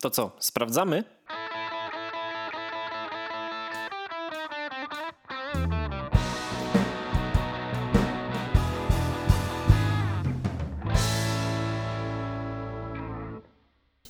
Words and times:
To 0.00 0.10
co, 0.10 0.36
sprawdzamy? 0.40 1.04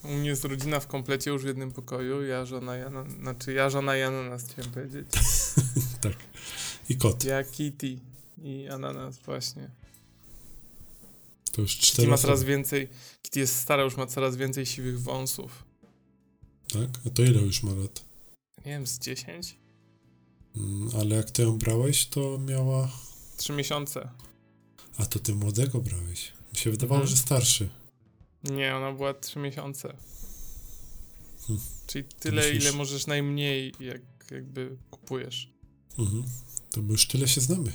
U 0.05 0.09
mnie 0.09 0.29
jest 0.29 0.45
rodzina 0.45 0.81
w 0.81 0.87
komplecie 0.87 1.31
już 1.31 1.43
w 1.43 1.47
jednym 1.47 1.73
pokoju. 1.73 2.23
Ja, 2.27 2.45
żona, 2.45 2.77
Jana, 2.77 3.05
znaczy 3.11 3.53
ja, 3.53 3.71
żona 3.71 3.97
i 3.97 4.03
ananas 4.03 4.45
chciałem 4.45 4.71
powiedzieć. 4.73 5.07
tak. 6.03 6.13
I 6.89 6.97
kot. 6.97 7.25
Ja, 7.25 7.45
Kitty 7.45 7.99
i 8.43 8.69
ananas 8.69 9.19
właśnie. 9.19 9.71
To 11.53 11.63
już 11.63 11.73
Kitty 11.77 11.87
cztery 11.87 12.09
ma 12.09 12.15
osoby. 12.15 12.27
coraz 12.27 12.45
więcej, 12.45 12.89
Kitty 13.23 13.41
jest 13.41 13.57
stara, 13.57 13.83
już 13.83 13.97
ma 13.97 14.07
coraz 14.07 14.37
więcej 14.37 14.67
siwych 14.67 15.01
wąsów. 15.01 15.65
Tak? 16.81 17.01
A 17.07 17.11
to 17.11 17.23
ile 17.23 17.41
już 17.43 17.63
ma 17.63 17.73
lat? 17.75 18.05
Nie 18.59 18.73
wiem, 18.73 18.87
z 18.87 18.99
10? 18.99 19.57
Mm, 20.57 20.91
ale 21.01 21.17
jak 21.17 21.31
ty 21.31 21.43
ją 21.43 21.59
brałeś, 21.59 22.07
to 22.07 22.39
miała... 22.39 22.91
3 23.37 23.53
miesiące. 23.53 24.09
A 24.99 25.07
to 25.07 25.19
ty 25.19 25.35
młodego 25.35 25.81
brałeś. 25.81 26.33
Mi 26.53 26.59
się 26.59 26.71
wydawało, 26.71 27.01
Mhm. 27.01 27.17
że 27.17 27.23
starszy. 27.23 27.69
Nie, 28.45 28.77
ona 28.77 28.93
była 28.93 29.15
3 29.15 29.39
miesiące. 29.39 29.97
Hmm. 31.47 31.65
Czyli 31.87 32.05
tyle, 32.21 32.43
Myślisz? 32.43 32.63
ile 32.65 32.73
możesz 32.73 33.07
najmniej, 33.07 33.73
jak 33.81 34.03
jakby 34.31 34.77
kupujesz. 34.91 35.51
Mhm. 35.99 36.25
To 36.71 36.83
my 36.83 36.93
już 36.93 37.07
tyle 37.07 37.29
się 37.29 37.41
znamy. 37.41 37.73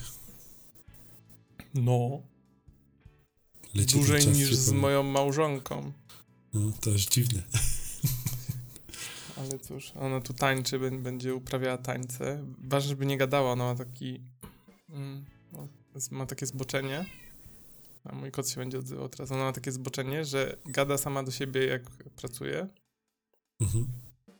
No. 1.74 2.22
Leci 3.74 3.96
Dłużej 3.96 4.28
niż 4.28 4.56
z 4.56 4.60
zupełnie. 4.60 4.82
moją 4.82 5.04
małżonką. 5.04 5.92
No, 6.54 6.72
to 6.82 6.94
aż 6.94 7.06
dziwne. 7.08 7.44
Ale 9.42 9.60
cóż, 9.60 9.92
ona 9.96 10.22
tu 10.22 10.34
tańczy, 10.34 10.80
bę- 10.80 11.02
będzie 11.02 11.36
uprawiała 11.36 11.78
tańce. 11.78 12.46
Ważne, 12.64 12.90
żeby 12.90 13.06
nie 13.06 13.18
gadała, 13.18 13.52
ona 13.52 13.64
ma 13.64 13.76
taki... 13.76 14.22
Mm, 14.90 15.26
no, 15.54 15.68
ma 16.12 16.26
takie 16.26 16.46
zboczenie. 16.46 17.06
A 18.04 18.16
mój 18.16 18.32
kot 18.32 18.50
się 18.50 18.56
będzie 18.56 18.80
odzywał 18.80 19.10
teraz. 19.10 19.32
Ona 19.32 19.44
ma 19.44 19.52
takie 19.54 19.72
zboczenie, 19.72 20.26
że 20.26 20.58
gada 20.66 20.98
sama 20.98 21.24
do 21.24 21.32
siebie, 21.32 21.66
jak 21.66 21.82
pracuje. 21.92 22.68
Mhm. 23.62 23.88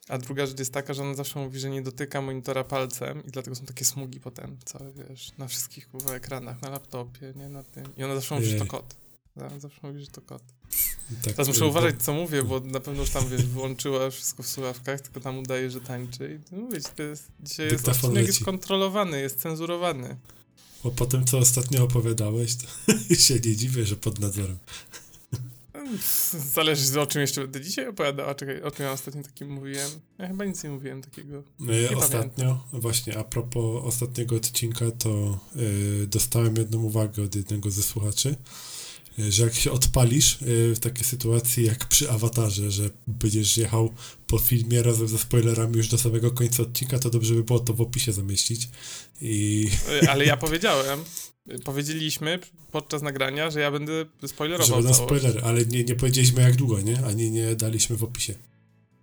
A 0.10 0.18
druga 0.18 0.46
rzecz 0.46 0.60
jest 0.60 0.74
taka, 0.74 0.94
że 0.94 1.02
ona 1.02 1.14
zawsze 1.14 1.40
mówi, 1.40 1.60
że 1.60 1.70
nie 1.70 1.82
dotyka 1.82 2.22
monitora 2.22 2.64
palcem 2.64 3.26
i 3.26 3.32
dlatego 3.32 3.56
są 3.56 3.66
takie 3.66 3.86
smugi 3.86 4.20
potem, 4.20 4.58
całe, 4.66 4.92
wiesz, 4.92 5.38
na 5.38 5.48
wszystkich 5.48 5.90
kurwa, 5.90 6.16
ekranach, 6.16 6.62
na 6.62 6.70
laptopie, 6.70 7.34
nie, 7.36 7.50
na 7.50 7.64
tym. 7.64 7.96
I 7.98 8.04
ona 8.04 8.16
zawsze 8.16 8.36
mówi, 8.36 8.48
że 8.48 8.60
to 8.60 8.66
kot. 8.66 8.96
Ona 9.36 9.60
zawsze 9.60 9.80
mówi, 9.88 10.00
że 10.00 10.08
to 10.08 10.22
kot. 10.22 10.44
Tak, 11.24 11.34
Teraz 11.34 11.48
muszę 11.48 11.66
y, 11.66 11.68
uważać, 11.68 12.04
co 12.04 12.14
mówię, 12.14 12.44
bo 12.44 12.60
na 12.60 12.80
pewno 12.80 13.02
już 13.02 13.10
tam, 13.10 13.30
wiesz, 13.30 13.46
wyłączyła 13.46 14.10
wszystko 14.10 14.44
w 14.44 14.48
słuchawkach, 14.48 15.02
tylko 15.02 15.20
tam 15.20 15.40
udaje, 15.40 15.72
że 15.72 15.82
tańczy. 15.82 16.40
I 16.52 16.56
mówię 16.56 16.82
ci, 16.82 16.90
to 16.96 17.04
jest, 17.04 17.32
dzisiaj 17.40 17.72
jest 17.72 17.90
odcinek 17.90 18.28
jest 18.28 18.44
kontrolowany, 18.44 19.22
jest 19.22 19.40
cenzurowany. 19.40 20.18
Bo, 20.84 20.92
po 20.92 21.06
tym, 21.06 21.26
co 21.26 21.38
ostatnio 21.38 21.84
opowiadałeś, 21.84 22.56
to 22.56 22.68
się 23.26 23.34
nie 23.34 23.56
dziwię, 23.56 23.86
że 23.86 23.96
pod 23.96 24.20
nadzorem. 24.20 24.58
Zależy 26.54 27.02
o 27.02 27.08
czym 27.08 27.22
jeszcze 27.22 27.42
będę 27.42 27.62
dzisiaj 27.62 27.88
opowiadała. 27.88 28.36
Czekaj, 28.36 28.62
o 28.62 28.72
czym 28.72 28.86
ja 28.86 28.92
ostatnio 28.92 29.24
takim 29.24 29.50
mówiłem? 29.50 29.92
Ja 30.18 30.28
chyba 30.28 30.46
nic 30.46 30.64
nie 30.64 30.70
mówiłem 30.70 31.02
takiego. 31.02 31.44
Y, 31.92 31.98
Ostatnio, 31.98 32.68
właśnie 32.74 33.18
a 33.18 33.24
propos 33.24 33.84
ostatniego 33.84 34.36
odcinka, 34.36 34.86
to 34.92 35.40
y, 35.56 36.08
dostałem 36.08 36.56
jedną 36.56 36.84
uwagę 36.84 37.24
od 37.24 37.36
jednego 37.36 37.72
ze 37.72 37.84
słuchaczy, 37.84 38.36
że 39.18 39.44
jak 39.44 39.54
się 39.54 39.72
odpalisz 39.72 40.42
y, 40.42 40.76
w 40.76 40.80
takiej 40.80 41.04
sytuacji 41.06 41.66
jak 41.66 41.86
przy 41.86 42.12
awatarze, 42.12 42.72
że 42.72 42.90
będziesz 43.08 43.58
jechał 43.58 43.94
po 44.28 44.38
filmie 44.40 44.84
razem 44.84 45.08
ze 45.08 45.18
spoilerami 45.18 45.78
już 45.78 45.88
do 45.88 45.98
samego 45.98 46.32
końca 46.32 46.64
odcinka, 46.64 47.00
to 47.00 47.10
dobrze 47.10 47.34
by 47.34 47.44
było 47.44 47.60
to 47.60 47.74
w 47.74 47.82
opisie 47.82 48.12
zamieścić. 48.14 48.70
I 49.22 49.68
Y, 50.04 50.10
Ale 50.10 50.26
ja 50.26 50.38
powiedziałem, 50.48 51.00
powiedzieliśmy 51.64 52.40
podczas 52.72 53.02
nagrania, 53.02 53.52
że 53.52 53.60
ja 53.60 53.72
będę 53.72 54.06
że 54.22 54.28
spoilerował 54.28 54.78
będą 54.78 54.94
całość. 54.94 55.16
spoilery, 55.22 55.42
ale 55.46 55.66
nie, 55.66 55.84
nie 55.84 55.96
powiedzieliśmy 55.96 56.42
jak 56.42 56.56
długo, 56.56 56.82
nie? 56.82 57.06
Ani 57.06 57.32
nie 57.32 57.56
daliśmy 57.56 57.96
w 57.98 58.04
opisie. 58.04 58.36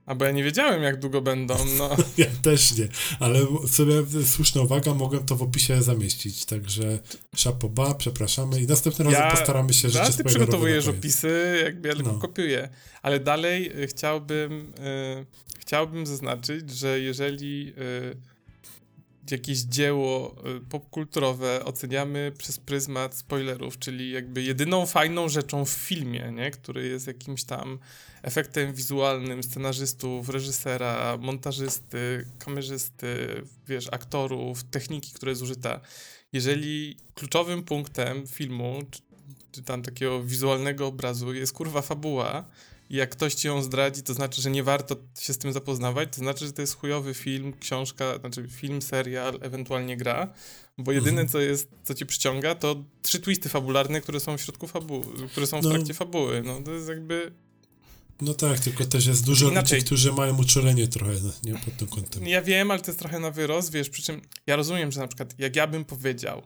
A 0.09 0.15
bo 0.15 0.25
ja 0.25 0.31
nie 0.31 0.45
wiedziałem, 0.45 0.83
jak 0.83 1.01
długo 1.01 1.23
będą, 1.23 1.55
no. 1.79 1.97
Ja 2.17 2.27
też 2.43 2.77
nie, 2.79 2.89
ale 3.21 3.41
sobie 3.69 3.95
słuszna 4.27 4.63
uwaga, 4.63 4.95
mogłem 4.95 5.25
to 5.27 5.37
w 5.37 5.43
opisie 5.43 5.83
zamieścić, 5.83 6.45
także 6.45 6.99
szapoba, 7.37 7.95
przepraszamy 7.95 8.61
i 8.61 8.67
następnym 8.67 9.09
razem 9.09 9.23
Ja- 9.23 9.31
postaramy 9.31 9.75
się, 9.75 9.89
że 9.91 10.11
ty 10.17 10.25
przygotowujesz 10.25 10.89
opisy, 10.89 11.61
jakby 11.65 11.89
ja 11.89 11.95
tylko 11.95 12.13
No. 12.13 12.19
kopiuję. 12.19 12.69
Ale 13.03 13.21
dalej 13.21 13.83
y, 13.83 13.87
chciałbym, 13.87 14.73
y, 14.79 15.27
chciałbym 15.59 16.07
zaznaczyć, 16.07 16.71
że 16.71 17.01
jeżeli 17.01 17.73
y, 17.79 18.17
jakieś 19.33 19.59
dzieło 19.59 20.37
y, 20.57 20.61
popkulturowe 20.61 21.65
oceniamy 21.65 22.33
przez 22.39 22.59
pryzmat 22.59 23.15
spoilerów, 23.15 23.79
czyli 23.79 24.11
jakby 24.11 24.43
jedyną 24.43 24.87
fajną 24.87 25.29
rzeczą 25.29 25.65
w 25.65 25.71
filmie, 25.71 26.33
nie? 26.33 26.51
który 26.51 26.89
jest 26.89 27.07
jakimś 27.07 27.45
tam 27.45 27.79
efektem 28.23 28.73
wizualnym 28.73 29.43
scenarzystów, 29.43 30.29
reżysera, 30.29 31.17
montażysty, 31.21 32.27
kamerzysty, 32.39 33.43
wiesz, 33.69 33.89
aktorów, 33.93 34.65
techniki, 34.65 35.13
która 35.13 35.31
jest 35.31 35.43
użyta. 35.43 35.81
Jeżeli 36.33 36.97
kluczowym 37.15 37.63
punktem 37.63 38.27
filmu, 38.27 38.83
czy, 38.91 39.01
czy 39.53 39.63
tam 39.63 39.83
takiego 39.83 40.23
wizualnego 40.23 40.87
obrazu 40.87 41.35
jest 41.35 41.53
kurwa 41.53 41.83
fabuła 41.83 42.45
i 42.91 42.97
jak 42.97 43.11
ktoś 43.11 43.35
ci 43.35 43.47
ją 43.49 43.63
zdradzi, 43.63 44.03
to 44.03 44.15
znaczy, 44.15 44.43
że 44.43 44.51
nie 44.51 44.63
warto 44.63 44.97
się 45.21 45.33
z 45.33 45.39
tym 45.39 45.53
zapoznawać, 45.53 46.09
to 46.13 46.17
znaczy, 46.19 46.47
że 46.47 46.53
to 46.53 46.61
jest 46.63 46.77
chujowy 46.77 47.15
film, 47.15 47.53
książka, 47.61 48.19
znaczy 48.19 48.49
film, 48.49 48.83
serial, 48.83 49.39
ewentualnie 49.43 49.97
gra, 49.97 50.33
bo 50.79 50.93
jedyne, 50.93 51.11
Mhm. 51.11 51.29
co 51.29 51.41
jest, 51.41 51.69
co 51.85 51.95
ci 51.95 52.07
przyciąga, 52.07 52.55
to 52.55 52.85
trzy 53.03 53.21
twisty 53.21 53.49
fabularne, 53.49 54.01
które 54.01 54.21
są 54.21 54.39
w 54.39 54.41
środku 54.41 54.67
fabuły, 54.67 55.29
które 55.31 55.47
są 55.47 55.61
w 55.61 55.65
No. 55.65 55.71
trakcie 55.71 55.95
fabuły. 55.95 56.43
No 56.43 56.61
to 56.63 56.73
jest 56.73 56.89
jakby... 56.89 57.33
No 58.21 58.35
tak, 58.35 58.59
tylko 58.61 58.85
też 58.85 59.07
jest 59.07 59.25
dużo 59.27 59.51
Inaczej. 59.51 59.79
ludzi, 59.79 59.87
którzy 59.87 60.13
mają 60.13 60.39
uczulenie 60.39 60.89
trochę, 60.89 61.13
no, 61.23 61.33
nie, 61.45 61.59
pod 61.59 61.77
tym 61.77 61.89
kątem. 61.89 62.27
Ja 62.27 62.43
wiem, 62.43 62.71
ale 62.71 62.81
to 62.81 62.87
jest 62.91 62.99
trochę 62.99 63.19
na 63.21 63.31
wyrost, 63.31 63.73
wiesz, 63.73 63.91
przy 63.91 64.03
czym 64.03 64.21
ja 64.47 64.57
rozumiem, 64.57 64.93
że 64.93 65.01
na 65.01 65.07
przykład 65.09 65.35
jak 65.39 65.57
ja 65.57 65.67
bym 65.67 65.85
powiedział, 65.85 66.43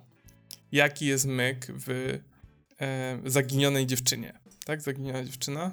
jaki 0.72 1.06
jest 1.06 1.24
myk 1.24 1.66
w 1.86 2.18
e, 2.80 3.18
Zaginionej 3.26 3.86
Dziewczynie, 3.86 4.38
tak? 4.64 4.82
Zaginiona 4.82 5.24
Dziewczyna? 5.24 5.70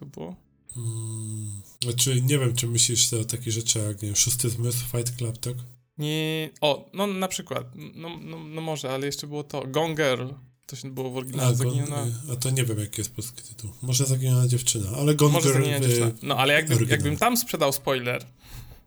To 0.00 0.06
było? 0.06 0.36
Mm, 0.76 1.62
znaczy, 1.82 2.22
nie 2.22 2.38
wiem, 2.38 2.54
czy 2.56 2.66
myślisz 2.66 3.12
o 3.12 3.24
takich 3.24 3.52
rzeczach 3.52 3.82
jak, 3.82 4.02
nie 4.02 4.08
wiem, 4.08 4.16
Szósty 4.16 4.50
Zmysł, 4.50 4.78
Fight 4.78 5.16
Club, 5.16 5.38
tak? 5.38 5.54
Nie, 5.98 6.50
o, 6.60 6.90
no 6.94 7.06
na 7.06 7.28
przykład, 7.28 7.66
no, 7.94 8.08
no, 8.22 8.44
no 8.44 8.60
może, 8.60 8.90
ale 8.92 9.06
jeszcze 9.06 9.26
było 9.26 9.44
to 9.44 9.66
Gone 9.66 9.94
Girl, 9.94 10.28
to 10.66 10.76
się 10.76 10.90
było 10.90 11.10
w 11.10 11.16
oryginale, 11.16 11.48
A, 11.48 11.54
Zaginiona... 11.54 12.06
A 12.32 12.36
to 12.36 12.50
nie 12.50 12.64
wiem, 12.64 12.78
jaki 12.78 13.00
jest 13.00 13.14
polski 13.14 13.42
tytuł. 13.42 13.70
Może 13.82 14.06
Zaginiona 14.06 14.48
Dziewczyna, 14.48 14.90
ale 14.98 15.14
Gone 15.14 15.32
Może 15.32 15.48
Girl, 15.48 15.58
Zaginiona 15.58 15.86
Dziewczyna. 15.86 16.10
No 16.22 16.36
ale 16.36 16.52
jakby, 16.54 16.84
jakbym 16.84 17.16
tam 17.16 17.36
sprzedał 17.36 17.72
spoiler, 17.72 18.24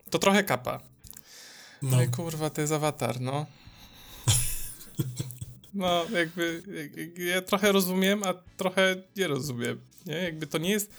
to 0.09 0.19
trochę 0.19 0.43
kapa. 0.43 0.79
no, 1.81 1.97
Ale 1.97 2.07
kurwa, 2.07 2.49
to 2.49 2.61
jest 2.61 2.73
awatar, 2.73 3.21
no. 3.21 3.45
No, 5.73 6.05
jakby 6.09 6.63
jak- 6.77 6.97
jak- 6.97 7.17
ja 7.17 7.41
trochę 7.41 7.71
rozumiem, 7.71 8.23
a 8.23 8.33
trochę 8.57 8.95
nie 9.17 9.27
rozumiem. 9.27 9.79
Nie? 10.05 10.15
Jakby 10.15 10.47
to 10.47 10.57
nie 10.57 10.69
jest. 10.69 10.91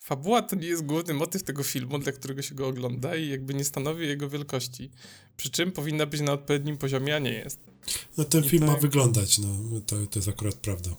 Fabuła 0.00 0.42
to 0.42 0.56
nie 0.56 0.66
jest 0.66 0.84
główny 0.86 1.14
motyw 1.14 1.42
tego 1.42 1.62
filmu, 1.62 1.98
dla 1.98 2.12
którego 2.12 2.42
się 2.42 2.54
go 2.54 2.68
ogląda 2.68 3.16
i 3.16 3.28
jakby 3.28 3.54
nie 3.54 3.64
stanowi 3.64 4.06
jego 4.06 4.28
wielkości. 4.28 4.90
Przy 5.36 5.50
czym 5.50 5.72
powinna 5.72 6.06
być 6.06 6.20
na 6.20 6.32
odpowiednim 6.32 6.76
poziomie, 6.76 7.16
a 7.16 7.18
nie 7.18 7.32
jest. 7.32 7.58
no 8.16 8.24
ten 8.24 8.44
i 8.44 8.48
film 8.48 8.66
ma 8.66 8.72
tak- 8.72 8.82
wyglądać, 8.82 9.38
no, 9.38 9.80
to, 9.86 10.06
to 10.06 10.18
jest 10.18 10.28
akurat 10.28 10.54
prawda. 10.54 10.90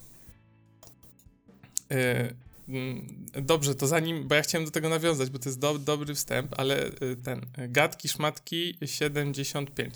E, 1.91 2.33
mm, 2.69 3.25
Dobrze, 3.41 3.75
to 3.75 3.87
zanim, 3.87 4.27
bo 4.27 4.35
ja 4.35 4.41
chciałem 4.41 4.65
do 4.65 4.71
tego 4.71 4.89
nawiązać, 4.89 5.29
bo 5.29 5.39
to 5.39 5.49
jest 5.49 5.59
do, 5.59 5.79
dobry 5.79 6.15
wstęp, 6.15 6.53
ale 6.57 6.85
e, 6.85 7.15
ten, 7.23 7.45
e, 7.57 7.67
gadki, 7.69 8.09
szmatki 8.09 8.77
75. 8.85 9.95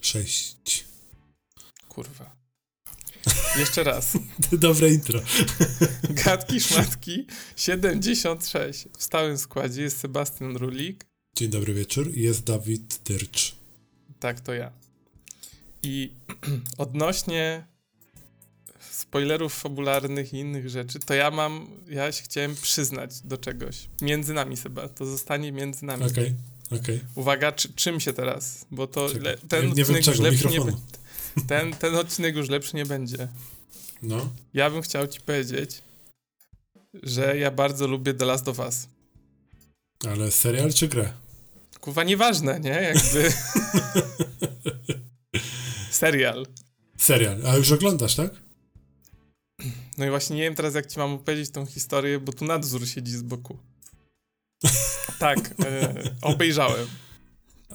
Sześć. 0.00 0.84
Kurwa. 1.88 2.37
Jeszcze 3.58 3.84
raz. 3.84 4.12
Dobre 4.52 4.90
intro. 4.90 5.20
Gadki, 6.24 6.60
szmatki 6.60 7.26
76. 7.56 8.88
W 8.98 9.02
stałym 9.02 9.38
składzie 9.38 9.82
jest 9.82 9.98
Sebastian 9.98 10.56
Rulik. 10.56 11.04
Dzień 11.36 11.48
dobry 11.50 11.74
wieczór. 11.74 12.16
Jest 12.16 12.44
Dawid 12.44 13.00
Dyrcz. 13.04 13.54
Tak, 14.20 14.40
to 14.40 14.54
ja. 14.54 14.70
I 15.82 16.10
odnośnie 16.78 17.64
spoilerów 18.90 19.54
fabularnych 19.54 20.34
i 20.34 20.36
innych 20.36 20.68
rzeczy, 20.68 20.98
to 20.98 21.14
ja 21.14 21.30
mam, 21.30 21.66
ja 21.88 22.12
się 22.12 22.22
chciałem 22.22 22.54
przyznać 22.54 23.20
do 23.24 23.38
czegoś. 23.38 23.88
Między 24.02 24.34
nami, 24.34 24.56
Seba. 24.56 24.88
To 24.88 25.06
zostanie 25.06 25.52
między 25.52 25.84
nami. 25.84 26.04
Okej, 26.04 26.34
okej. 26.70 27.00
Uwaga, 27.14 27.52
czy, 27.52 27.72
czym 27.74 28.00
się 28.00 28.12
teraz? 28.12 28.66
Bo 28.70 28.86
to 28.86 29.06
le, 29.20 29.38
ten 29.38 29.66
Nie- 29.68 29.72
nie 29.72 29.84
wiem 29.84 29.96
odcinek 29.96 30.06
już 30.06 30.16
czego, 30.16 30.22
nie 30.24 30.30
mikrofonu. 30.30 30.80
Ten, 31.46 31.72
ten 31.72 31.94
odcinek 31.96 32.36
już 32.36 32.48
lepszy 32.48 32.76
nie 32.76 32.86
będzie. 32.86 33.28
No, 34.02 34.32
Ja 34.54 34.70
bym 34.70 34.82
chciał 34.82 35.06
ci 35.06 35.20
powiedzieć, 35.20 35.82
że 37.02 37.38
ja 37.38 37.50
bardzo 37.50 37.86
lubię 37.86 38.14
The 38.14 38.24
Last 38.24 38.48
of 38.48 38.58
Us. 38.58 38.88
Ale 40.08 40.30
serial 40.30 40.72
czy 40.72 40.88
grę? 40.88 41.12
Kurwa, 41.80 42.04
nieważne, 42.04 42.60
nie? 42.60 42.70
Jakby... 42.70 43.32
serial. 45.90 46.46
Serial. 46.96 47.46
A 47.46 47.56
już 47.56 47.72
oglądasz, 47.72 48.14
tak? 48.14 48.30
No 49.98 50.06
i 50.06 50.10
właśnie 50.10 50.36
nie 50.36 50.42
wiem 50.42 50.54
teraz, 50.54 50.74
jak 50.74 50.86
ci 50.86 50.98
mam 50.98 51.12
opowiedzieć 51.12 51.50
tą 51.50 51.66
historię, 51.66 52.20
bo 52.20 52.32
tu 52.32 52.44
nadzór 52.44 52.88
siedzi 52.88 53.12
z 53.12 53.22
boku. 53.22 53.58
tak, 55.18 55.38
e, 55.64 55.94
obejrzałem. 56.22 56.86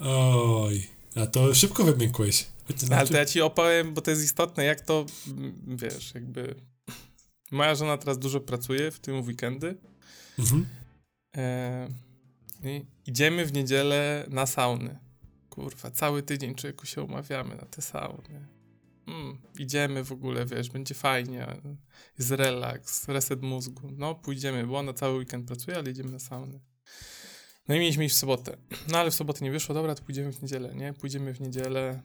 Oj, 0.01 0.87
a 1.15 1.27
to 1.27 1.55
szybko 1.55 1.83
wymiękłeś. 1.83 2.45
No, 2.89 2.95
ale 2.95 3.07
to 3.07 3.17
ja 3.17 3.25
ci 3.25 3.41
opowiem, 3.41 3.93
bo 3.93 4.01
to 4.01 4.11
jest 4.11 4.23
istotne, 4.23 4.65
jak 4.65 4.81
to, 4.81 5.05
mm, 5.27 5.77
wiesz, 5.77 6.13
jakby... 6.13 6.55
Moja 7.51 7.75
żona 7.75 7.97
teraz 7.97 8.19
dużo 8.19 8.39
pracuje, 8.39 8.91
w 8.91 8.99
tym 8.99 9.21
weekendy. 9.21 9.77
Mhm. 10.39 10.65
E, 11.37 11.89
idziemy 13.07 13.45
w 13.45 13.53
niedzielę 13.53 14.25
na 14.29 14.45
sauny. 14.45 14.99
Kurwa, 15.49 15.91
cały 15.91 16.23
tydzień 16.23 16.55
człowieku 16.55 16.85
się 16.85 17.01
umawiamy 17.01 17.55
na 17.55 17.65
te 17.65 17.81
sauny. 17.81 18.47
Mm, 19.07 19.37
idziemy 19.59 20.03
w 20.03 20.11
ogóle, 20.11 20.45
wiesz, 20.45 20.69
będzie 20.69 20.95
fajnie, 20.95 21.47
jest 22.19 22.31
relaks, 22.31 23.07
reset 23.07 23.41
mózgu. 23.41 23.91
No, 23.97 24.15
pójdziemy, 24.15 24.67
bo 24.67 24.77
ona 24.77 24.93
cały 24.93 25.17
weekend 25.17 25.47
pracuje, 25.47 25.77
ale 25.77 25.91
idziemy 25.91 26.11
na 26.11 26.19
sauny. 26.19 26.59
No 27.67 27.75
i 27.75 27.79
mieliśmy 27.79 28.05
iść 28.05 28.15
w 28.15 28.17
sobotę. 28.17 28.57
No 28.87 28.97
ale 28.97 29.11
w 29.11 29.13
sobotę 29.13 29.45
nie 29.45 29.51
wyszło, 29.51 29.75
dobra, 29.75 29.95
to 29.95 30.03
pójdziemy 30.03 30.31
w 30.31 30.41
niedzielę, 30.41 30.75
nie? 30.75 30.93
Pójdziemy 30.93 31.33
w 31.33 31.39
niedzielę, 31.41 32.01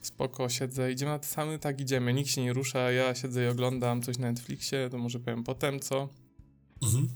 spoko, 0.00 0.48
siedzę, 0.48 0.92
idziemy 0.92 1.12
na 1.12 1.18
te 1.18 1.26
sauny, 1.26 1.58
tak 1.58 1.80
idziemy, 1.80 2.14
nikt 2.14 2.30
się 2.30 2.42
nie 2.42 2.52
rusza, 2.52 2.92
ja 2.92 3.14
siedzę 3.14 3.44
i 3.44 3.48
oglądam 3.48 4.02
coś 4.02 4.18
na 4.18 4.32
Netflixie, 4.32 4.88
to 4.90 4.98
może 4.98 5.20
powiem 5.20 5.44
potem, 5.44 5.80
co. 5.80 6.08
Mhm. 6.82 7.08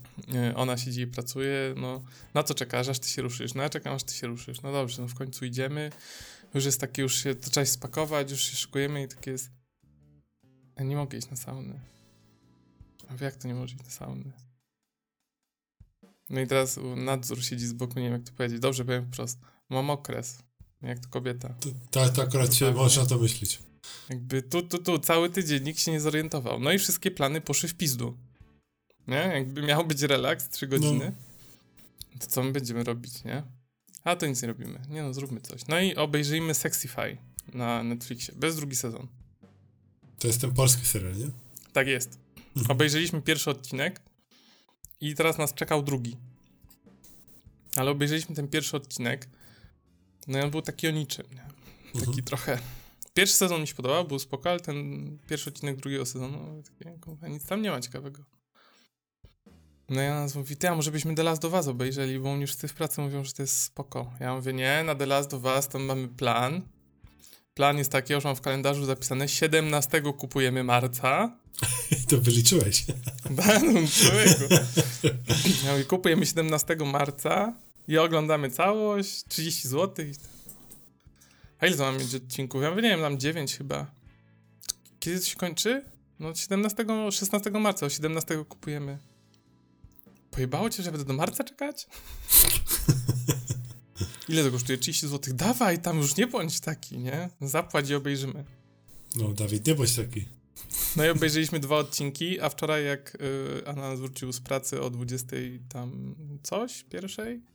Ona 0.57 0.77
siedzi 0.77 1.01
i 1.01 1.07
pracuje, 1.07 1.75
no 1.77 2.05
na 2.35 2.43
co 2.43 2.55
czekasz, 2.55 2.89
aż 2.89 2.99
ty 2.99 3.09
się 3.09 3.23
ruszysz? 3.23 3.55
No 3.55 3.63
ja 3.63 3.69
czekam, 3.69 3.95
aż 3.95 4.03
ty 4.03 4.15
się 4.15 4.27
ruszysz. 4.27 4.63
No 4.63 4.73
dobrze, 4.73 5.03
no 5.03 5.09
w 5.09 5.15
końcu 5.15 5.45
idziemy. 5.45 5.91
Już 6.55 6.65
jest 6.65 6.81
takie, 6.81 7.03
już 7.03 7.23
się, 7.23 7.35
to 7.35 7.51
trzeba 7.51 7.67
się 7.67 7.73
spakować, 7.73 8.31
już 8.31 8.41
się 8.41 8.57
szykujemy 8.57 9.03
i 9.03 9.09
takie 9.09 9.31
jest 9.31 9.51
ja 10.79 10.85
nie 10.85 10.97
mogę 10.97 11.19
iść 11.19 11.31
na 11.31 11.37
sauny. 11.37 11.81
A 13.09 13.25
jak 13.25 13.37
to 13.37 13.49
nie 13.49 13.55
możesz 13.55 13.77
iść 13.77 13.85
na 13.85 13.91
sauny? 13.91 14.33
No 16.31 16.41
i 16.41 16.47
teraz 16.47 16.81
nadzór 16.97 17.45
siedzi 17.45 17.67
z 17.67 17.73
boku, 17.73 17.99
nie 17.99 18.05
wiem 18.05 18.13
jak 18.13 18.23
to 18.23 18.33
powiedzieć. 18.33 18.61
Dobrze, 18.61 18.85
powiem 18.85 19.07
wprost. 19.07 19.41
Mam 19.69 19.91
okres. 19.91 20.43
Jak 20.83 20.99
to 20.99 21.09
kobieta. 21.09 21.55
Tak, 21.91 22.13
to 22.13 22.23
akurat 22.23 22.55
się 22.55 22.73
można 22.73 23.07
to 23.07 23.19
myśleć. 23.19 23.59
Jakby 24.11 24.43
tu, 24.43 24.63
tu, 24.63 24.79
tu, 24.79 24.99
cały 24.99 25.31
tydzień 25.31 25.65
nikt 25.65 25.81
się 25.81 25.93
nie 25.93 26.01
zorientował. 26.01 26.61
No 26.61 26.73
i 26.73 26.79
wszystkie 26.79 27.11
plany 27.11 27.41
poszły 27.41 27.69
w 27.69 27.75
pizdu. 27.75 28.17
Nie? 29.09 29.17
Jakby 29.17 29.63
miał 29.63 29.87
być 29.87 30.03
relaks, 30.03 30.49
3 30.49 30.67
godziny, 30.67 31.13
no. 32.15 32.21
to 32.21 32.27
co 32.27 32.43
my 32.43 32.53
będziemy 32.53 32.85
robić, 32.85 33.25
nie? 33.25 33.43
A 34.05 34.17
to 34.17 34.27
nic 34.27 34.43
nie 34.43 34.49
robimy. 34.49 34.81
Nie 34.89 35.03
no, 35.03 35.15
zróbmy 35.15 35.41
coś. 35.41 35.67
No 35.69 35.81
i 35.81 35.95
obejrzyjmy 35.95 36.55
Sexify 36.55 37.17
na 37.55 37.83
Netflixie. 37.83 38.35
Bez 38.35 38.57
drugi 38.57 38.77
sezon. 38.77 39.07
To 40.19 40.27
jest 40.27 40.41
ten 40.41 40.53
polski 40.53 40.87
serial, 40.87 41.17
nie? 41.17 41.31
Tak 41.73 41.87
jest. 41.87 42.19
Mhm. 42.57 42.71
Obejrzeliśmy 42.71 43.23
pierwszy 43.23 43.51
odcinek 43.51 44.01
i 45.01 45.15
teraz 45.15 45.39
nas 45.39 45.55
czekał 45.55 45.83
drugi. 45.83 46.17
Ale 47.77 47.91
obejrzeliśmy 47.91 48.35
ten 48.35 48.49
pierwszy 48.49 48.77
odcinek. 48.77 49.29
No 50.27 50.39
i 50.39 50.43
on 50.43 50.51
był 50.51 50.63
taki 50.63 50.89
o 50.89 50.91
niczym, 50.91 51.27
nie? 51.33 51.47
Taki 51.93 52.07
mhm. 52.07 52.25
trochę... 52.25 52.59
Pierwszy 53.15 53.35
sezon 53.35 53.61
mi 53.61 53.67
się 53.67 53.75
podobał, 53.75 54.05
był 54.05 54.19
spoko, 54.19 54.51
ale 54.51 54.61
ten 54.61 55.19
pierwszy 55.29 55.51
odcinek 55.51 55.77
drugiego 55.77 56.07
sezonu, 56.07 56.63
takie, 56.63 56.99
nic 57.29 57.47
tam 57.47 57.63
nie 57.63 57.71
ma 57.71 57.81
ciekawego. 57.81 58.25
No 59.89 60.01
ja 60.01 60.15
nas 60.15 60.35
mówi, 60.35 60.57
ty, 60.57 60.69
a 60.69 60.75
może 60.75 60.91
byśmy 60.91 61.15
The 61.15 61.23
Last 61.23 61.45
of 61.45 61.53
Us 61.53 61.67
obejrzeli, 61.67 62.19
bo 62.19 62.33
oni 62.33 62.41
już 62.41 62.53
w 62.53 62.75
pracy 62.75 63.01
mówią, 63.01 63.25
że 63.25 63.33
to 63.33 63.43
jest 63.43 63.63
spoko. 63.63 64.13
Ja 64.21 64.35
mówię, 64.35 64.53
nie, 64.53 64.83
na 64.85 64.95
The 64.95 65.07
Last 65.07 65.35
of 65.35 65.45
Us 65.45 65.69
tam 65.69 65.83
mamy 65.83 66.09
plan. 66.09 66.63
Plan 67.55 67.79
jest 67.79 67.93
taki, 67.93 68.13
już 68.13 68.25
mam 68.25 68.37
w 68.37 68.41
kalendarzu 68.41 68.85
zapisane, 68.85 69.29
17 69.29 70.03
kupujemy 70.19 70.65
marca. 70.65 71.37
To 72.09 72.21
wyliczyłeś. 72.21 72.85
Będą, 73.31 73.87
człowieku. 73.89 74.55
Ja 75.65 75.73
mówię, 75.73 75.85
kupujemy 75.85 76.27
17 76.27 76.77
marca 76.77 77.55
i 77.93 77.99
oglądamy 77.99 78.51
całość, 78.51 79.25
30 79.29 79.69
zł. 79.69 80.07
A 81.59 81.67
ile 81.67 81.77
to 81.77 81.83
mam 81.83 81.99
mieć 81.99 82.15
odcinków? 82.15 82.63
Ja 82.63 82.75
nie 82.75 82.83
wiem, 82.83 83.01
tam 83.01 83.19
9 83.19 83.57
chyba. 83.57 83.95
Kiedy 85.01 85.21
to 85.21 85.27
się 85.27 85.37
kończy? 85.37 85.85
No 86.19 86.35
17, 86.35 86.85
16 87.11 87.51
marca, 87.51 87.87
o 87.87 87.91
17 87.91 88.45
kupujemy. 88.49 88.99
Pojebało 90.31 90.71
cię, 90.71 90.83
że 90.83 90.91
będę 90.91 91.07
do 91.07 91.13
marca 91.13 91.45
czekać? 91.45 91.87
Ile 94.29 94.45
to 94.45 94.51
kosztuje? 94.51 94.79
30 94.79 95.09
zł. 95.09 95.35
Dawaj, 95.35 95.79
tam 95.79 95.99
już 95.99 96.17
nie 96.17 96.27
bądź 96.27 96.61
taki, 96.61 96.99
nie? 96.99 97.29
Zapłać 97.41 97.91
i 97.91 97.95
obejrzymy. 97.95 98.45
No, 99.17 99.29
Dawid, 99.29 99.67
nie 99.67 99.75
bądź 99.75 99.97
taki. 99.97 100.29
No 100.97 101.05
i 101.07 101.09
obejrzeliśmy 101.09 101.61
dwa 101.61 101.77
odcinki, 101.77 102.41
a 102.41 102.49
wczoraj 102.49 102.85
jak 102.85 103.15
y, 103.15 103.67
Anna 103.67 103.97
zwrócił 103.97 104.33
z 104.33 104.41
pracy 104.41 104.83
o 104.83 104.91
20 104.91 105.37
tam 105.69 106.15
coś, 106.43 106.85
pierwszej, 106.85 107.52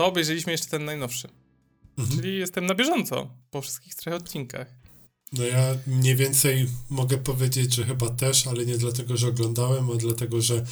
to 0.00 0.06
obejrzeliśmy 0.06 0.52
jeszcze 0.52 0.66
ten 0.66 0.84
najnowszy. 0.84 1.28
Mhm. 1.98 2.18
Czyli 2.18 2.38
jestem 2.38 2.66
na 2.66 2.74
bieżąco 2.74 3.30
po 3.50 3.62
wszystkich 3.62 3.94
trzech 3.94 4.14
odcinkach. 4.14 4.68
No 5.32 5.44
ja 5.44 5.76
mniej 5.86 6.16
więcej 6.16 6.68
mogę 6.90 7.18
powiedzieć, 7.18 7.74
że 7.74 7.84
chyba 7.84 8.10
też, 8.10 8.46
ale 8.46 8.66
nie 8.66 8.78
dlatego, 8.78 9.16
że 9.16 9.28
oglądałem, 9.28 9.90
a 9.90 9.94
dlatego, 9.96 10.42
że 10.42 10.64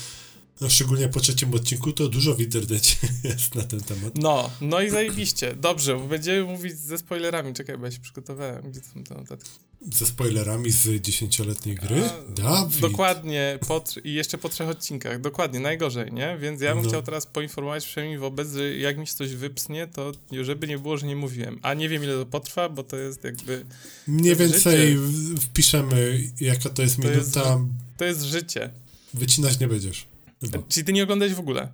no, 0.61 0.71
szczególnie 0.71 1.09
po 1.09 1.21
trzecim 1.21 1.55
odcinku 1.55 1.93
to 1.93 2.09
dużo 2.09 2.35
w 2.35 2.41
internecie 2.41 2.97
jest 3.25 3.55
na 3.55 3.63
ten 3.63 3.81
temat. 3.81 4.13
No, 4.19 4.51
no 4.61 4.81
i 4.81 4.91
zajebiście. 4.91 5.55
Dobrze, 5.55 6.09
będziemy 6.09 6.45
mówić 6.45 6.79
ze 6.79 6.99
spoilerami. 6.99 7.55
Czekaj, 7.55 7.79
bo 7.79 7.85
ja 7.85 7.93
się 7.93 8.01
przygotowałem. 8.01 8.71
Gdzie 8.71 8.81
są 8.81 9.05
te 9.05 9.15
notatki? 9.15 9.51
Ze 9.81 10.07
spoilerami 10.07 10.71
z 10.71 11.03
dziesięcioletniej 11.03 11.75
gry? 11.75 12.03
A, 12.05 12.33
Dawid. 12.33 12.81
Dokładnie, 12.81 13.59
po, 13.69 13.85
i 14.05 14.15
jeszcze 14.15 14.39
po 14.39 14.49
trzech 14.49 14.69
odcinkach. 14.69 15.21
Dokładnie, 15.21 15.61
najgorzej, 15.61 16.13
nie? 16.13 16.39
Więc 16.41 16.61
ja 16.61 16.75
bym 16.75 16.83
no. 16.85 16.89
chciał 16.89 17.03
teraz 17.03 17.27
poinformować 17.27 17.87
przynajmniej 17.87 18.19
wobec, 18.19 18.53
że 18.53 18.77
jak 18.77 18.99
mi 18.99 19.07
się 19.07 19.15
coś 19.15 19.35
wypsnie, 19.35 19.87
to 19.87 20.13
żeby 20.43 20.67
nie 20.67 20.79
było, 20.79 20.97
że 20.97 21.07
nie 21.07 21.17
mówiłem. 21.17 21.59
A 21.63 21.75
nie 21.75 21.89
wiem, 21.89 22.05
ile 22.05 22.13
to 22.13 22.27
potrwa, 22.27 22.69
bo 22.69 22.83
to 22.85 22.97
jest 22.97 23.25
jakby... 23.25 23.65
Mniej 24.07 24.37
więcej 24.37 24.97
życie. 24.97 25.41
wpiszemy, 25.41 26.21
jaka 26.41 26.71
to 26.71 26.83
jest 26.83 26.97
to 26.97 27.03
minuta. 27.03 27.41
Jest, 27.41 27.51
to 27.97 28.05
jest 28.05 28.23
życie. 28.23 28.71
Wycinać 29.15 29.61
nie 29.61 29.69
będziesz. 29.69 30.07
Chyba. 30.41 30.59
Czyli 30.69 30.87
ty 30.87 30.93
nie 30.93 31.03
oglądałeś 31.03 31.35
w 31.35 31.41
ogóle? 31.41 31.69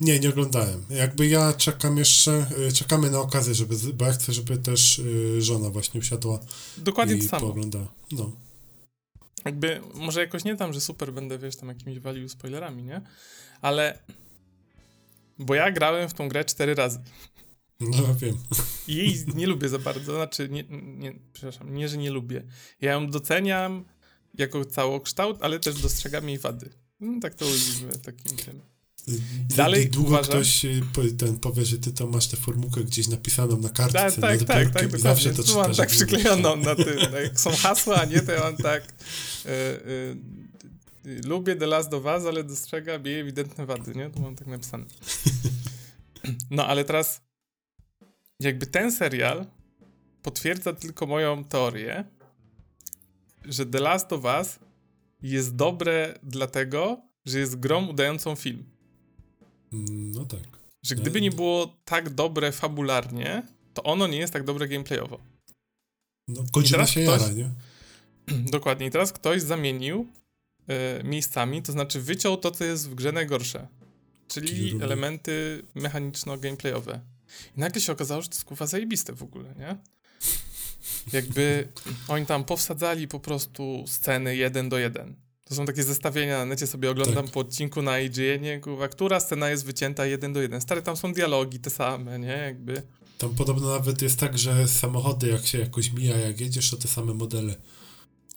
Nie, 0.00 0.20
nie 0.20 0.28
oglądałem. 0.28 0.84
Jakby 0.90 1.26
ja 1.26 1.52
czekam 1.52 1.98
jeszcze, 1.98 2.46
y, 2.68 2.72
czekamy 2.72 3.10
na 3.10 3.18
okazję, 3.18 3.54
żeby, 3.54 3.76
bo 3.94 4.04
ja 4.04 4.12
chcę, 4.12 4.32
żeby 4.32 4.58
też 4.58 4.98
y, 4.98 5.42
żona 5.42 5.70
właśnie 5.70 6.00
usiadła 6.00 6.40
Dokładnie 6.78 7.16
i 7.16 7.22
to 7.22 7.28
samo. 7.28 7.46
pooglądała. 7.46 7.92
No. 8.12 8.32
Jakby, 9.44 9.80
może 9.94 10.20
jakoś 10.20 10.44
nie 10.44 10.56
tam, 10.56 10.72
że 10.72 10.80
super 10.80 11.12
będę, 11.12 11.38
wiesz, 11.38 11.56
tam 11.56 11.68
jakimiś 11.68 11.98
value 11.98 12.28
spoilerami, 12.28 12.82
nie? 12.82 13.00
Ale, 13.60 13.98
bo 15.38 15.54
ja 15.54 15.72
grałem 15.72 16.08
w 16.08 16.14
tą 16.14 16.28
grę 16.28 16.44
cztery 16.44 16.74
razy. 16.74 17.00
No, 17.80 18.14
wiem. 18.14 18.36
I 18.88 18.94
jej 18.94 19.24
nie 19.34 19.46
lubię 19.46 19.68
za 19.68 19.78
bardzo, 19.78 20.14
znaczy, 20.14 20.48
nie, 20.48 20.64
nie, 20.70 21.14
przepraszam, 21.32 21.74
nie, 21.74 21.88
że 21.88 21.96
nie 21.96 22.10
lubię. 22.10 22.42
Ja 22.80 22.92
ją 22.92 23.10
doceniam 23.10 23.84
jako 24.34 24.64
całokształt, 24.64 25.38
ale 25.40 25.60
też 25.60 25.82
dostrzegam 25.82 26.28
jej 26.28 26.38
wady. 26.38 26.70
No, 27.00 27.20
tak 27.20 27.34
to 27.34 27.46
ujmijmy 27.46 27.98
takim 27.98 28.36
tym. 28.36 28.60
Dalej 29.56 29.90
długo 29.90 30.08
uważam... 30.08 30.30
ktoś 30.30 30.64
y, 30.64 30.82
ten 31.18 31.38
powie, 31.38 31.64
że 31.64 31.78
ty 31.78 31.92
to 31.92 32.06
masz 32.06 32.28
tę 32.28 32.36
formułkę 32.36 32.84
gdzieś 32.84 33.08
napisaną 33.08 33.56
na 33.56 33.68
kartce, 33.68 33.98
tak, 33.98 34.16
tak, 34.16 34.44
tak, 34.44 34.70
tak, 34.70 35.00
zawsze 35.00 35.30
to 35.30 35.42
czytasz. 35.42 35.56
mam 35.56 35.74
tak 35.74 35.88
przyklejoną 35.88 36.56
na 36.56 36.74
tym. 36.74 36.98
No, 37.12 37.18
jak 37.18 37.40
są 37.40 37.50
hasła, 37.50 38.00
a 38.00 38.04
nie, 38.04 38.20
to 38.20 38.32
ja 38.32 38.40
mam 38.40 38.56
tak 38.56 38.82
y, 39.46 39.48
y, 39.50 41.20
lubię 41.24 41.56
The 41.56 41.66
Last 41.66 41.94
of 41.94 42.04
Us, 42.04 42.24
ale 42.26 42.44
dostrzegam 42.44 43.06
jej 43.06 43.20
ewidentne 43.20 43.66
wady, 43.66 43.94
nie? 43.94 44.10
To 44.10 44.20
mam 44.20 44.36
tak 44.36 44.46
napisane. 44.46 44.84
No, 46.50 46.66
ale 46.66 46.84
teraz 46.84 47.20
jakby 48.40 48.66
ten 48.66 48.92
serial 48.92 49.46
potwierdza 50.22 50.72
tylko 50.72 51.06
moją 51.06 51.44
teorię, 51.44 52.04
że 53.44 53.66
The 53.66 53.80
Last 53.80 54.12
of 54.12 54.24
Us 54.24 54.58
jest 55.22 55.56
dobre 55.56 56.18
dlatego, 56.22 57.00
że 57.24 57.38
jest 57.38 57.56
grą 57.56 57.86
udającą 57.86 58.36
film. 58.36 58.69
No 59.72 60.24
tak. 60.24 60.60
Że 60.82 60.94
gdyby 60.94 61.20
nie 61.20 61.30
było 61.30 61.76
tak 61.84 62.10
dobre 62.10 62.52
fabularnie, 62.52 63.42
to 63.74 63.82
ono 63.82 64.06
nie 64.06 64.18
jest 64.18 64.32
tak 64.32 64.44
dobre 64.44 64.68
gameplayowo. 64.68 65.20
No, 66.28 66.44
godzina 66.52 66.86
się 66.86 67.02
ktoś, 67.02 67.20
jara, 67.20 67.32
nie? 67.32 67.50
Dokładnie. 68.56 68.86
I 68.86 68.90
teraz 68.90 69.12
ktoś 69.12 69.42
zamienił 69.42 70.06
y, 71.00 71.04
miejscami, 71.04 71.62
to 71.62 71.72
znaczy 71.72 72.00
wyciął 72.00 72.36
to, 72.36 72.50
co 72.50 72.64
jest 72.64 72.90
w 72.90 72.94
grze 72.94 73.12
najgorsze. 73.12 73.68
Czyli 74.28 74.82
elementy 74.82 75.62
mechaniczno-gameplayowe. 75.76 76.98
I 77.56 77.60
nagle 77.60 77.80
się 77.80 77.92
okazało, 77.92 78.22
że 78.22 78.28
to 78.28 78.34
jest 78.34 78.44
kuwa 78.44 78.66
zajebiste 78.66 79.12
w 79.12 79.22
ogóle, 79.22 79.54
nie? 79.58 79.76
Jakby 81.12 81.68
oni 82.08 82.26
tam 82.26 82.44
powsadzali 82.44 83.08
po 83.08 83.20
prostu 83.20 83.84
sceny 83.86 84.36
jeden 84.36 84.68
do 84.68 84.78
jeden. 84.78 85.14
To 85.50 85.56
są 85.56 85.66
takie 85.66 85.82
zestawienia 85.82 86.38
na 86.38 86.44
necie, 86.44 86.66
sobie 86.66 86.90
oglądam 86.90 87.24
Tak. 87.24 87.32
po 87.32 87.40
odcinku 87.40 87.82
na 87.82 87.98
IGN, 88.00 88.60
kurwa, 88.60 88.88
która 88.88 89.20
scena 89.20 89.50
jest 89.50 89.64
wycięta 89.64 90.06
jeden 90.06 90.32
do 90.32 90.42
jeden. 90.42 90.60
Stary, 90.60 90.82
tam 90.82 90.96
są 90.96 91.12
dialogi 91.12 91.58
te 91.58 91.70
same, 91.70 92.18
nie? 92.18 92.26
Jakby... 92.26 92.82
Tam 93.18 93.34
podobno 93.34 93.70
nawet 93.70 94.02
jest 94.02 94.18
tak, 94.20 94.38
że 94.38 94.68
samochody, 94.68 95.28
jak 95.28 95.46
się 95.46 95.58
jakoś 95.58 95.92
mija, 95.92 96.16
jak 96.18 96.40
jedziesz, 96.40 96.70
to 96.70 96.76
te 96.76 96.88
same 96.88 97.14
modele. 97.14 97.54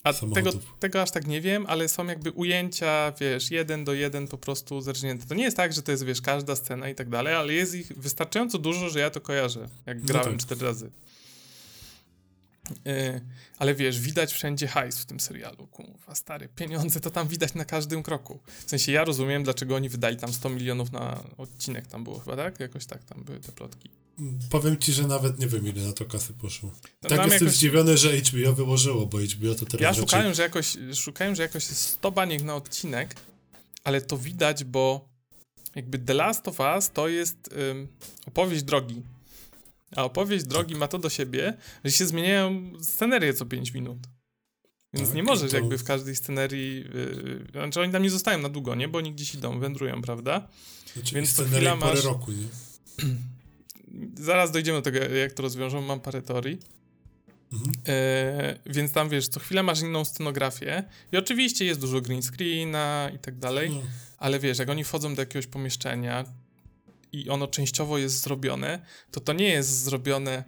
A 0.04 0.14
tego, 0.14 0.52
tego 0.80 1.02
aż 1.02 1.12
tak 1.12 1.28
nie 1.28 1.42
wiem, 1.42 1.66
ale 1.68 1.90
są 1.90 2.06
jakby 2.06 2.32
ujęcia, 2.32 3.14
wiesz, 3.20 3.52
jeden 3.52 3.84
do 3.84 3.94
jeden 3.94 4.28
po 4.28 4.38
prostu 4.38 4.82
zerżnięte. 4.82 5.26
To 5.26 5.36
nie 5.36 5.44
jest 5.44 5.58
tak, 5.58 5.74
że 5.74 5.82
to 5.82 5.92
jest, 5.92 6.06
wiesz, 6.06 6.22
każda 6.22 6.56
scena 6.56 6.90
i 6.90 6.96
tak 6.96 7.10
dalej, 7.10 7.34
ale 7.36 7.54
jest 7.54 7.76
ich 7.76 7.88
wystarczająco 7.98 8.58
dużo, 8.58 8.90
że 8.90 9.00
ja 9.00 9.10
to 9.10 9.22
kojarzę, 9.22 9.70
jak 9.86 10.00
No 10.00 10.06
grałem 10.06 10.32
tak. 10.32 10.42
cztery 10.42 10.62
razy. 10.62 10.92
Yy, 12.86 13.22
ale 13.58 13.76
wiesz, 13.76 14.00
widać 14.00 14.34
wszędzie 14.34 14.68
hajs 14.68 15.00
w 15.00 15.06
tym 15.06 15.20
serialu, 15.20 15.68
kurwa, 15.68 16.16
stary. 16.16 16.50
Pieniądze 16.56 17.00
to 17.00 17.12
tam 17.12 17.28
widać 17.28 17.54
na 17.54 17.66
każdym 17.66 18.04
kroku. 18.04 18.40
W 18.66 18.70
sensie 18.70 18.92
ja 18.92 19.04
rozumiem, 19.04 19.44
dlaczego 19.44 19.76
oni 19.76 19.90
wydali 19.90 20.18
tam 20.18 20.34
100 20.34 20.50
milionów 20.50 20.92
na 20.92 21.24
odcinek, 21.38 21.88
tam 21.88 22.04
było 22.04 22.20
chyba, 22.20 22.36
tak? 22.36 22.60
Jakoś 22.60 22.86
tak 22.86 23.04
tam 23.04 23.24
były 23.24 23.40
te 23.40 23.52
plotki. 23.52 23.90
Powiem 24.50 24.78
ci, 24.78 24.94
że 24.94 25.08
nawet 25.08 25.40
nie 25.40 25.48
wiem, 25.48 25.68
ile 25.68 25.88
na 25.88 25.94
to 25.94 26.06
kasy 26.06 26.34
poszło. 26.34 26.72
No, 27.04 27.10
tak 27.10 27.20
jestem 27.20 27.34
jakoś- 27.34 27.58
zdziwiony, 27.58 27.98
że 27.98 28.18
HBO 28.18 28.54
wyłożyło, 28.54 29.06
bo 29.06 29.18
HBO 29.18 29.56
to 29.56 29.66
teraz 29.66 29.82
Ja 29.82 29.88
raczej... 29.88 30.04
szukałem, 30.04 30.34
że 30.34 30.44
jakoś, 30.44 30.78
szukałem, 30.96 31.36
że 31.36 31.44
jakoś 31.44 31.70
jest 31.70 31.82
100 31.82 32.12
baniek 32.12 32.44
na 32.44 32.56
odcinek, 32.56 33.16
ale 33.84 34.02
to 34.02 34.18
widać, 34.18 34.64
bo 34.64 35.10
jakby 35.76 36.00
The 36.00 36.14
Last 36.14 36.48
of 36.48 36.60
Us 36.60 36.92
to 36.92 37.08
jest 37.08 37.50
ym, 37.72 37.88
opowieść 38.28 38.64
drogi. 38.64 39.02
A 39.96 40.04
opowieść 40.04 40.46
drogi 40.46 40.76
ma 40.76 40.88
to 40.88 41.00
do 41.00 41.10
siebie, 41.10 41.54
że 41.84 41.92
się 41.92 42.06
zmieniają 42.06 42.72
scenerie 42.82 43.34
co 43.34 43.46
5 43.46 43.72
minut. 43.74 43.98
Więc 44.94 45.08
Tak, 45.10 45.16
nie 45.16 45.24
możesz 45.24 45.52
to- 45.52 45.58
jakby 45.58 45.78
w 45.78 45.84
każdej 45.84 46.16
scenerii... 46.16 46.76
Yy, 46.76 47.48
znaczy 47.52 47.82
oni 47.82 47.92
tam 47.92 48.04
nie 48.04 48.10
zostają 48.10 48.40
na 48.40 48.50
długo, 48.50 48.76
nie? 48.76 48.88
Bo 48.88 48.98
oni 48.98 49.14
gdzieś 49.14 49.36
idą, 49.36 49.60
wędrują, 49.60 50.02
prawda? 50.02 50.48
Znaczy, 50.94 51.16
więc 51.16 51.34
co 51.34 51.44
chwila 51.46 51.76
masz- 51.76 52.04
roku, 52.04 52.32
nie? 52.32 52.48
Zaraz 54.26 54.52
dojdziemy 54.52 54.78
do 54.78 54.82
tego, 54.82 55.00
jak 55.00 55.34
to 55.34 55.44
rozwiążą, 55.44 55.82
mam 55.82 56.00
parę 56.00 56.22
teorii. 56.22 56.58
Mhm. 57.54 57.72
E, 57.88 58.60
więc 58.66 58.92
tam 58.92 59.10
wiesz, 59.10 59.28
co 59.28 59.40
chwilę 59.40 59.64
masz 59.64 59.82
inną 59.82 60.06
scenografię 60.06 60.84
i 61.12 61.18
oczywiście 61.18 61.66
jest 61.66 61.80
dużo 61.80 62.02
green 62.02 62.22
screena 62.24 63.12
i 63.16 63.20
tak 63.20 63.38
dalej, 63.40 63.70
No. 63.70 63.82
ale 64.18 64.40
wiesz, 64.40 64.60
jak 64.60 64.70
oni 64.70 64.84
wchodzą 64.84 65.16
do 65.16 65.22
jakiegoś 65.22 65.48
pomieszczenia 65.48 66.26
i 67.14 67.30
ono 67.30 67.48
częściowo 67.48 67.98
jest 67.98 68.22
zrobione, 68.22 68.86
to 69.12 69.20
to 69.20 69.34
nie 69.34 69.50
jest 69.50 69.84
zrobione... 69.84 70.44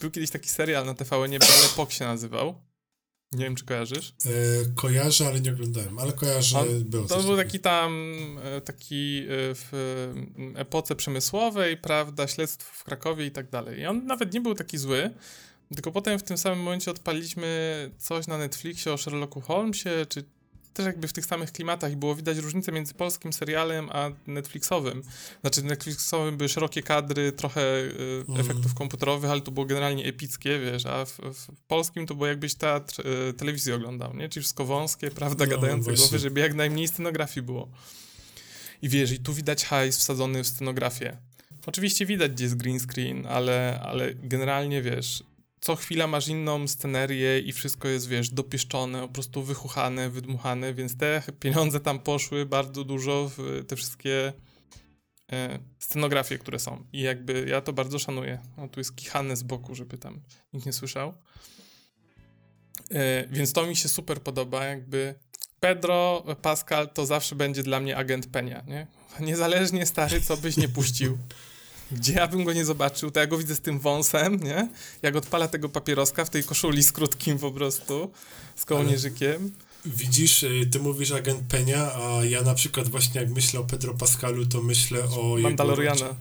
Był 0.00 0.10
kiedyś 0.10 0.30
taki 0.30 0.48
serial 0.48 0.86
na 0.86 0.94
TVN, 0.94 1.30
Belle 1.30 1.66
Epoque 1.72 1.90
się 1.94 2.04
nazywał. 2.04 2.54
Nie 3.32 3.44
wiem, 3.44 3.56
czy 3.56 3.64
kojarzysz. 3.64 4.14
E, 4.26 4.30
kojarzę, 4.74 5.26
ale 5.26 5.40
nie 5.40 5.50
oglądałem, 5.52 5.98
ale 5.98 6.12
kojarzę, 6.12 6.58
On- 6.58 6.84
było 6.84 7.06
To 7.06 7.22
był 7.22 7.36
taki 7.36 7.60
tam, 7.60 8.14
e, 8.44 8.60
taki 8.60 9.18
e, 9.18 9.26
w 9.54 9.70
epoce 10.54 10.96
przemysłowej, 10.96 11.76
prawda, 11.76 12.28
śledztwo 12.28 12.70
w 12.74 12.84
Krakowie 12.84 13.26
i 13.26 13.30
tak 13.30 13.50
dalej. 13.50 13.80
I 13.80 13.86
on 13.86 14.06
nawet 14.06 14.34
nie 14.34 14.40
był 14.40 14.54
taki 14.54 14.78
zły, 14.78 15.10
tylko 15.74 15.92
potem 15.92 16.18
w 16.18 16.22
tym 16.22 16.38
samym 16.38 16.58
momencie 16.58 16.90
odpaliliśmy 16.90 17.90
coś 17.98 18.26
na 18.26 18.38
Netflixie 18.38 18.92
o 18.92 18.98
Sherlocku 18.98 19.40
Holmesie, 19.40 19.90
czy 20.08 20.24
też 20.80 20.86
jakby 20.86 21.08
w 21.08 21.12
tych 21.12 21.26
samych 21.26 21.52
klimatach 21.52 21.92
i 21.92 21.96
było 21.96 22.14
widać 22.14 22.38
różnicę 22.38 22.72
między 22.72 22.94
polskim 22.94 23.32
serialem 23.32 23.88
a 23.92 24.10
Netflixowym. 24.26 25.02
Znaczy 25.40 25.62
Netflixowym 25.62 26.36
były 26.36 26.48
szerokie 26.48 26.82
kadry, 26.82 27.32
trochę 27.32 27.60
e, 27.60 27.90
Mhm. 28.28 28.40
efektów 28.40 28.74
komputerowych, 28.74 29.30
ale 29.30 29.40
to 29.40 29.50
było 29.50 29.66
generalnie 29.66 30.04
epickie, 30.04 30.58
wiesz, 30.58 30.86
a 30.86 31.04
w, 31.04 31.18
w 31.18 31.46
polskim 31.68 32.06
to 32.06 32.14
było 32.14 32.26
jakbyś 32.26 32.54
teatr 32.54 33.02
e, 33.28 33.32
telewizji 33.32 33.72
oglądał, 33.72 34.16
nie? 34.16 34.28
Czyli 34.28 34.42
wszystko 34.42 34.64
wąskie, 34.64 35.10
prawda, 35.10 35.44
No, 35.44 35.50
gadające 35.50 35.84
właśnie. 35.84 36.02
głowy, 36.02 36.18
żeby 36.18 36.40
jak 36.40 36.54
najmniej 36.54 36.88
scenografii 36.88 37.46
było. 37.46 37.68
I 38.82 38.88
wiesz, 38.88 39.12
i 39.12 39.18
tu 39.18 39.34
widać 39.34 39.64
hajs 39.64 39.96
wsadzony 39.98 40.44
w 40.44 40.48
scenografię. 40.48 41.16
Oczywiście 41.66 42.06
widać, 42.06 42.32
gdzie 42.32 42.44
jest 42.44 42.56
green 42.56 42.80
screen, 42.80 43.26
ale, 43.26 43.80
ale 43.82 44.14
generalnie, 44.14 44.82
wiesz, 44.82 45.22
co 45.60 45.76
chwila 45.76 46.06
masz 46.06 46.28
inną 46.28 46.68
scenerię 46.68 47.38
i 47.40 47.52
wszystko 47.52 47.88
jest, 47.88 48.08
wiesz, 48.08 48.30
dopieszczone, 48.30 49.00
po 49.00 49.08
prostu 49.08 49.42
wychuchane, 49.42 50.10
wydmuchane, 50.10 50.74
więc 50.74 50.96
te 50.96 51.22
pieniądze 51.40 51.80
tam 51.80 51.98
poszły 51.98 52.46
bardzo 52.46 52.84
dużo 52.84 53.30
w 53.36 53.64
te 53.68 53.76
wszystkie 53.76 54.32
e, 55.32 55.58
scenografie, 55.78 56.38
które 56.38 56.58
są. 56.58 56.84
I 56.92 57.00
jakby 57.00 57.46
ja 57.48 57.60
to 57.60 57.72
bardzo 57.72 57.98
szanuję. 57.98 58.40
O, 58.56 58.68
tu 58.68 58.80
jest 58.80 58.96
kichane 58.96 59.36
z 59.36 59.42
boku, 59.42 59.74
żeby 59.74 59.98
tam 59.98 60.20
nikt 60.52 60.66
nie 60.66 60.72
słyszał. 60.72 61.14
E, 62.90 63.26
więc 63.26 63.52
to 63.52 63.66
mi 63.66 63.76
się 63.76 63.88
super 63.88 64.22
podoba, 64.22 64.64
jakby 64.64 65.14
Pedro 65.60 66.24
Pascal 66.42 66.88
to 66.88 67.06
zawsze 67.06 67.36
będzie 67.36 67.62
dla 67.62 67.80
mnie 67.80 67.96
agent 67.96 68.26
Penia, 68.26 68.62
nie? 68.66 68.86
Niezależnie 69.20 69.86
stary, 69.86 70.20
co 70.20 70.36
byś 70.36 70.56
nie 70.56 70.68
puścił. 70.68 71.18
Gdzie 71.92 72.12
ja 72.12 72.26
bym 72.26 72.44
go 72.44 72.52
nie 72.52 72.64
zobaczył, 72.64 73.10
to 73.10 73.20
ja 73.20 73.26
go 73.26 73.38
widzę 73.38 73.54
z 73.54 73.60
tym 73.60 73.78
wąsem, 73.78 74.40
nie? 74.44 74.68
Jak 75.02 75.16
odpala 75.16 75.48
tego 75.48 75.68
papieroska 75.68 76.24
w 76.24 76.30
tej 76.30 76.44
koszuli 76.44 76.82
z 76.82 76.92
krótkim 76.92 77.38
po 77.38 77.50
prostu, 77.50 78.10
z 78.56 78.64
kołnierzykiem. 78.64 79.52
Widzisz, 79.86 80.42
y, 80.42 80.68
ty 80.72 80.78
mówisz 80.80 81.12
agent 81.12 81.40
Penia, 81.48 81.92
a 81.94 82.24
ja 82.24 82.42
na 82.42 82.54
przykład 82.54 82.88
właśnie 82.88 83.20
jak 83.20 83.30
myślę 83.30 83.60
o 83.60 83.64
Pedro 83.64 83.94
Pascalu, 83.94 84.46
to 84.46 84.62
myślę 84.62 85.04
o 85.04 85.36
Mandaloriana. 85.42 86.06
Jego, 86.06 86.16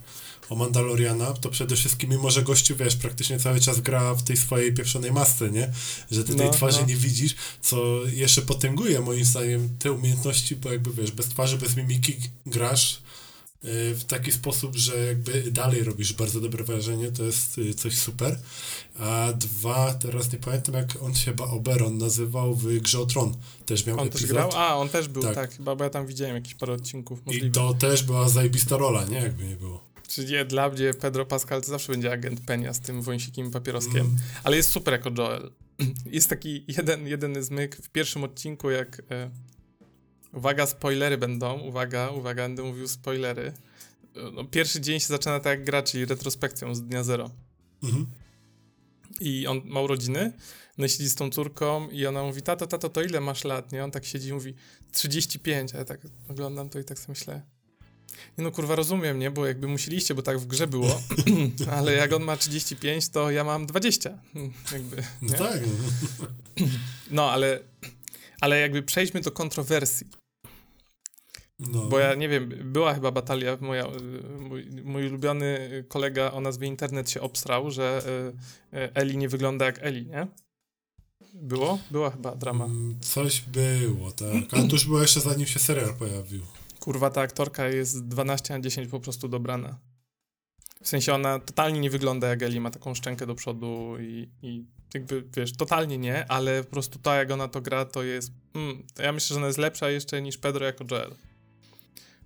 o 0.49 0.55
Mandaloriana, 0.55 1.33
to 1.33 1.49
przede 1.49 1.75
wszystkim, 1.75 2.09
mimo 2.09 2.31
że 2.31 2.43
gościu, 2.43 2.75
wiesz, 2.75 2.95
praktycznie 2.95 3.39
cały 3.39 3.59
czas 3.59 3.81
gra 3.81 4.13
w 4.13 4.23
tej 4.23 4.37
swojej 4.37 4.73
pieprzonej 4.73 5.11
masce, 5.11 5.49
nie? 5.49 5.71
Że 6.11 6.23
ty 6.23 6.35
tej 6.35 6.45
No, 6.47 6.53
twarzy 6.53 6.81
no. 6.81 6.87
nie 6.87 6.95
widzisz, 6.95 7.35
co 7.61 8.05
jeszcze 8.13 8.41
potęguje 8.41 8.99
moim 8.99 9.25
zdaniem 9.25 9.69
te 9.79 9.91
umiejętności, 9.91 10.55
bo 10.55 10.71
jakby, 10.71 10.91
wiesz, 10.91 11.11
bez 11.11 11.27
twarzy, 11.27 11.57
bez 11.57 11.75
mimiki 11.75 12.17
grasz 12.45 13.01
w 13.63 14.03
taki 14.07 14.31
sposób, 14.31 14.75
że 14.75 15.05
jakby 15.05 15.51
dalej 15.51 15.83
robisz 15.83 16.13
bardzo 16.13 16.41
dobre 16.41 16.63
wrażenie, 16.63 17.11
to 17.11 17.23
jest 17.23 17.57
y, 17.57 17.73
coś 17.73 17.97
super. 17.97 18.39
A 18.99 19.33
dwa, 19.33 19.93
teraz 19.93 20.33
nie 20.33 20.39
pamiętam 20.39 20.75
jak 20.75 21.01
on 21.01 21.15
się 21.15 21.25
chyba 21.25 21.43
Oberon 21.45 21.97
nazywał 21.97 22.55
w 22.55 22.79
Grze 22.79 22.99
o 22.99 23.05
Tron. 23.05 23.37
Też 23.65 23.85
miał 23.85 23.99
On 23.99 24.07
epizod. 24.07 24.21
też 24.21 24.31
grał? 24.31 24.49
A, 24.55 24.75
on 24.75 24.89
też 24.89 25.07
był, 25.07 25.23
tak. 25.23 25.35
Tak. 25.35 25.53
chyba, 25.57 25.75
bo 25.75 25.83
ja 25.83 25.89
tam 25.89 26.07
widziałem 26.07 26.35
jakieś 26.35 26.55
parę 26.55 26.73
odcinków 26.73 27.19
I 27.19 27.23
możliwe. 27.25 27.49
to 27.49 27.73
też 27.73 28.03
była 28.03 28.29
zajebista 28.29 28.77
rola, 28.77 29.05
nie? 29.05 29.17
Jakby 29.17 29.45
nie 29.47 29.55
było. 29.55 29.89
Czyli 30.07 30.31
nie, 30.31 30.45
dla 30.45 30.69
mnie 30.69 30.93
Pedro 30.93 31.25
Pascal 31.25 31.61
to 31.61 31.67
zawsze 31.67 31.91
będzie 31.91 32.11
agent 32.11 32.41
Penia 32.41 32.73
z 32.73 32.79
tym 32.79 33.01
wąsikiem 33.01 33.51
papieroskiem. 33.51 34.01
Mm. 34.01 34.17
Ale 34.43 34.55
jest 34.57 34.69
super 34.71 34.91
jako 34.93 35.09
Joel. 35.17 35.51
Jest 36.05 36.29
taki 36.29 36.65
jeden, 36.67 37.07
jeden 37.07 37.43
zmyk 37.43 37.75
w 37.75 37.89
pierwszym 37.89 38.23
odcinku, 38.23 38.69
jak. 38.69 39.01
Uwaga, 40.33 40.65
spoilery 40.67 41.17
będą. 41.17 41.59
Uwaga, 41.59 42.09
uwaga, 42.09 42.43
będę 42.43 42.63
mówił 42.63 42.87
spoilery. 42.87 43.53
No, 44.33 44.45
pierwszy 44.45 44.81
dzień 44.81 44.99
się 44.99 45.07
zaczyna 45.07 45.39
tak 45.39 45.59
jak 45.59 45.63
gra, 45.63 45.83
czyli 45.83 46.05
retrospekcją 46.05 46.75
z 46.75 46.81
dnia 46.81 47.03
zero. 47.03 47.29
Mhm. 47.83 48.05
I 49.19 49.47
on 49.47 49.61
ma 49.65 49.81
urodziny, 49.81 50.33
no 50.77 50.85
i 50.85 50.89
siedzi 50.89 51.09
z 51.09 51.15
tą 51.15 51.29
córką 51.29 51.89
i 51.89 52.05
ona 52.05 52.23
mówi, 52.23 52.41
tato, 52.41 52.67
tato, 52.67 52.89
to 52.89 53.01
ile 53.01 53.21
masz 53.21 53.43
lat? 53.43 53.71
Nie? 53.71 53.83
On 53.83 53.91
tak 53.91 54.05
siedzi 54.05 54.29
i 54.29 54.33
mówi, 54.33 54.53
35, 54.91 55.75
a 55.75 55.77
ja 55.77 55.85
tak 55.85 56.01
oglądam 56.29 56.69
to 56.69 56.79
i 56.79 56.83
tak 56.83 56.99
sobie 56.99 57.09
myślę, 57.19 57.41
nie 58.37 58.43
no 58.43 58.51
kurwa 58.51 58.75
rozumiem, 58.75 59.19
nie? 59.19 59.31
Bo 59.31 59.45
jakby 59.45 59.67
musieliście, 59.67 60.15
bo 60.15 60.21
tak 60.21 60.39
w 60.39 60.47
grze 60.47 60.67
było, 60.67 61.01
ale 61.77 61.93
jak 61.93 62.13
on 62.13 62.23
ma 62.23 62.37
35, 62.37 63.09
to 63.09 63.31
ja 63.31 63.43
mam 63.43 63.65
20. 63.65 64.17
Hmm, 64.33 64.53
Jakby, 64.73 65.03
No 65.21 65.31
nie? 65.31 65.37
tak. 65.37 65.61
No. 66.19 66.65
No, 67.11 67.31
ale, 67.31 67.59
ale 68.41 68.59
jakby 68.59 68.83
przejdźmy 68.83 69.21
do 69.21 69.31
kontrowersji. 69.31 70.07
No. 71.59 71.85
Bo 71.85 71.99
ja 71.99 72.15
nie 72.15 72.29
wiem, 72.29 72.49
była 72.63 72.93
chyba 72.93 73.11
batalia, 73.11 73.57
moja, 73.61 73.87
mój, 74.39 74.69
mój 74.83 75.07
ulubiony 75.07 75.83
kolega 75.87 76.31
o 76.31 76.41
nazwie 76.41 76.67
Internet 76.67 77.09
się 77.09 77.21
obstrał, 77.21 77.71
że 77.71 78.01
y, 78.73 78.77
y, 78.77 78.93
Eli 78.93 79.17
nie 79.17 79.29
wygląda 79.29 79.65
jak 79.65 79.79
Eli, 79.81 80.05
nie? 80.05 80.27
Było? 81.33 81.79
Była 81.91 82.11
chyba 82.11 82.35
drama. 82.35 82.65
Mm, 82.65 82.99
Coś 82.99 83.41
było, 83.41 84.11
tak. 84.11 84.53
Ale 84.53 84.63
to 84.67 84.73
już 84.73 84.85
było 84.85 85.01
jeszcze 85.01 85.19
zanim 85.19 85.47
się 85.47 85.59
serial 85.59 85.93
pojawił. 85.93 86.41
Kurwa, 86.79 87.09
ta 87.09 87.21
aktorka 87.21 87.67
jest 87.67 88.07
12 88.07 88.53
na 88.53 88.59
10 88.59 88.87
po 88.87 88.99
prostu 88.99 89.27
dobrana. 89.27 89.79
W 90.83 90.87
sensie 90.87 91.13
ona 91.13 91.39
totalnie 91.39 91.79
nie 91.79 91.89
wygląda 91.89 92.27
jak 92.27 92.43
Eli, 92.43 92.59
ma 92.59 92.71
taką 92.71 92.95
szczękę 92.95 93.27
do 93.27 93.35
przodu 93.35 93.95
i, 93.99 94.29
i 94.41 94.65
jakby, 94.93 95.23
wiesz, 95.35 95.53
totalnie 95.53 95.97
nie, 95.97 96.31
ale 96.31 96.63
po 96.63 96.69
prostu 96.69 96.99
to, 96.99 97.15
jak 97.15 97.31
ona 97.31 97.47
to 97.47 97.61
gra, 97.61 97.85
to 97.85 98.03
jest... 98.03 98.31
Mm, 98.55 98.83
to 98.93 99.03
ja 99.03 99.11
myślę, 99.11 99.33
że 99.33 99.37
ona 99.37 99.47
jest 99.47 99.59
lepsza 99.59 99.89
jeszcze 99.89 100.21
niż 100.21 100.37
Pedro 100.37 100.65
jako 100.65 100.85
Joel. 100.91 101.15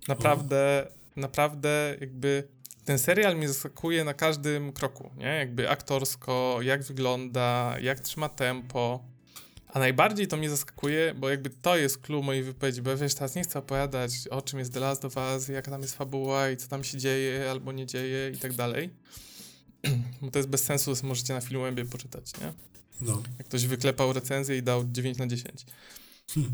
Naprawdę, 0.08 0.88
naprawdę 1.16 1.96
jakby 2.00 2.48
ten 2.84 2.98
serial 2.98 3.36
mnie 3.36 3.48
zaskakuje 3.48 4.04
na 4.04 4.14
każdym 4.14 4.72
kroku, 4.72 5.10
nie? 5.16 5.26
Jakby 5.26 5.70
aktorsko, 5.70 6.58
jak 6.62 6.82
wygląda, 6.82 7.76
jak 7.80 8.00
trzyma 8.00 8.28
tempo. 8.28 9.04
A 9.68 9.78
najbardziej 9.78 10.26
to 10.26 10.36
mnie 10.36 10.50
zaskakuje, 10.50 11.14
bo 11.14 11.30
jakby 11.30 11.50
to 11.50 11.76
jest 11.76 12.00
clue 12.00 12.22
mojej 12.22 12.42
wypowiedzi, 12.42 12.82
bo 12.82 12.96
wiesz, 12.96 13.14
teraz 13.14 13.34
nie 13.34 13.42
chcę 13.42 13.58
opowiadać 13.58 14.12
o 14.30 14.42
czym 14.42 14.58
jest 14.58 14.74
The 14.74 14.80
Last 14.80 15.04
of 15.04 15.16
Us, 15.16 15.48
jaka 15.48 15.70
tam 15.70 15.82
jest 15.82 15.96
fabuła 15.96 16.50
i 16.50 16.56
co 16.56 16.68
tam 16.68 16.84
się 16.84 16.98
dzieje 16.98 17.50
albo 17.50 17.72
nie 17.72 17.86
dzieje 17.86 18.30
i 18.30 18.38
tak 18.38 18.52
dalej. 18.52 18.90
Bo 20.22 20.30
to 20.30 20.38
jest 20.38 20.48
bez 20.48 20.64
sensu, 20.64 20.92
możecie 21.02 21.34
na 21.34 21.40
Filmwebie 21.40 21.84
poczytać, 21.84 22.32
nie? 22.40 22.52
No. 23.00 23.22
Jak 23.38 23.46
ktoś 23.46 23.66
wyklepał 23.66 24.12
recenzję 24.12 24.56
i 24.56 24.62
dał 24.62 24.84
9 24.92 25.18
na 25.18 25.26
10. 25.26 25.66
Hmm. 26.34 26.52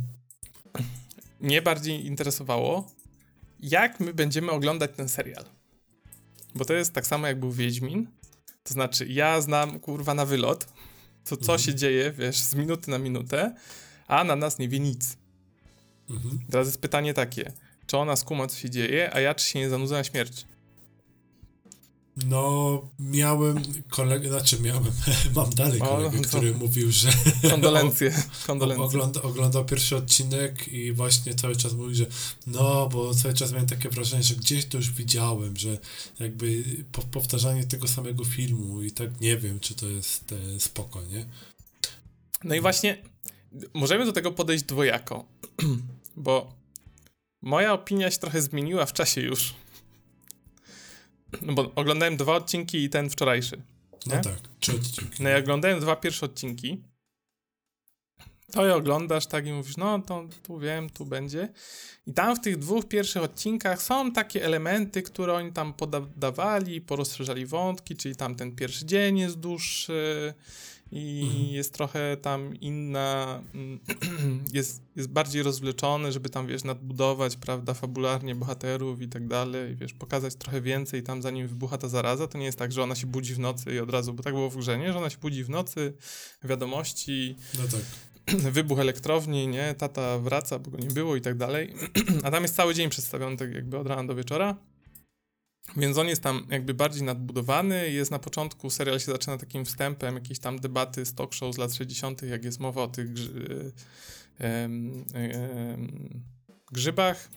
mnie 1.40 1.62
bardziej 1.62 2.06
interesowało, 2.06 2.90
jak 3.60 4.00
my 4.00 4.14
będziemy 4.14 4.50
oglądać 4.50 4.90
ten 4.96 5.08
serial. 5.08 5.44
Bo 6.54 6.64
to 6.64 6.75
jest 6.75 6.92
tak 6.92 7.06
samo, 7.06 7.26
jak 7.26 7.40
był 7.40 7.52
Wiedźmin. 7.52 8.06
To 8.62 8.75
znaczy, 8.75 9.06
ja 9.06 9.40
znam 9.40 9.80
kurwa 9.80 10.14
na 10.14 10.26
wylot, 10.26 10.66
to 11.25 11.37
co 11.37 11.52
mhm. 11.52 11.58
się 11.58 11.75
dzieje, 11.75 12.12
wiesz, 12.12 12.38
z 12.38 12.54
minuty 12.54 12.90
na 12.90 12.99
minutę, 12.99 13.54
a 14.06 14.25
na 14.25 14.37
nas 14.37 14.58
nie 14.58 14.68
wie 14.68 14.80
nic. 14.80 15.16
Mhm. 16.10 16.38
Teraz 16.50 16.66
jest 16.66 16.80
pytanie 16.80 17.14
takie, 17.14 17.52
czy 17.87 17.96
ona 17.96 18.16
skuma, 18.16 18.46
co 18.46 18.58
się 18.58 18.70
dzieje, 18.70 19.14
a 19.14 19.20
ja 19.20 19.34
czy 19.34 19.46
się 19.46 19.58
nie 19.58 19.70
zanudzę 19.70 19.94
na 19.94 20.04
śmierć? 20.04 20.46
No, 22.26 22.82
miałem 22.98 23.62
kolegę, 23.88 24.28
znaczy 24.28 24.60
miałem, 24.60 24.84
mam 25.36 25.50
dalej 25.50 25.80
kolegę, 25.80 26.18
o, 26.18 26.22
który 26.22 26.54
mówił, 26.54 26.90
że... 26.90 27.08
Kondolencje, 27.50 28.22
kondolencje. 28.46 28.84
Ogląda, 28.84 29.22
oglądał 29.22 29.64
pierwszy 29.64 29.96
odcinek 29.96 30.68
i 30.68 30.92
właśnie 30.92 31.34
cały 31.34 31.56
czas 31.56 31.72
mówi, 31.72 31.94
że 31.94 32.06
no, 32.46 32.88
bo 32.88 33.14
cały 33.14 33.34
czas 33.34 33.52
miałem 33.52 33.66
takie 33.66 33.88
wrażenie, 33.88 34.22
że 34.22 34.34
gdzieś 34.34 34.66
to 34.66 34.76
już 34.76 34.90
widziałem, 34.90 35.56
że 35.56 35.78
jakby 36.20 36.64
po, 36.92 37.02
powtarzanie 37.02 37.64
tego 37.64 37.88
samego 37.88 38.24
filmu 38.24 38.82
i 38.82 38.90
tak 38.90 39.20
nie 39.20 39.36
wiem, 39.36 39.60
czy 39.60 39.74
to 39.74 39.88
jest 39.88 40.32
e, 40.32 40.60
spoko, 40.60 41.02
nie? 41.02 41.26
No 42.44 42.54
i 42.54 42.60
właśnie 42.60 42.98
możemy 43.74 44.06
do 44.06 44.12
tego 44.12 44.32
podejść 44.32 44.64
dwojako, 44.64 45.24
bo 46.16 46.52
moja 47.42 47.72
opinia 47.72 48.10
się 48.10 48.18
trochę 48.18 48.42
zmieniła 48.42 48.86
w 48.86 48.92
czasie 48.92 49.20
już. 49.20 49.54
No 51.42 51.52
bo 51.52 51.72
oglądałem 51.75 52.16
dwa 52.16 52.34
odcinki 52.34 52.84
i 52.84 52.90
ten 52.90 53.10
wczorajszy. 53.10 53.56
Nie? 54.06 54.16
No 54.16 54.22
tak, 54.22 54.34
trzy 54.60 54.72
odcinki. 54.72 55.22
No 55.22 55.28
ja 55.28 55.38
oglądałem 55.38 55.80
dwa 55.80 55.96
pierwsze 55.96 56.26
odcinki. 56.26 56.82
To 58.52 58.66
je 58.66 58.75
oglądasz 58.75 59.26
tak 59.26 59.46
i 59.46 59.52
mówisz, 59.52 59.76
no 59.76 59.99
to 59.99 60.25
tu 60.42 60.58
wiem, 60.58 60.90
tu 60.90 61.06
będzie. 61.06 61.49
I 62.06 62.12
tam 62.12 62.37
w 62.37 62.40
tych 62.40 62.58
dwóch 62.58 62.88
pierwszych 62.88 63.22
odcinkach 63.22 63.82
są 63.82 64.12
takie 64.12 64.44
elementy, 64.44 65.02
które 65.02 65.34
oni 65.34 65.52
tam 65.52 65.75
podawali, 65.75 66.80
porozszerzali 66.80 67.46
wątki, 67.46 67.96
czyli 67.96 68.16
tam 68.16 68.34
ten 68.34 68.56
pierwszy 68.56 68.87
dzień 68.87 69.18
jest 69.18 69.38
dłuższy, 69.38 70.34
i 70.92 71.23
mhm. 71.25 71.44
jest 71.44 71.75
trochę 71.75 72.16
tam 72.16 72.56
inna, 72.56 73.42
mm, 73.54 73.80
jest, 74.52 74.82
jest 74.97 75.09
bardziej 75.09 75.42
rozwleczony, 75.42 76.12
żeby 76.12 76.30
tam, 76.30 76.47
wiesz, 76.47 76.64
nadbudować, 76.64 77.37
prawda, 77.37 77.75
fabularnie 77.75 78.35
bohaterów 78.35 79.02
i 79.02 79.09
tak 79.09 79.28
dalej, 79.28 79.76
wiesz, 79.76 79.92
pokazać 79.92 80.35
trochę 80.35 80.61
więcej 80.61 81.02
tam 81.02 81.23
zanim 81.23 81.49
wybucha 81.49 81.78
ta 81.78 81.88
zaraza, 81.88 82.26
to 82.26 82.38
nie 82.38 82.44
jest 82.44 82.59
tak, 82.59 82.73
że 82.73 82.82
ona 82.82 82.94
się 82.94 83.06
budzi 83.06 83.35
w 83.35 83.38
nocy 83.38 83.75
i 83.75 83.78
od 83.78 83.90
razu, 83.90 84.14
bo 84.14 84.23
tak 84.23 84.35
było 84.35 84.50
w 84.50 84.56
grze, 84.56 84.78
nie? 84.78 84.92
Że 84.92 84.99
ona 84.99 85.11
się 85.11 85.18
budzi 85.18 85.44
w 85.44 85.50
nocy, 85.50 85.92
wiadomości, 86.44 87.37
no 87.59 87.64
tak. 87.64 87.82
wybuch 88.52 88.78
elektrowni, 88.78 89.49
nie? 89.49 89.75
Tata 89.75 90.18
wraca, 90.18 90.59
bo 90.59 90.70
go 90.70 90.78
nie 90.78 90.88
było 90.88 91.16
i 91.16 91.20
tak 91.20 91.37
dalej, 91.37 91.75
a 92.25 92.30
tam 92.30 92.42
jest 92.42 92.56
cały 92.56 92.75
dzień 92.75 92.90
przedstawiony 92.90 93.37
tak 93.37 93.54
jakby 93.54 93.78
od 93.78 93.87
rana 93.87 94.04
do 94.04 94.14
wieczora, 94.14 94.56
więc 95.76 95.98
on 95.98 96.08
jest 96.08 96.22
tam 96.22 96.46
jakby 96.50 96.74
bardziej 96.74 97.02
nadbudowany. 97.02 97.90
Jest 97.90 98.10
na 98.10 98.18
początku, 98.18 98.70
serial 98.70 99.00
się 99.00 99.12
zaczyna 99.12 99.38
takim 99.38 99.64
wstępem, 99.64 100.14
jakieś 100.14 100.38
tam 100.38 100.58
debaty 100.58 101.06
z 101.06 101.14
talk 101.14 101.34
show 101.34 101.54
z 101.54 101.58
lat 101.58 101.74
60., 101.74 102.22
jak 102.22 102.44
jest 102.44 102.60
mowa 102.60 102.82
o 102.82 102.88
tych 102.88 103.12
grzy, 103.12 103.72
grzybach, 106.72 107.28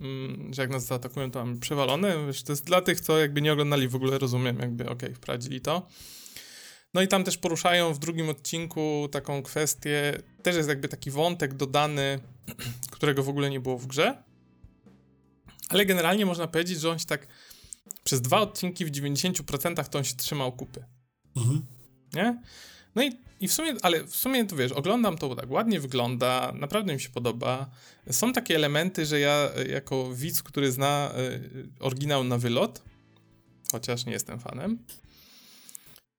mm, 0.00 0.54
że 0.54 0.62
jak 0.62 0.70
nas 0.70 0.86
zaatakują, 0.86 1.30
to 1.30 1.44
mamy 1.44 1.60
przewalone. 1.60 2.14
To 2.44 2.52
jest 2.52 2.64
dla 2.64 2.80
tych, 2.80 3.00
co 3.00 3.18
jakby 3.18 3.42
nie 3.42 3.52
oglądali 3.52 3.88
w 3.88 3.94
ogóle, 3.94 4.18
rozumiem, 4.18 4.58
jakby 4.58 4.84
okej, 4.84 5.08
okay, 5.08 5.14
wprowadzili 5.14 5.60
to. 5.60 5.86
No 6.94 7.02
i 7.02 7.08
tam 7.08 7.24
też 7.24 7.38
poruszają 7.38 7.94
w 7.94 7.98
drugim 7.98 8.28
odcinku 8.28 9.08
taką 9.12 9.42
kwestię, 9.42 10.22
też 10.42 10.56
jest 10.56 10.68
jakby 10.68 10.88
taki 10.88 11.10
wątek 11.10 11.54
dodany, 11.54 12.18
którego 12.90 13.22
w 13.22 13.28
ogóle 13.28 13.50
nie 13.50 13.60
było 13.60 13.78
w 13.78 13.86
grze, 13.86 14.22
ale 15.68 15.86
generalnie 15.86 16.26
można 16.26 16.46
powiedzieć, 16.46 16.80
że 16.80 16.90
on 16.90 16.98
się 16.98 17.06
tak 17.06 17.26
przez 18.04 18.20
dwa 18.20 18.40
odcinki 18.40 18.84
w 18.84 18.90
90% 18.90 19.88
to 19.88 19.98
on 19.98 20.04
się 20.04 20.14
trzymał 20.14 20.52
kupy. 20.52 20.84
Mhm. 21.36 21.62
Nie? 22.14 22.42
No 22.94 23.02
i, 23.02 23.12
i 23.40 23.48
w 23.48 23.52
sumie, 23.52 23.74
ale 23.82 24.04
w 24.04 24.16
sumie 24.16 24.46
to 24.46 24.56
wiesz, 24.56 24.72
oglądam 24.72 25.18
to, 25.18 25.34
tak 25.34 25.50
ładnie 25.50 25.80
wygląda, 25.80 26.52
naprawdę 26.54 26.94
mi 26.94 27.00
się 27.00 27.08
podoba. 27.08 27.70
Są 28.10 28.32
takie 28.32 28.54
elementy, 28.54 29.06
że 29.06 29.20
ja 29.20 29.50
jako 29.68 30.14
widz, 30.14 30.42
który 30.42 30.72
zna 30.72 31.12
y, 31.18 31.68
oryginał 31.80 32.24
na 32.24 32.38
wylot, 32.38 32.82
chociaż 33.72 34.06
nie 34.06 34.12
jestem 34.12 34.40
fanem, 34.40 34.78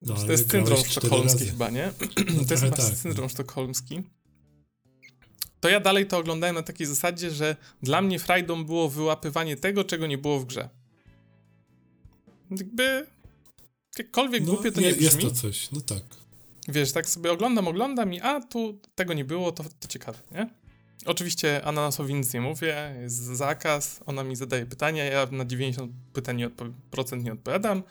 no, 0.01 0.15
to 0.15 0.31
jest 0.31 0.51
syndrom 0.51 0.85
sztokholmski 0.85 1.45
chyba, 1.45 1.69
nie? 1.69 1.91
No, 2.35 2.43
to 2.47 2.53
jest 2.53 2.63
chyba 2.63 2.77
tak, 2.77 2.95
syndrom 2.95 3.25
no. 3.25 3.29
sztokholmski 3.29 4.03
to 5.65 5.69
ja 5.69 5.79
dalej 5.79 6.07
to 6.07 6.17
oglądałem 6.17 6.55
na 6.55 6.63
takiej 6.63 6.87
zasadzie, 6.87 7.31
że 7.31 7.55
dla 7.83 8.01
mnie 8.01 8.19
frajdą 8.19 8.65
było 8.65 8.89
wyłapywanie 8.89 9.57
tego, 9.57 9.83
czego 9.83 10.07
nie 10.07 10.17
było 10.17 10.39
w 10.39 10.45
grze. 10.45 10.69
Jakby 12.51 13.07
jakkolwiek 13.97 14.45
no, 14.45 14.53
głupie 14.53 14.71
to 14.71 14.81
nie, 14.81 14.87
nie 14.87 14.93
brzmi. 14.93 15.05
Jest 15.05 15.19
to 15.21 15.31
coś, 15.31 15.71
no 15.71 15.81
tak. 15.81 16.03
Wiesz, 16.67 16.91
tak 16.91 17.09
sobie 17.09 17.31
oglądam, 17.31 17.67
oglądam 17.67 18.13
i 18.13 18.21
a, 18.21 18.41
tu 18.41 18.79
tego 18.95 19.13
nie 19.13 19.25
było, 19.25 19.51
to, 19.51 19.63
to 19.79 19.87
ciekawe, 19.87 20.19
nie? 20.31 20.49
Oczywiście 21.05 21.65
Ananasowi 21.65 22.13
nic 22.13 22.33
nie 22.33 22.41
mówię, 22.41 22.95
jest 23.01 23.17
zakaz, 23.17 23.99
ona 24.05 24.23
mi 24.23 24.35
zadaje 24.35 24.65
pytania, 24.65 25.03
ja 25.03 25.27
na 25.31 25.45
90 25.45 25.91
pytań 26.13 26.37
nie 26.37 26.49
procent 26.91 27.23
nie 27.23 27.33
odpowiadam, 27.33 27.83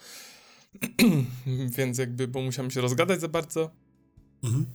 więc 1.77 1.97
jakby, 1.97 2.27
bo 2.27 2.41
musiałem 2.41 2.71
się 2.71 2.81
rozgadać 2.81 3.21
za 3.21 3.27
bardzo. 3.27 3.71
Mhm. 4.43 4.65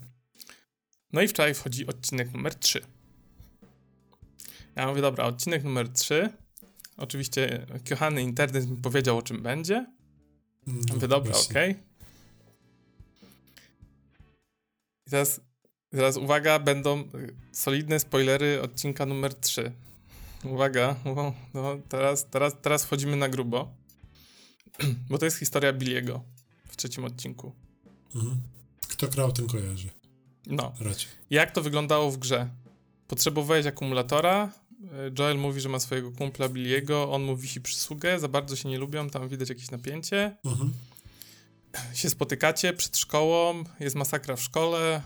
No 1.13 1.23
i 1.23 1.29
wczoraj 1.29 1.55
wchodzi 1.55 1.87
odcinek 1.87 2.33
numer 2.33 2.55
3. 2.55 2.81
Ja 4.77 4.89
mówię, 4.89 5.03
dobra, 5.03 5.25
odcinek 5.25 5.65
numer 5.65 5.89
3. 5.89 6.33
Oczywiście 7.01 7.67
kochany 7.89 8.23
internet 8.23 8.71
mi 8.71 8.77
powiedział, 8.77 9.19
o 9.19 9.23
czym 9.23 9.43
będzie. 9.43 9.87
No, 10.67 10.95
mówię, 10.95 11.09
dobra, 11.09 11.33
okej. 11.51 11.71
Okay. 11.71 11.85
I 15.07 15.11
teraz, 15.11 15.41
teraz 15.91 16.17
uwaga, 16.17 16.59
będą 16.59 17.05
solidne 17.53 18.01
spoilery 18.01 18.63
odcinka 18.63 19.07
numer 19.07 19.35
3. 19.35 19.73
Uwaga, 20.45 20.97
no, 21.55 21.79
teraz, 21.89 22.31
teraz, 22.31 22.55
teraz 22.63 22.85
wchodzimy 22.85 23.17
na 23.17 23.29
grubo. 23.29 23.75
Bo 25.11 25.19
to 25.19 25.25
jest 25.25 25.39
historia 25.39 25.73
Billiego 25.73 26.25
w 26.69 26.77
trzecim 26.77 27.05
odcinku. 27.05 27.53
Mhm. 28.15 28.41
Kto 28.89 29.09
grał, 29.09 29.33
ten 29.33 29.47
kojarzy. 29.47 29.89
No. 30.47 30.73
Raczej. 30.81 31.09
Jak 31.31 31.53
to 31.53 31.63
wyglądało 31.63 32.11
w 32.11 32.19
grze? 32.19 32.49
Potrzebowałeś 33.07 33.67
akumulatora. 33.67 34.53
Joel 35.19 35.39
mówi, 35.39 35.61
że 35.61 35.69
ma 35.69 35.81
swojego 35.81 36.13
kumpla 36.13 36.49
Billiego, 36.49 37.13
on 37.13 37.23
mu 37.23 37.37
wisi 37.37 37.61
przysługę, 37.61 38.19
za 38.19 38.29
bardzo 38.29 38.57
się 38.57 38.69
nie 38.69 38.79
lubią, 38.79 39.11
tam 39.11 39.29
widać 39.29 39.49
jakieś 39.49 39.71
napięcie. 39.71 40.37
Mhm. 40.45 40.73
Się 41.95 42.11
spotykacie 42.11 42.73
przed 42.73 42.97
szkołą, 42.97 43.65
jest 43.81 43.97
masakra 43.97 44.37
w 44.37 44.43
szkole, 44.43 45.03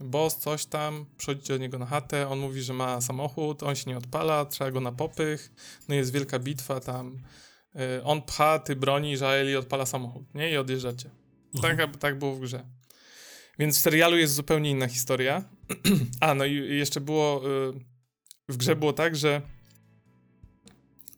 boss, 0.00 0.36
coś 0.36 0.66
tam, 0.66 1.06
przychodzicie 1.16 1.52
do 1.52 1.58
niego 1.58 1.78
na 1.78 1.86
chatę, 1.86 2.28
on 2.28 2.38
mówi, 2.38 2.62
że 2.62 2.72
ma 2.72 3.00
samochód, 3.00 3.62
on 3.62 3.76
się 3.76 3.90
nie 3.90 3.98
odpala, 3.98 4.44
trzeba 4.44 4.70
go 4.70 4.80
na 4.80 4.92
popych, 4.92 5.52
no 5.88 5.94
jest 5.94 6.12
wielka 6.12 6.38
bitwa 6.38 6.80
tam, 6.80 7.18
e, 7.76 8.04
on 8.04 8.22
pcha, 8.22 8.58
ty 8.58 8.76
broni, 8.76 9.16
że 9.16 9.28
Eli 9.28 9.56
odpala 9.56 9.86
samochód, 9.86 10.34
nie? 10.34 10.50
I 10.50 10.56
odjeżdżacie. 10.56 11.10
Mhm. 11.54 11.76
Tak, 11.76 11.96
tak 11.96 12.18
było 12.18 12.34
w 12.34 12.40
grze. 12.40 12.64
Więc 13.58 13.78
w 13.78 13.80
serialu 13.80 14.16
jest 14.16 14.34
zupełnie 14.34 14.70
inna 14.70 14.88
historia. 14.88 15.44
A, 16.20 16.34
no 16.34 16.44
i 16.44 16.78
jeszcze 16.78 17.00
było. 17.00 17.42
Y, 17.70 17.89
w 18.50 18.56
grze 18.56 18.76
było 18.76 18.92
tak, 18.92 19.16
że 19.16 19.42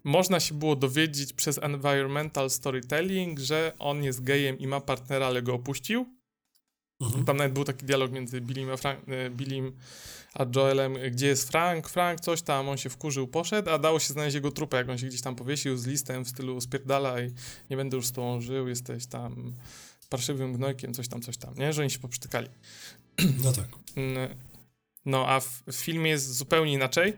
można 0.05 0.41
się 0.41 0.55
było 0.55 0.77
dowiedzieć 0.77 1.33
przez 1.33 1.59
environmental 1.59 2.51
storytelling, 2.51 3.39
że 3.39 3.73
on 3.79 4.05
jest 4.05 4.23
gejem 4.23 4.59
i 4.59 4.67
ma 4.67 4.81
partnera, 4.81 5.27
ale 5.27 5.43
go 5.43 5.55
opuścił. 5.55 6.07
Mhm. 7.01 7.25
Tam 7.25 7.37
nawet 7.37 7.53
był 7.53 7.65
taki 7.65 7.87
dialog 7.87 8.13
między 8.13 8.41
Billim 8.41 8.71
a, 8.71 8.77
Frank, 8.77 9.09
y, 9.09 9.31
Billim 9.31 9.73
a 10.35 10.47
Joelem, 10.57 10.95
gdzie 11.11 11.27
jest 11.27 11.51
Frank, 11.51 11.89
Frank 11.89 12.21
coś 12.21 12.43
tam, 12.43 12.69
on 12.69 12.77
się 12.77 12.91
wkurzył, 12.91 13.29
poszedł, 13.29 13.71
a 13.71 13.79
dało 13.79 14.01
się 14.01 14.13
znaleźć 14.13 14.35
jego 14.35 14.51
trupę, 14.51 14.77
jak 14.77 14.89
on 14.89 14.99
się 14.99 15.07
gdzieś 15.07 15.23
tam 15.23 15.37
powiesił 15.37 15.77
z 15.77 15.87
listem 15.87 16.25
w 16.25 16.29
stylu 16.29 16.61
spierdalaj, 16.61 17.31
nie 17.71 17.77
będę 17.77 17.97
już 17.97 18.07
z 18.07 18.13
tobą 18.13 18.41
żył, 18.41 18.69
jesteś 18.69 19.07
tam 19.07 19.53
parszywym 20.09 20.53
gnojkiem, 20.53 20.95
coś 20.95 21.09
tam, 21.09 21.23
coś 21.23 21.37
tam, 21.37 21.55
nie? 21.55 21.73
Że 21.73 21.83
oni 21.83 21.91
się 21.91 21.99
poprztykali. 21.99 22.49
No 23.45 23.53
tak. 23.53 23.69
No, 25.07 25.29
a 25.29 25.41
w, 25.41 25.63
w 25.73 25.75
filmie 25.75 26.11
jest 26.11 26.35
zupełnie 26.35 26.73
inaczej. 26.73 27.13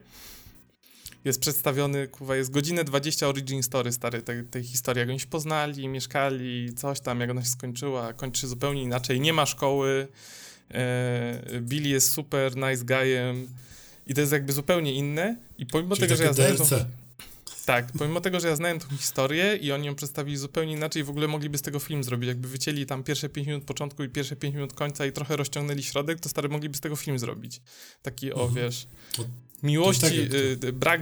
Jest 1.24 1.40
przedstawiony, 1.40 2.08
kuwa, 2.08 2.36
jest 2.36 2.50
godzinę 2.50 2.84
20 2.84 3.28
origin 3.28 3.62
story 3.62 3.92
stary 3.92 4.22
tej, 4.22 4.44
tej 4.44 4.64
historii, 4.64 5.00
jak 5.00 5.08
oni 5.08 5.20
się 5.20 5.26
poznali, 5.26 5.88
mieszkali, 5.88 6.74
coś 6.74 7.00
tam, 7.00 7.20
jak 7.20 7.30
ona 7.30 7.42
się 7.42 7.48
skończyła, 7.48 8.12
kończy 8.12 8.40
się 8.40 8.46
zupełnie 8.46 8.82
inaczej. 8.82 9.20
Nie 9.20 9.32
ma 9.32 9.46
szkoły, 9.46 10.08
e, 10.70 11.60
Billy 11.60 11.88
jest 11.88 12.12
super 12.12 12.56
nice 12.56 12.84
guyem 12.84 13.48
i 14.06 14.14
to 14.14 14.20
jest 14.20 14.32
jakby 14.32 14.52
zupełnie 14.52 14.92
inne 14.94 15.36
i 15.58 15.66
pomimo 15.66 15.96
Czyli 15.96 16.08
tego, 16.08 16.16
że 16.16 16.24
ja 16.24 16.32
DLC. 16.32 16.72
Tak, 17.64 17.92
pomimo 17.98 18.20
tego, 18.20 18.40
że 18.40 18.48
ja 18.48 18.56
znałem 18.56 18.78
tą 18.78 18.88
historię 18.96 19.56
i 19.56 19.72
oni 19.72 19.86
ją 19.86 19.94
przedstawili 19.94 20.36
zupełnie 20.36 20.72
inaczej, 20.72 21.04
w 21.04 21.10
ogóle 21.10 21.28
mogliby 21.28 21.58
z 21.58 21.62
tego 21.62 21.78
film 21.78 22.04
zrobić. 22.04 22.28
Jakby 22.28 22.48
wycięli 22.48 22.86
tam 22.86 23.02
pierwsze 23.04 23.28
5 23.28 23.46
minut 23.48 23.64
początku 23.64 24.04
i 24.04 24.08
pierwsze 24.08 24.36
5 24.36 24.54
minut 24.54 24.72
końca 24.72 25.06
i 25.06 25.12
trochę 25.12 25.36
rozciągnęli 25.36 25.82
środek, 25.82 26.20
to 26.20 26.28
stary 26.28 26.48
mogliby 26.48 26.76
z 26.76 26.80
tego 26.80 26.96
film 26.96 27.18
zrobić. 27.18 27.60
Taki, 28.02 28.32
o 28.32 28.44
Mhm. 28.44 28.54
wiesz, 28.54 28.86
To- 29.16 29.24
miłości, 29.62 30.00
tak 30.00 30.64
y, 30.64 30.72
brak, 30.72 31.00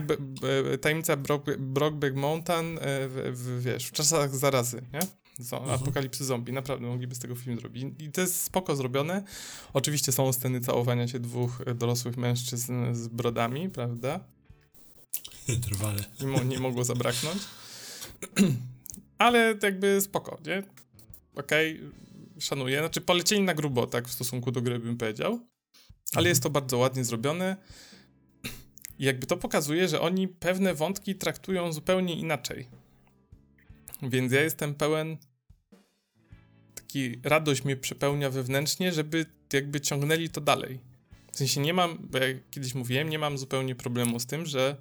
tajemnica 0.81 1.17
Brock- 1.17 1.57
Brockback 1.57 2.15
Mountain, 2.15 2.77
y, 2.77 2.79
w, 2.81 3.31
w, 3.33 3.63
wiesz, 3.63 3.85
w 3.85 3.91
czasach 3.91 4.35
zarazy, 4.35 4.81
nie? 4.93 4.99
Zo, 5.39 5.57
Mhm. 5.57 5.75
Apokalipsy 5.81 6.25
zombie, 6.25 6.53
naprawdę 6.53 6.87
mogliby 6.87 7.15
z 7.15 7.19
tego 7.19 7.35
film 7.35 7.59
zrobić. 7.59 7.85
I 7.99 8.11
to 8.11 8.21
jest 8.21 8.41
spoko 8.41 8.75
zrobione. 8.75 9.23
Oczywiście 9.73 10.11
są 10.11 10.33
sceny 10.33 10.61
całowania 10.61 11.07
się 11.07 11.19
dwóch 11.19 11.61
y, 11.67 11.75
dorosłych 11.75 12.17
mężczyzn 12.17 12.93
z 12.93 13.07
brodami, 13.07 13.69
prawda? 13.69 14.19
Drwale. 15.69 16.03
nie, 16.21 16.45
nie 16.45 16.59
mogło 16.59 16.83
zabraknąć. 16.83 17.41
Ale 19.17 19.55
jakby 19.63 20.01
spoko, 20.01 20.39
nie? 20.45 20.63
Okej, 21.35 21.81
szanuję. 22.39 22.79
Znaczy 22.79 23.01
polecieli 23.01 23.41
na 23.41 23.53
grubo, 23.53 23.87
tak, 23.87 24.07
w 24.07 24.11
stosunku 24.11 24.51
do 24.51 24.61
gry 24.61 24.79
bym 24.79 24.97
powiedział. 24.97 25.31
Ale 25.31 25.39
Mhm. 26.11 26.25
jest 26.27 26.43
to 26.43 26.49
bardzo 26.49 26.77
ładnie 26.77 27.03
zrobione. 27.03 27.57
I 28.99 29.03
jakby 29.09 29.27
to 29.27 29.37
pokazuje, 29.37 29.87
że 29.87 30.01
oni 30.01 30.27
pewne 30.27 30.73
wątki 30.73 31.15
traktują 31.15 31.73
zupełnie 31.73 32.15
inaczej. 32.15 32.67
Więc 34.01 34.31
ja 34.33 34.41
jestem 34.41 34.75
pełen 34.75 35.17
taki 36.75 37.19
radość 37.23 37.63
mnie 37.63 37.75
przepełnia 37.77 38.29
wewnętrznie, 38.29 38.91
żeby 38.93 39.25
jakby 39.53 39.81
ciągnęli 39.81 40.29
to 40.29 40.41
dalej. 40.41 40.79
W 41.31 41.37
sensie 41.37 41.61
nie 41.61 41.73
mam, 41.73 41.97
bo 42.11 42.17
jak 42.17 42.49
kiedyś 42.49 42.75
mówiłem, 42.75 43.09
nie 43.09 43.19
mam 43.19 43.37
zupełnie 43.37 43.75
problemu 43.75 44.19
z 44.19 44.25
tym, 44.25 44.45
że 44.45 44.77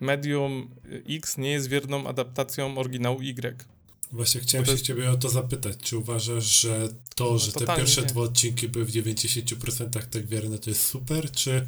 Medium 0.00 0.70
X 1.08 1.38
nie 1.38 1.50
jest 1.50 1.68
wierną 1.68 2.06
adaptacją 2.06 2.78
oryginału 2.78 3.20
Y. 3.22 3.64
Właśnie 4.12 4.40
chciałem 4.40 4.64
to 4.64 4.68
się 4.70 4.72
jest- 4.74 4.84
ciebie 4.84 5.10
o 5.10 5.16
to 5.16 5.28
zapytać. 5.28 5.76
Czy 5.82 5.98
uważasz, 5.98 6.60
że 6.60 6.88
to, 7.14 7.38
że 7.38 7.52
te 7.52 7.64
No, 7.64 7.76
pierwsze 7.76 8.00
nie. 8.00 8.06
dwa 8.06 8.20
odcinki 8.20 8.68
były 8.68 8.84
w 8.84 8.90
90% 8.90 10.06
tak 10.10 10.26
wierne, 10.26 10.58
to 10.58 10.70
jest 10.70 10.86
super? 10.86 11.30
Czy 11.30 11.66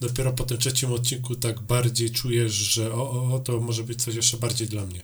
dopiero 0.00 0.32
po 0.32 0.44
tym 0.44 0.58
trzecim 0.58 0.92
odcinku 0.92 1.36
tak 1.36 1.60
bardziej 1.60 2.10
czujesz, 2.10 2.52
że 2.52 2.92
o, 2.94 3.10
o, 3.10 3.34
o 3.34 3.38
to 3.38 3.60
może 3.60 3.84
być 3.84 4.02
coś 4.04 4.14
jeszcze 4.14 4.36
bardziej 4.36 4.68
dla 4.68 4.86
mnie? 4.86 5.02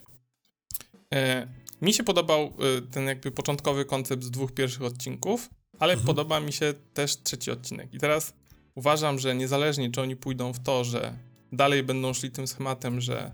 E, 1.13 1.47
mi 1.81 1.93
się 1.93 2.03
podobał 2.03 2.41
e, 2.43 2.81
ten 2.81 3.05
jakby 3.07 3.31
początkowy 3.31 3.85
koncept 3.85 4.23
z 4.23 4.31
dwóch 4.31 4.51
pierwszych 4.53 4.81
odcinków, 4.81 5.49
ale 5.79 5.93
Mhm. 5.93 6.07
podoba 6.07 6.39
mi 6.39 6.53
się 6.53 6.73
też 6.93 7.17
trzeci 7.23 7.51
odcinek. 7.51 7.93
I 7.93 7.99
teraz 7.99 8.33
uważam, 8.75 9.19
że 9.19 9.35
niezależnie 9.35 9.91
czy 9.91 10.01
oni 10.01 10.15
pójdą 10.15 10.53
w 10.53 10.59
to, 10.59 10.83
że 10.83 11.17
dalej 11.51 11.83
będą 11.83 12.13
szli 12.13 12.31
tym 12.31 12.47
schematem, 12.47 13.01
że 13.01 13.31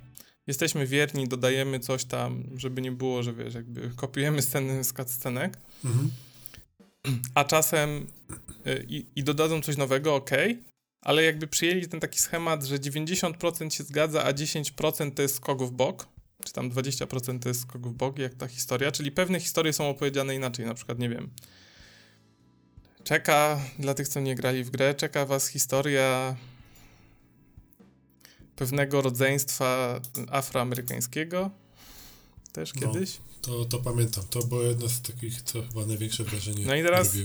jesteśmy 0.48 0.88
wierni, 0.88 1.28
dodajemy 1.28 1.80
coś 1.80 2.06
tam, 2.06 2.44
żeby 2.56 2.82
nie 2.82 2.92
było, 2.92 3.24
że 3.24 3.34
wiesz, 3.34 3.54
jakby 3.54 3.92
kopiujemy 3.96 4.42
sceny 4.42 4.84
z 4.84 4.94
cutscenek, 4.94 5.58
Mhm. 5.86 6.12
a 7.36 7.44
czasem 7.46 8.08
y, 8.68 8.86
i, 8.90 9.06
i 9.16 9.24
dodadzą 9.24 9.62
coś 9.62 9.78
nowego, 9.78 10.16
ok, 10.16 10.32
ale 11.02 11.24
jakby 11.24 11.48
przyjęli 11.48 11.88
ten 11.88 12.00
taki 12.00 12.20
schemat, 12.20 12.64
że 12.64 12.76
90% 12.80 13.70
się 13.70 13.84
zgadza, 13.84 14.24
a 14.24 14.34
10% 14.34 15.12
to 15.12 15.22
jest 15.22 15.36
skok 15.36 15.64
w 15.64 15.72
bok, 15.72 16.08
czy 16.46 16.54
tam 16.54 16.70
20% 16.70 17.40
to 17.40 17.50
jest 17.50 17.62
skok 17.62 17.88
w 17.88 17.94
bok, 17.94 18.20
jak 18.20 18.34
ta 18.34 18.48
historia, 18.48 18.92
czyli 18.92 19.12
pewne 19.12 19.40
historie 19.40 19.74
są 19.74 19.90
opowiedziane 19.90 20.36
inaczej, 20.36 20.66
na 20.66 20.74
przykład, 20.74 21.00
nie 21.00 21.10
wiem, 21.10 21.30
czeka, 23.04 23.60
dla 23.80 23.94
tych, 23.94 24.08
co 24.08 24.20
nie 24.20 24.36
grali 24.36 24.64
w 24.64 24.70
grę, 24.70 24.94
czeka 24.96 25.26
was 25.26 25.48
historia 25.48 26.36
pewnego 28.58 29.02
rodzeństwa 29.02 30.00
afroamerykańskiego, 30.32 31.50
też 32.54 32.74
No. 32.76 32.94
kiedyś. 32.94 33.18
To, 33.42 33.66
to 33.66 33.78
pamiętam. 33.80 34.24
To 34.30 34.44
było 34.44 34.64
jedno 34.64 34.90
z 34.90 35.02
takich, 35.02 35.42
co 35.42 35.62
chyba 35.62 35.86
największe 35.86 36.24
wrażenie 36.24 36.66
No 36.66 36.76
i 36.76 36.84
teraz-. 36.84 37.16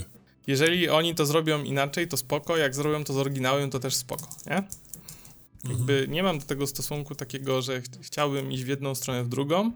Jeżeli 0.47 0.89
oni 0.89 1.15
to 1.15 1.27
zrobią 1.27 1.63
inaczej, 1.63 2.09
to 2.09 2.17
spoko, 2.17 2.57
jak 2.57 2.75
zrobią 2.75 3.05
to 3.05 3.13
z 3.13 3.17
oryginałem, 3.17 3.71
to 3.71 3.79
też 3.81 3.95
spoko, 3.95 4.29
nie? 4.47 4.57
Mhm. 4.57 4.73
Jakby 5.65 6.07
nie 6.09 6.23
mam 6.23 6.39
do 6.39 6.45
tego 6.47 6.67
stosunku 6.67 7.15
takiego, 7.15 7.63
że 7.63 7.83
ch 7.83 7.85
chciałbym 8.01 8.53
iść 8.53 8.65
w 8.65 8.69
jedną 8.69 8.95
stronę, 8.95 9.25
w 9.25 9.29
drugą. 9.29 9.73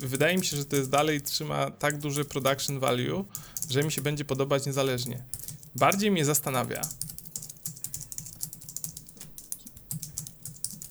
Wydaje 0.00 0.38
mi 0.38 0.44
się, 0.44 0.56
że 0.56 0.64
to 0.64 0.76
jest 0.76 0.90
dalej 0.90 1.22
trzyma 1.22 1.70
tak 1.70 1.98
duży 1.98 2.24
production 2.24 2.78
value, 2.78 3.24
że 3.70 3.82
mi 3.82 3.92
się 3.92 4.02
będzie 4.02 4.24
podobać 4.24 4.66
niezależnie. 4.66 5.22
Bardziej 5.74 6.10
mnie 6.10 6.24
zastanawia, 6.24 6.80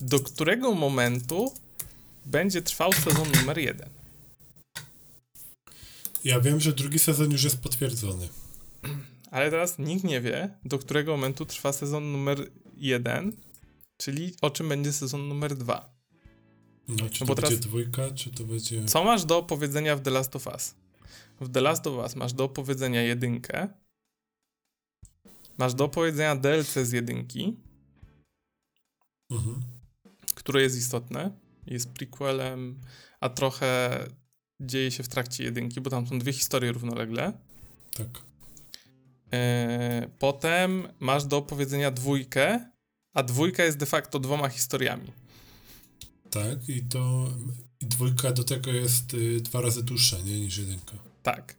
do 0.02 0.20
którego 0.20 0.74
momentu 0.76 1.54
będzie 2.26 2.62
trwał 2.62 2.94
sezon 2.94 3.28
numer 3.32 3.58
jeden. 3.58 3.90
Ja 6.24 6.40
wiem, 6.40 6.60
że 6.60 6.74
drugi 6.74 7.00
sezon 7.00 7.32
już 7.32 7.44
jest 7.44 7.60
potwierdzony. 7.62 8.30
Ale 9.32 9.50
teraz 9.50 9.80
nikt 9.80 10.04
nie 10.04 10.22
wie, 10.22 10.50
do 10.66 10.80
którego 10.80 11.12
momentu 11.12 11.46
trwa 11.46 11.74
sezon 11.74 12.12
numer 12.12 12.50
jeden, 12.78 13.32
czyli 13.98 14.34
o 14.42 14.50
czym 14.50 14.70
będzie 14.70 14.94
sezon 14.94 15.28
numer 15.28 15.56
dwa. 15.56 15.90
No, 16.88 16.96
czy 16.96 17.04
No 17.04 17.10
to 17.20 17.26
bo 17.26 17.36
teraz- 17.36 17.50
będzie 17.52 17.68
dwójka, 17.68 18.12
czy 18.12 18.30
to 18.32 18.44
będzie... 18.44 18.86
Co 18.86 19.04
masz 19.04 19.26
do 19.26 19.38
opowiedzenia 19.38 19.96
w 19.96 20.02
The 20.02 20.12
Last 20.12 20.36
of 20.36 20.48
Us? 20.48 20.76
W 21.42 21.50
The 21.52 21.62
Last 21.62 21.88
of 21.88 21.94
Us 22.04 22.16
masz 22.16 22.34
do 22.34 22.44
opowiedzenia 22.44 23.02
jedynkę, 23.02 23.68
masz 25.58 25.74
do 25.74 25.86
opowiedzenia 25.86 26.36
DLC 26.36 26.74
z 26.84 26.92
jedynki, 26.92 27.56
Mhm. 29.32 29.62
Które 30.40 30.62
jest 30.62 30.78
istotne, 30.78 31.32
jest 31.68 31.90
prequelem, 31.90 32.80
a 33.20 33.30
trochę 33.30 34.00
dzieje 34.60 34.92
się 34.92 35.04
w 35.04 35.08
trakcie 35.08 35.44
jedynki, 35.44 35.82
bo 35.82 35.90
tam 35.90 36.08
są 36.08 36.20
dwie 36.20 36.34
historie 36.34 36.72
równolegle. 36.72 37.34
Tak. 37.94 38.08
Eee, 39.32 40.08
potem 40.20 40.88
masz 41.00 41.26
do 41.26 41.38
opowiedzenia 41.38 41.92
dwójkę, 41.92 42.70
a 43.14 43.24
dwójka 43.24 43.64
jest 43.64 43.78
de 43.78 43.86
facto 43.86 44.20
dwoma 44.20 44.50
historiami. 44.50 45.12
Tak, 46.30 46.70
i 46.70 46.84
to... 46.84 47.34
I 47.82 47.86
dwójka 47.86 48.32
do 48.32 48.44
tego 48.44 48.72
jest 48.72 49.14
y, 49.14 49.42
dwa 49.42 49.62
razy 49.62 49.84
dłuższa, 49.84 50.18
nie, 50.26 50.40
niż 50.40 50.58
jedynka. 50.58 50.94
Tak. 51.24 51.56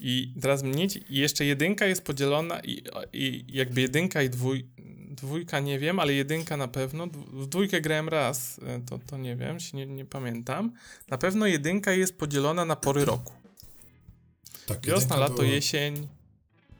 I 0.00 0.34
teraz 0.40 0.62
mnie 0.62 0.86
jeszcze 1.10 1.44
jedynka 1.44 1.86
jest 1.86 2.02
podzielona 2.02 2.60
i, 2.60 2.82
i 3.12 3.44
jakby 3.48 3.80
jedynka 3.80 4.22
i 4.22 4.30
dwój, 4.30 4.66
dwójka 5.12 5.60
nie 5.60 5.78
wiem, 5.78 5.98
ale 5.98 6.14
jedynka 6.14 6.56
na 6.56 6.68
pewno. 6.68 7.06
W 7.32 7.46
dwójkę 7.46 7.80
grałem 7.80 8.08
raz, 8.08 8.60
e, 8.66 8.80
to, 8.80 8.98
to 9.06 9.16
nie 9.18 9.36
wiem, 9.36 9.60
się 9.60 9.76
nie, 9.76 9.86
nie 9.86 10.04
pamiętam. 10.04 10.72
Na 11.08 11.18
pewno 11.18 11.46
jedynka 11.46 11.92
jest 11.92 12.18
podzielona 12.18 12.64
na 12.64 12.76
pory 12.76 13.04
roku. 13.04 13.32
Tak, 14.66 14.86
Wiosna, 14.86 15.16
lato, 15.16 15.34
była 15.34 15.46
jesień. 15.46 16.08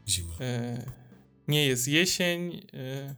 Zima. 0.09 0.35
E, 0.40 0.83
nie 1.49 1.66
jest 1.66 1.88
jesień. 1.88 2.66
E, 2.75 3.14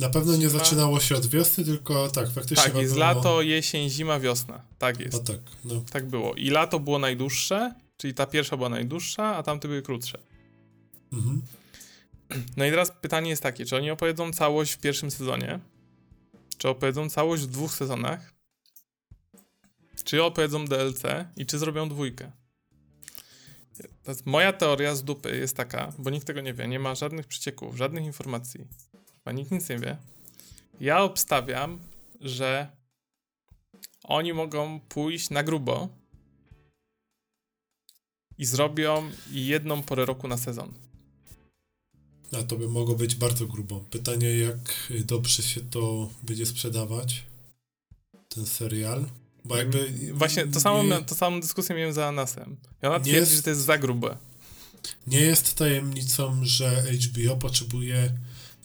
Na 0.00 0.10
pewno 0.10 0.36
nie 0.36 0.48
zaczynało 0.48 1.00
się 1.00 1.16
od 1.16 1.26
wiosny, 1.26 1.64
tylko 1.64 2.08
tak, 2.08 2.30
faktycznie 2.30 2.64
tak, 2.64 2.74
jest 2.74 2.92
było... 2.94 3.06
lato, 3.06 3.42
jesień, 3.42 3.90
zima, 3.90 4.20
wiosna. 4.20 4.62
Tak 4.78 5.00
jest. 5.00 5.24
tak, 5.24 5.40
no. 5.64 5.84
Tak 5.92 6.06
było. 6.06 6.34
I 6.34 6.50
lato 6.50 6.80
było 6.80 6.98
najdłuższe, 6.98 7.74
czyli 7.96 8.14
ta 8.14 8.26
pierwsza 8.26 8.56
była 8.56 8.68
najdłuższa, 8.68 9.36
a 9.36 9.42
tamte 9.42 9.68
były 9.68 9.82
krótsze. 9.82 10.18
Mhm. 11.12 11.42
No 12.56 12.64
i 12.64 12.70
teraz 12.70 12.92
pytanie 13.00 13.30
jest 13.30 13.42
takie, 13.42 13.64
czy 13.66 13.76
oni 13.76 13.90
opowiedzą 13.90 14.32
całość 14.32 14.72
w 14.72 14.78
pierwszym 14.78 15.10
sezonie? 15.10 15.60
Czy 16.58 16.68
opowiedzą 16.68 17.10
całość 17.10 17.42
w 17.42 17.46
dwóch 17.46 17.74
sezonach? 17.74 18.34
Czy 20.04 20.22
opowiedzą 20.22 20.64
DLC 20.64 21.02
i 21.36 21.46
czy 21.46 21.58
zrobią 21.58 21.88
dwójkę? 21.88 22.32
Moja 24.24 24.52
teoria 24.52 24.94
z 24.94 25.04
dupy 25.04 25.36
jest 25.36 25.56
taka, 25.56 25.92
bo 25.98 26.10
nikt 26.10 26.26
tego 26.26 26.40
nie 26.40 26.54
wie, 26.54 26.68
nie 26.68 26.78
ma 26.78 26.94
żadnych 26.94 27.26
przecieków, 27.26 27.76
żadnych 27.76 28.04
informacji, 28.04 28.66
a 29.24 29.32
nikt 29.32 29.50
nic 29.50 29.68
nie 29.68 29.78
wie. 29.78 29.96
Ja 30.80 31.02
obstawiam, 31.02 31.78
że 32.20 32.68
oni 34.04 34.32
mogą 34.32 34.80
pójść 34.80 35.30
na 35.30 35.42
grubo 35.42 35.88
i 38.38 38.44
zrobią 38.44 39.10
jedną 39.30 39.82
porę 39.82 40.04
roku 40.04 40.28
na 40.28 40.36
sezon. 40.36 40.83
A 42.38 42.42
to 42.42 42.56
by 42.56 42.68
mogło 42.68 42.94
być 42.94 43.14
bardzo 43.14 43.46
grubo. 43.46 43.80
Pytanie, 43.90 44.38
jak 44.38 44.92
dobrze 45.04 45.42
się 45.42 45.60
to 45.60 46.10
będzie 46.22 46.46
sprzedawać, 46.46 47.22
ten 48.28 48.46
serial. 48.46 49.06
Bo 49.44 49.56
jakby... 49.56 49.92
Właśnie 50.12 50.46
to 50.46 50.60
samą, 50.60 50.84
nie, 50.84 51.02
to 51.02 51.14
samą 51.14 51.40
dyskusję 51.40 51.76
miałem 51.76 51.92
z 51.92 51.98
Anasem. 51.98 52.56
I 52.82 52.86
ona 52.86 53.00
twierdzi, 53.00 53.20
jest- 53.20 53.32
że 53.36 53.42
to 53.42 53.50
jest 53.50 53.62
za 53.64 53.78
grube. 53.78 54.16
nie 55.06 55.20
jest 55.20 55.54
tajemnicą, 55.54 56.40
że 56.42 56.82
HBO 56.82 57.36
potrzebuje 57.36 58.12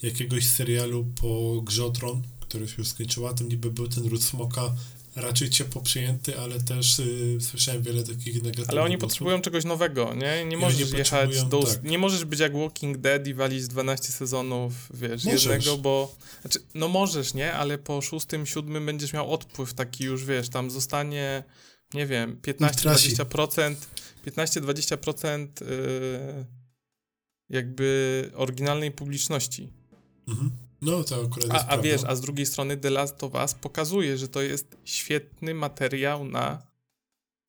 jakiegoś 0.03 0.47
serialu 0.47 1.05
po 1.21 1.61
Grze 1.61 1.85
o 1.85 1.89
Tron, 1.89 2.21
który 2.39 2.67
się 2.67 2.75
już 2.77 2.87
skończyła. 2.87 3.33
Tam 3.33 3.49
niby 3.49 3.71
był 3.71 3.87
ten 3.87 4.05
Ród 4.07 4.23
Smoka 4.23 4.75
raczej 5.15 5.49
ciepło 5.49 5.81
przyjęty, 5.81 6.39
ale 6.39 6.59
też 6.59 6.99
y, 6.99 7.37
słyszałem 7.41 7.81
wiele 7.83 8.03
takich 8.03 8.35
negatywnych 8.35 8.69
Ale 8.69 8.81
oni 8.81 8.97
głosów. 8.97 9.09
potrzebują 9.09 9.41
czegoś 9.41 9.65
nowego, 9.65 10.13
nie? 10.13 10.45
Nie 10.45 10.57
możesz 10.57 10.91
jechać 10.91 11.43
do... 11.43 11.63
tak. 11.63 11.83
Nie 11.83 11.97
możesz 11.99 12.25
być 12.25 12.39
jak 12.39 12.57
Walking 12.57 12.97
Dead 12.97 13.27
i 13.27 13.33
walić 13.33 13.67
12 13.67 14.11
sezonów, 14.11 14.73
wiesz, 14.93 15.25
Możesz. 15.25 15.45
jednego, 15.45 15.77
bo... 15.77 16.15
Znaczy, 16.41 16.59
no 16.73 16.87
możesz, 16.87 17.33
nie? 17.33 17.53
Ale 17.53 17.77
po 17.77 18.01
szóstym, 18.01 18.45
siódmym 18.45 18.85
będziesz 18.85 19.13
miał 19.13 19.33
odpływ 19.33 19.73
taki 19.73 20.03
już, 20.03 20.25
wiesz, 20.25 20.49
tam 20.49 20.71
zostanie, 20.71 21.43
nie 21.93 22.05
wiem, 22.07 22.39
15-20%, 22.41 23.75
15-20% 24.27 25.47
yy, 25.61 26.45
jakby 27.49 28.31
oryginalnej 28.35 28.91
publiczności. 28.91 29.69
Mhm. 30.27 30.51
No, 30.81 31.03
to 31.03 31.23
akurat 31.25 31.49
A, 31.51 31.67
a 31.67 31.77
wiesz, 31.77 32.01
a 32.07 32.15
z 32.15 32.21
drugiej 32.21 32.45
strony 32.45 32.77
The 32.77 32.89
Last 32.89 33.23
of 33.23 33.33
Us 33.33 33.53
pokazuje, 33.53 34.17
że 34.17 34.27
to 34.27 34.41
jest 34.41 34.77
świetny 34.85 35.53
materiał 35.53 36.25
na 36.25 36.61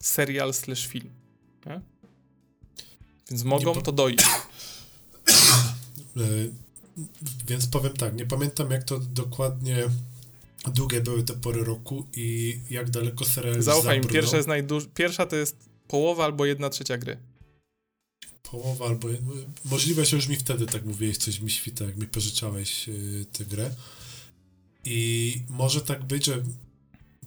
serial 0.03 0.55
slash 0.55 0.87
film. 0.87 1.11
Nie? 1.67 1.81
Więc 3.31 3.45
mogą 3.45 3.75
po- 3.75 3.83
to 3.83 3.93
dojść. 3.93 4.25
E, 6.17 6.21
Więc 7.47 7.67
powiem 7.67 7.93
tak, 7.93 8.15
nie 8.15 8.27
pamiętam 8.27 8.71
jak 8.71 8.85
to 8.85 8.99
dokładnie 8.99 9.77
długie 10.75 11.01
były 11.01 11.23
te 11.23 11.35
pory 11.35 11.65
roku 11.65 12.07
i 12.17 12.61
jak 12.71 12.91
daleko 12.91 13.25
serial 13.25 13.63
Zaufaj 13.63 14.01
mi, 14.01 14.07
pierwsza, 14.07 14.37
jest 14.37 14.49
najduż... 14.49 14.87
pierwsza 14.95 15.27
to 15.27 15.37
jest 15.37 15.57
połowa 15.89 16.25
albo 16.25 16.47
jedna 16.47 16.71
trzecia 16.71 16.99
gry. 16.99 17.17
Połowa 18.43 18.87
albo... 18.87 19.09
Możliwe, 19.65 20.05
że 20.05 20.17
już 20.17 20.29
mi 20.29 20.37
wtedy 20.37 20.67
tak 20.67 20.85
mówiłeś, 20.85 21.17
coś 21.17 21.41
mi 21.41 21.51
świta, 21.51 21.85
jak 21.85 21.97
mi 21.97 22.07
pożyczałeś 22.07 22.89
y, 22.89 23.27
tę 23.33 23.45
grę. 23.45 23.71
I 24.85 25.43
może 25.49 25.81
tak 25.81 26.05
być, 26.05 26.25
że 26.25 26.43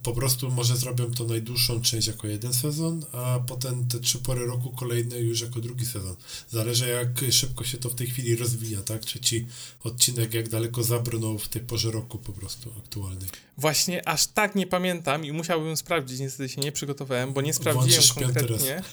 po 0.04 0.14
prostu 0.14 0.52
może 0.52 0.78
zrobią 0.78 1.12
to 1.12 1.26
najdłuższą 1.26 1.82
część 1.82 2.08
jako 2.08 2.28
jeden 2.28 2.54
sezon, 2.54 3.06
a 3.12 3.40
potem 3.48 3.88
te 3.88 4.00
trzy 4.00 4.20
pory 4.20 4.46
roku 4.46 4.72
kolejne 4.72 5.20
już 5.20 5.42
jako 5.42 5.60
drugi 5.60 5.86
sezon. 5.86 6.16
Zależy 6.50 6.88
jak 6.88 7.34
szybko 7.34 7.64
się 7.64 7.78
to 7.78 7.90
w 7.90 7.96
tej 7.96 8.08
chwili 8.08 8.36
rozwija, 8.36 8.82
tak? 8.82 9.06
Czy 9.06 9.20
ci 9.20 9.48
odcinek 9.84 10.34
jak 10.34 10.50
daleko 10.50 10.84
zabrnął 10.84 11.40
w 11.40 11.48
tej 11.48 11.62
porze 11.62 11.92
roku 11.92 12.18
po 12.18 12.34
prostu 12.34 12.74
aktualnej. 12.78 13.30
Właśnie 13.58 14.08
aż 14.08 14.28
tak 14.28 14.56
nie 14.56 14.68
pamiętam 14.68 15.26
i 15.26 15.32
musiałbym 15.32 15.78
sprawdzić, 15.78 16.20
niestety 16.20 16.50
się 16.50 16.62
nie 16.62 16.72
przygotowałem, 16.72 17.34
bo 17.34 17.42
nie 17.42 17.54
sprawdziłem 17.54 17.90
Włączysz 17.90 18.14
piąty 18.14 18.40
konkretnie. 18.40 18.84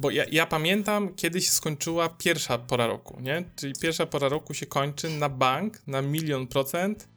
Bo 0.00 0.10
ja, 0.10 0.24
ja 0.30 0.46
pamiętam, 0.46 1.14
kiedy 1.14 1.40
się 1.40 1.50
skończyła 1.50 2.08
pierwsza 2.08 2.58
pora 2.58 2.86
roku, 2.86 3.20
nie? 3.20 3.44
Czyli 3.56 3.72
pierwsza 3.80 4.06
pora 4.06 4.28
roku 4.28 4.54
się 4.54 4.66
kończy 4.66 5.10
na 5.10 5.28
bank, 5.28 5.82
na 5.86 6.02
milion 6.02 6.46
procent. 6.46 7.08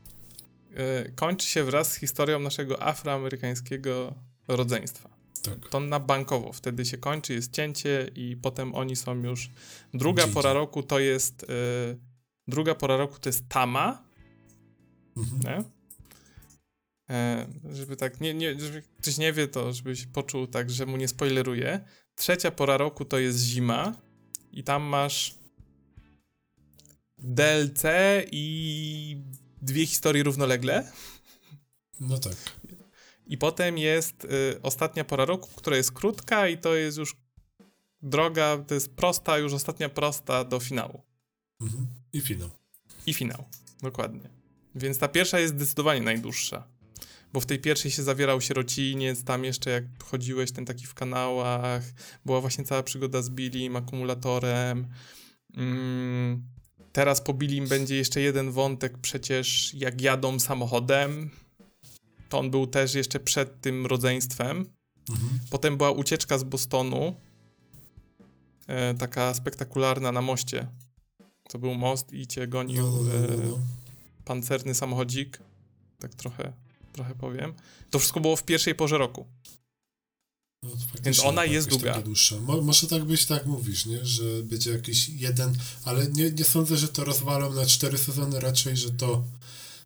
Yy, 0.69 1.12
kończy 1.15 1.48
się 1.48 1.63
wraz 1.63 1.91
z 1.91 1.96
historią 1.96 2.39
naszego 2.39 2.84
afroamerykańskiego 2.84 4.13
rodzeństwa. 4.48 5.10
Tak. 5.43 5.69
To 5.69 5.80
na 5.80 6.00
bankowo. 6.00 6.54
Wtedy 6.54 6.86
się 6.86 6.98
kończy, 6.98 7.34
jest 7.34 7.52
cięcie 7.52 8.12
i 8.15 8.38
potem 8.38 8.76
oni 8.76 8.96
są 8.96 9.24
już... 9.24 9.50
Druga 9.93 10.24
Gdzie 10.24 10.34
pora 10.34 10.54
roku 10.54 10.84
to 10.84 11.00
jest... 11.00 11.46
Yy, 11.50 12.00
druga 12.48 12.76
pora 12.76 12.98
roku 12.98 13.19
to 13.19 13.30
jest 13.30 13.50
Tama, 13.50 14.04
Mhm. 15.17 15.63
E, 17.10 17.48
żeby 17.72 17.96
tak, 17.96 18.22
nie, 18.22 18.34
nie, 18.34 18.60
żeby 18.60 18.82
ktoś 18.82 19.17
nie 19.17 19.34
wie, 19.34 19.48
to 19.48 19.74
żebyś 19.74 20.06
poczuł 20.06 20.48
tak, 20.48 20.69
że 20.69 20.86
mu 20.86 20.98
nie 20.98 21.08
spoileruje. 21.08 21.86
Trzecia 22.15 22.52
pora 22.52 22.78
roku 22.78 23.06
to 23.06 23.19
jest 23.19 23.39
zima 23.39 23.93
i 24.52 24.63
tam 24.63 24.84
masz 24.84 25.36
DLC 27.17 27.84
i 28.32 29.17
dwie 29.62 29.86
historie 29.86 30.23
równolegle. 30.23 30.91
No 31.99 32.17
tak. 32.17 32.36
I 33.28 33.38
potem 33.38 33.78
jest 33.78 34.26
y, 34.26 34.62
ostatnia 34.62 35.04
pora 35.04 35.26
roku, 35.26 35.49
która 35.56 35.78
jest 35.78 35.91
krótka 35.91 36.47
i 36.47 36.58
to 36.58 36.76
jest 36.76 36.97
już 36.97 37.15
droga, 38.02 38.58
to 38.67 38.73
jest 38.73 38.95
prosta, 38.95 39.38
już 39.38 39.54
ostatnia 39.54 39.89
prosta 39.89 40.43
do 40.43 40.60
finału. 40.60 41.02
Mhm. 41.62 41.88
I 42.13 42.21
finał. 42.21 42.49
I 43.06 43.13
finał, 43.13 43.43
dokładnie. 43.82 44.30
Więc 44.76 44.97
ta 44.97 45.08
pierwsza 45.08 45.39
jest 45.39 45.54
zdecydowanie 45.54 46.02
najdłuższa. 46.02 46.67
Bo 47.34 47.39
w 47.39 47.46
tej 47.46 47.60
pierwszej 47.60 47.91
się 47.91 48.04
zawierał 48.04 48.41
sierociniec, 48.41 49.24
tam 49.24 49.43
jeszcze 49.43 49.69
jak 49.69 49.84
chodziłeś 50.04 50.52
ten 50.52 50.65
taki 50.65 50.86
w 50.86 50.93
kanałach, 50.93 51.84
była 52.26 52.41
właśnie 52.41 52.63
cała 52.63 52.84
przygoda 52.84 53.22
z 53.22 53.30
Billim, 53.30 53.76
akumulatorem. 53.76 54.88
Mm, 55.58 56.43
teraz 56.91 57.22
po 57.22 57.34
Billim 57.34 57.67
będzie 57.67 57.96
jeszcze 57.96 58.22
jeden 58.22 58.52
wątek 58.52 58.98
przecież 58.98 59.74
jak 59.74 60.02
jadą 60.02 60.39
samochodem. 60.39 61.30
To 62.30 62.39
on 62.39 62.52
był 62.52 62.67
też 62.67 62.93
jeszcze 62.93 63.19
przed 63.19 63.62
tym 63.62 63.86
rodzeństwem. 63.86 64.65
Mhm. 65.10 65.39
Potem 65.50 65.78
była 65.78 65.91
ucieczka 65.91 66.38
z 66.38 66.43
Bostonu. 66.43 67.15
E, 68.67 68.93
taka 68.93 69.34
spektakularna 69.34 70.12
na 70.12 70.22
moście. 70.22 70.67
To 71.50 71.60
był 71.60 71.74
most 71.74 72.13
i 72.13 72.28
cię 72.28 72.48
gonił 72.48 72.84
No, 72.84 72.91
no, 72.91 73.04
no, 73.04 73.28
no, 73.28 73.43
e, 73.43 73.48
no. 73.48 73.60
pancerny 74.26 74.76
samochodzik. 74.76 75.39
Tak 76.00 76.15
trochę, 76.15 76.54
trochę 76.93 77.15
powiem. 77.15 77.53
To 77.89 77.99
wszystko 77.99 78.19
było 78.19 78.36
w 78.36 78.43
pierwszej 78.43 78.75
porze 78.75 78.97
roku. 78.97 79.25
No, 80.63 80.69
Więc 81.03 81.19
ona 81.19 81.45
jest 81.45 81.69
długa. 81.69 82.01
dłuższa. 82.01 82.39
Mo, 82.39 82.62
może 82.62 82.88
tak 82.88 83.03
być, 83.03 83.25
tak 83.25 83.45
mówisz, 83.45 83.86
nie? 83.86 84.06
Że 84.06 84.23
będzie 84.43 84.71
jakiś 84.71 85.10
jeden, 85.10 85.58
ale 85.86 86.08
nie, 86.08 86.32
nie 86.32 86.43
sądzę, 86.43 86.77
że 86.77 86.88
to 86.88 87.03
rozwalą 87.03 87.53
na 87.53 87.65
cztery 87.65 87.97
sezony, 87.97 88.39
raczej, 88.39 88.77
że 88.77 88.91
to 88.91 89.23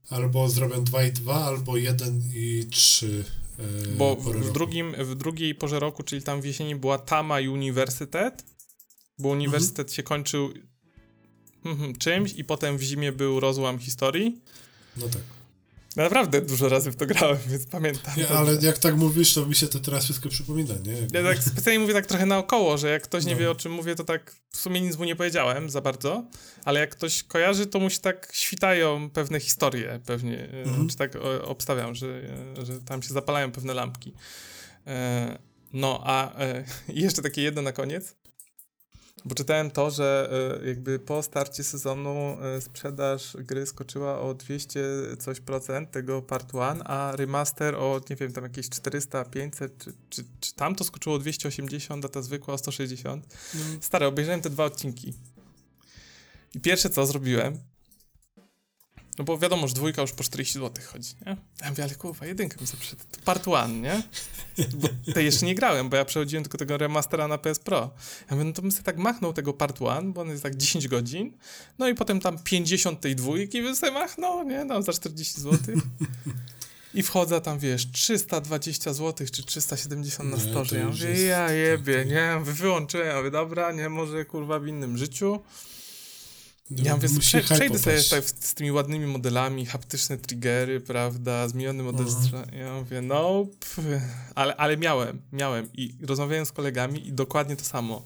albo 0.09 0.49
zrobią 0.49 0.83
dwa 0.83 1.03
i 1.03 1.11
dwa, 1.11 1.45
albo 1.45 1.77
jeden 1.77 2.23
i 2.33 2.67
trzy. 2.71 3.25
E, 3.59 3.87
Bo 3.87 4.15
w, 4.15 4.27
roku. 4.27 4.51
drugim, 4.53 4.95
w 5.05 5.15
drugiej 5.15 5.55
porze 5.55 5.79
roku, 5.79 6.03
czyli 6.03 6.21
tam 6.21 6.41
w 6.41 6.45
jesieni 6.45 6.75
była 6.75 6.99
Tama 6.99 7.39
i 7.39 7.47
Uniwersytet, 7.47 8.43
bo 9.19 9.29
Uniwersytet 9.29 9.93
się 9.93 10.03
kończył 10.03 10.53
mhm, 11.65 11.95
czymś 11.95 12.33
i 12.33 12.43
potem 12.43 12.77
w 12.77 12.81
zimie 12.81 13.11
był 13.11 13.39
rozłam 13.39 13.79
historii. 13.79 14.41
No 14.97 15.07
tak. 15.09 15.21
Naprawdę 15.97 16.41
dużo 16.41 16.69
razy 16.69 16.91
w 16.91 16.95
to 16.95 17.05
grałem, 17.05 17.37
więc 17.47 17.65
pamiętam. 17.65 18.13
Nie, 18.17 18.27
ale 18.29 18.55
jak 18.61 18.77
tak 18.77 18.95
mówisz, 18.97 19.33
to 19.33 19.45
mi 19.45 19.55
się 19.55 19.67
to 19.67 19.79
teraz 19.79 20.03
wszystko 20.03 20.29
przypomina, 20.29 20.73
nie? 20.85 20.93
Ja 21.19 21.23
tak 21.23 21.43
specjalnie 21.43 21.79
mówię 21.79 21.93
tak 21.93 22.05
trochę 22.05 22.25
naokoło, 22.25 22.77
że 22.77 22.89
jak 22.89 23.03
ktoś 23.03 23.25
nie 23.25 23.33
No. 23.33 23.39
wie 23.39 23.51
o 23.51 23.55
czym 23.55 23.71
mówię, 23.71 23.95
to 23.95 24.03
tak 24.03 24.35
w 24.49 24.57
sumie 24.57 24.81
nic 24.81 24.97
mu 24.97 25.03
nie 25.05 25.15
powiedziałem 25.15 25.69
za 25.69 25.81
bardzo, 25.81 26.23
ale 26.65 26.79
jak 26.79 26.89
ktoś 26.89 27.23
kojarzy, 27.23 27.65
to 27.67 27.79
mu 27.79 27.89
się 27.89 27.99
tak 27.99 28.29
świtają 28.33 29.09
pewne 29.09 29.39
historie 29.39 29.99
pewnie, 30.05 30.49
e, 30.53 30.63
Mhm. 30.63 30.89
czy 30.89 30.97
tak 30.97 31.15
o, 31.15 31.45
obstawiam, 31.47 31.95
że, 31.95 32.07
e, 32.61 32.65
że 32.65 32.81
tam 32.81 33.01
się 33.01 33.13
zapalają 33.13 33.51
pewne 33.51 33.73
lampki. 33.73 34.13
E, 34.87 35.37
no, 35.73 36.01
a 36.05 36.39
e, 36.39 36.63
jeszcze 36.87 37.21
takie 37.21 37.41
jedno 37.41 37.61
na 37.61 37.71
koniec, 37.71 38.15
bo 39.27 39.35
czytałem 39.35 39.71
to, 39.71 39.91
że 39.91 40.29
e, 40.61 40.67
jakby 40.67 40.99
po 40.99 41.23
starcie 41.23 41.63
sezonu 41.63 42.37
e, 42.41 42.61
sprzedaż 42.61 43.37
gry 43.39 43.65
skoczyła 43.65 44.19
o 44.19 44.33
200 44.33 44.79
coś 45.19 45.39
procent 45.39 45.91
tego 45.91 46.21
part 46.21 46.53
1, 46.53 46.81
a 46.85 47.11
remaster 47.15 47.75
o, 47.75 48.01
nie 48.09 48.15
wiem, 48.15 48.33
tam 48.33 48.43
jakieś 48.43 48.69
400, 48.69 49.25
500, 49.25 49.77
czy, 49.77 49.93
czy, 50.09 50.23
czy 50.39 50.53
tam 50.53 50.75
to 50.75 50.83
skoczyło 50.83 51.15
o 51.15 51.19
280, 51.19 52.05
a 52.05 52.09
ta 52.09 52.21
zwykła 52.21 52.53
o 52.53 52.57
160. 52.57 53.27
No, 53.53 53.61
Stary, 53.81 54.05
obejrzałem 54.05 54.41
te 54.41 54.49
dwa 54.49 54.65
odcinki. 54.65 55.13
I 56.55 56.59
pierwsze 56.59 56.89
co 56.89 57.05
zrobiłem, 57.05 57.57
no 59.17 59.25
bo 59.25 59.37
wiadomo, 59.37 59.67
że 59.67 59.73
dwójka 59.73 60.01
już 60.01 60.11
po 60.11 60.23
40 60.23 60.53
zł 60.53 60.83
chodzi, 60.85 61.13
nie? 61.25 61.37
Ja 61.61 61.69
mówię, 61.69 61.83
ale 61.83 61.95
kurwa, 61.95 62.25
jedynkę 62.25 62.61
mi 62.61 62.67
zaprzedł. 62.67 63.01
To 63.11 63.21
part 63.25 63.47
one, 63.47 63.73
nie? 63.73 64.03
Bo 64.73 65.13
tej 65.13 65.25
jeszcze 65.25 65.45
nie 65.45 65.55
grałem, 65.55 65.89
bo 65.89 65.97
ja 65.97 66.05
przechodziłem 66.05 66.43
tylko 66.43 66.57
tego 66.57 66.77
remastera 66.77 67.27
na 67.27 67.37
PS 67.37 67.59
Pro. 67.59 67.91
Ja 68.29 68.35
mówię, 68.35 68.43
no 68.43 68.53
to 68.53 68.61
bym 68.61 68.71
sobie 68.71 68.83
tak 68.83 68.97
machnął 68.97 69.33
tego 69.33 69.53
part 69.53 69.81
one, 69.81 70.11
bo 70.11 70.21
on 70.21 70.29
jest 70.29 70.43
tak 70.43 70.55
10 70.55 70.87
godzin, 70.87 71.33
no 71.79 71.87
i 71.87 71.95
potem 71.95 72.19
tam 72.19 72.39
50 72.39 73.01
tej 73.01 73.15
dwójki 73.15 73.61
bym 73.61 73.75
sobie 73.75 73.91
machnął, 73.91 74.43
nie? 74.43 74.65
No, 74.65 74.81
za 74.81 74.93
40 74.93 75.41
zł. 75.41 75.75
I 76.93 77.03
wchodzę 77.03 77.41
tam, 77.41 77.59
wiesz, 77.59 77.91
320 77.91 78.93
zł 78.93 79.27
czy 79.31 79.43
370 79.43 80.31
na 80.31 80.39
storze. 80.39 80.79
Ja 80.79 80.87
mówię, 80.87 81.23
ja 81.23 81.51
jebie, 81.51 82.05
nie? 82.05 82.39
Wyłączyłem, 82.43 83.07
ja 83.07 83.17
mówię, 83.17 83.31
dobra, 83.31 83.71
nie, 83.71 83.89
może 83.89 84.25
kurwa 84.25 84.59
w 84.59 84.67
innym 84.67 84.97
życiu. 84.97 85.39
No, 86.69 86.83
Ja 86.83 86.95
mówię, 86.95 87.09
prze, 87.19 87.41
przejdę 87.41 87.79
sobie 87.79 88.03
tak 88.03 88.23
z 88.25 88.53
tymi 88.53 88.71
ładnymi 88.71 89.05
modelami, 89.05 89.65
haptyczne 89.65 90.17
triggery, 90.17 90.79
prawda, 90.81 91.47
zmieniony 91.47 91.83
model 91.83 92.11
strzela. 92.11 92.45
Ja 92.59 92.73
mówię, 92.75 93.01
no, 93.01 93.45
pff, 93.59 93.79
ale, 94.35 94.55
ale 94.55 94.77
miałem, 94.77 95.21
miałem 95.31 95.69
i 95.73 95.95
rozmawiałem 96.01 96.45
z 96.45 96.51
kolegami 96.51 97.07
i 97.07 97.13
dokładnie 97.13 97.55
to 97.55 97.63
samo. 97.65 98.05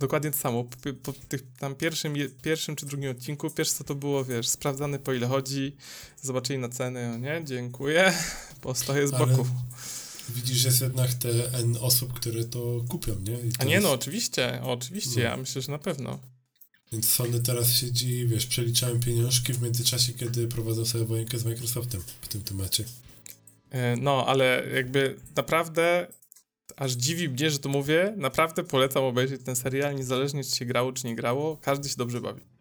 Dokładnie 0.00 0.30
to 0.30 0.36
samo. 0.38 0.64
Po, 0.64 1.12
po 1.12 1.12
tych 1.28 1.42
tam 1.58 1.74
pierwszym, 1.74 2.14
pierwszym 2.42 2.76
czy 2.76 2.86
drugim 2.86 3.10
odcinku, 3.10 3.50
pierwsze 3.50 3.74
co 3.74 3.84
to 3.84 3.94
było, 3.94 4.24
wiesz, 4.24 4.48
sprawdzane 4.48 4.98
po 4.98 5.12
ile 5.12 5.26
chodzi, 5.26 5.76
zobaczyli 6.22 6.58
na 6.58 6.68
cenę, 6.68 7.18
nie, 7.20 7.42
dziękuję, 7.44 8.12
bo 8.62 8.74
stoję 8.74 9.08
z 9.08 9.14
Ale 9.14 9.26
boku. 9.26 9.46
Widzisz, 10.28 10.56
że 10.58 10.68
jest 10.68 10.80
jednak 10.80 11.14
te 11.14 11.28
N 11.52 11.76
osób, 11.80 12.12
które 12.12 12.44
to 12.44 12.84
kupią, 12.88 13.12
nie? 13.20 13.36
To 13.36 13.42
A 13.58 13.64
nie 13.64 13.72
jest- 13.72 13.84
no, 13.84 13.92
oczywiście, 13.92 14.60
oczywiście, 14.64 15.16
No. 15.16 15.22
ja 15.22 15.36
myślę, 15.36 15.62
że 15.62 15.72
na 15.72 15.78
pewno. 15.78 16.18
Więc 16.92 17.08
Sony 17.08 17.40
teraz 17.40 17.74
siedzi, 17.74 18.26
wiesz, 18.26 18.46
przeliczają 18.46 19.00
pieniążki 19.00 19.52
w 19.52 19.62
międzyczasie, 19.62 20.12
kiedy 20.12 20.48
prowadzą 20.48 20.84
sobie 20.84 21.04
wojenkę 21.04 21.38
z 21.38 21.44
Microsoftem 21.44 22.02
w 22.20 22.28
tym 22.28 22.42
temacie. 22.42 22.84
E, 23.70 23.96
no, 23.96 24.26
ale 24.26 24.66
jakby 24.74 25.16
naprawdę 25.36 26.06
aż 26.76 26.92
dziwi 26.92 27.28
mnie, 27.28 27.50
że 27.50 27.58
to 27.58 27.68
mówię, 27.68 28.14
naprawdę 28.16 28.64
polecam 28.64 29.04
obejrzeć 29.04 29.42
ten 29.44 29.56
serial, 29.56 29.96
niezależnie 29.96 30.44
czy 30.44 30.56
się 30.56 30.64
grało, 30.64 30.92
czy 30.92 31.06
nie 31.06 31.16
grało, 31.16 31.56
każdy 31.56 31.88
się 31.88 31.96
dobrze 31.96 32.20
bawi. 32.20 32.51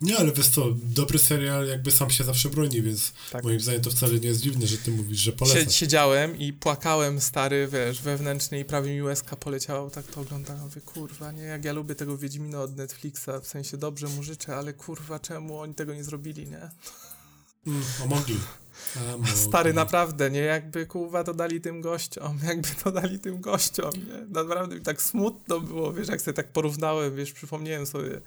Nie, 0.00 0.18
ale 0.18 0.32
wiesz 0.32 0.48
co, 0.48 0.66
dobry 0.82 1.18
serial 1.18 1.66
jakby 1.66 1.90
sam 1.90 2.10
się 2.10 2.24
zawsze 2.24 2.48
broni, 2.48 2.82
więc 2.82 3.12
tak. 3.30 3.44
moim 3.44 3.60
zdaniem 3.60 3.82
to 3.82 3.90
wcale 3.90 4.20
nie 4.20 4.28
jest 4.28 4.40
dziwne, 4.40 4.66
że 4.66 4.78
ty 4.78 4.90
mówisz, 4.90 5.18
że 5.18 5.32
polecasz. 5.32 5.74
Siedziałem 5.74 6.38
i 6.38 6.52
płakałem, 6.52 7.20
stary, 7.20 7.68
wiesz, 7.72 8.02
wewnętrznie 8.02 8.60
i 8.60 8.64
prawie 8.64 8.94
mi 8.94 9.02
łezka 9.02 9.36
poleciała, 9.36 9.90
tak 9.90 10.06
to 10.06 10.20
oglądałem, 10.20 10.62
mówię, 10.62 10.80
kurwa, 10.80 11.32
nie, 11.32 11.42
jak 11.42 11.64
ja 11.64 11.72
lubię 11.72 11.94
tego 11.94 12.18
Wiedźmina 12.18 12.60
od 12.60 12.76
Netflixa, 12.76 13.30
w 13.42 13.46
sensie 13.46 13.76
dobrze 13.76 14.08
mu 14.08 14.22
życzę, 14.22 14.56
ale 14.56 14.72
kurwa, 14.72 15.18
czemu 15.18 15.58
oni 15.58 15.74
tego 15.74 15.94
nie 15.94 16.04
zrobili, 16.04 16.46
nie? 16.46 16.70
Mm, 17.66 17.82
a 18.02 18.06
mogli. 18.06 18.38
Stary, 19.48 19.72
naprawdę, 19.72 20.30
nie? 20.30 20.40
Jakby 20.40 20.86
kurwa 20.86 21.24
to 21.24 21.34
dali 21.34 21.60
tym 21.60 21.80
gościom, 21.80 22.38
jakby 22.48 22.68
to 22.84 22.92
dali 22.92 23.18
tym 23.18 23.40
gościom, 23.40 23.90
nie? 23.92 24.26
Naprawdę 24.28 24.76
mi 24.76 24.82
tak 24.82 25.02
smutno 25.02 25.60
było, 25.60 25.92
wiesz, 25.92 26.08
jak 26.08 26.20
sobie 26.20 26.34
tak 26.34 26.52
porównałem, 26.52 27.16
wiesz, 27.16 27.32
przypomniałem 27.32 27.86
sobie, 27.86 28.20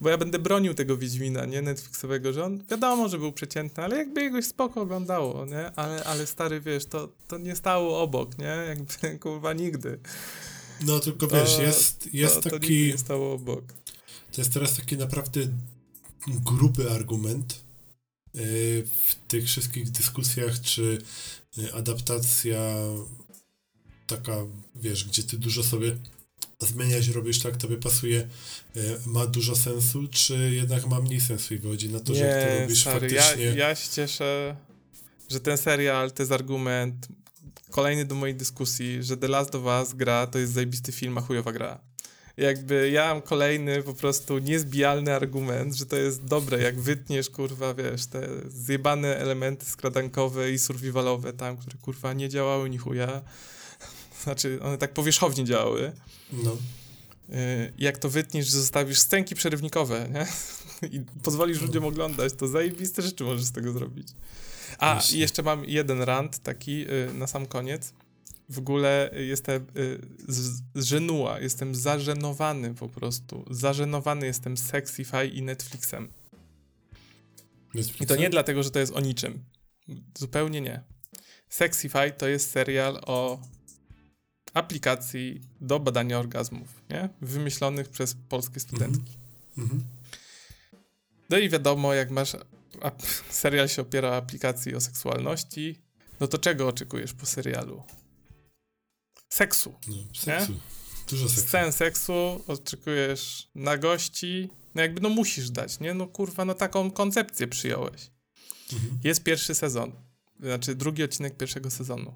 bo 0.00 0.08
ja 0.08 0.18
będę 0.18 0.38
bronił 0.38 0.74
tego 0.74 0.96
Wiedźmina, 0.96 1.44
nie? 1.44 1.62
Netflixowego, 1.62 2.32
że 2.32 2.44
on 2.44 2.64
wiadomo, 2.70 3.08
że 3.08 3.18
był 3.18 3.32
przeciętny, 3.32 3.84
ale 3.84 3.96
jakby 3.96 4.22
jakoś 4.22 4.46
spoko 4.46 4.80
oglądało, 4.80 5.46
nie? 5.46 5.72
Ale, 5.76 6.04
ale 6.04 6.26
stary, 6.26 6.60
wiesz, 6.60 6.86
to, 6.86 7.08
to 7.28 7.38
nie 7.38 7.56
stało 7.56 8.02
obok, 8.02 8.38
nie? 8.38 8.56
Jakby 8.68 9.18
kurwa 9.22 9.52
nigdy. 9.52 9.98
No 10.86 11.00
tylko 11.00 11.26
wiesz, 11.26 11.56
to, 11.56 11.62
jest, 11.62 12.14
jest 12.14 12.34
to, 12.42 12.50
taki... 12.50 12.86
To 12.88 12.92
nie 12.92 12.98
stało 12.98 13.32
obok. 13.34 13.64
To 14.32 14.40
jest 14.40 14.52
teraz 14.52 14.76
taki 14.76 14.96
naprawdę 14.96 15.40
gruby 16.44 16.90
argument, 16.90 17.62
w 18.34 19.14
tych 19.28 19.44
wszystkich 19.44 19.90
dyskusjach, 19.90 20.60
czy 20.60 20.98
y, 21.58 21.74
adaptacja 21.74 22.74
taka, 24.06 24.36
wiesz, 24.74 25.04
gdzie 25.04 25.22
ty 25.22 25.38
dużo 25.38 25.62
sobie 25.62 25.96
zmieniać, 26.60 27.08
robisz 27.08 27.38
tak, 27.38 27.56
tobie 27.56 27.76
pasuje, 27.76 28.28
y, 28.76 28.98
ma 29.06 29.26
dużo 29.26 29.56
sensu, 29.56 30.08
czy 30.10 30.50
jednak 30.54 30.86
ma 30.86 31.00
mniej 31.00 31.20
sensu 31.20 31.54
i 31.54 31.58
wychodzi 31.58 31.88
na 31.88 32.00
to, 32.00 32.12
Nie, 32.12 32.18
że 32.18 32.24
jak 32.24 32.48
to 32.48 32.60
robisz 32.60 32.80
stary, 32.80 33.10
faktycznie... 33.10 33.44
Ja, 33.44 33.54
ja 33.68 33.74
się 33.74 33.90
cieszę, 33.90 34.56
że 35.28 35.40
ten 35.40 35.58
serial 35.58 36.12
to 36.12 36.22
jest 36.22 36.32
argument 36.32 37.08
kolejny 37.70 38.04
do 38.04 38.14
mojej 38.14 38.34
dyskusji, 38.34 39.02
że 39.02 39.16
The 39.16 39.28
Last 39.28 39.54
of 39.54 39.64
Us 39.64 39.94
gra 39.94 40.26
to 40.26 40.38
jest 40.38 40.52
zajebisty 40.52 40.92
film, 40.92 41.18
a 41.18 41.20
chujowa 41.20 41.52
gra 41.52 41.91
jakby 42.42 42.90
ja 42.90 43.08
mam 43.08 43.22
kolejny 43.22 43.82
po 43.82 43.94
prostu 43.94 44.38
niezbijalny 44.38 45.14
argument, 45.14 45.74
że 45.74 45.86
to 45.86 45.96
jest 45.96 46.24
dobre, 46.24 46.62
jak 46.62 46.80
wytniesz, 46.80 47.30
kurwa, 47.30 47.74
wiesz, 47.74 48.06
te 48.06 48.28
zjebane 48.48 49.16
elementy 49.18 49.66
skradankowe 49.66 50.52
i 50.52 50.58
survivalowe 50.58 51.32
tam, 51.32 51.56
które, 51.56 51.76
kurwa, 51.82 52.12
nie 52.12 52.28
działały 52.28 52.70
ni 52.70 52.78
chuja. 52.78 53.22
Znaczy, 54.22 54.58
one 54.62 54.78
tak 54.78 54.92
powierzchownie 54.92 55.44
działały. 55.44 55.92
No. 56.32 56.56
Y, 57.30 57.72
jak 57.78 57.98
to 57.98 58.08
wytniesz, 58.08 58.50
zostawisz 58.50 58.98
stęki 58.98 59.34
przerywnikowe, 59.34 60.08
nie? 60.12 60.26
I 60.98 61.00
pozwolisz 61.22 61.60
no. 61.60 61.66
ludziom 61.66 61.84
oglądać, 61.84 62.32
to 62.34 62.48
zajebiste 62.48 63.02
rzeczy 63.02 63.24
możesz 63.24 63.44
z 63.44 63.52
tego 63.52 63.72
zrobić. 63.72 64.08
A, 64.78 65.02
jeszcze 65.12 65.42
mam 65.42 65.64
jeden 65.64 66.02
rant 66.02 66.38
taki 66.38 66.86
y, 66.90 67.14
na 67.14 67.26
sam 67.26 67.46
koniec 67.46 67.92
w 68.52 68.58
ogóle 68.58 69.10
jestem 69.12 69.66
y, 69.76 70.00
żenua, 70.74 71.40
jestem 71.40 71.74
zażenowany 71.74 72.74
po 72.74 72.88
prostu. 72.88 73.44
Zażenowany 73.50 74.26
jestem 74.26 74.56
Sexify 74.56 75.26
i 75.26 75.42
Netflixem. 75.42 76.12
Netflixem. 77.74 78.04
I 78.04 78.06
to 78.06 78.16
nie 78.16 78.30
dlatego, 78.30 78.62
że 78.62 78.70
to 78.70 78.78
jest 78.78 78.92
o 78.92 79.00
niczym. 79.00 79.44
Zupełnie 80.18 80.60
nie. 80.60 80.82
Sexify 81.48 82.12
to 82.18 82.28
jest 82.28 82.50
serial 82.50 83.00
o 83.06 83.40
aplikacji 84.54 85.40
do 85.60 85.80
badania 85.80 86.18
orgazmów, 86.18 86.68
nie? 86.90 87.08
Wymyślonych 87.20 87.88
przez 87.88 88.16
polskie 88.28 88.60
studentki. 88.60 89.16
Mm 89.58 89.68
-hmm. 89.68 89.80
No 91.30 91.38
i 91.38 91.48
wiadomo, 91.48 91.94
jak 91.94 92.10
masz 92.10 92.36
serial 93.42 93.68
się 93.68 93.82
opiera 93.82 94.08
o 94.08 94.16
aplikacji 94.16 94.74
o 94.74 94.80
seksualności, 94.80 95.82
no 96.20 96.28
to 96.28 96.38
czego 96.38 96.68
oczekujesz 96.68 97.12
po 97.12 97.26
serialu? 97.26 97.82
Seksu. 99.32 99.74
No, 99.88 99.96
seksu. 100.14 100.52
Nie? 100.52 100.58
Dużo 101.10 101.28
seksu. 101.28 101.48
Scen 101.48 101.72
seksu 101.72 102.44
oczekujesz 102.46 103.50
na 103.54 103.78
gości, 103.78 104.50
no 104.74 104.82
jakby 104.82 105.00
no 105.00 105.08
musisz 105.08 105.50
dać, 105.50 105.80
nie? 105.80 105.94
No 105.94 106.06
kurwa, 106.06 106.44
no 106.44 106.54
taką 106.54 106.90
koncepcję 106.90 107.46
przyjąłeś. 107.46 108.10
Mhm. 108.72 109.00
Jest 109.04 109.22
pierwszy 109.22 109.54
sezon, 109.54 109.92
znaczy 110.40 110.74
drugi 110.74 111.02
odcinek 111.02 111.36
pierwszego 111.36 111.70
sezonu. 111.70 112.14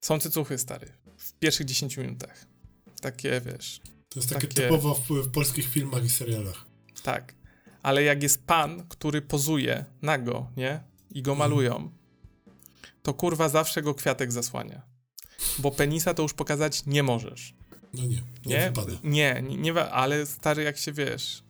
Są 0.00 0.18
cycuchy, 0.18 0.58
stary, 0.58 0.92
w 1.18 1.32
pierwszych 1.32 1.66
10 1.66 1.96
minutach. 1.96 2.46
Takie, 3.00 3.40
wiesz... 3.40 3.80
To 4.08 4.20
jest 4.20 4.28
takie, 4.28 4.48
takie... 4.48 4.62
typowo 4.62 4.94
w, 4.94 5.08
w 5.08 5.30
polskich 5.30 5.68
filmach 5.68 6.04
i 6.04 6.10
serialach. 6.10 6.66
Tak. 7.02 7.34
Ale 7.82 8.02
jak 8.02 8.22
jest 8.22 8.46
pan, 8.46 8.88
który 8.88 9.22
pozuje 9.22 9.84
nago, 10.02 10.50
nie? 10.56 10.80
I 11.10 11.22
go 11.22 11.32
mhm. 11.32 11.50
malują, 11.50 11.90
to 13.02 13.14
kurwa 13.14 13.48
zawsze 13.48 13.82
go 13.82 13.94
kwiatek 13.94 14.32
zasłania 14.32 14.95
bo 15.58 15.70
penisa 15.70 16.14
to 16.14 16.22
już 16.22 16.34
pokazać 16.34 16.86
nie 16.86 17.02
możesz. 17.02 17.54
No 17.94 18.02
nie, 18.02 18.08
nie, 18.08 18.22
nie 18.46 18.70
wypada. 18.70 18.92
Nie, 19.04 19.42
nie, 19.48 19.56
nie, 19.56 19.90
ale 19.90 20.26
stary 20.26 20.62
jak 20.62 20.78
się 20.78 20.92
wiesz, 20.92 21.42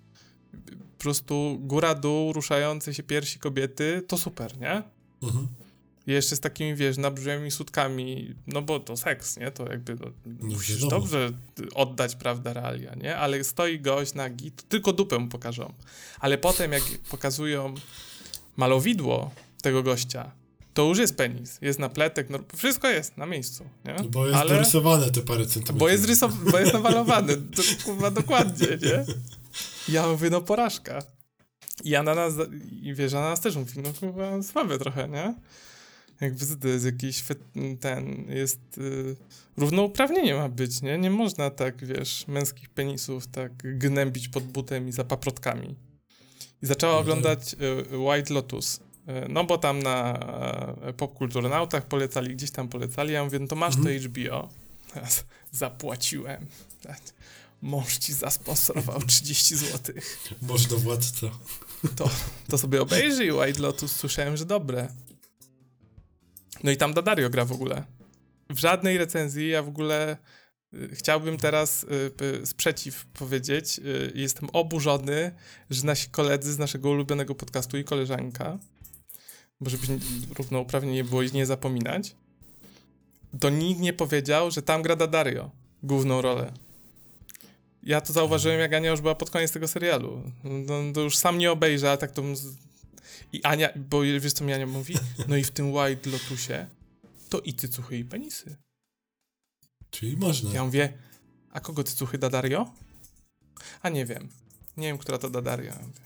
po 0.98 1.02
prostu 1.02 1.58
góra-dół, 1.60 2.32
ruszające 2.32 2.94
się 2.94 3.02
piersi 3.02 3.38
kobiety, 3.38 4.02
to 4.08 4.18
super, 4.18 4.58
nie? 4.60 4.82
Mhm. 5.22 5.48
Jeszcze 6.06 6.36
z 6.36 6.40
takimi, 6.40 6.74
wiesz, 6.74 6.96
nabrzmiałymi 6.96 7.50
sutkami, 7.50 8.34
no 8.46 8.62
bo 8.62 8.80
to 8.80 8.96
seks, 8.96 9.36
nie? 9.36 9.50
To 9.50 9.70
jakby 9.70 9.94
no, 9.94 10.06
no 10.26 10.46
musisz 10.46 10.82
wiadomo. 10.82 11.00
dobrze 11.00 11.32
oddać, 11.74 12.16
prawda, 12.16 12.52
realia, 12.52 12.94
nie? 12.94 13.16
Ale 13.16 13.44
stoi 13.44 13.80
gość 13.80 14.14
nagi, 14.14 14.52
to 14.52 14.62
tylko 14.68 14.92
dupę 14.92 15.18
mu 15.18 15.28
pokażą. 15.28 15.72
Ale 16.20 16.38
potem, 16.38 16.72
jak 16.72 16.82
pokazują 17.10 17.74
malowidło 18.56 19.30
tego 19.62 19.82
gościa, 19.82 20.32
to 20.76 20.84
już 20.84 20.98
jest 20.98 21.16
penis, 21.16 21.58
jest 21.62 21.78
napletek, 21.78 22.30
no, 22.30 22.38
wszystko 22.56 22.88
jest 22.88 23.16
na 23.16 23.26
miejscu, 23.26 23.64
nie? 23.84 24.08
Bo 24.08 24.26
jest 24.26 24.38
Ale... 24.38 24.50
dorysowane 24.50 25.10
te 25.10 25.20
parę 25.20 25.46
centymetrów. 25.46 25.78
Bo 25.78 25.88
jest, 25.88 26.04
rysow... 26.04 26.32
bo 26.50 26.58
jest 26.58 26.72
nawalowane, 26.72 27.36
to, 27.36 27.62
kurwa, 27.84 28.10
dokładnie, 28.10 28.66
nie? 28.66 29.04
Ja 29.88 30.08
mówię, 30.08 30.30
no 30.30 30.40
porażka. 30.40 31.02
I 31.84 31.94
ananas, 31.94 32.34
i 32.82 32.94
wiesz, 32.94 33.14
ananas 33.14 33.40
też 33.40 33.56
mówi, 33.56 33.80
no 33.82 33.92
kurwa, 34.00 34.42
słabe 34.42 34.78
trochę, 34.78 35.08
nie? 35.08 35.34
Jakby 36.20 36.56
to 36.56 36.68
jest 36.68 36.84
jakiś, 36.84 37.24
ten, 37.80 38.26
jest, 38.28 38.78
y, 38.78 39.16
równouprawnienie 39.56 40.34
ma 40.34 40.48
być, 40.48 40.82
nie? 40.82 40.98
Nie 40.98 41.10
można 41.10 41.50
tak, 41.50 41.86
wiesz, 41.86 42.24
męskich 42.28 42.68
penisów 42.68 43.26
tak 43.26 43.78
gnębić 43.78 44.28
pod 44.28 44.44
butem 44.44 44.88
i 44.88 44.92
za 44.92 45.04
paprotkami. 45.04 45.74
I 46.62 46.66
zaczęła 46.66 46.92
no 46.92 46.98
oglądać 46.98 47.56
y, 47.92 47.98
White 47.98 48.34
Lotus. 48.34 48.80
E, 49.06 49.28
no 49.28 49.44
bo 49.44 49.58
tam 49.58 49.82
na 49.82 50.18
e, 50.82 50.92
popkulturnautach 50.92 51.86
polecali, 51.86 52.36
gdzieś 52.36 52.50
tam 52.50 52.68
polecali, 52.68 53.12
ja 53.12 53.24
mówię, 53.24 53.38
no 53.38 53.46
to 53.46 53.56
masz 53.56 53.76
mhm. 53.76 54.00
to 54.00 54.08
HBO. 54.08 54.48
Zapłaciłem. 55.52 56.46
Mąż 57.62 57.96
ci 57.96 58.12
zasponsorował 58.12 59.02
30 59.06 59.56
zł. 59.56 59.94
Mąż 60.42 60.66
do 60.66 60.78
władca. 60.78 61.26
To, 61.96 62.10
to 62.48 62.58
sobie 62.58 62.82
obejrzyj 62.82 63.32
White 63.32 63.62
Lotus, 63.62 63.96
słyszałem, 63.96 64.36
że 64.36 64.44
dobre. 64.44 64.88
No 66.64 66.70
i 66.70 66.76
tam 66.76 66.94
Dadario 66.94 67.30
gra 67.30 67.44
w 67.44 67.52
ogóle. 67.52 67.84
W 68.50 68.58
żadnej 68.58 68.98
recenzji 68.98 69.48
ja 69.48 69.62
w 69.62 69.68
ogóle 69.68 70.16
y, 70.74 70.88
chciałbym 70.92 71.36
teraz 71.36 71.86
y, 72.42 72.46
sprzeciw 72.46 73.06
powiedzieć. 73.06 73.78
Y, 73.78 74.12
jestem 74.14 74.48
oburzony, 74.52 75.34
że 75.70 75.86
nasi 75.86 76.08
koledzy 76.08 76.52
z 76.52 76.58
naszego 76.58 76.90
ulubionego 76.90 77.34
podcastu 77.34 77.78
i 77.78 77.84
koleżanka 77.84 78.58
bo 79.60 79.70
żeby 79.70 79.98
równouprawnie 80.38 80.92
nie 80.92 81.04
było 81.04 81.22
i 81.22 81.32
nie 81.32 81.46
zapominać, 81.46 82.16
to 83.40 83.50
nikt 83.50 83.80
nie 83.80 83.92
powiedział, 83.92 84.50
że 84.50 84.62
tam 84.62 84.82
gra 84.82 84.96
Dario 84.96 85.50
główną 85.82 86.22
rolę. 86.22 86.52
Ja 87.82 88.00
to 88.00 88.12
zauważyłem, 88.12 88.60
jak 88.60 88.72
Ania 88.72 88.90
już 88.90 89.00
była 89.00 89.14
pod 89.14 89.30
koniec 89.30 89.52
tego 89.52 89.68
serialu. 89.68 90.22
No, 90.44 90.92
to 90.94 91.00
już 91.00 91.16
sam 91.16 91.38
nie 91.38 91.52
obejrzę, 91.52 91.90
a 91.90 91.96
tak 91.96 92.12
to... 92.12 92.22
I 93.32 93.42
Ania, 93.42 93.68
bo 93.76 94.00
wiesz 94.00 94.32
co 94.32 94.44
mi 94.44 94.52
Ania 94.52 94.66
mówi? 94.66 94.94
No 95.28 95.36
i 95.36 95.44
w 95.44 95.50
tym 95.50 95.72
White 95.72 96.10
Lotusie 96.10 96.66
to 97.28 97.40
i 97.40 97.54
cycuchy 97.54 97.98
i 97.98 98.04
penisy. 98.04 98.56
Czyli 99.90 100.16
można. 100.16 100.52
Ja 100.52 100.64
mówię, 100.64 100.92
a 101.52 101.60
kogo 101.60 101.84
cycuchy 101.84 102.18
da 102.18 102.30
Dario? 102.30 102.72
A 103.82 103.88
nie 103.88 104.06
wiem. 104.06 104.28
Nie 104.76 104.86
wiem, 104.86 104.98
która 104.98 105.18
to 105.18 105.30
da 105.30 105.42
Dario. 105.42 105.72
Ja 105.72 105.78
mówię, 105.78 106.00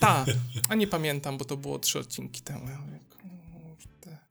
ta, 0.00 0.24
a 0.68 0.74
nie 0.74 0.86
pamiętam, 0.86 1.38
bo 1.38 1.44
to 1.44 1.56
było 1.56 1.78
trzy 1.78 1.98
odcinki 1.98 2.40
temu. 2.40 2.66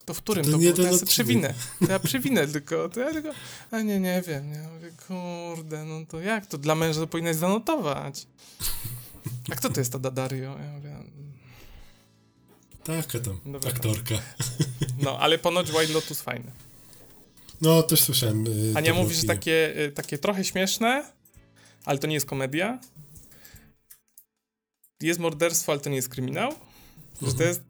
To 0.05 0.13
w 0.13 0.21
którym 0.21 0.45
to, 0.45 0.51
to 0.51 0.57
było? 0.57 0.73
To 0.73 0.81
ja 0.81 0.91
przewinę. 1.05 1.53
To 1.85 1.91
ja 1.91 1.99
przewinę 1.99 2.47
tylko. 2.47 2.89
To 2.89 2.99
ja 2.99 3.13
tylko, 3.13 3.29
a 3.71 3.81
nie, 3.81 3.99
nie 3.99 4.23
wiem. 4.27 4.53
Ja 4.53 4.69
mówię, 4.69 4.91
kurde, 5.07 5.85
no 5.85 6.05
to 6.05 6.19
jak 6.19 6.45
to? 6.45 6.57
Dla 6.57 6.75
męża 6.75 6.99
to 7.01 7.07
powinnaś 7.07 7.35
zanotować. 7.35 8.27
A 9.51 9.55
kto 9.55 9.69
to 9.69 9.81
jest 9.81 9.91
ta 9.91 9.99
Dadario? 9.99 10.57
Ja 10.59 10.71
mówię, 10.73 10.95
Taka 12.83 13.19
tam, 13.19 13.39
Dobra. 13.45 13.71
aktorka. 13.71 14.15
No, 14.99 15.19
ale 15.19 15.37
ponoć 15.37 15.71
White 15.71 15.93
Lotus 15.93 16.21
fajne. 16.21 16.51
No, 17.61 17.83
też 17.83 18.01
słyszałem. 18.01 18.47
y, 18.47 18.73
A 18.75 18.79
nie 18.79 18.93
mówisz, 18.93 19.17
że 19.17 19.23
takie, 19.23 19.79
y, 19.85 19.91
takie 19.91 20.17
trochę 20.17 20.43
śmieszne, 20.43 21.11
ale 21.85 21.99
to 21.99 22.07
nie 22.07 22.13
jest 22.13 22.25
komedia. 22.25 22.79
Jest 25.01 25.19
morderstwo, 25.19 25.71
ale 25.71 25.81
to 25.81 25.89
nie 25.89 25.95
jest 25.95 26.09
kryminał. 26.09 26.51
Że 27.21 27.27
to 27.27 27.43
Mhm. 27.43 27.49
jest, 27.49 27.61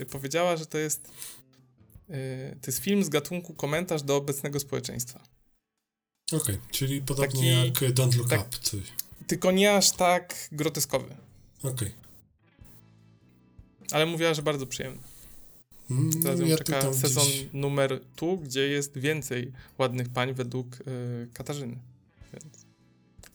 y, 0.00 0.06
powiedziała, 0.06 0.56
że 0.56 0.66
to 0.66 0.78
jest 0.78 1.08
y, 2.10 2.56
to 2.62 2.66
jest 2.70 2.78
film 2.78 3.04
z 3.04 3.08
gatunku 3.08 3.54
komentarz 3.54 4.02
do 4.02 4.16
obecnego 4.16 4.60
społeczeństwa. 4.60 5.20
Okej, 6.32 6.58
czyli 6.70 7.02
podobnie 7.02 7.56
Taki- 7.72 7.84
jak 7.84 7.94
Don't 7.94 8.16
Look 8.16 8.28
tak- 8.30 8.40
Up, 8.40 8.58
coś. 8.62 8.80
Tylko 9.26 9.50
nie 9.50 9.74
aż 9.76 9.90
tak 9.90 10.48
groteskowy. 10.52 11.14
Okej. 11.62 11.92
Ale 13.92 14.06
mówiła, 14.06 14.34
że 14.34 14.42
bardzo 14.42 14.66
przyjemny. 14.66 15.00
Mm, 15.90 16.22
Teraz 16.22 16.40
ją 16.40 16.46
ja 16.46 16.56
czeka 16.58 16.92
sezon 16.94 17.24
gdzieś- 17.26 17.46
numer 17.52 18.00
tu, 18.16 18.38
gdzie 18.38 18.68
jest 18.68 18.98
więcej 18.98 19.52
ładnych 19.78 20.08
pań 20.08 20.34
według 20.34 20.66
y, 20.74 21.28
Katarzyny. 21.34 21.76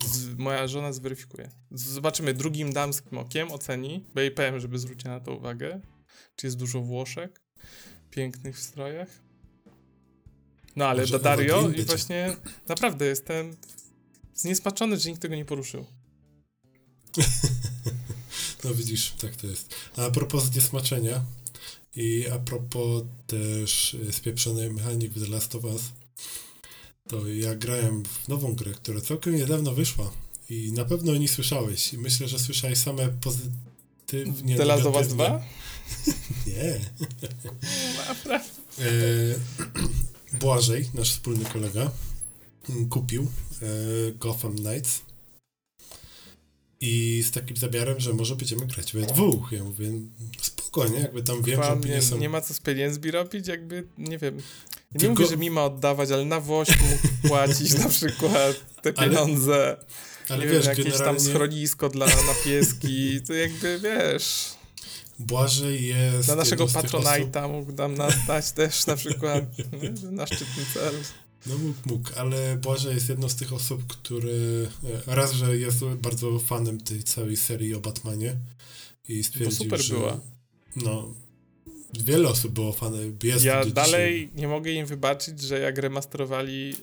Z, 0.04 0.38
moja 0.38 0.68
żona 0.68 0.94
zweryfikuje. 0.94 1.50
Zobaczymy 1.72 2.34
drugim 2.34 2.74
damskim 2.74 3.18
okiem, 3.18 3.52
oceni, 3.52 4.04
bo 4.16 4.22
jej 4.22 4.32
powiem, 4.32 4.60
żeby 4.60 4.80
zwróciła 4.80 5.14
na 5.14 5.20
to 5.20 5.36
uwagę. 5.36 5.82
Czy 6.36 6.48
jest 6.48 6.58
dużo 6.58 6.82
Włoszek 6.82 7.42
pięknych 8.12 8.58
w 8.58 8.62
strojach. 8.62 9.10
No 10.76 10.88
ale 10.88 11.08
do 11.08 11.20
Dario 11.20 11.70
i 11.70 11.84
właśnie 11.84 12.36
naprawdę 12.68 13.06
jestem 13.06 13.56
zniesmaczony, 14.36 14.98
że 14.98 15.10
nikt 15.10 15.22
tego 15.22 15.36
nie 15.36 15.46
poruszył. 15.46 15.86
No 18.64 18.74
widzisz, 18.74 19.12
tak 19.12 19.36
to 19.36 19.48
jest. 19.48 19.76
A 19.98 20.12
propos 20.12 20.44
zniesmaczenia 20.44 21.26
i 21.96 22.28
a 22.30 22.40
propos 22.40 23.04
też 23.28 23.94
y, 23.94 24.14
spieprzonej 24.14 24.70
mechanik 24.70 25.14
w 25.14 25.26
The 25.26 25.32
Last 25.32 25.56
of 25.56 25.64
Us, 25.64 25.82
to 27.10 27.28
ja 27.28 27.56
grałem 27.56 28.04
w 28.06 28.28
nową 28.28 28.56
grę, 28.56 28.72
która 28.72 29.02
całkiem 29.02 29.36
niedawno 29.36 29.72
wyszła 29.74 30.12
i 30.50 30.72
na 30.72 30.86
pewno 30.86 31.12
o 31.12 31.16
niej 31.16 31.28
słyszałeś 31.28 31.94
i 31.94 31.98
myślę, 31.98 32.28
że 32.28 32.40
słyszałeś 32.40 32.78
same 32.78 33.08
pozytywnie 33.08 34.56
The 34.58 34.66
Last 34.66 34.86
of 34.86 34.96
Us 34.96 35.08
negatywne- 35.08 35.16
2? 35.16 35.44
Nie. 36.48 36.80
Naprawdę. 38.08 38.40
E, 38.80 38.86
Błażej, 40.40 40.90
nasz 40.94 41.12
wspólny 41.12 41.46
kolega, 41.46 41.92
kupił 42.90 43.24
e, 43.62 43.66
Gotham 44.12 44.56
Knights 44.56 45.02
i 46.82 47.24
z 47.28 47.32
takim 47.32 47.58
zamiarem, 47.58 48.00
że 48.00 48.14
może 48.14 48.36
będziemy 48.36 48.66
grać 48.68 48.94
we 48.94 49.02
dwóch. 49.02 49.52
Ja 49.52 49.64
mówię, 49.64 49.92
spokojnie, 50.42 51.00
jakby 51.00 51.24
tam 51.24 51.44
wiem, 51.44 51.56
że 51.56 51.62
Chyba 51.62 51.74
opinie 51.80 51.96
nie, 51.96 52.02
są... 52.02 52.18
nie 52.18 52.30
ma 52.30 52.42
co 52.42 52.54
z 52.54 52.60
pieniędzmi 52.60 53.12
robić, 53.12 53.48
jakby, 53.48 53.84
nie 53.98 54.18
wiem. 54.18 54.42
Nie 54.92 55.00
Tylko- 55.00 55.14
mówię, 55.14 55.28
że 55.28 55.38
mi 55.38 55.52
ma 55.52 55.66
oddawać, 55.66 56.12
ale 56.12 56.26
na 56.26 56.40
woź 56.40 56.68
mógł 56.70 57.08
płacić 57.28 57.74
na 57.74 57.90
przykład 57.90 58.82
te 58.82 58.94
Ale- 58.96 59.10
pieniądze. 59.10 59.78
Ale 60.30 60.46
nie 60.46 60.52
wiesz, 60.52 60.66
wiem, 60.66 60.70
jakieś 60.78 60.86
generalnie 60.94 61.20
tam 61.20 61.28
schronisko 61.30 61.90
dla 61.90 62.06
na 62.06 62.34
pieski, 62.46 63.22
to 63.22 63.34
jakby, 63.34 63.80
wiesz, 63.80 64.46
Błażej 65.20 65.88
jest... 65.88 66.26
dla 66.28 66.36
naszego 66.36 66.68
tych 66.68 66.76
osób- 66.76 67.50
mógł 67.52 67.72
nam 67.72 67.96
dać 68.28 68.52
też 68.52 68.86
na 68.86 68.96
przykład 68.96 69.44
na 70.12 70.26
szczytny 70.28 70.64
cel. 70.74 70.94
No 71.46 71.58
mógł, 71.58 71.80
mógł, 71.86 72.10
ale 72.16 72.58
Błażej 72.58 72.94
jest 72.96 73.10
jedną 73.10 73.30
z 73.30 73.36
tych 73.36 73.54
osób, 73.54 73.88
które 73.88 74.30
e, 75.08 75.16
raz, 75.16 75.32
że 75.34 75.58
jest 75.58 75.86
bardzo 75.86 76.40
fanem 76.40 76.80
tej 76.82 77.04
całej 77.04 77.38
serii 77.38 77.76
o 77.76 77.80
Batmanie 77.80 78.36
i 79.10 79.24
stwierdził, 79.24 79.52
super 79.58 79.82
że... 79.82 79.94
była. 79.94 80.20
No, 80.76 81.14
wiele 82.06 82.28
osób 82.30 82.52
było 82.52 82.72
fanem, 82.74 83.18
jest 83.24 83.46
Ja 83.46 83.66
dalej 83.66 84.30
nie 84.36 84.48
mogę 84.48 84.72
im 84.72 84.86
wybaczyć, 84.86 85.42
że 85.42 85.60
jak 85.60 85.78
remasterowali 85.78 86.74
y, 86.74 86.76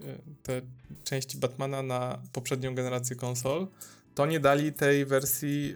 te 0.42 0.62
części 1.04 1.38
Batmana 1.38 1.82
na 1.82 2.18
poprzednią 2.32 2.74
generację 2.74 3.16
konsol, 3.16 3.66
to 4.14 4.26
nie 4.26 4.40
dali 4.40 4.72
tej 4.72 5.06
wersji, 5.06 5.74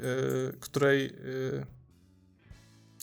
y, 0.55 0.61
której 0.61 1.07
y, 1.07 1.67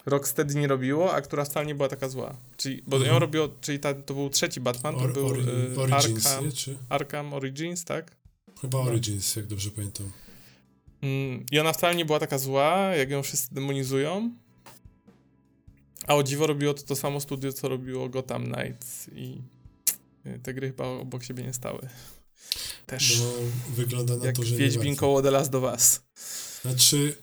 Rocksteady 0.05 0.55
nie 0.55 0.67
robiło, 0.67 1.13
a 1.13 1.21
która 1.21 1.45
wcale 1.45 1.65
nie 1.65 1.75
była 1.75 1.89
taka 1.89 2.09
zła. 2.09 2.35
Czyli, 2.57 2.81
bo 2.87 2.97
Mhm. 2.97 3.13
ją 3.13 3.19
robiło, 3.19 3.49
czyli 3.61 3.79
ta, 3.79 3.93
to 3.93 4.13
był 4.13 4.29
trzeci 4.29 4.61
Batman, 4.61 4.95
to 4.95 5.01
Or, 5.01 5.13
był 5.13 5.27
or, 5.27 5.39
y, 5.39 5.79
Origins, 5.79 6.25
Arkham, 6.27 6.45
nie? 6.45 6.51
Czy? 6.51 6.77
Arkham 6.89 7.33
Origins, 7.33 7.83
tak? 7.85 8.15
Chyba 8.61 8.77
No. 8.77 8.83
Origins, 8.83 9.35
jak 9.35 9.47
dobrze 9.47 9.71
pamiętam. 9.71 10.11
Mm, 11.01 11.45
I 11.51 11.59
ona 11.59 11.73
wcale 11.73 11.95
nie 11.95 12.05
była 12.05 12.19
taka 12.19 12.37
zła, 12.37 12.77
jak 12.95 13.09
ją 13.09 13.23
wszyscy 13.23 13.55
demonizują. 13.55 14.31
A 16.08 16.16
o 16.16 16.24
dziwo 16.24 16.47
robiło 16.47 16.74
to 16.74 16.84
to 16.84 16.95
samo 16.95 17.20
studio, 17.20 17.54
co 17.54 17.70
robiło 17.70 18.10
Gotham 18.10 18.54
Knights 18.54 19.10
i 19.16 19.41
y, 20.26 20.39
te 20.43 20.54
gry 20.54 20.68
chyba 20.68 20.86
obok 20.86 21.24
siebie 21.24 21.43
nie 21.43 21.54
stały. 21.54 21.89
Też. 22.86 23.20
No, 23.20 23.32
wygląda 23.76 24.18
na 24.18 24.26
jak 24.26 24.36
to, 24.36 24.43
że 24.43 24.56
Wiedźmin 24.56 24.86
nie 24.91 24.95
koło 24.95 25.22
The 25.22 25.32
Last 25.32 25.56
of 25.56 25.64
Us. 25.64 26.01
Znaczy, 26.62 27.16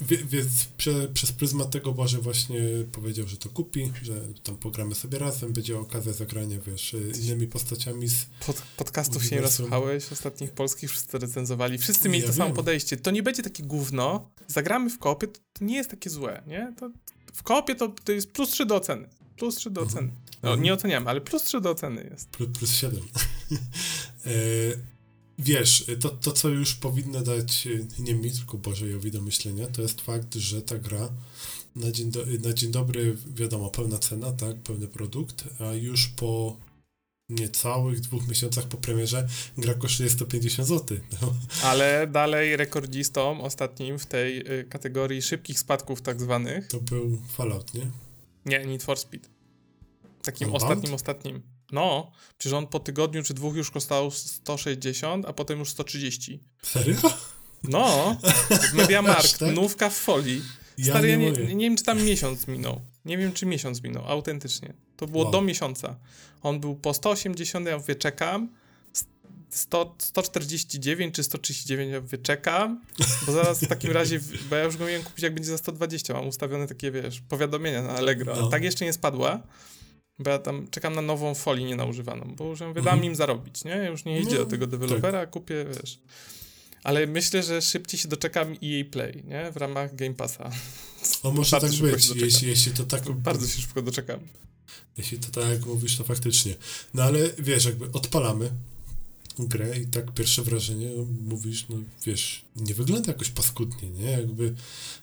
wie, 0.00 0.16
więc 0.16 0.48
prze, 0.76 1.08
przez 1.08 1.32
pryzmat 1.32 1.70
tego 1.70 1.92
Boże 1.92 2.18
właśnie 2.18 2.60
powiedział, 2.92 3.26
że 3.26 3.36
to 3.36 3.48
kupi, 3.48 3.92
że 4.02 4.20
tam 4.42 4.56
pogramy 4.56 4.94
sobie 4.94 5.18
razem, 5.18 5.52
będzie 5.52 5.78
okazja 5.78 6.12
zagrania, 6.12 6.58
wiesz, 6.66 6.94
y, 6.94 7.12
innymi 7.22 7.46
postaciami 7.46 8.08
z... 8.08 8.26
Pod, 8.46 8.62
podcastów 8.76 9.24
się 9.24 9.36
nie 9.36 9.42
rozsłuchałeś, 9.42 10.12
ostatnich 10.12 10.52
polskich 10.52 10.90
wszyscy 10.90 11.18
recenzowali. 11.18 11.78
Wszyscy 11.78 12.08
mieli 12.08 12.22
Ja 12.22 12.26
to 12.28 12.32
samo 12.34 12.46
wiem. 12.46 12.56
podejście. 12.56 12.96
To 12.96 13.10
nie 13.10 13.22
będzie 13.22 13.42
takie 13.42 13.62
gówno. 13.62 14.30
Zagramy 14.46 14.90
w 14.90 14.98
to, 14.98 15.14
to 15.52 15.64
nie 15.64 15.76
jest 15.76 15.90
takie 15.90 16.10
złe, 16.10 16.42
nie? 16.46 16.74
To, 16.78 16.90
w 17.36 17.42
koopie 17.42 17.74
to, 17.74 17.88
to 18.04 18.12
jest 18.12 18.30
plus 18.32 18.50
3 18.50 18.66
do 18.66 18.76
oceny. 18.76 19.08
Plus 19.36 19.56
3 19.56 19.70
do 19.70 19.80
Mhm. 19.80 19.98
oceny. 19.98 20.12
No, 20.42 20.48
Mhm. 20.50 20.62
nie 20.64 20.74
oceniamy, 20.74 21.10
ale 21.10 21.20
plus 21.20 21.42
3 21.42 21.60
do 21.60 21.70
oceny 21.70 22.08
jest. 22.10 22.28
Plus, 22.28 22.48
plus 22.58 22.70
7. 22.72 23.00
e, 24.26 24.30
wiesz, 25.38 25.84
to, 26.00 26.08
to, 26.10 26.32
co 26.32 26.48
już 26.48 26.74
powinno 26.74 27.20
dać 27.20 27.66
y, 27.66 27.86
nie 27.98 28.14
mi, 28.14 28.30
tylko 28.30 28.58
Bożejowi 28.58 29.10
do 29.10 29.22
myślenia, 29.22 29.66
to 29.66 29.82
jest 29.82 30.00
fakt, 30.00 30.34
że 30.34 30.62
ta 30.62 30.78
gra 30.78 31.08
na 31.76 31.90
dzień, 31.90 32.10
do, 32.10 32.20
na 32.44 32.52
dzień 32.52 32.70
dobry, 32.70 33.16
wiadomo, 33.34 33.70
pełna 33.70 33.98
cena, 33.98 34.32
tak, 34.32 34.56
pełny 34.62 34.88
produkt, 34.88 35.44
a 35.60 35.72
już 35.74 36.06
po 36.06 36.56
niecałych 37.28 38.00
dwóch 38.00 38.28
miesiącach 38.28 38.64
po 38.64 38.76
premierze 38.76 39.28
gra 39.58 39.74
kosztuje 39.74 40.10
150 40.10 40.68
zł. 40.68 40.98
No, 41.22 41.34
Ale 41.62 42.06
dalej 42.06 42.56
rekordzistą 42.56 43.40
ostatnim 43.42 43.98
w 43.98 44.06
tej 44.06 44.52
y, 44.60 44.64
kategorii 44.64 45.22
szybkich 45.22 45.58
spadków 45.58 46.02
tak 46.02 46.20
zwanych, 46.20 46.68
to 46.68 46.80
był 46.80 47.18
Fallout, 47.28 47.74
nie? 47.74 47.90
nie, 48.46 48.66
Need 48.66 48.82
for 48.82 48.98
Speed. 48.98 49.28
Takim 50.22 50.46
Unbound? 50.48 50.62
ostatnim, 50.64 50.94
ostatnim. 50.94 51.42
No, 51.72 52.12
przecież 52.38 52.52
on 52.54 52.66
po 52.66 52.80
tygodniu 52.80 53.22
czy 53.22 53.34
dwóch 53.34 53.56
już 53.56 53.70
kosztował 53.70 54.10
160, 54.10 55.26
a 55.26 55.32
potem 55.32 55.58
już 55.58 55.70
130. 55.70 56.40
Serio? 56.62 56.96
No, 57.64 58.16
w 58.50 58.72
Mediamarkt, 58.78 59.38
tak? 59.38 59.54
nówka 59.54 59.90
w 59.90 59.94
folii. 59.96 60.42
Ja 60.78 60.84
Stary, 60.84 61.08
ja 61.08 61.16
nie 61.16 61.24
nie, 61.24 61.30
mogę. 61.30 61.54
nie 61.54 61.64
wiem, 61.66 61.76
czy 61.76 61.84
tam 61.84 62.02
miesiąc 62.02 62.46
minął. 62.48 62.80
Nie 63.04 63.18
wiem, 63.18 63.32
czy 63.32 63.46
miesiąc 63.46 63.82
minął, 63.82 64.04
autentycznie. 64.04 64.74
To 64.96 65.06
było 65.06 65.22
Wow. 65.22 65.32
do 65.32 65.42
miesiąca. 65.42 65.96
On 66.42 66.60
był 66.60 66.74
po 66.76 66.94
180, 66.94 67.66
ja 67.66 67.78
mówię, 67.78 67.94
czekam. 67.94 68.48
100, 69.50 69.94
149 69.98 71.14
czy 71.14 71.22
139, 71.24 71.92
ja 71.92 72.00
mówię, 72.00 72.18
czekam, 72.18 72.80
bo 73.26 73.32
zaraz 73.32 73.60
w 73.64 73.66
takim 73.68 73.90
razie, 73.90 74.20
bo 74.50 74.56
ja 74.56 74.64
już 74.64 74.76
go 74.76 74.86
miałem 74.86 75.02
kupić, 75.02 75.22
jak 75.22 75.34
będzie 75.34 75.50
za 75.50 75.58
120, 75.58 76.14
mam 76.14 76.28
ustawione 76.28 76.66
takie, 76.66 76.90
wiesz, 76.90 77.20
powiadomienia 77.28 77.82
na 77.82 77.90
Allegro, 77.90 78.36
No. 78.36 78.48
tak 78.48 78.62
jeszcze 78.64 78.84
nie 78.84 78.92
spadła, 78.92 79.42
bo 80.18 80.30
ja 80.30 80.38
tam 80.38 80.68
czekam 80.70 80.94
na 80.94 81.02
nową 81.02 81.34
folię 81.34 81.64
nienałożywaną, 81.64 82.34
bo 82.36 82.44
już 82.44 82.60
ja 82.60 82.68
mówię, 82.68 82.78
Mhm. 82.80 82.96
dam 82.98 83.04
im 83.06 83.14
zarobić, 83.14 83.64
nie? 83.64 83.70
Ja 83.70 83.88
już 83.88 84.04
nie 84.04 84.20
idzie 84.20 84.30
No, 84.32 84.38
do 84.38 84.46
tego 84.46 84.66
dewelopera, 84.66 85.26
kupię, 85.26 85.66
wiesz. 85.80 85.98
Ale 86.82 87.06
myślę, 87.06 87.42
że 87.42 87.62
szybciej 87.62 88.00
się 88.00 88.08
doczekam 88.08 88.48
EA 88.52 88.84
Play, 88.90 89.22
nie? 89.24 89.52
W 89.52 89.56
ramach 89.56 89.94
Game 89.94 90.14
Passa. 90.14 90.50
O, 91.22 91.30
może 91.32 91.60
tak 91.60 91.70
być, 91.70 92.08
jeśli, 92.16 92.48
jeśli 92.48 92.72
to 92.72 92.84
tak... 92.84 93.10
Bardzo 93.12 93.46
się 93.48 93.62
szybko 93.62 93.82
doczekam. 93.82 94.20
Jeśli 94.98 95.18
to 95.18 95.40
tak 95.40 95.50
jak 95.50 95.66
mówisz, 95.66 95.96
to 95.96 96.04
faktycznie. 96.04 96.54
No 96.94 97.02
ale 97.02 97.18
wiesz, 97.38 97.64
jakby 97.64 97.92
odpalamy 97.92 98.50
grę 99.38 99.78
i 99.78 99.86
tak 99.86 100.12
pierwsze 100.14 100.42
wrażenie 100.42 100.90
mówisz, 101.26 101.66
no 101.68 101.76
wiesz, 102.06 102.44
nie 102.56 102.74
wygląda 102.74 103.12
jakoś 103.12 103.30
paskudnie, 103.30 103.90
nie? 103.90 104.10
Jakby 104.10 104.54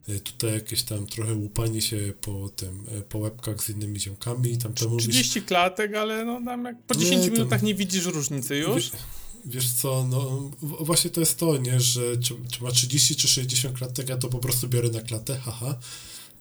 e, 0.09 0.19
tutaj 0.19 0.53
jakieś 0.53 0.83
tam 0.83 1.07
trochę 1.07 1.33
łupanie 1.33 1.81
się 1.81 2.13
po 2.21 2.49
tym, 2.55 2.83
e, 2.91 3.01
po 3.01 3.17
łebkach 3.17 3.63
z 3.63 3.69
innymi 3.69 3.99
ziomkami 3.99 4.51
i 4.51 4.57
tam 4.57 4.73
to 4.73 4.89
mówisz... 4.89 5.07
30 5.07 5.41
klatek, 5.41 5.95
ale 5.95 6.25
no 6.25 6.41
tam 6.45 6.65
jak 6.65 6.81
po 6.81 6.93
Nie, 6.95 7.01
10 7.01 7.23
tam- 7.23 7.33
minutach 7.33 7.63
nie 7.63 7.75
widzisz 7.75 8.05
różnicy 8.05 8.55
już. 8.57 8.91
Wie- 8.91 8.97
Wiesz 9.45 9.71
co, 9.71 10.07
no 10.09 10.51
właśnie 10.61 11.09
to 11.09 11.19
jest 11.19 11.37
to, 11.37 11.57
nie, 11.57 11.79
że 11.79 12.17
czy, 12.17 12.35
czy 12.51 12.63
ma 12.63 12.71
30 12.71 13.15
czy 13.15 13.27
60 13.27 13.77
klatek, 13.77 14.09
ja 14.09 14.17
to 14.17 14.29
po 14.29 14.39
prostu 14.39 14.67
biorę 14.69 14.89
na 14.89 15.01
klatę, 15.01 15.39
haha, 15.39 15.79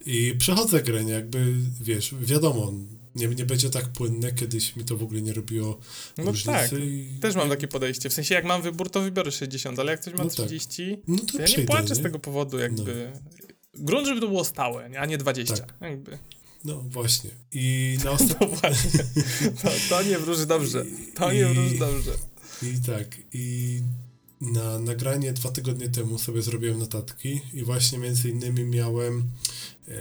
i 0.07 0.35
przechodzę 0.39 0.83
grę, 0.83 1.05
nie, 1.05 1.13
jakby, 1.13 1.55
wiesz, 1.81 2.15
wiadomo, 2.21 2.73
nie, 3.15 3.29
nie 3.29 3.45
będzie 3.47 3.71
tak 3.71 3.89
płynne, 3.89 4.33
kiedyś 4.33 4.77
mi 4.77 4.85
to 4.85 4.97
w 4.97 5.03
ogóle 5.03 5.23
nie 5.23 5.33
robiło 5.33 5.79
No 6.19 6.25
różnicy. 6.25 6.47
tak, 6.47 6.73
i, 6.73 7.19
też 7.21 7.35
mam 7.35 7.49
takie 7.49 7.69
podejście. 7.69 8.11
W 8.11 8.13
sensie 8.13 8.35
jak 8.35 8.45
mam 8.45 8.63
wybór, 8.63 8.91
to 8.91 9.01
wybiorę 9.01 9.33
60, 9.33 9.79
ale 9.79 9.93
jak 9.93 10.01
ktoś 10.01 10.15
ma 10.15 10.25
No 10.25 10.31
tak. 10.31 10.47
30, 10.47 10.99
No 11.09 11.17
to 11.33 11.39
ja 11.43 11.47
nie 11.59 11.65
płaczę 11.65 11.95
z 11.95 12.03
tego 12.03 12.19
powodu 12.19 12.59
jakby. 12.59 13.13
Grunt, 13.75 14.07
żeby 14.07 14.21
to 14.21 14.29
było 14.29 14.45
stałe, 14.45 14.91
nie? 14.91 15.01
a 15.01 15.07
nie 15.07 15.19
20. 15.19 15.57
Tak. 15.57 15.75
Jakby. 15.81 16.19
No 16.65 16.77
właśnie. 16.89 17.31
I 17.53 17.97
na 17.99 18.05
No 18.11 18.13
ostatnim... 18.13 18.51
właśnie. 18.51 19.01
To, 19.63 19.69
to 19.89 20.03
nie 20.03 20.19
wróży 20.19 20.47
dobrze. 20.47 20.85
To 21.15 21.33
nie 21.33 21.41
I- 21.41 21.45
wróży 21.55 21.79
dobrze. 21.79 22.11
I 22.63 22.81
tak, 22.87 23.17
i 23.33 23.81
na 24.41 24.79
nagranie 24.79 25.33
dwa 25.33 25.51
tygodnie 25.51 25.89
temu 25.89 26.19
sobie 26.19 26.43
zrobiłem 26.43 26.79
notatki 26.79 27.41
i 27.55 27.65
właśnie 27.65 27.99
między 27.99 28.29
innymi 28.29 28.65
miałem 28.65 29.31
e, 29.89 29.93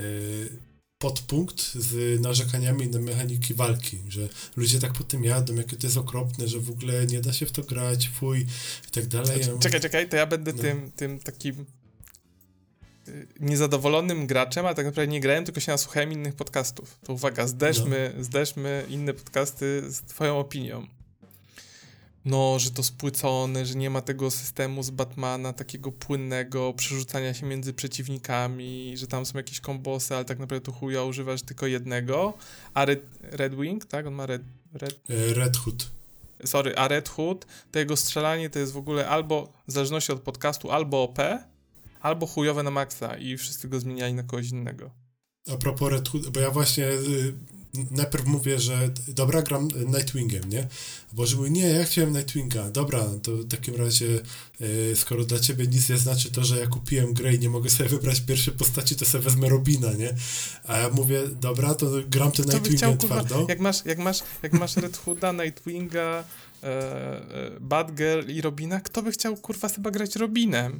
podpunkt 1.02 1.74
z 1.76 2.22
narzekaniami 2.22 2.88
na 2.88 2.99
mechaniki 2.99 3.54
walki, 3.54 3.97
że 4.10 4.30
ludzie 4.56 4.80
tak 4.80 4.93
po 4.93 5.04
tym 5.04 5.24
jadą, 5.24 5.56
jakie 5.56 5.78
to 5.78 5.88
jest 5.88 5.97
okropne, 5.97 6.47
że 6.47 6.60
w 6.60 6.70
ogóle 6.70 7.06
nie 7.06 7.22
da 7.22 7.34
się 7.34 7.45
w 7.45 7.52
to 7.52 7.64
grać, 7.64 8.10
fuj 8.10 8.39
i 8.88 8.91
tak 8.91 9.08
dalej. 9.08 9.38
Mówię, 9.39 9.60
Czekaj, 9.60 9.82
czekaj, 9.82 10.10
to 10.10 10.16
ja 10.16 10.26
będę 10.26 10.54
No. 10.54 10.62
tym, 10.62 10.91
tym 10.95 11.20
takim 11.20 11.66
y, 13.08 13.28
niezadowolonym 13.39 14.28
graczem, 14.28 14.66
a 14.66 14.74
tak 14.74 14.86
naprawdę 14.86 15.12
nie 15.12 15.20
grałem, 15.20 15.45
tylko 15.45 15.60
się 15.60 15.72
nasłuchałem 15.72 16.12
innych 16.12 16.36
podcastów. 16.36 16.99
To 17.04 17.14
uwaga, 17.14 17.47
zderzmy, 17.47 18.14
No. 18.18 18.24
zderzmy 18.24 18.86
inne 18.89 19.14
podcasty 19.14 19.84
z 19.91 20.02
twoją 20.02 20.39
opinią. 20.39 20.88
No, 22.26 22.59
że 22.59 22.72
to 22.72 22.84
spłycone, 22.84 23.65
że 23.65 23.76
nie 23.76 23.89
ma 23.89 24.01
tego 24.01 24.32
systemu 24.32 24.84
z 24.84 24.89
Batmana, 24.89 25.53
takiego 25.53 25.91
płynnego 25.91 26.74
przerzucania 26.74 27.34
się 27.34 27.45
między 27.45 27.74
przeciwnikami, 27.74 28.93
że 28.97 29.07
tam 29.07 29.26
są 29.26 29.38
jakieś 29.38 29.59
kombosy, 29.59 30.15
ale 30.15 30.26
tak 30.26 30.39
naprawdę 30.39 30.65
tu 30.65 30.72
chuja 30.72 31.03
używasz 31.03 31.41
tylko 31.41 31.67
jednego. 31.67 32.34
A 32.74 32.86
Red, 32.86 33.01
Red 33.22 33.55
Wing, 33.55 33.86
tak? 33.86 34.07
On 34.07 34.13
ma 34.13 34.26
Red, 34.26 34.41
Red, 34.74 34.99
e, 35.09 35.34
Red 35.34 35.57
Hood. 35.57 35.91
sorry, 36.45 36.76
a 36.76 36.88
Red 36.88 37.09
Hood, 37.09 37.45
to 37.72 37.80
jego 37.80 37.97
strzelanie 37.97 38.49
to 38.49 38.59
jest 38.59 38.74
w 38.74 38.78
ogóle 38.78 39.09
albo, 39.09 39.51
w 39.67 39.72
zależności 39.72 40.11
od 40.11 40.22
podcastu, 40.22 40.72
albo 40.72 41.03
OP, 41.03 41.17
albo 42.01 42.28
chujowe 42.28 42.63
na 42.63 42.72
maksa 42.72 43.17
i 43.17 43.38
wszyscy 43.38 43.67
go 43.67 43.80
zmieniali 43.80 44.13
na 44.13 44.24
kogoś 44.24 44.49
innego. 44.49 44.91
A 45.53 45.57
propos 45.57 45.91
Red 45.91 46.09
Hood, 46.09 46.30
bo 46.30 46.39
ja 46.39 46.51
właśnie 46.51 46.88
y, 46.88 47.34
najpierw 47.91 48.26
mówię, 48.26 48.59
że 48.59 48.89
dobra, 49.07 49.41
gram 49.41 49.67
Nightwingiem, 49.88 50.49
nie? 50.49 50.67
Bo 51.13 51.26
że 51.26 51.36
mówi, 51.36 51.51
nie, 51.51 51.67
ja 51.69 51.84
chciałem 51.84 52.13
Nightwinga. 52.13 52.69
Dobra, 52.69 53.05
to 53.24 53.32
w 53.32 53.47
takim 53.47 53.76
razie, 53.76 54.19
y, 54.61 54.93
skoro 54.95 55.26
dla 55.26 55.39
ciebie 55.39 55.67
nic 55.67 55.89
nie 55.89 55.97
znaczy 55.97 56.32
to, 56.32 56.43
że 56.43 56.59
ja 56.59 56.67
kupiłem 56.67 57.13
grę 57.13 57.34
i 57.34 57.39
nie 57.39 57.49
mogę 57.49 57.69
sobie 57.69 57.89
wybrać 57.89 58.22
pierwszej 58.22 58.53
postaci, 58.53 58.95
to 58.95 59.05
sobie 59.05 59.24
wezmę 59.24 59.49
Robina, 59.49 59.93
nie? 59.93 60.15
A 60.67 60.78
ja 60.78 60.89
mówię, 60.89 61.22
dobra, 61.41 61.76
to 61.76 61.86
gram 62.09 62.32
Kto 62.32 62.43
by 62.43 62.49
chciał, 62.49 62.61
Nightwingiem 62.61 62.97
kurwa, 62.97 63.15
twardo. 63.24 63.45
jak 63.49 63.59
masz, 63.59 63.86
jak 63.86 63.97
masz, 63.97 64.19
jak 64.43 64.53
masz 64.53 64.78
Red 64.78 64.97
Hooda, 64.97 65.32
Nightwinga, 65.32 66.24
e, 66.63 66.67
e, 66.67 67.51
Batgirl 67.59 68.30
i 68.32 68.41
Robina, 68.41 68.80
kto 68.80 69.03
by 69.03 69.11
chciał, 69.11 69.38
kurwa, 69.38 69.69
chyba 69.69 69.91
grać 69.91 70.15
Robinem 70.15 70.80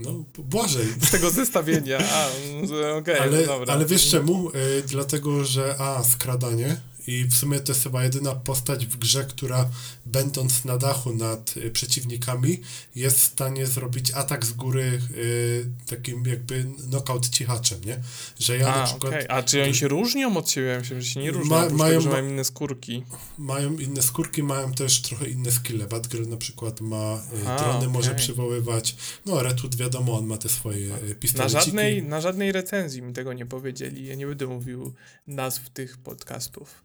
No, 0.00 0.24
błażej. 0.38 0.86
z 1.00 1.10
tego 1.10 1.30
zestawienia? 1.30 1.98
A, 1.98 2.28
no, 2.62 2.96
okej, 2.96 3.18
ale, 3.18 3.40
no 3.40 3.46
dobra. 3.46 3.74
ale 3.74 3.86
wiesz 3.86 4.10
czemu? 4.10 4.50
Y, 4.50 4.82
dlatego, 4.86 5.44
że 5.44 5.74
a, 5.78 6.02
skradanie 6.04 6.76
i 7.10 7.24
w 7.24 7.34
sumie 7.34 7.60
to 7.60 7.72
jest 7.72 7.82
chyba 7.82 8.04
jedyna 8.04 8.34
postać 8.34 8.86
w 8.86 8.96
grze, 8.96 9.24
która 9.24 9.68
będąc 10.06 10.64
na 10.64 10.78
dachu 10.78 11.14
nad 11.14 11.56
y, 11.56 11.70
przeciwnikami 11.70 12.60
jest 12.94 13.18
w 13.18 13.22
stanie 13.22 13.66
zrobić 13.66 14.10
atak 14.10 14.46
z 14.46 14.52
góry 14.52 15.00
y, 15.16 15.66
takim 15.86 16.24
jakby 16.26 16.66
knockout 16.88 17.28
cichaczem, 17.28 17.80
nie? 17.84 18.00
Że 18.40 18.56
ja 18.56 18.66
na 18.66 18.74
A, 18.74 18.86
przykład 18.86 19.12
okej. 19.12 19.26
A 19.28 19.42
czy 19.42 19.62
oni 19.62 19.74
się 19.74 19.88
różnią 19.88 20.36
od 20.36 20.50
siebie? 20.50 20.66
Ja 20.66 20.78
myślę, 20.78 21.02
że 21.02 21.08
się 21.08 21.20
nie 21.20 21.30
różnią, 21.30 21.50
Ma- 21.56 21.68
mają- 21.68 21.88
tego, 21.90 22.00
że 22.00 22.08
ma- 22.08 22.14
mają 22.14 22.28
inne 22.28 22.44
skórki. 22.44 23.04
mają 23.38 23.78
inne 23.78 24.02
skórki, 24.02 24.42
mają 24.42 24.72
też 24.72 25.02
trochę 25.02 25.28
inne 25.28 25.52
skille. 25.52 25.86
Batgirl 25.86 26.28
na 26.28 26.36
przykład 26.36 26.80
ma 26.80 27.22
y, 27.44 27.48
A, 27.48 27.58
drony, 27.58 27.88
może 27.88 28.10
okej. 28.10 28.22
przywoływać. 28.22 28.96
No, 29.26 29.42
Red 29.42 29.60
Hood 29.60 29.76
wiadomo, 29.76 30.18
on 30.18 30.26
ma 30.26 30.36
te 30.38 30.48
swoje 30.48 30.86
y, 30.96 31.08
Na 31.08 31.14
pistoleciki. 31.14 31.64
żadnej, 31.64 32.02
na 32.02 32.20
żadnej 32.20 32.52
recenzji 32.52 33.02
mi 33.02 33.12
tego 33.12 33.32
nie 33.32 33.46
powiedzieli. 33.46 34.06
Ja 34.06 34.14
nie 34.14 34.26
będę 34.26 34.46
mówił 34.46 34.92
nazw 35.26 35.70
tych 35.70 35.98
podcastów. 35.98 36.82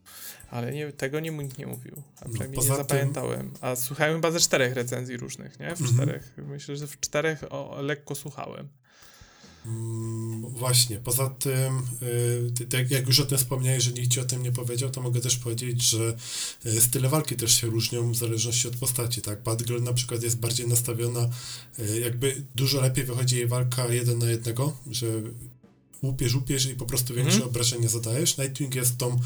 Ale 0.52 0.72
nie, 0.72 0.92
tego 0.92 1.20
nie, 1.20 1.32
nikt 1.32 1.58
nie 1.58 1.68
mówił. 1.68 1.94
A 2.22 2.26
No, 2.26 2.30
przynajmniej 2.30 2.56
poza 2.56 2.70
nie 2.70 2.78
tym- 2.78 2.88
zapamiętałem. 2.88 3.52
A 3.62 3.76
słuchałem 3.76 4.16
chyba 4.16 4.32
ze 4.32 4.40
czterech 4.40 4.74
recenzji 4.74 5.18
różnych, 5.18 5.60
nie? 5.60 5.76
W 5.76 5.82
Mhm. 5.82 5.94
czterech. 5.94 6.34
Myślę, 6.38 6.78
że 6.78 6.88
w 6.88 7.00
czterech 7.00 7.44
o, 7.50 7.82
lekko 7.82 8.16
słuchałem. 8.16 8.68
Mm, 9.66 10.42
Właśnie, 10.50 10.98
poza 11.00 11.30
tym, 11.30 11.78
y, 12.74 12.88
jak 12.90 13.08
już 13.08 13.20
o 13.20 13.26
tym 13.26 13.38
wspomniałeś, 13.38 13.84
że 13.84 13.92
nikt 13.92 14.12
ci 14.12 14.20
o 14.20 14.26
tym 14.26 14.44
nie 14.44 14.52
powiedział, 14.52 14.90
to 14.90 15.02
mogę 15.02 15.22
też 15.22 15.38
powiedzieć, 15.38 15.82
że 15.82 16.16
y, 16.66 16.82
style 16.82 17.10
walki 17.10 17.36
też 17.36 17.62
się 17.62 17.68
różnią 17.68 18.12
w 18.12 18.16
zależności 18.16 18.68
od 18.68 18.76
postaci, 18.76 19.22
tak? 19.22 19.44
Batgirl 19.44 19.84
na 19.84 19.94
przykład 19.94 20.24
jest 20.24 20.40
bardziej 20.40 20.68
nastawiona, 20.68 21.30
y, 21.80 22.00
jakby 22.00 22.44
dużo 22.56 22.82
lepiej 22.82 23.06
wychodzi 23.06 23.36
jej 23.38 23.48
walka 23.48 23.88
jeden 23.88 24.18
na 24.20 24.30
jednego, 24.30 24.78
że 24.92 25.08
łupiesz, 26.06 26.36
łupiesz 26.36 26.66
i 26.66 26.76
po 26.76 26.86
prostu 26.86 27.14
większe 27.14 27.36
Mhm. 27.36 27.50
obrażenia 27.50 27.90
zadajesz. 27.90 28.38
Nightwing 28.38 28.76
jest 28.76 28.98
tą 28.98 29.20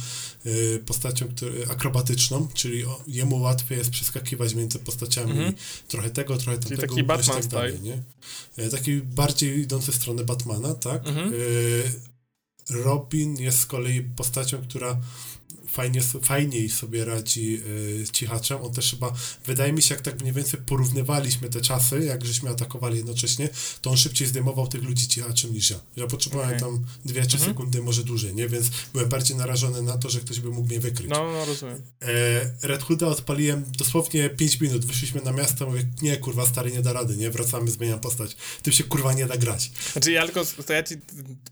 y, 0.46 0.84
postacią 0.86 1.28
który, 1.28 1.68
akrobatyczną, 1.68 2.48
czyli 2.54 2.86
o, 2.86 3.04
jemu 3.08 3.40
łatwiej 3.42 3.78
jest 3.78 3.90
przeskakiwać 3.90 4.56
między 4.56 4.80
postaciami 4.80 5.32
Mhm. 5.32 5.54
trochę 5.88 6.10
tego, 6.10 6.38
trochę 6.38 6.58
Czyli 6.60 6.70
tamtego, 6.78 6.82
taki 6.96 7.02
łupiać 7.02 7.26
i 7.26 7.28
Batman 7.28 7.42
tak 7.42 7.52
dalej, 7.52 7.82
nie? 7.82 8.04
E, 8.58 8.70
Taki 8.70 8.96
bardziej 9.02 9.60
idący 9.60 9.92
w 9.92 9.96
stronę 9.96 10.24
Batmana, 10.24 10.76
tak? 10.76 11.08
E, 11.08 11.14
Robin 12.70 13.36
jest 13.38 13.60
z 13.60 13.66
kolei 13.66 14.02
postacią, 14.02 14.62
która 14.62 15.00
fajnie, 15.72 16.02
fajniej 16.02 16.70
sobie 16.70 17.06
radzi 17.06 17.62
e, 18.04 18.08
cichaczem. 18.12 18.62
On 18.62 18.74
też 18.74 18.90
chyba, 18.92 19.14
wydaje 19.46 19.74
mi 19.74 19.82
się, 19.82 19.96
jak 19.96 20.04
tak 20.04 20.22
mniej 20.22 20.34
więcej 20.34 20.60
porównywaliśmy 20.66 21.50
te 21.50 21.62
czasy, 21.62 22.00
jak 22.06 22.26
żeśmy 22.26 22.50
atakowali 22.50 22.98
jednocześnie, 22.98 23.50
to 23.82 23.90
on 23.90 23.98
szybciej 23.98 24.28
zdejmował 24.28 24.68
tych 24.68 24.84
ludzi 24.84 25.08
cichaczem 25.08 25.54
niż 25.54 25.70
ja. 25.70 25.80
Ja 25.96 26.08
potrzebowałem 26.08 26.50
Okej. 26.58 26.60
tam 26.60 26.86
2-3 27.06 27.20
Mhm. 27.34 27.40
sekundy, 27.52 27.82
może 27.82 28.04
dłużej, 28.04 28.36
nie? 28.36 28.48
Więc 28.48 28.68
byłem 28.94 29.10
bardziej 29.10 29.38
narażony 29.38 29.82
na 29.82 29.98
to, 29.98 30.10
że 30.10 30.20
ktoś 30.20 30.40
by 30.40 30.50
mógł 30.50 30.68
mnie 30.68 30.80
wykryć. 30.80 31.10
No, 31.10 31.32
no, 31.32 31.46
rozumiem. 31.46 31.82
E, 32.02 32.68
Red 32.68 32.84
Hooda 32.84 33.08
odpaliłem 33.08 33.64
dosłownie 33.78 34.30
5 34.30 34.60
minut. 34.62 34.86
Wyszliśmy 34.86 35.22
na 35.22 35.32
miasto, 35.32 35.66
mówię, 35.66 35.84
nie, 36.02 36.18
kurwa, 36.18 36.46
stary, 36.46 36.72
nie 36.72 36.82
da 36.82 36.94
rady, 36.94 37.18
nie? 37.18 37.30
Wracamy, 37.30 37.72
zmieniam 37.72 38.00
postać. 38.00 38.36
Tym 38.64 38.74
się, 38.74 38.84
kurwa, 38.84 39.14
nie 39.14 39.26
da 39.26 39.38
grać. 39.38 39.72
Znaczy 39.92 40.12
ja 40.12 40.26
tylko, 40.26 40.42
to 40.68 40.74
ja 40.74 40.84
ci 40.84 40.96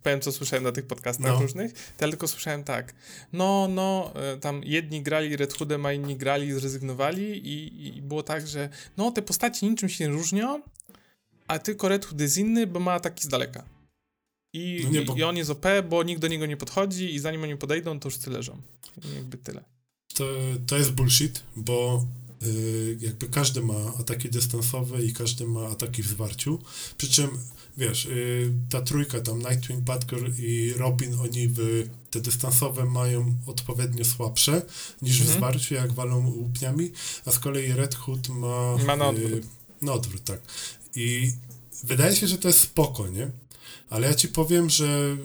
powiem, 0.03 0.21
co 0.21 0.31
słyszałem 0.31 0.63
na 0.63 0.71
tych 0.71 0.87
podcastach 0.87 1.25
No. 1.27 1.41
różnych, 1.41 1.73
to 1.73 2.05
ja 2.05 2.09
tylko 2.11 2.27
słyszałem 2.27 2.63
tak, 2.63 2.93
no, 3.33 3.67
no, 3.71 4.06
e, 4.15 4.37
tam 4.37 4.61
jedni 4.63 5.01
grali 5.03 5.35
Red 5.37 5.53
Hoodem, 5.53 5.85
a 5.85 5.93
inni 5.93 6.15
grali, 6.15 6.53
zrezygnowali 6.53 7.47
i, 7.47 7.87
i 7.97 8.01
było 8.01 8.23
tak, 8.23 8.47
że 8.47 8.69
no, 8.97 9.11
te 9.11 9.21
postaci 9.21 9.69
niczym 9.69 9.89
się 9.89 10.03
nie 10.07 10.11
różnią, 10.13 10.61
a 11.47 11.59
tylko 11.59 11.87
Red 11.89 12.05
Hood 12.05 12.21
jest 12.21 12.37
inny, 12.37 12.67
bo 12.67 12.79
ma 12.79 12.91
ataki 12.93 13.23
z 13.23 13.27
daleka. 13.27 13.63
I, 14.53 14.81
No 14.83 14.89
nie, 14.89 15.01
bo- 15.01 15.15
I 15.15 15.23
on 15.23 15.37
jest 15.37 15.49
OP, 15.49 15.65
bo 15.89 16.03
nikt 16.03 16.21
do 16.21 16.27
niego 16.27 16.45
nie 16.45 16.57
podchodzi 16.57 17.15
i 17.15 17.19
zanim 17.19 17.43
oni 17.43 17.55
podejdą, 17.57 17.99
to 17.99 18.07
już 18.07 18.17
ty 18.17 18.29
leżą. 18.29 18.57
I 19.11 19.15
jakby 19.15 19.37
tyle. 19.37 19.63
To, 20.13 20.25
to 20.67 20.77
jest 20.77 20.91
bullshit, 20.91 21.43
bo 21.55 22.05
jakby 22.99 23.27
każdy 23.27 23.61
ma 23.61 23.93
ataki 23.99 24.29
dystansowe 24.29 25.03
i 25.03 25.13
każdy 25.13 25.47
ma 25.47 25.67
ataki 25.67 26.03
w 26.03 26.07
zwarciu. 26.07 26.59
Przy 26.97 27.09
czym, 27.09 27.29
wiesz, 27.77 28.05
y, 28.05 28.51
ta 28.69 28.81
trójka 28.81 29.21
tam, 29.21 29.39
Nightwing, 29.39 29.79
Batgirl 29.81 30.31
i 30.39 30.73
Robin, 30.73 31.13
oni 31.19 31.47
w, 31.47 31.87
te 32.11 32.19
dystansowe 32.21 32.85
mają 32.85 33.33
odpowiednio 33.45 34.05
słabsze 34.05 34.61
niż 35.01 35.17
w 35.17 35.21
Mhm. 35.21 35.37
zwarciu, 35.39 35.73
jak 35.75 35.93
walą 35.93 36.27
łupniami, 36.27 36.91
a 37.25 37.31
z 37.31 37.39
kolei 37.39 37.73
Red 37.73 37.95
Hood 37.95 38.29
ma... 38.29 38.77
Ma 38.77 38.95
na 38.95 39.05
y, 39.05 39.07
odwrót. 39.09 39.43
na 39.81 39.93
odwrót, 39.93 40.23
tak. 40.23 40.39
I 40.95 41.31
wydaje 41.83 42.15
się, 42.15 42.27
że 42.27 42.37
to 42.37 42.47
jest 42.47 42.59
spoko, 42.59 43.07
nie? 43.07 43.31
Ale 43.89 44.07
ja 44.07 44.13
ci 44.13 44.27
powiem, 44.27 44.69
że 44.69 45.17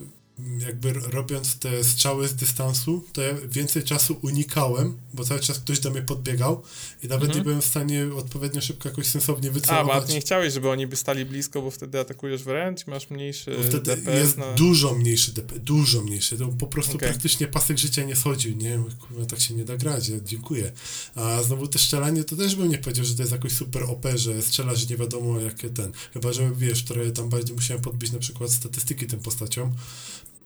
jakby 0.65 0.93
robiąc 0.93 1.59
te 1.59 1.83
strzały 1.83 2.27
z 2.27 2.35
dystansu, 2.35 3.03
to 3.13 3.21
ja 3.21 3.33
więcej 3.49 3.83
czasu 3.83 4.17
unikałem, 4.21 4.97
bo 5.13 5.23
cały 5.23 5.39
czas 5.39 5.59
ktoś 5.59 5.79
do 5.79 5.91
mnie 5.91 6.01
podbiegał 6.01 6.63
i 7.03 7.07
nawet 7.07 7.23
Mhm. 7.23 7.37
nie 7.39 7.43
byłem 7.43 7.61
w 7.61 7.65
stanie 7.65 8.07
odpowiednio 8.17 8.61
szybko 8.61 8.89
jakoś 8.89 9.07
sensownie 9.07 9.49
A, 9.49 9.51
bo 9.51 9.59
wycelować. 9.59 10.05
ty 10.07 10.13
nie 10.13 10.21
chciałeś, 10.21 10.53
żeby 10.53 10.69
oni 10.69 10.87
by 10.87 10.95
stali 10.95 11.25
blisko, 11.25 11.61
bo 11.61 11.71
wtedy 11.71 11.99
atakujesz 11.99 12.43
wręcz, 12.43 12.87
masz 12.87 13.09
mniejszy 13.09 13.55
Bo 13.57 13.63
wtedy 13.63 13.95
DPS 13.95 14.15
jest 14.19 14.37
na... 14.37 14.53
dużo 14.53 14.93
mniejszy 14.93 15.31
DP, 15.33 15.59
dużo 15.59 16.01
mniejszy. 16.01 16.37
To 16.37 16.47
po 16.47 16.67
prostu 16.67 16.95
Okej. 16.95 17.09
praktycznie 17.09 17.47
pasek 17.47 17.77
życia 17.77 18.03
nie 18.03 18.15
schodził, 18.15 18.55
nie? 18.57 18.79
Kurwa, 18.99 19.25
tak 19.25 19.39
się 19.39 19.53
nie 19.53 19.65
da 19.65 19.77
grać, 19.77 20.05
dziękuję. 20.25 20.71
A 21.15 21.43
znowu 21.43 21.67
te 21.67 21.79
strzelanie, 21.79 22.23
to 22.23 22.35
też 22.35 22.55
bym 22.55 22.69
nie 22.69 22.77
powiedział, 22.77 23.05
że 23.05 23.15
to 23.15 23.21
jest 23.21 23.31
jakoś 23.31 23.51
super 23.51 23.83
OP, 23.83 24.05
że 24.15 24.41
strzelasz 24.41 24.89
nie 24.89 24.97
wiadomo 24.97 25.39
jakie 25.39 25.69
ten. 25.69 25.91
Chyba, 26.13 26.33
że 26.33 26.51
wiesz, 26.57 26.83
które 26.83 27.11
tam 27.11 27.29
bardziej 27.29 27.55
musiałem 27.55 27.83
podbić 27.83 28.11
na 28.11 28.19
przykład 28.19 28.51
statystyki 28.51 29.07
tym 29.07 29.19
postaciom. 29.19 29.73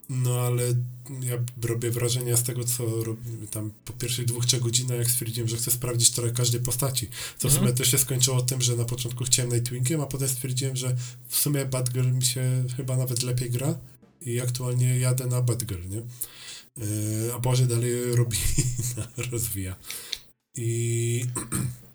No 0.09 0.39
ale 0.41 0.63
ja 1.21 1.37
robię 1.61 1.91
wrażenia 1.91 2.37
z 2.37 2.43
tego, 2.43 2.63
co 2.63 3.03
robimy 3.03 3.47
tam 3.47 3.71
po 3.85 3.93
pierwszych 3.93 4.25
dwóch, 4.25 4.45
trzech 4.45 4.61
godzinach, 4.61 4.97
jak 4.97 5.11
stwierdziłem, 5.11 5.49
że 5.49 5.57
chcę 5.57 5.71
sprawdzić 5.71 6.11
trochę 6.11 6.31
każdej 6.31 6.61
postaci. 6.61 7.07
Co 7.37 7.49
w 7.49 7.51
Mhm. 7.51 7.53
sumie 7.63 7.73
też 7.77 7.91
się 7.91 7.97
skończyło 7.97 8.41
tym, 8.41 8.61
że 8.61 8.75
na 8.75 8.85
początku 8.85 9.23
chciałem 9.23 9.51
Nightwingiem, 9.51 10.01
a 10.01 10.05
potem 10.05 10.27
stwierdziłem, 10.29 10.75
że 10.75 10.95
w 11.27 11.35
sumie 11.37 11.65
Batgirl 11.65 12.11
mi 12.11 12.23
się 12.25 12.63
chyba 12.77 12.97
nawet 12.97 13.23
lepiej 13.23 13.51
gra 13.51 13.77
i 14.21 14.39
aktualnie 14.41 14.99
jadę 14.99 15.25
na 15.27 15.41
Batgirl, 15.41 15.89
nie? 15.89 16.01
Yy, 16.77 17.33
a 17.35 17.39
Boże 17.39 17.67
dalej 17.67 17.91
Robina 18.15 18.43
rozwija. 19.31 19.75
I 20.55 21.25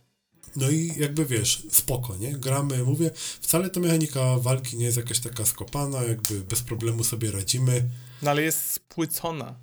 No 0.57 0.71
i 0.71 0.93
jakby 0.97 1.27
wiesz, 1.27 1.63
spoko, 1.71 2.17
nie? 2.17 2.33
Gramy, 2.33 2.85
mówię, 2.85 3.11
wcale 3.15 3.71
ta 3.71 3.81
mechanika 3.81 4.39
walki 4.39 4.77
nie 4.77 4.85
jest 4.85 4.97
jakaś 4.97 5.19
taka 5.21 5.47
skopana, 5.47 6.03
jakby 6.03 6.41
bez 6.41 6.63
problemu 6.63 7.05
sobie 7.05 7.31
radzimy. 7.31 7.91
No 8.23 8.31
ale 8.31 8.43
jest 8.43 8.71
spłycona. 8.71 9.55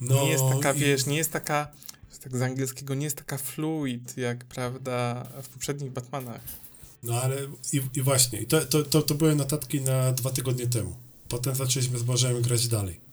No, 0.00 0.24
nie 0.24 0.30
jest 0.30 0.44
taka, 0.52 0.72
i... 0.72 0.78
wiesz, 0.78 1.06
nie 1.06 1.16
jest 1.16 1.32
taka, 1.32 1.68
tak 2.22 2.36
z 2.36 2.42
angielskiego, 2.42 2.94
nie 2.94 3.04
jest 3.04 3.16
taka 3.16 3.38
fluid, 3.38 4.16
jak, 4.16 4.44
prawda, 4.44 5.26
w 5.42 5.48
poprzednich 5.48 5.92
Batmanach. 5.92 6.40
No 7.02 7.22
ale 7.22 7.36
i, 7.72 7.80
i 7.94 8.02
właśnie, 8.02 8.46
to, 8.46 8.64
to, 8.64 8.82
to, 8.82 9.02
to 9.02 9.14
były 9.14 9.34
notatki 9.34 9.80
na 9.80 10.12
dwa 10.12 10.30
tygodnie 10.30 10.66
temu. 10.66 10.96
Potem 11.28 11.54
zaczęliśmy 11.54 11.98
z 11.98 12.02
Bożem 12.02 12.42
grać 12.42 12.68
dalej. 12.68 13.09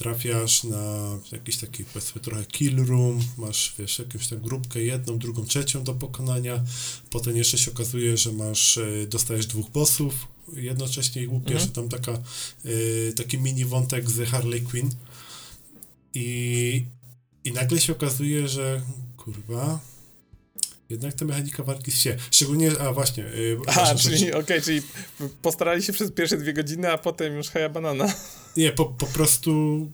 Trafiasz 0.00 0.64
na 0.64 1.18
jakiś 1.32 1.56
taki, 1.56 1.84
powiedzmy, 1.84 2.20
trochę 2.20 2.44
kill 2.44 2.86
room, 2.86 3.20
masz, 3.38 3.74
wiesz, 3.78 3.98
jakąś 3.98 4.28
tam 4.28 4.38
grupkę, 4.38 4.80
jedną, 4.80 5.18
drugą, 5.18 5.44
trzecią 5.44 5.84
do 5.84 5.94
pokonania. 5.94 6.64
Potem 7.10 7.36
jeszcze 7.36 7.58
się 7.58 7.70
okazuje, 7.70 8.16
że 8.16 8.32
masz, 8.32 8.78
e, 8.78 9.06
dostajesz 9.06 9.46
dwóch 9.46 9.70
bossów, 9.70 10.14
jednocześnie 10.56 11.22
ich 11.22 11.32
łupiesz, 11.32 11.62
mhm. 11.62 11.70
tam 11.72 11.88
taka, 11.88 12.22
y, 12.64 13.12
taki 13.16 13.38
mini 13.38 13.64
wątek 13.64 14.10
z 14.10 14.28
Harley 14.28 14.62
Quinn. 14.62 14.90
I, 16.14 16.84
I 17.44 17.52
nagle 17.52 17.80
się 17.80 17.92
okazuje, 17.92 18.48
że 18.48 18.82
kurwa, 19.16 19.80
jednak 20.90 21.14
ta 21.14 21.24
mechanika 21.24 21.62
walki 21.62 21.92
się. 21.92 22.16
Szczególnie, 22.30 22.70
a 22.80 22.92
właśnie. 22.92 23.22
Yy, 23.22 23.58
a, 23.66 23.94
czyli, 23.94 24.16
okej, 24.16 24.40
okay, 24.40 24.62
czyli 24.62 24.82
postarali 25.42 25.82
się 25.82 25.92
przez 25.92 26.10
pierwsze 26.10 26.36
dwie 26.36 26.52
godziny, 26.52 26.92
a 26.92 26.98
potem 26.98 27.36
już 27.36 27.48
heja 27.48 27.68
banana. 27.68 28.14
Nie, 28.56 28.72
po, 28.72 28.84
po 28.84 29.06
prostu 29.06 29.50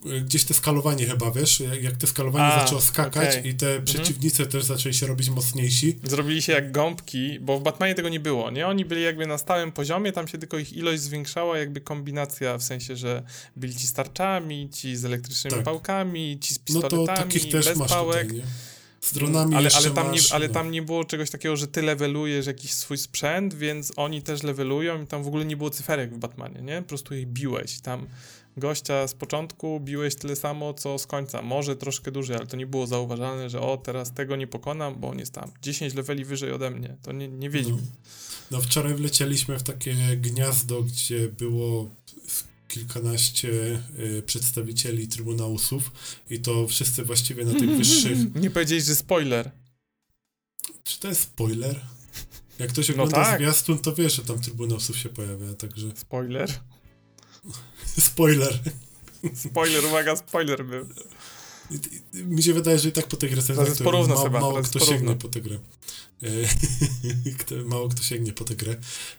y, 0.06 0.20
gdzieś 0.20 0.44
te 0.44 0.54
skalowanie 0.54 1.06
chyba, 1.06 1.30
wiesz, 1.30 1.62
jak, 1.80 1.96
te 1.96 2.06
skalowanie 2.06 2.44
a, 2.44 2.60
zaczęło 2.60 2.80
skakać 2.80 3.36
okay. 3.36 3.50
i 3.50 3.54
te 3.54 3.66
mhm. 3.66 3.84
przeciwnicy 3.84 4.46
też 4.46 4.64
zaczęli 4.64 4.94
się 4.94 5.06
robić 5.06 5.30
mocniejsi. 5.30 5.98
Zrobili 6.04 6.42
się 6.42 6.52
jak 6.52 6.72
gąbki, 6.72 7.40
bo 7.40 7.58
w 7.58 7.62
Batmanie 7.62 7.94
tego 7.94 8.08
nie 8.08 8.20
było, 8.20 8.50
nie? 8.50 8.66
Oni 8.66 8.84
byli 8.84 9.02
jakby 9.02 9.26
na 9.26 9.38
stałym 9.38 9.72
poziomie, 9.72 10.12
tam 10.12 10.28
się 10.28 10.38
tylko 10.38 10.58
ich 10.58 10.72
ilość 10.72 11.02
zwiększała, 11.02 11.58
jakby 11.58 11.80
kombinacja, 11.80 12.58
w 12.58 12.62
sensie, 12.62 12.96
że 12.96 13.22
byli 13.56 13.74
ci 13.74 13.86
z 13.86 13.92
tarczami, 13.92 14.68
ci 14.72 14.96
z 14.96 15.04
elektrycznymi 15.04 15.56
tak. 15.56 15.64
pałkami, 15.64 16.38
ci 16.40 16.54
z 16.54 16.58
pistoletami, 16.58 17.02
no 17.02 17.06
to 17.06 17.22
takich 17.22 17.52
też 17.52 17.64
bez 17.66 17.78
masz 17.78 17.90
pałek. 17.90 18.28
Tutaj? 18.28 18.42
Z 19.00 19.12
dronami 19.12 19.54
ale, 19.54 19.70
ale, 19.76 19.90
tam, 19.90 20.06
masz, 20.06 20.30
nie, 20.30 20.34
ale 20.34 20.48
no. 20.48 20.54
tam 20.54 20.70
nie 20.70 20.82
było 20.82 21.04
czegoś 21.04 21.30
takiego, 21.30 21.56
że 21.56 21.68
ty 21.68 21.82
levelujesz 21.82 22.46
jakiś 22.46 22.72
swój 22.72 22.98
sprzęt, 22.98 23.54
więc 23.54 23.92
oni 23.96 24.22
też 24.22 24.42
levelują 24.42 25.02
i 25.02 25.06
tam 25.06 25.22
w 25.22 25.26
ogóle 25.26 25.44
nie 25.44 25.56
było 25.56 25.70
cyferek 25.70 26.14
w 26.14 26.18
Batmanie, 26.18 26.62
nie? 26.62 26.82
Po 26.82 26.88
prostu 26.88 27.14
ich 27.14 27.26
biłeś. 27.26 27.80
Tam 27.80 28.06
gościa 28.56 29.08
z 29.08 29.14
początku 29.14 29.80
biłeś 29.80 30.14
tyle 30.14 30.36
samo, 30.36 30.74
co 30.74 30.98
z 30.98 31.06
końca. 31.06 31.42
Może 31.42 31.76
troszkę 31.76 32.10
dłużej, 32.10 32.36
ale 32.36 32.46
to 32.46 32.56
nie 32.56 32.66
było 32.66 32.86
zauważalne, 32.86 33.50
że 33.50 33.60
o, 33.60 33.76
teraz 33.76 34.12
tego 34.12 34.36
nie 34.36 34.46
pokonam, 34.46 35.00
bo 35.00 35.08
on 35.08 35.18
jest 35.18 35.32
tam 35.32 35.50
10 35.62 35.94
leveli 35.94 36.24
wyżej 36.24 36.52
ode 36.52 36.70
mnie. 36.70 36.96
To 37.02 37.12
nie, 37.12 37.28
nie 37.28 37.50
wiedział. 37.50 37.76
No. 37.76 37.82
no 38.50 38.60
wczoraj 38.60 38.94
wlecieliśmy 38.94 39.58
w 39.58 39.62
takie 39.62 39.94
gniazdo, 40.16 40.82
gdzie 40.82 41.28
było 41.28 41.90
kilkanaście 42.68 43.82
y, 43.98 44.22
przedstawicieli 44.26 45.08
Trybunałusów 45.08 45.90
i 46.30 46.40
to 46.40 46.68
wszyscy 46.68 47.04
właściwie 47.04 47.44
na 47.44 47.52
tych 47.52 47.70
wyższych... 47.78 48.34
Nie 48.34 48.50
powiedzieć, 48.50 48.84
że 48.84 48.96
spoiler. 48.96 49.50
Czy 50.84 51.00
to 51.00 51.08
jest 51.08 51.20
spoiler? 51.20 51.80
Jak 52.58 52.70
ktoś 52.70 52.88
no 52.88 52.94
ogląda 52.94 53.18
no 53.18 53.24
tak. 53.24 53.38
zwiastun, 53.40 53.78
to 53.78 53.94
wie, 53.94 54.10
że 54.10 54.22
tam 54.22 54.40
Trybunałusów 54.40 54.98
się 54.98 55.08
pojawia, 55.08 55.54
także... 55.54 55.88
Spoiler? 55.96 56.50
spoiler. 57.98 58.58
Spoiler, 59.34 59.84
uwaga, 59.84 60.16
spoiler 60.16 60.64
był. 60.64 60.86
Mi 62.14 62.42
się 62.42 62.54
wydaje, 62.54 62.78
że 62.78 62.88
i 62.88 62.92
tak 62.92 63.06
po 63.06 63.16
tej 63.16 63.30
grze 63.30 63.42
to 63.42 63.84
porówno 63.84 64.14
ma, 64.14 64.22
chyba, 64.22 64.40
mało 64.40 64.62
kto 64.62 64.80
sięgnie 64.80 65.14
po 65.14 65.28
tę 65.28 65.40
grę. 65.40 65.58
E, 66.22 67.64
mało 67.70 67.88
kto 67.88 68.02
sięgnie 68.02 68.32
po 68.32 68.44
tę 68.44 68.56
grę. 68.56 68.76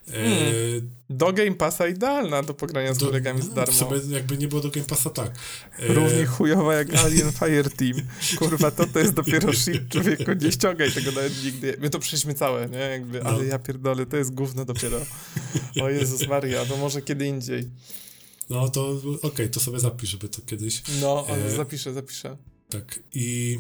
E, 0.08 0.12
hmm. 0.12 0.90
Do 1.10 1.34
Game 1.34 1.54
Passa 1.54 1.88
idealna 1.88 2.44
do 2.44 2.54
pogrania 2.54 2.94
z 2.94 2.98
do, 2.98 3.06
kolegami 3.06 3.42
z 3.42 3.54
darmo. 3.54 3.74
Sobie 3.74 3.98
jakby 4.10 4.38
nie 4.38 4.48
było 4.48 4.62
do 4.62 4.70
Game 4.70 4.86
Passa, 4.86 5.10
tak. 5.10 5.32
E, 5.80 5.94
Równie 5.94 6.26
chujowa 6.26 6.74
jak 6.74 6.96
Alien 6.96 7.32
Fire 7.32 7.70
Team. 7.70 7.94
Kurwa, 8.40 8.72
to 8.72 8.88
to 8.88 9.00
jest 9.00 9.14
dopiero 9.14 9.54
shit, 9.54 9.90
człowieku, 9.90 10.34
nie 10.42 10.52
ściągaj 10.52 10.92
tego 10.92 11.12
nawet 11.12 11.44
nigdy. 11.44 11.78
My 11.80 11.90
to 11.90 12.00
przeszliśmy 12.00 12.34
całe, 12.34 12.70
nie? 12.70 12.78
Jakby, 12.78 13.20
no. 13.20 13.30
ale 13.30 13.46
ja 13.46 13.60
pierdolę, 13.60 14.06
to 14.06 14.18
jest 14.18 14.34
gówno 14.34 14.66
dopiero. 14.66 15.00
O 15.82 15.90
Jezus 15.90 16.28
Maria, 16.28 16.66
to 16.66 16.78
może 16.78 17.02
kiedy 17.02 17.26
indziej. 17.28 17.68
No 18.50 18.70
to 18.70 18.92
okej, 18.92 19.20
okay, 19.22 19.50
to 19.50 19.60
sobie 19.60 19.80
zapisz, 19.80 20.10
żeby 20.10 20.30
to 20.30 20.42
kiedyś... 20.42 20.84
No, 21.02 21.26
ale 21.30 21.46
e, 21.46 21.56
zapiszę, 21.56 21.94
zapiszę. 21.94 22.38
Tak, 22.70 23.00
i, 23.14 23.58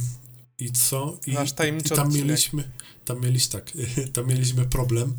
i 0.59 0.71
co? 0.71 1.19
I, 1.27 1.33
Nasz 1.33 1.53
tajemniczy 1.53 1.93
i 1.93 1.97
tam 1.97 2.13
mieliśmy, 2.13 2.71
tam 3.05 3.21
mieliśmy, 3.21 3.51
tak, 3.51 3.71
tam 4.13 4.27
mieliśmy 4.27 4.65
problem, 4.65 5.13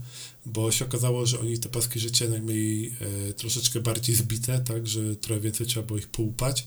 bo 0.47 0.73
się 0.73 0.85
okazało, 0.85 1.27
że 1.27 1.41
oni 1.41 1.59
te 1.59 1.69
paski 1.69 2.01
życia 2.01 2.25
mieli 2.29 2.95
e, 3.29 3.33
troszeczkę 3.33 3.81
bardziej 3.81 4.15
zbite, 4.15 4.61
tak, 4.61 4.87
że 4.87 5.17
trochę 5.17 5.41
więcej 5.41 5.67
trzeba 5.67 5.87
było 5.87 5.99
ich 5.99 6.09
połupać. 6.09 6.67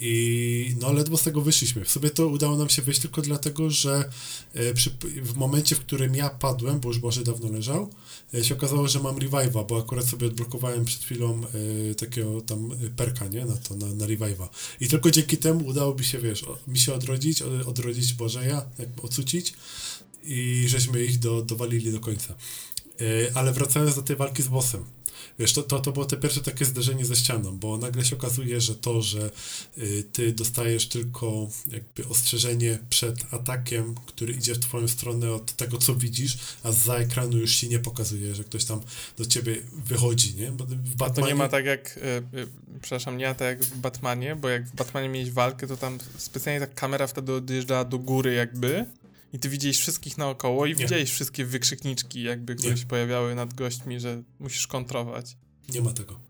I 0.00 0.74
no 0.80 0.92
ledwo 0.92 1.16
z 1.16 1.22
tego 1.22 1.40
wyszliśmy. 1.40 1.84
W 1.84 1.90
sobie 1.90 2.10
to 2.10 2.26
udało 2.26 2.56
nam 2.56 2.68
się 2.68 2.82
wyjść 2.82 3.00
tylko 3.00 3.22
dlatego, 3.22 3.70
że 3.70 4.10
e, 4.54 4.74
przy, 4.74 4.90
w 5.22 5.36
momencie, 5.36 5.76
w 5.76 5.80
którym 5.80 6.14
ja 6.14 6.30
padłem, 6.30 6.80
bo 6.80 6.88
już 6.88 6.98
Boże 6.98 7.24
dawno 7.24 7.52
leżał, 7.52 7.90
e, 8.34 8.44
się 8.44 8.54
okazało, 8.54 8.88
że 8.88 9.00
mam 9.00 9.16
revive'a, 9.16 9.66
bo 9.66 9.78
akurat 9.78 10.04
sobie 10.04 10.26
odblokowałem 10.26 10.84
przed 10.84 11.02
chwilą 11.02 11.40
e, 11.90 11.94
takiego 11.94 12.40
tam 12.40 12.70
perka, 12.96 13.28
nie? 13.28 13.44
Na 13.44 13.56
to, 13.56 13.76
na, 13.76 13.94
na 13.94 14.06
revive'a. 14.06 14.48
I 14.80 14.88
tylko 14.88 15.10
dzięki 15.10 15.36
temu 15.36 15.66
udało 15.66 15.94
mi 15.94 16.04
się, 16.04 16.18
wiesz, 16.18 16.44
mi 16.68 16.78
się 16.78 16.94
odrodzić, 16.94 17.42
odrodzić 17.42 18.14
Bożeja, 18.14 18.62
jakby 18.78 19.02
ocucić 19.02 19.54
i 20.24 20.64
żeśmy 20.68 21.04
ich 21.04 21.18
do, 21.18 21.42
dowalili 21.42 21.92
do 21.92 22.00
końca. 22.00 22.34
E, 23.00 23.36
ale 23.36 23.52
wracając 23.52 23.94
do 23.94 24.02
tej 24.02 24.16
walki 24.16 24.42
z 24.42 24.48
bossem. 24.48 24.84
Wiesz, 25.38 25.52
to, 25.52 25.62
to, 25.62 25.80
to 25.80 25.92
było 25.92 26.04
te 26.04 26.16
pierwsze 26.16 26.40
takie 26.40 26.64
zderzenie 26.64 27.04
ze 27.04 27.16
ścianą, 27.16 27.58
bo 27.58 27.78
nagle 27.78 28.04
się 28.04 28.16
okazuje, 28.16 28.60
że 28.60 28.74
to, 28.74 29.02
że 29.02 29.30
y, 29.78 30.04
ty 30.12 30.32
dostajesz 30.32 30.88
tylko 30.88 31.48
jakby 31.72 32.08
ostrzeżenie 32.08 32.78
przed 32.90 33.34
atakiem, 33.34 33.94
który 34.06 34.32
idzie 34.32 34.54
w 34.54 34.58
twoją 34.58 34.88
stronę 34.88 35.32
od 35.32 35.52
tego, 35.52 35.78
co 35.78 35.94
widzisz, 35.94 36.38
a 36.62 36.72
za 36.72 36.96
ekranu 36.96 37.38
już 37.38 37.50
się 37.50 37.68
nie 37.68 37.78
pokazuje, 37.78 38.34
że 38.34 38.44
ktoś 38.44 38.64
tam 38.64 38.80
do 39.16 39.26
ciebie 39.26 39.56
wychodzi, 39.72 40.34
nie? 40.34 40.52
Bo 40.52 40.64
w 40.64 40.96
Batmanie... 40.96 41.22
To 41.22 41.28
nie 41.28 41.34
ma 41.34 41.48
tak 41.48 41.64
jak, 41.64 41.96
y, 41.96 42.38
y, 42.38 42.46
przepraszam, 42.80 43.16
nie 43.16 43.26
ma 43.26 43.34
tak 43.34 43.48
jak 43.48 43.64
w 43.64 43.76
Batmanie, 43.76 44.36
bo 44.36 44.48
jak 44.48 44.66
w 44.66 44.74
Batmanie 44.74 45.08
miałeś 45.08 45.30
walkę, 45.30 45.66
to 45.66 45.76
tam 45.76 45.98
specjalnie 46.18 46.66
ta 46.66 46.74
kamera 46.74 47.06
wtedy 47.06 47.32
odjeżdżała 47.32 47.84
do 47.84 47.98
góry 47.98 48.34
jakby, 48.34 48.86
i 49.32 49.38
ty 49.38 49.48
widziałeś 49.48 49.78
wszystkich 49.78 50.18
naokoło 50.18 50.66
i 50.66 50.68
nie. 50.68 50.74
widziałeś 50.74 51.10
wszystkie 51.10 51.44
wykrzykniczki, 51.44 52.22
jakby, 52.22 52.56
które 52.56 52.76
się 52.76 52.86
pojawiały 52.86 53.34
nad 53.34 53.54
gośćmi, 53.54 54.00
że 54.00 54.22
musisz 54.38 54.66
kontrować. 54.66 55.36
Nie 55.68 55.80
ma 55.80 55.92
tego. 55.92 56.20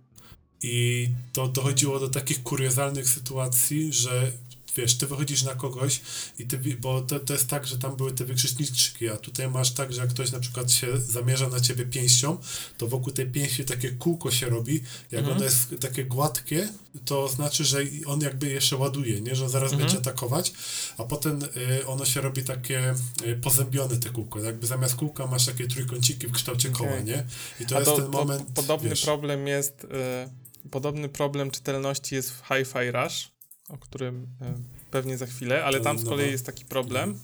I 0.62 1.08
to 1.32 1.48
dochodziło 1.48 2.00
do 2.00 2.08
takich 2.08 2.42
kuriozalnych 2.42 3.08
sytuacji, 3.08 3.92
że 3.92 4.32
wiesz, 4.78 4.96
ty 4.96 5.06
wychodzisz 5.06 5.42
na 5.42 5.54
kogoś 5.54 6.00
i 6.38 6.46
ty, 6.46 6.58
bo 6.80 7.00
to, 7.00 7.20
to 7.20 7.32
jest 7.32 7.48
tak, 7.48 7.66
że 7.66 7.78
tam 7.78 7.96
były 7.96 8.12
te 8.12 8.24
wykrzyczniczki, 8.24 9.08
a 9.08 9.16
tutaj 9.16 9.48
masz 9.48 9.70
tak, 9.72 9.92
że 9.92 10.00
jak 10.00 10.10
ktoś 10.10 10.32
na 10.32 10.40
przykład 10.40 10.72
się 10.72 11.00
zamierza 11.00 11.48
na 11.48 11.60
ciebie 11.60 11.84
pięścią, 11.84 12.36
to 12.78 12.86
wokół 12.86 13.12
tej 13.12 13.26
pięści 13.26 13.64
takie 13.64 13.90
kółko 13.90 14.30
się 14.30 14.48
robi, 14.48 14.82
jak 15.12 15.20
mhm. 15.20 15.36
ono 15.36 15.44
jest 15.44 15.74
takie 15.80 16.04
gładkie, 16.04 16.68
to 17.04 17.28
znaczy, 17.28 17.64
że 17.64 17.78
on 18.06 18.20
jakby 18.20 18.48
jeszcze 18.48 18.76
ładuje, 18.76 19.20
nie, 19.20 19.34
że 19.34 19.48
zaraz 19.48 19.72
mhm. 19.72 19.82
będzie 19.82 19.98
atakować, 19.98 20.52
a 20.98 21.04
potem 21.04 21.42
y, 21.80 21.86
ono 21.86 22.04
się 22.04 22.20
robi 22.20 22.44
takie 22.44 22.94
y, 23.26 23.36
pozębione 23.36 23.96
te 23.96 24.10
kółko, 24.10 24.40
jakby 24.40 24.66
zamiast 24.66 24.94
kółka 24.94 25.26
masz 25.26 25.46
takie 25.46 25.68
trójkąciki 25.68 26.26
w 26.26 26.32
kształcie 26.32 26.68
okay. 26.68 26.86
koła, 26.86 27.00
nie? 27.00 27.26
I 27.60 27.66
to 27.66 27.76
a 27.76 27.78
jest 27.78 27.90
to, 27.90 27.96
ten 27.96 28.10
moment, 28.10 28.42
po, 28.42 28.62
Podobny 28.62 28.88
wiesz, 28.88 29.02
problem 29.02 29.46
jest, 29.46 29.84
y, 29.84 30.68
podobny 30.70 31.08
problem 31.08 31.50
czytelności 31.50 32.14
jest 32.14 32.30
w 32.30 32.42
Hi-Fi 32.48 32.90
Rush, 32.90 33.37
o 33.68 33.78
którym 33.78 34.26
e, 34.40 34.54
pewnie 34.90 35.18
za 35.18 35.26
chwilę, 35.26 35.64
ale 35.64 35.80
tam 35.80 35.98
z 35.98 36.04
kolei 36.04 36.30
jest 36.30 36.46
taki 36.46 36.64
problem. 36.64 37.18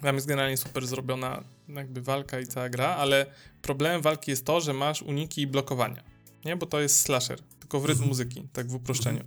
Tam 0.00 0.14
jest 0.14 0.26
generalnie 0.26 0.56
super 0.56 0.86
zrobiona 0.86 1.44
jakby 1.68 2.02
walka 2.02 2.40
i 2.40 2.46
cała 2.46 2.68
gra, 2.68 2.88
ale 2.88 3.26
problemem 3.62 4.02
walki 4.02 4.30
jest 4.30 4.46
to, 4.46 4.60
że 4.60 4.72
masz 4.72 5.02
uniki 5.02 5.42
i 5.42 5.46
blokowania. 5.46 6.02
Nie, 6.44 6.56
bo 6.56 6.66
to 6.66 6.80
jest 6.80 7.00
slasher, 7.00 7.38
tylko 7.60 7.80
w 7.80 7.84
rytm 7.84 8.02
mhm. 8.02 8.08
muzyki, 8.08 8.48
tak 8.52 8.68
w 8.68 8.74
uproszczeniu. 8.74 9.24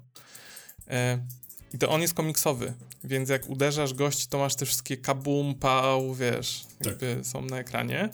E, 0.87 1.25
I 1.73 1.77
to 1.77 1.89
on 1.89 2.01
jest 2.01 2.13
komiksowy, 2.13 2.73
więc 3.03 3.29
jak 3.29 3.49
uderzasz 3.49 3.93
gości, 3.93 4.27
to 4.27 4.37
masz 4.37 4.55
te 4.55 4.65
wszystkie 4.65 4.97
kabum, 4.97 5.55
pał, 5.55 6.13
wiesz, 6.13 6.65
tak. 6.77 6.87
jakby 6.87 7.15
tak. 7.15 7.25
są 7.25 7.41
na 7.41 7.59
ekranie. 7.59 8.09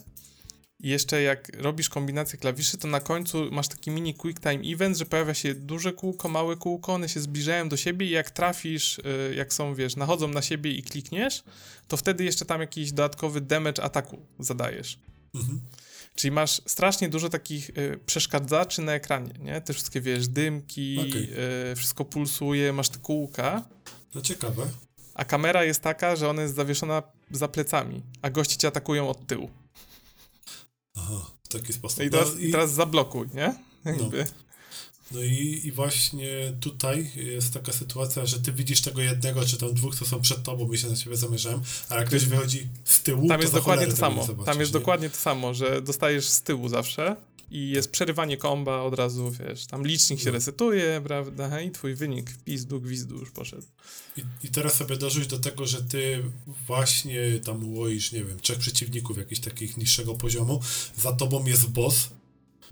I 0.84 0.90
jeszcze 0.90 1.22
jak 1.22 1.52
robisz 1.58 1.90
kombinację 1.90 2.40
klawiszy, 2.40 2.78
to 2.78 2.88
na 2.88 3.00
końcu 3.00 3.52
masz 3.52 3.68
taki 3.68 3.92
mini 3.92 4.14
quick 4.14 4.40
time 4.40 4.62
event, 4.74 4.98
że 4.98 5.06
pojawia 5.06 5.34
się 5.34 5.56
duże 5.56 5.94
kółko, 5.94 6.30
małe 6.30 6.58
kółko, 6.58 6.94
one 6.94 7.10
się 7.10 7.20
zbliżają 7.20 7.70
do 7.70 7.78
siebie 7.78 8.06
i 8.06 8.10
jak 8.10 8.32
trafisz, 8.32 9.00
y, 9.00 9.34
jak 9.36 9.54
są, 9.54 9.76
wiesz, 9.76 9.96
nachodzą 9.96 10.28
na 10.28 10.42
siebie 10.42 10.72
i 10.72 10.84
klikniesz, 10.84 11.44
to 11.88 11.98
wtedy 11.98 12.24
jeszcze 12.24 12.46
tam 12.46 12.62
jakiś 12.62 12.92
dodatkowy 12.92 13.42
damage 13.42 13.84
ataku 13.84 14.26
zadajesz. 14.40 15.00
Mhm. 15.36 15.62
Czyli 16.16 16.32
masz 16.32 16.62
strasznie 16.66 17.10
dużo 17.10 17.30
takich 17.30 17.70
y, 17.70 18.00
przeszkadzaczy 18.06 18.82
na 18.82 18.92
ekranie, 18.92 19.34
nie? 19.40 19.62
Te 19.62 19.74
wszystkie, 19.74 20.02
wiesz, 20.02 20.28
dymki, 20.28 20.98
okay. 21.00 21.28
y, 21.72 21.76
wszystko 21.76 22.06
pulsuje, 22.06 22.74
masz 22.74 22.90
te 22.90 23.00
kółka. 23.00 23.66
No 24.16 24.22
ciekawe. 24.22 24.68
a 25.14 25.26
kamera 25.26 25.64
jest 25.64 25.82
taka, 25.82 26.16
że 26.16 26.30
ona 26.30 26.42
jest 26.42 26.56
zawieszona 26.56 27.04
za 27.32 27.48
plecami, 27.48 28.04
a 28.22 28.30
goście 28.30 28.58
cię 28.58 28.68
atakują 28.68 29.10
od 29.10 29.28
tyłu. 29.28 29.50
Aha, 31.02 31.32
w 31.44 31.48
taki 31.48 31.74
sposób. 31.74 32.00
No 32.00 32.06
i 32.06 32.10
teraz, 32.10 32.30
No 32.34 32.40
i 32.40 32.52
teraz 32.52 32.74
zablokuj, 32.74 33.28
nie? 33.34 33.56
Jakby. 33.86 34.26
No 35.12 35.22
i, 35.24 35.62
i 35.64 35.72
właśnie 35.72 36.54
tutaj 36.60 37.12
jest 37.16 37.54
taka 37.54 37.74
sytuacja, 37.74 38.26
że 38.26 38.40
ty 38.42 38.52
widzisz 38.52 38.82
tego 38.82 39.02
jednego, 39.02 39.46
czy 39.46 39.58
tam 39.58 39.74
dwóch, 39.74 39.96
co 39.96 40.06
są 40.06 40.22
przed 40.22 40.44
tobą 40.44 40.72
i 40.72 40.78
się 40.78 40.88
na 40.90 40.96
ciebie 40.96 41.16
zamierzałem, 41.18 41.62
ale 41.90 42.00
jak 42.00 42.10
ktoś 42.10 42.26
wychodzi 42.26 42.68
z 42.86 43.02
tyłu, 43.02 43.28
Tam 43.28 43.42
jest 43.42 43.54
dokładnie 43.54 43.88
to 43.88 43.96
samo. 43.96 44.26
zobaczysz, 44.26 44.46
Tam 44.46 44.60
jest 44.60 44.74
nie? 44.74 44.80
dokładnie 44.80 45.10
to 45.10 45.18
samo, 45.18 45.54
że 45.54 45.82
dostajesz 45.82 46.28
z 46.28 46.42
tyłu 46.42 46.70
zawsze 46.70 47.16
i 47.52 47.70
jest 47.70 47.92
przerywanie 47.92 48.38
komba 48.38 48.82
od 48.82 48.94
razu, 48.94 49.32
wiesz, 49.32 49.66
tam 49.66 49.88
licznik 49.88 50.20
się 50.20 50.26
No. 50.26 50.32
resetuje, 50.32 51.02
prawda, 51.04 51.62
i 51.62 51.72
twój 51.72 51.96
wynik 51.96 52.30
w 52.30 52.44
pizdu, 52.44 52.82
gwizdu 52.82 53.16
już 53.18 53.32
poszedł. 53.32 53.68
I, 54.18 54.22
I 54.44 54.48
teraz 54.50 54.74
sobie 54.74 54.98
dorzuć 54.98 55.28
do 55.28 55.40
tego, 55.40 55.66
że 55.66 55.84
ty 55.84 56.24
właśnie 56.68 57.40
tam 57.40 57.64
ułoisz, 57.64 58.12
nie 58.12 58.24
wiem, 58.24 58.40
trzech 58.40 58.58
przeciwników 58.60 59.18
jakichś 59.18 59.42
takich 59.42 59.78
niższego 59.78 60.16
poziomu, 60.16 60.62
za 60.98 61.12
tobą 61.14 61.46
jest 61.46 61.70
boss 61.70 62.10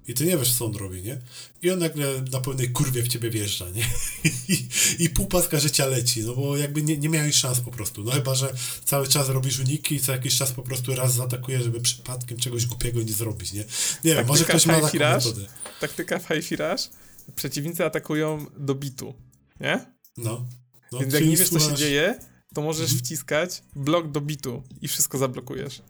i 0.10 0.14
ty 0.14 0.26
nie 0.26 0.38
wiesz, 0.38 0.54
co 0.54 0.66
on 0.66 0.76
robi, 0.76 1.02
nie? 1.02 1.22
I 1.62 1.72
on 1.72 1.80
nagle 1.80 2.22
na 2.32 2.42
pełnej 2.42 2.72
kurwie 2.72 3.04
w 3.04 3.08
ciebie 3.08 3.30
wjeżdża, 3.30 3.70
nie? 3.70 3.86
I, 4.50 4.68
i 5.00 5.10
pół 5.10 5.26
paska 5.28 5.60
życia 5.60 5.86
leci, 5.86 6.24
no 6.24 6.36
bo 6.36 6.58
jakby 6.58 6.84
nie, 6.84 6.98
nie 6.98 7.10
miałeś 7.10 7.36
szans 7.36 7.60
po 7.60 7.72
prostu, 7.72 8.04
no 8.04 8.12
chyba, 8.12 8.36
że 8.36 8.54
cały 8.86 9.08
czas 9.08 9.30
robisz 9.30 9.60
uniki 9.60 9.96
i 9.96 10.00
co 10.00 10.12
jakiś 10.12 10.38
czas 10.38 10.52
po 10.52 10.62
prostu 10.62 10.96
raz 10.96 11.14
zaatakuje, 11.14 11.64
żeby 11.64 11.82
przypadkiem 11.82 12.38
czegoś 12.38 12.66
głupiego 12.66 13.02
nie 13.02 13.14
zrobić, 13.14 13.54
nie? 13.54 13.64
Nie 14.04 14.16
wiem, 14.16 14.28
może 14.28 14.46
ktoś 14.46 14.66
ma 14.66 14.82
taką 14.82 15.00
metodę. 15.00 15.46
Taktyka 15.80 16.20
Five 16.20 16.52
Rush, 16.52 16.90
przeciwnicy 17.36 17.86
atakują 17.86 18.46
do 18.58 18.76
bitu, 18.76 19.14
nie? 19.60 19.86
No. 20.18 20.48
no 20.92 21.00
Więc 21.00 21.14
jak 21.14 21.26
nie 21.26 21.38
wiesz, 21.38 21.50
co 21.50 21.60
się 21.60 21.76
dzieje, 21.76 22.20
to 22.54 22.62
możesz 22.62 22.90
Mhm. 22.90 23.00
wciskać 23.00 23.64
blok 23.76 24.12
do 24.12 24.22
bitu 24.22 24.64
i 24.82 24.88
wszystko 24.88 25.18
zablokujesz. 25.18 25.82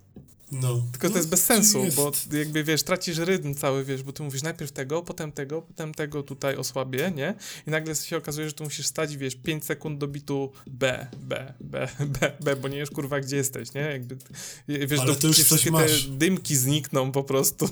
No. 0.52 0.84
Tylko 0.92 1.08
no, 1.08 1.12
to 1.14 1.18
jest 1.18 1.30
bez 1.30 1.44
sensu, 1.44 1.84
jest- 1.86 1.98
bo 1.98 2.12
jakby 2.32 2.64
wiesz, 2.64 2.84
tracisz 2.84 3.18
rytm 3.18 3.56
cały, 3.56 3.86
wiesz, 3.86 4.04
bo 4.04 4.14
ty 4.14 4.24
mówisz 4.24 4.42
najpierw 4.44 4.72
tego, 4.72 5.02
potem 5.02 5.32
tego, 5.32 5.62
potem 5.62 5.94
tego 5.94 6.24
tutaj 6.24 6.56
osłabię, 6.56 7.12
nie? 7.16 7.34
I 7.68 7.70
nagle 7.72 7.96
się 7.96 8.18
okazuje, 8.18 8.48
że 8.48 8.54
tu 8.54 8.64
musisz 8.64 8.86
stać, 8.86 9.18
wiesz, 9.18 9.36
5 9.36 9.66
sekund 9.66 10.00
do 10.00 10.08
bitu 10.08 10.52
B, 10.68 11.08
B, 11.22 11.54
B, 11.62 11.88
B, 12.20 12.32
B, 12.42 12.56
bo 12.56 12.68
nie 12.68 12.78
wiesz 12.78 12.90
kurwa 12.90 13.20
gdzie 13.20 13.36
jesteś, 13.36 13.74
nie? 13.74 13.82
Jakby, 13.82 14.18
wiesz, 14.68 15.00
Ale 15.00 15.14
do, 15.14 15.20
to 15.20 15.28
już 15.28 15.40
wszystkie 15.40 15.72
masz. 15.72 16.04
te 16.04 16.10
dymki 16.10 16.56
znikną 16.56 17.12
po 17.12 17.24
prostu. 17.24 17.70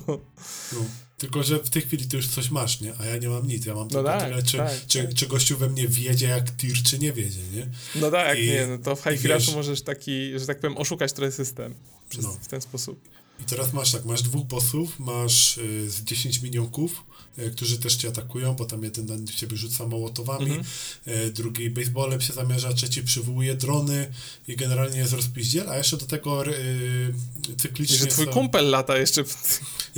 No. 0.72 0.78
Tylko, 1.18 1.42
że 1.42 1.58
w 1.58 1.70
tej 1.70 1.82
chwili 1.82 2.08
ty 2.08 2.16
już 2.16 2.28
coś 2.28 2.50
masz, 2.50 2.80
nie? 2.80 2.92
A 3.00 3.04
ja 3.06 3.16
nie 3.16 3.28
mam 3.28 3.46
nic. 3.46 3.66
Ja 3.66 3.74
mam 3.74 3.82
No 3.84 3.88
tylko 3.90 4.04
tak, 4.04 4.28
tyle, 4.28 4.42
czy, 4.42 4.56
tak, 4.56 4.72
czy, 4.86 5.02
tak. 5.04 5.14
czy 5.14 5.26
gościu 5.26 5.56
we 5.58 5.68
mnie 5.68 5.88
wiedzie 5.88 6.26
jak 6.28 6.56
tir, 6.56 6.82
czy 6.82 6.98
nie 6.98 7.12
wiedzie, 7.12 7.40
nie? 7.54 7.66
No 7.94 8.10
tak, 8.10 8.38
I- 8.38 8.46
nie, 8.46 8.66
no 8.66 8.78
to 8.78 8.96
w 8.96 9.02
High 9.04 9.20
wiesz- 9.20 9.54
możesz 9.54 9.82
taki, 9.82 10.38
że 10.38 10.46
tak 10.46 10.60
powiem, 10.60 10.78
oszukać 10.78 11.12
trochę 11.12 11.32
system 11.32 11.74
przez, 12.08 12.24
No. 12.24 12.32
w 12.42 12.48
ten 12.48 12.60
sposób. 12.60 13.00
I 13.40 13.44
teraz 13.44 13.72
masz 13.72 13.92
tak, 13.92 14.04
masz 14.04 14.22
dwóch 14.22 14.46
bossów, 14.46 14.98
masz 14.98 15.58
y, 15.58 15.90
z 15.90 16.02
10 16.02 16.42
minionków, 16.42 17.04
y, 17.38 17.50
którzy 17.50 17.78
też 17.78 17.94
cię 17.96 18.08
atakują, 18.08 18.54
bo 18.54 18.64
tam 18.64 18.84
jeden 18.84 19.06
na 19.24 19.32
ciebie 19.32 19.56
rzuca 19.56 19.86
mołotowami, 19.86 20.44
Mhm. 20.46 20.64
y, 21.08 21.30
drugi 21.32 21.70
baseballem 21.70 22.20
się 22.20 22.32
zamierza, 22.32 22.72
trzeci 22.72 23.02
przywołuje 23.02 23.54
drony 23.54 24.12
i 24.48 24.56
generalnie 24.56 24.98
jest 24.98 25.12
rozpiździel, 25.12 25.70
a 25.70 25.76
jeszcze 25.76 25.96
do 25.96 26.06
tego 26.06 26.46
y, 26.46 27.14
I 27.52 27.56
cyklicznie 27.56 27.96
że 27.98 28.06
twój 28.06 28.24
są- 28.24 28.30
kumpel 28.32 28.70
lata 28.70 28.98
jeszcze... 28.98 29.24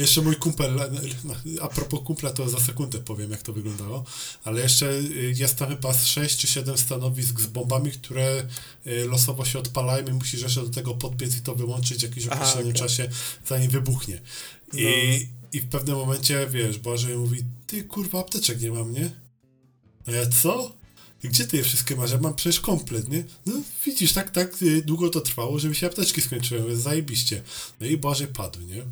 Jeszcze 0.01 0.23
mój 0.23 0.37
kumpel, 0.37 0.81
a 1.61 1.69
propos 1.69 2.01
kumpla, 2.05 2.31
to 2.31 2.49
za 2.49 2.61
sekundę 2.61 2.99
powiem, 2.99 3.31
jak 3.31 3.43
to 3.43 3.53
wyglądało, 3.53 4.05
ale 4.45 4.61
jeszcze 4.61 4.93
jest 5.35 5.57
tam 5.57 5.69
chyba 5.69 5.93
z 5.95 6.07
6 6.07 6.37
czy 6.39 6.47
7 6.47 6.79
stanowisk 6.79 7.41
z 7.41 7.47
bombami, 7.47 7.91
które 7.93 8.47
y, 8.87 9.09
losowo 9.09 9.45
się 9.45 9.59
odpalają 9.59 10.07
i 10.07 10.13
musisz 10.13 10.43
jeszcze 10.43 10.63
do 10.63 10.69
tego 10.69 10.95
podbiec 10.95 11.37
i 11.37 11.41
to 11.41 11.55
wyłączyć 11.55 11.99
w 11.99 12.03
jakimś 12.03 12.27
określonym 12.27 12.69
okej. 12.69 12.81
czasie, 12.81 13.09
zanim 13.47 13.71
wybuchnie. 13.71 14.21
I, 14.73 14.83
No. 14.83 15.41
I 15.53 15.61
w 15.61 15.69
pewnym 15.69 15.97
momencie, 15.97 16.47
wiesz, 16.51 16.79
Boże 16.79 17.09
mówi, 17.17 17.45
ty 17.67 17.85
kurwa 17.85 18.21
apteczek 18.21 18.61
nie 18.61 18.71
mam, 18.71 18.93
nie? 18.93 19.11
A 20.07 20.11
ja 20.11 20.27
co? 20.43 20.77
Gdzie 21.25 21.47
ty 21.47 21.57
je 21.57 21.63
wszystkie 21.63 21.97
masz? 21.97 22.11
Ja 22.11 22.19
mam 22.19 22.35
przecież 22.35 22.61
komplet, 22.61 23.09
nie? 23.09 23.25
No 23.47 23.53
widzisz, 23.87 24.13
tak, 24.13 24.31
tak 24.31 24.63
y, 24.63 24.83
długo 24.83 25.11
to 25.11 25.21
trwało, 25.21 25.59
żeby 25.59 25.75
się 25.75 25.87
apteczki 25.87 26.21
skończyły, 26.21 26.69
więc 26.69 26.81
zajebiście. 26.83 27.43
No 27.81 27.87
i 27.87 27.97
Boże 27.97 28.27
padł, 28.27 28.61
nie? 28.61 28.83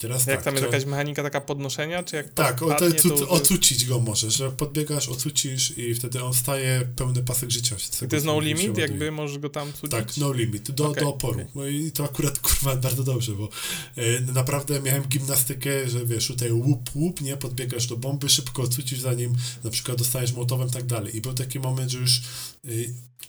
Teraz 0.00 0.26
Jak 0.26 0.36
tak, 0.36 0.44
tam 0.44 0.54
jest 0.54 0.66
to- 0.66 0.72
jakaś 0.72 0.88
mechanika 0.88 1.22
taka 1.22 1.40
podnoszenia, 1.40 2.02
czy 2.02 2.16
jak 2.16 2.34
tak, 2.34 2.62
o, 2.62 2.68
to, 2.68 2.74
padnie, 2.74 3.00
to 3.00 3.08
jest- 3.08 3.22
ocucić 3.28 3.84
go 3.84 4.00
możesz, 4.00 4.34
że 4.36 4.50
podbiegasz, 4.50 5.08
ocucisz 5.08 5.78
i 5.78 5.94
wtedy 5.94 6.22
on 6.22 6.34
staje 6.34 6.86
pełny 6.96 7.22
pasek 7.22 7.50
życia. 7.50 7.76
I 8.04 8.08
to 8.08 8.16
jest 8.16 8.26
no 8.26 8.40
limit, 8.40 8.78
jakby 8.78 9.12
możesz 9.12 9.38
go 9.38 9.48
tam 9.48 9.72
cudzić? 9.72 9.90
Tak, 9.90 10.16
no 10.16 10.32
limit, 10.32 10.70
do, 10.70 10.88
Okej, 10.88 11.02
do 11.02 11.08
oporu. 11.08 11.40
No 11.54 11.66
i 11.66 11.90
to 11.92 12.04
akurat 12.04 12.38
kurwa 12.48 12.76
bardzo 12.76 13.04
dobrze, 13.04 13.32
bo 13.32 13.48
e, 13.96 14.20
naprawdę 14.20 14.80
miałem 14.80 15.02
gimnastykę, 15.02 15.88
że 15.88 16.06
wiesz, 16.06 16.26
tutaj 16.26 16.52
łup, 16.52 16.90
łup, 16.94 17.20
nie, 17.20 17.36
podbiegasz 17.36 17.86
do 17.86 17.96
bomby, 17.96 18.28
szybko 18.28 18.62
ocucisz 18.62 19.00
zanim 19.00 19.34
na 19.64 19.70
przykład 19.70 19.98
dostaniesz 19.98 20.32
młotowem 20.32 20.70
tak 20.70 20.86
dalej. 20.86 21.16
I 21.16 21.20
był 21.20 21.34
taki 21.34 21.60
moment, 21.60 21.90
że 21.90 21.98
już 21.98 22.18
e, 22.64 22.68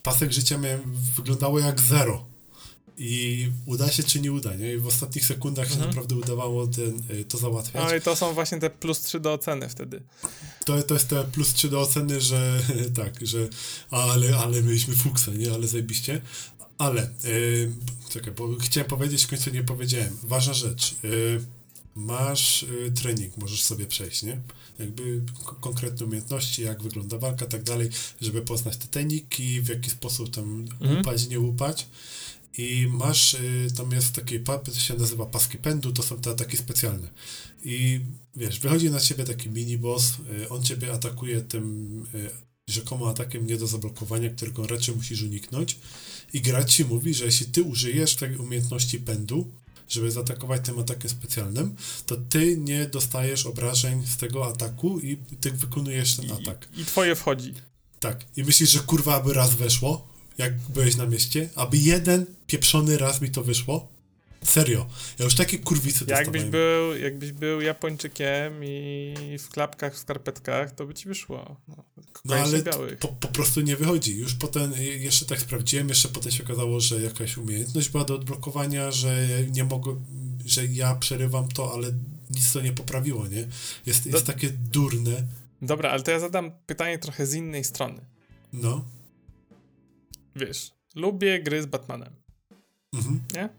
pasek 0.04 0.32
życia 0.32 0.58
miałem, 0.58 0.82
wyglądało 1.16 1.60
jak 1.60 1.82
zero. 1.82 2.31
I 3.04 3.52
uda 3.66 3.92
się 3.92 4.04
czy 4.04 4.20
nie 4.20 4.32
uda, 4.32 4.56
nie? 4.56 4.74
I 4.74 4.78
w 4.78 4.88
ostatnich 4.88 5.26
sekundach 5.26 5.68
się 5.68 5.74
Mhm. 5.74 5.90
naprawdę 5.90 6.16
udawało 6.16 6.68
ten, 6.68 7.02
e, 7.10 7.24
to 7.24 7.38
załatwiać. 7.38 7.84
No 7.90 7.96
i 7.96 8.02
to 8.02 8.16
są 8.16 8.34
właśnie 8.34 8.60
te 8.60 8.70
plus 8.70 9.02
3 9.02 9.20
do 9.20 9.34
oceny 9.34 9.70
wtedy. 9.70 10.02
To, 10.66 10.84
to 10.84 10.94
jest 10.94 11.08
te 11.08 11.24
plus 11.24 11.54
3 11.54 11.70
do 11.70 11.82
oceny, 11.82 12.22
że 12.22 12.62
tak, 13.04 13.28
że 13.28 13.48
ale, 13.92 14.38
ale 14.38 14.64
mieliśmy 14.64 14.96
fuksa, 14.96 15.32
nie, 15.32 15.52
ale 15.54 15.68
zajebiście. 15.68 16.22
Ale, 16.78 17.10
yy, 17.24 17.72
czekaj, 18.10 18.34
bo 18.34 18.50
chciałem 18.60 18.90
powiedzieć, 18.90 19.24
w 19.26 19.28
końcu 19.28 19.50
nie 19.50 19.64
powiedziałem. 19.64 20.18
Ważna 20.24 20.54
rzecz. 20.54 20.96
Yy, 21.04 21.44
masz 21.96 22.64
yy, 22.64 22.92
trening, 22.92 23.38
możesz 23.38 23.64
sobie 23.64 23.86
przejść, 23.86 24.24
nie? 24.24 24.42
Jakby 24.80 25.22
konkretne 25.62 26.06
umiejętności, 26.06 26.62
jak 26.62 26.84
wygląda 26.84 27.18
walka, 27.18 27.46
tak 27.46 27.64
dalej, 27.64 27.90
żeby 28.22 28.42
poznać 28.42 28.78
te 28.78 28.88
techniki, 28.88 29.62
w 29.62 29.70
jaki 29.70 29.90
sposób 29.90 30.36
tam 30.36 30.66
łupać, 30.98 31.28
nie 31.28 31.40
łupać. 31.40 31.88
I 32.58 32.88
masz, 32.90 33.34
y, 33.34 33.68
tam 33.78 33.92
jest 33.92 34.14
taki 34.14 34.40
pap, 34.40 34.74
się 34.74 34.94
nazywa 34.94 35.26
paski 35.26 35.58
pędu, 35.58 35.92
to 35.92 36.04
są 36.04 36.18
te 36.18 36.30
ataki 36.30 36.58
specjalne. 36.58 37.08
I 37.64 38.00
wiesz, 38.36 38.60
wychodzi 38.60 38.90
na 38.90 39.00
ciebie 39.00 39.24
taki 39.24 39.50
mini 39.50 39.78
boss, 39.78 40.14
y, 40.44 40.50
on 40.50 40.64
ciebie 40.64 40.94
atakuje 40.94 41.42
tym 41.42 42.06
y, 42.16 42.30
rzekomo 42.68 43.10
atakiem 43.10 43.48
nie 43.48 43.58
do 43.58 43.68
zablokowania, 43.68 44.30
którego 44.30 44.68
raczej 44.68 44.96
musisz 44.96 45.22
uniknąć. 45.22 45.78
I 46.34 46.42
gra 46.42 46.64
ci 46.64 46.86
mówi, 46.86 47.14
że 47.14 47.26
jeśli 47.26 47.46
ty 47.46 47.64
użyjesz 47.64 48.16
tej 48.16 48.38
umiejętności 48.38 49.00
pędu, 49.00 49.52
żeby 49.90 50.12
zaatakować 50.12 50.66
tym 50.66 50.80
atakiem 50.80 51.10
specjalnym, 51.10 51.76
to 52.06 52.18
ty 52.18 52.58
nie 52.58 52.86
dostajesz 52.86 53.46
obrażeń 53.46 54.04
z 54.08 54.18
tego 54.18 54.48
ataku 54.48 55.00
i 55.00 55.18
ty 55.42 55.52
wykonujesz 55.52 56.16
ten 56.16 56.26
I, 56.26 56.32
atak. 56.32 56.68
I 56.78 56.86
twoje 56.86 57.16
wchodzi. 57.16 57.54
Tak. 58.00 58.26
I 58.38 58.44
myślisz, 58.44 58.70
że 58.70 58.80
kurwa, 58.80 59.16
aby 59.16 59.34
raz 59.34 59.56
weszło, 59.56 60.11
jak 60.38 60.54
byłeś 60.60 60.96
na 60.96 61.06
mieście? 61.06 61.50
Aby 61.56 61.78
jeden 61.78 62.26
pieprzony 62.48 62.98
raz 62.98 63.22
mi 63.22 63.30
to 63.32 63.44
wyszło? 63.44 63.88
Serio. 64.44 64.86
Ja 65.20 65.26
już 65.26 65.36
takie 65.36 65.60
kurwice 65.60 66.06
Jakbyś 66.08 66.18
dostawałem. 66.42 66.52
był, 66.52 66.98
jakbyś 67.04 67.32
był 67.32 67.62
Japończykiem 67.62 68.54
i 68.64 69.38
w 69.40 69.50
klapkach, 69.50 69.96
w 69.96 69.98
skarpetkach, 69.98 70.72
to 70.76 70.86
by 70.86 70.94
ci 70.94 71.08
wyszło. 71.08 71.56
No, 71.68 71.76
No 72.26 72.36
ale 72.36 72.64
po, 73.00 73.08
po 73.08 73.28
prostu 73.28 73.62
nie 73.62 73.76
wychodzi. 73.76 74.18
Już 74.18 74.34
potem, 74.36 74.74
jeszcze 75.00 75.26
tak 75.26 75.42
sprawdziłem, 75.42 75.90
jeszcze 75.90 76.10
potem 76.10 76.32
się 76.32 76.44
okazało, 76.44 76.80
że 76.80 77.02
jakaś 77.02 77.38
umiejętność 77.38 77.90
była 77.90 78.06
do 78.06 78.16
odblokowania, 78.16 78.92
że 78.92 79.28
nie 79.52 79.64
mogę, 79.64 79.96
że 80.46 80.66
ja 80.66 80.96
przerywam 80.96 81.48
to, 81.48 81.74
ale 81.74 81.88
nic 82.30 82.52
to 82.54 82.62
nie 82.62 82.74
poprawiło, 82.74 83.28
nie? 83.28 83.48
Jest, 83.86 84.06
jest 84.06 84.12
Do- 84.12 84.22
takie 84.34 84.50
durne. 84.50 85.24
Dobra, 85.62 85.90
ale 85.90 86.04
to 86.04 86.12
ja 86.12 86.20
zadam 86.20 86.52
pytanie 86.68 87.00
trochę 87.00 87.26
z 87.28 87.34
innej 87.34 87.64
strony. 87.64 88.02
No. 88.54 88.86
Wiesz, 90.36 90.72
lubię 90.96 91.44
gry 91.44 91.62
z 91.62 91.66
Batmanem, 91.66 92.14
Mhm. 92.94 93.20
nie? 93.36 93.50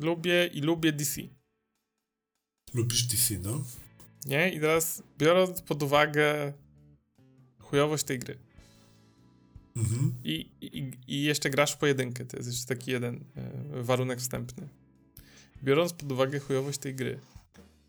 Lubię 0.00 0.46
i 0.46 0.60
lubię 0.60 0.92
DC, 0.92 1.20
Lubisz 2.74 3.02
DC, 3.02 3.34
no? 3.38 3.64
nie? 4.26 4.52
I 4.52 4.60
teraz 4.60 5.02
biorąc 5.18 5.62
pod 5.62 5.82
uwagę 5.82 6.52
chujowość 7.58 8.04
tej 8.04 8.18
gry 8.18 8.38
Mhm. 9.76 10.14
i, 10.24 10.50
i, 10.60 10.90
i 11.06 11.22
jeszcze 11.22 11.50
grasz 11.50 11.72
w 11.72 11.76
pojedynkę, 11.76 12.24
to 12.26 12.36
jest 12.36 12.48
jeszcze 12.48 12.66
taki 12.66 12.90
jeden 12.90 13.24
e, 13.36 13.82
warunek 13.82 14.18
wstępny. 14.18 14.68
Biorąc 15.64 15.92
pod 15.92 16.12
uwagę 16.12 16.38
chujowość 16.40 16.78
tej 16.78 16.94
gry, 16.94 17.20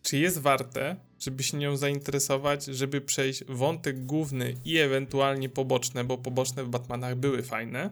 czy 0.01 0.17
jest 0.17 0.38
warte, 0.38 0.95
żeby 1.19 1.43
się 1.43 1.57
nią 1.57 1.77
zainteresować, 1.77 2.65
żeby 2.65 3.01
przejść 3.01 3.43
wątek 3.43 4.05
główny 4.05 4.55
i 4.65 4.77
ewentualnie 4.77 5.49
poboczne, 5.49 6.03
bo 6.03 6.17
poboczne 6.17 6.63
w 6.63 6.69
Batmanach 6.69 7.15
były 7.15 7.43
fajne, 7.43 7.89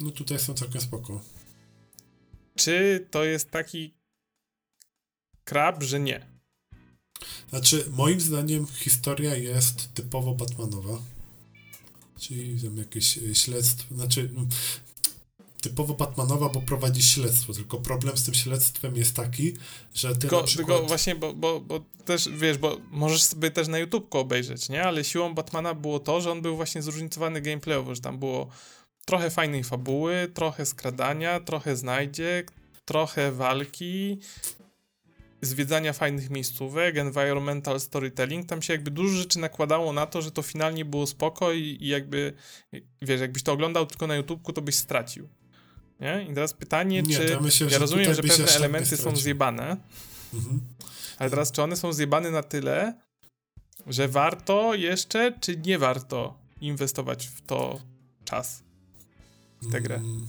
No 0.00 0.10
tutaj 0.10 0.38
są 0.38 0.54
całkiem 0.54 0.80
spoko. 0.80 1.20
czy 2.56 3.06
to 3.10 3.24
jest 3.24 3.50
taki 3.50 3.94
krab, 5.44 5.82
że 5.82 6.00
nie? 6.00 6.26
Znaczy, 7.50 7.84
moim 7.90 8.20
zdaniem 8.20 8.66
historia 8.66 9.36
jest 9.36 9.94
typowo 9.94 10.34
Batmanowa. 10.34 10.98
Czyli 12.20 12.60
tam 12.62 12.76
jakieś 12.76 13.18
y, 13.18 13.34
śledztwo, 13.34 13.94
znaczy 13.94 14.30
typowo 15.60 15.94
Batmanowa, 15.94 16.48
bo 16.48 16.60
prowadzi 16.60 17.02
śledztwo, 17.02 17.52
tylko 17.52 17.78
problem 17.78 18.16
z 18.16 18.24
tym 18.24 18.34
śledztwem 18.34 18.96
jest 18.96 19.14
taki, 19.16 19.52
że 19.94 20.14
ty 20.14 20.20
tylko, 20.20 20.44
przykład... 20.44 20.66
tylko 20.66 20.88
właśnie, 20.88 21.14
bo, 21.14 21.32
bo, 21.32 21.60
bo 21.60 21.80
też, 22.04 22.28
wiesz, 22.28 22.58
bo 22.58 22.80
możesz 22.90 23.22
sobie 23.22 23.50
też 23.50 23.68
na 23.68 23.78
YouTube'ku 23.86 24.18
obejrzeć, 24.18 24.68
nie? 24.68 24.82
Ale 24.84 25.04
siłą 25.04 25.34
Batmana 25.34 25.74
było 25.74 26.00
to, 26.00 26.20
że 26.20 26.32
on 26.32 26.42
był 26.42 26.56
właśnie 26.56 26.82
zróżnicowany 26.82 27.40
gameplayowo, 27.40 27.94
że 27.94 28.00
tam 28.00 28.18
było 28.18 28.48
trochę 29.06 29.30
fajnej 29.30 29.64
fabuły, 29.64 30.30
trochę 30.34 30.66
skradania, 30.66 31.40
trochę 31.40 31.76
znajdziek, 31.76 32.52
trochę 32.84 33.32
walki, 33.32 34.18
zwiedzania 35.42 35.92
fajnych 35.92 36.30
miejscówek, 36.30 36.96
environmental 36.96 37.80
storytelling, 37.80 38.46
tam 38.48 38.62
się 38.62 38.72
jakby 38.72 38.90
dużo 38.90 39.16
rzeczy 39.18 39.38
nakładało 39.38 39.92
na 39.92 40.06
to, 40.06 40.22
że 40.22 40.30
to 40.30 40.42
finalnie 40.42 40.84
było 40.84 41.06
spoko 41.06 41.52
i, 41.52 41.78
i 41.80 41.88
jakby, 41.88 42.32
wiesz, 43.02 43.20
jakbyś 43.20 43.42
to 43.42 43.52
oglądał 43.52 43.86
tylko 43.86 44.06
na 44.06 44.16
YouTubeku, 44.16 44.52
to 44.52 44.62
byś 44.62 44.74
stracił. 44.74 45.28
Nie? 46.00 46.26
I 46.30 46.34
teraz 46.34 46.54
pytanie, 46.54 47.02
Nie, 47.02 47.16
czy... 47.16 47.40
myślę, 47.40 47.66
ja 47.70 47.78
rozumiem, 47.78 48.14
że 48.14 48.22
pewne 48.22 48.46
elementy 48.46 48.96
są 48.96 49.16
zjebane, 49.16 49.76
Mhm. 50.34 50.60
ale 51.18 51.30
teraz 51.30 51.52
czy 51.52 51.62
one 51.62 51.76
są 51.76 51.92
zjebane 51.92 52.30
na 52.30 52.42
tyle, 52.42 52.94
że 53.86 54.08
warto 54.08 54.74
jeszcze, 54.74 55.32
czy 55.40 55.56
nie 55.56 55.78
warto 55.78 56.38
inwestować 56.60 57.26
w 57.26 57.40
to 57.40 57.80
czas? 58.24 58.65
W 59.62 59.72
tę 59.72 59.80
grę. 59.80 59.94
Mm, 59.96 60.26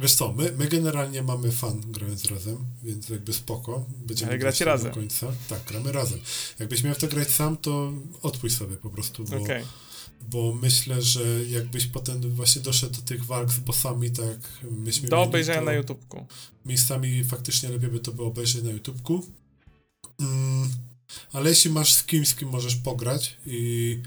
Wiesz 0.00 0.14
co, 0.14 0.32
my, 0.32 0.52
my 0.58 0.68
generalnie 0.68 1.22
mamy 1.22 1.52
fan 1.52 1.80
grając 1.86 2.24
razem, 2.24 2.56
więc 2.82 3.08
jakby 3.08 3.32
spoko. 3.32 3.84
Będziemy 4.06 4.30
Ale 4.30 4.38
grać 4.38 4.52
gracie 4.52 4.64
do 4.64 4.70
razem. 4.70 4.92
końca. 4.92 5.32
Tak, 5.48 5.64
gramy 5.64 5.92
razem. 5.92 6.18
Jakbyś 6.58 6.82
miał 6.82 6.94
to 6.94 7.08
grać 7.08 7.30
sam, 7.30 7.56
to 7.56 7.92
odpuść 8.22 8.56
sobie 8.56 8.76
po 8.76 8.90
prostu, 8.90 9.24
bo, 9.24 9.36
Okej. 9.36 9.64
bo 10.30 10.54
myślę, 10.62 11.02
że 11.02 11.44
jakbyś 11.44 11.86
potem 11.86 12.20
właśnie 12.20 12.62
doszedł 12.62 12.94
do 12.94 13.02
tych 13.02 13.24
walk 13.24 13.50
z 13.52 13.58
bossami, 13.58 14.10
tak 14.10 14.38
myśmy 14.70 15.08
Do 15.08 15.22
obejrzenia 15.22 15.58
to 15.58 15.64
na 15.64 15.72
YouTubeku. 15.72 16.26
Miejscami 16.66 17.24
faktycznie 17.24 17.68
lepiej 17.68 17.90
by 17.90 18.00
to 18.00 18.12
było 18.12 18.28
obejrzeć 18.28 18.62
na 18.62 18.70
YouTubeku. 18.70 19.26
Mm, 20.20 20.70
ale 21.32 21.50
jeśli 21.50 21.70
masz 21.70 21.92
z 21.94 22.04
kimś, 22.04 22.28
z 22.28 22.34
kim 22.34 22.48
możesz 22.48 22.76
pograć 22.76 23.36
i 23.46 24.02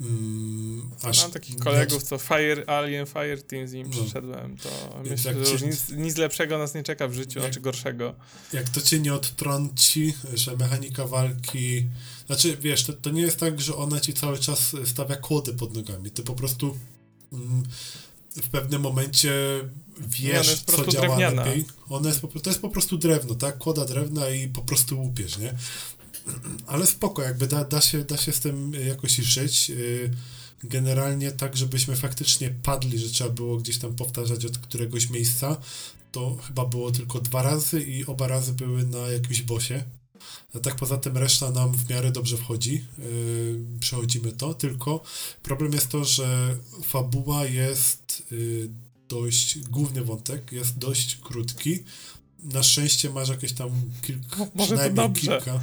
mm, 0.00 0.90
aż 1.02 1.22
Mam 1.22 1.30
takich 1.30 1.56
kolegów, 1.56 2.02
co 2.02 2.18
Fire, 2.18 2.64
Alien 2.66 3.06
Fire 3.06 3.42
Team 3.42 3.68
z 3.68 3.72
nim 3.72 3.90
No. 3.90 4.02
przeszedłem, 4.02 4.56
to 4.56 4.68
myślę, 5.10 5.32
że 5.34 5.38
już 5.52 5.60
cię- 5.60 5.66
nic, 5.66 5.88
nic 5.88 6.16
lepszego 6.16 6.58
nas 6.58 6.74
nie 6.74 6.82
czeka 6.82 7.08
w 7.08 7.12
życiu, 7.14 7.38
Jak- 7.38 7.48
znaczy 7.48 7.60
gorszego. 7.60 8.14
jak 8.52 8.68
to 8.68 8.80
cię 8.80 8.98
nie 9.00 9.14
odtrąci, 9.14 10.14
że 10.34 10.56
mechanika 10.56 11.06
walki. 11.06 11.86
Znaczy, 12.26 12.56
wiesz, 12.56 12.84
to, 12.84 12.92
to 12.92 13.10
nie 13.10 13.22
jest 13.22 13.36
tak, 13.36 13.60
że 13.60 13.76
ona 13.76 14.00
ci 14.00 14.14
cały 14.14 14.38
czas 14.38 14.76
stawia 14.84 15.16
kłody 15.16 15.54
pod 15.54 15.74
nogami. 15.74 16.10
Ty 16.10 16.22
po 16.22 16.34
prostu 16.34 16.78
mm, 17.32 17.62
w 18.42 18.48
pewnym 18.48 18.82
momencie 18.82 19.32
ona 19.98 20.06
wiesz, 20.08 20.62
co 20.62 20.86
działa 20.86 21.06
drewniana. 21.06 21.44
lepiej. 21.44 21.64
Ona 21.90 22.08
jest 22.08 22.20
po, 22.20 22.28
to 22.28 22.50
jest 22.50 22.60
po 22.62 22.68
prostu 22.68 22.98
drewno, 22.98 23.34
tak? 23.34 23.58
Kłoda 23.58 23.84
drewna 23.84 24.30
i 24.30 24.48
po 24.48 24.62
prostu 24.62 25.00
łupiesz, 25.00 25.38
nie? 25.38 25.54
Ale 26.66 26.86
spoko, 26.86 27.22
jakby 27.22 27.46
da, 27.46 27.64
da, 27.64 27.80
się, 27.80 28.04
da 28.04 28.16
się 28.16 28.32
z 28.32 28.40
tym 28.40 28.72
jakoś 28.74 29.16
żyć. 29.16 29.68
Yy, 29.68 30.10
Generalnie 30.64 31.32
tak, 31.32 31.56
żebyśmy 31.56 31.96
faktycznie 31.96 32.50
padli, 32.62 32.98
że 32.98 33.08
trzeba 33.08 33.30
było 33.30 33.56
gdzieś 33.56 33.78
tam 33.78 33.94
powtarzać 33.94 34.44
od 34.44 34.58
któregoś 34.58 35.10
miejsca, 35.10 35.56
to 36.12 36.36
chyba 36.46 36.64
było 36.64 36.90
tylko 36.90 37.20
dwa 37.20 37.42
razy 37.42 37.82
i 37.82 38.06
oba 38.06 38.28
razy 38.28 38.52
były 38.52 38.86
na 38.86 38.98
jakimś 38.98 39.42
bosie. 39.42 39.84
A 40.54 40.58
tak 40.58 40.76
poza 40.76 40.96
tym 40.96 41.16
reszta 41.16 41.50
nam 41.50 41.72
w 41.72 41.90
miarę 41.90 42.12
dobrze 42.12 42.36
wchodzi. 42.36 42.84
Yy, 42.98 43.60
przechodzimy 43.80 44.32
to, 44.32 44.54
tylko 44.54 45.02
problem 45.42 45.72
jest 45.72 45.88
to, 45.88 46.04
że 46.04 46.56
fabuła 46.84 47.46
jest 47.46 48.22
yy, 48.30 48.70
dość, 49.08 49.58
główny 49.58 50.04
wątek 50.04 50.52
jest 50.52 50.78
dość 50.78 51.16
krótki. 51.16 51.84
Na 52.42 52.62
szczęście 52.62 53.10
masz 53.10 53.28
jakieś 53.28 53.52
tam 53.52 53.70
kilka, 54.02 54.36
Może 54.54 54.76
przynajmniej 54.76 55.12
kilka 55.12 55.60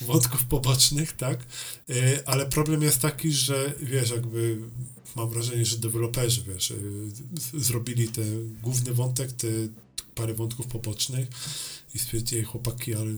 wątków 0.00 0.44
pobocznych, 0.44 1.12
tak? 1.12 1.46
Yy, 1.88 2.26
ale 2.26 2.46
problem 2.46 2.82
jest 2.82 2.98
taki, 3.00 3.32
że 3.32 3.72
wiesz, 3.82 4.10
jakby 4.10 4.58
mam 5.16 5.30
wrażenie, 5.30 5.66
że 5.66 5.76
deweloperzy, 5.78 6.42
wiesz, 6.54 6.72
z- 7.34 7.62
zrobili 7.66 8.08
ten 8.08 8.56
główny 8.62 8.94
wątek, 8.94 9.32
te 9.32 9.46
parę 10.14 10.34
wątków 10.34 10.66
pobocznych 10.66 11.28
i 11.94 11.98
stwierdzili, 11.98 12.42
chłopaki, 12.44 12.94
ale 12.94 13.10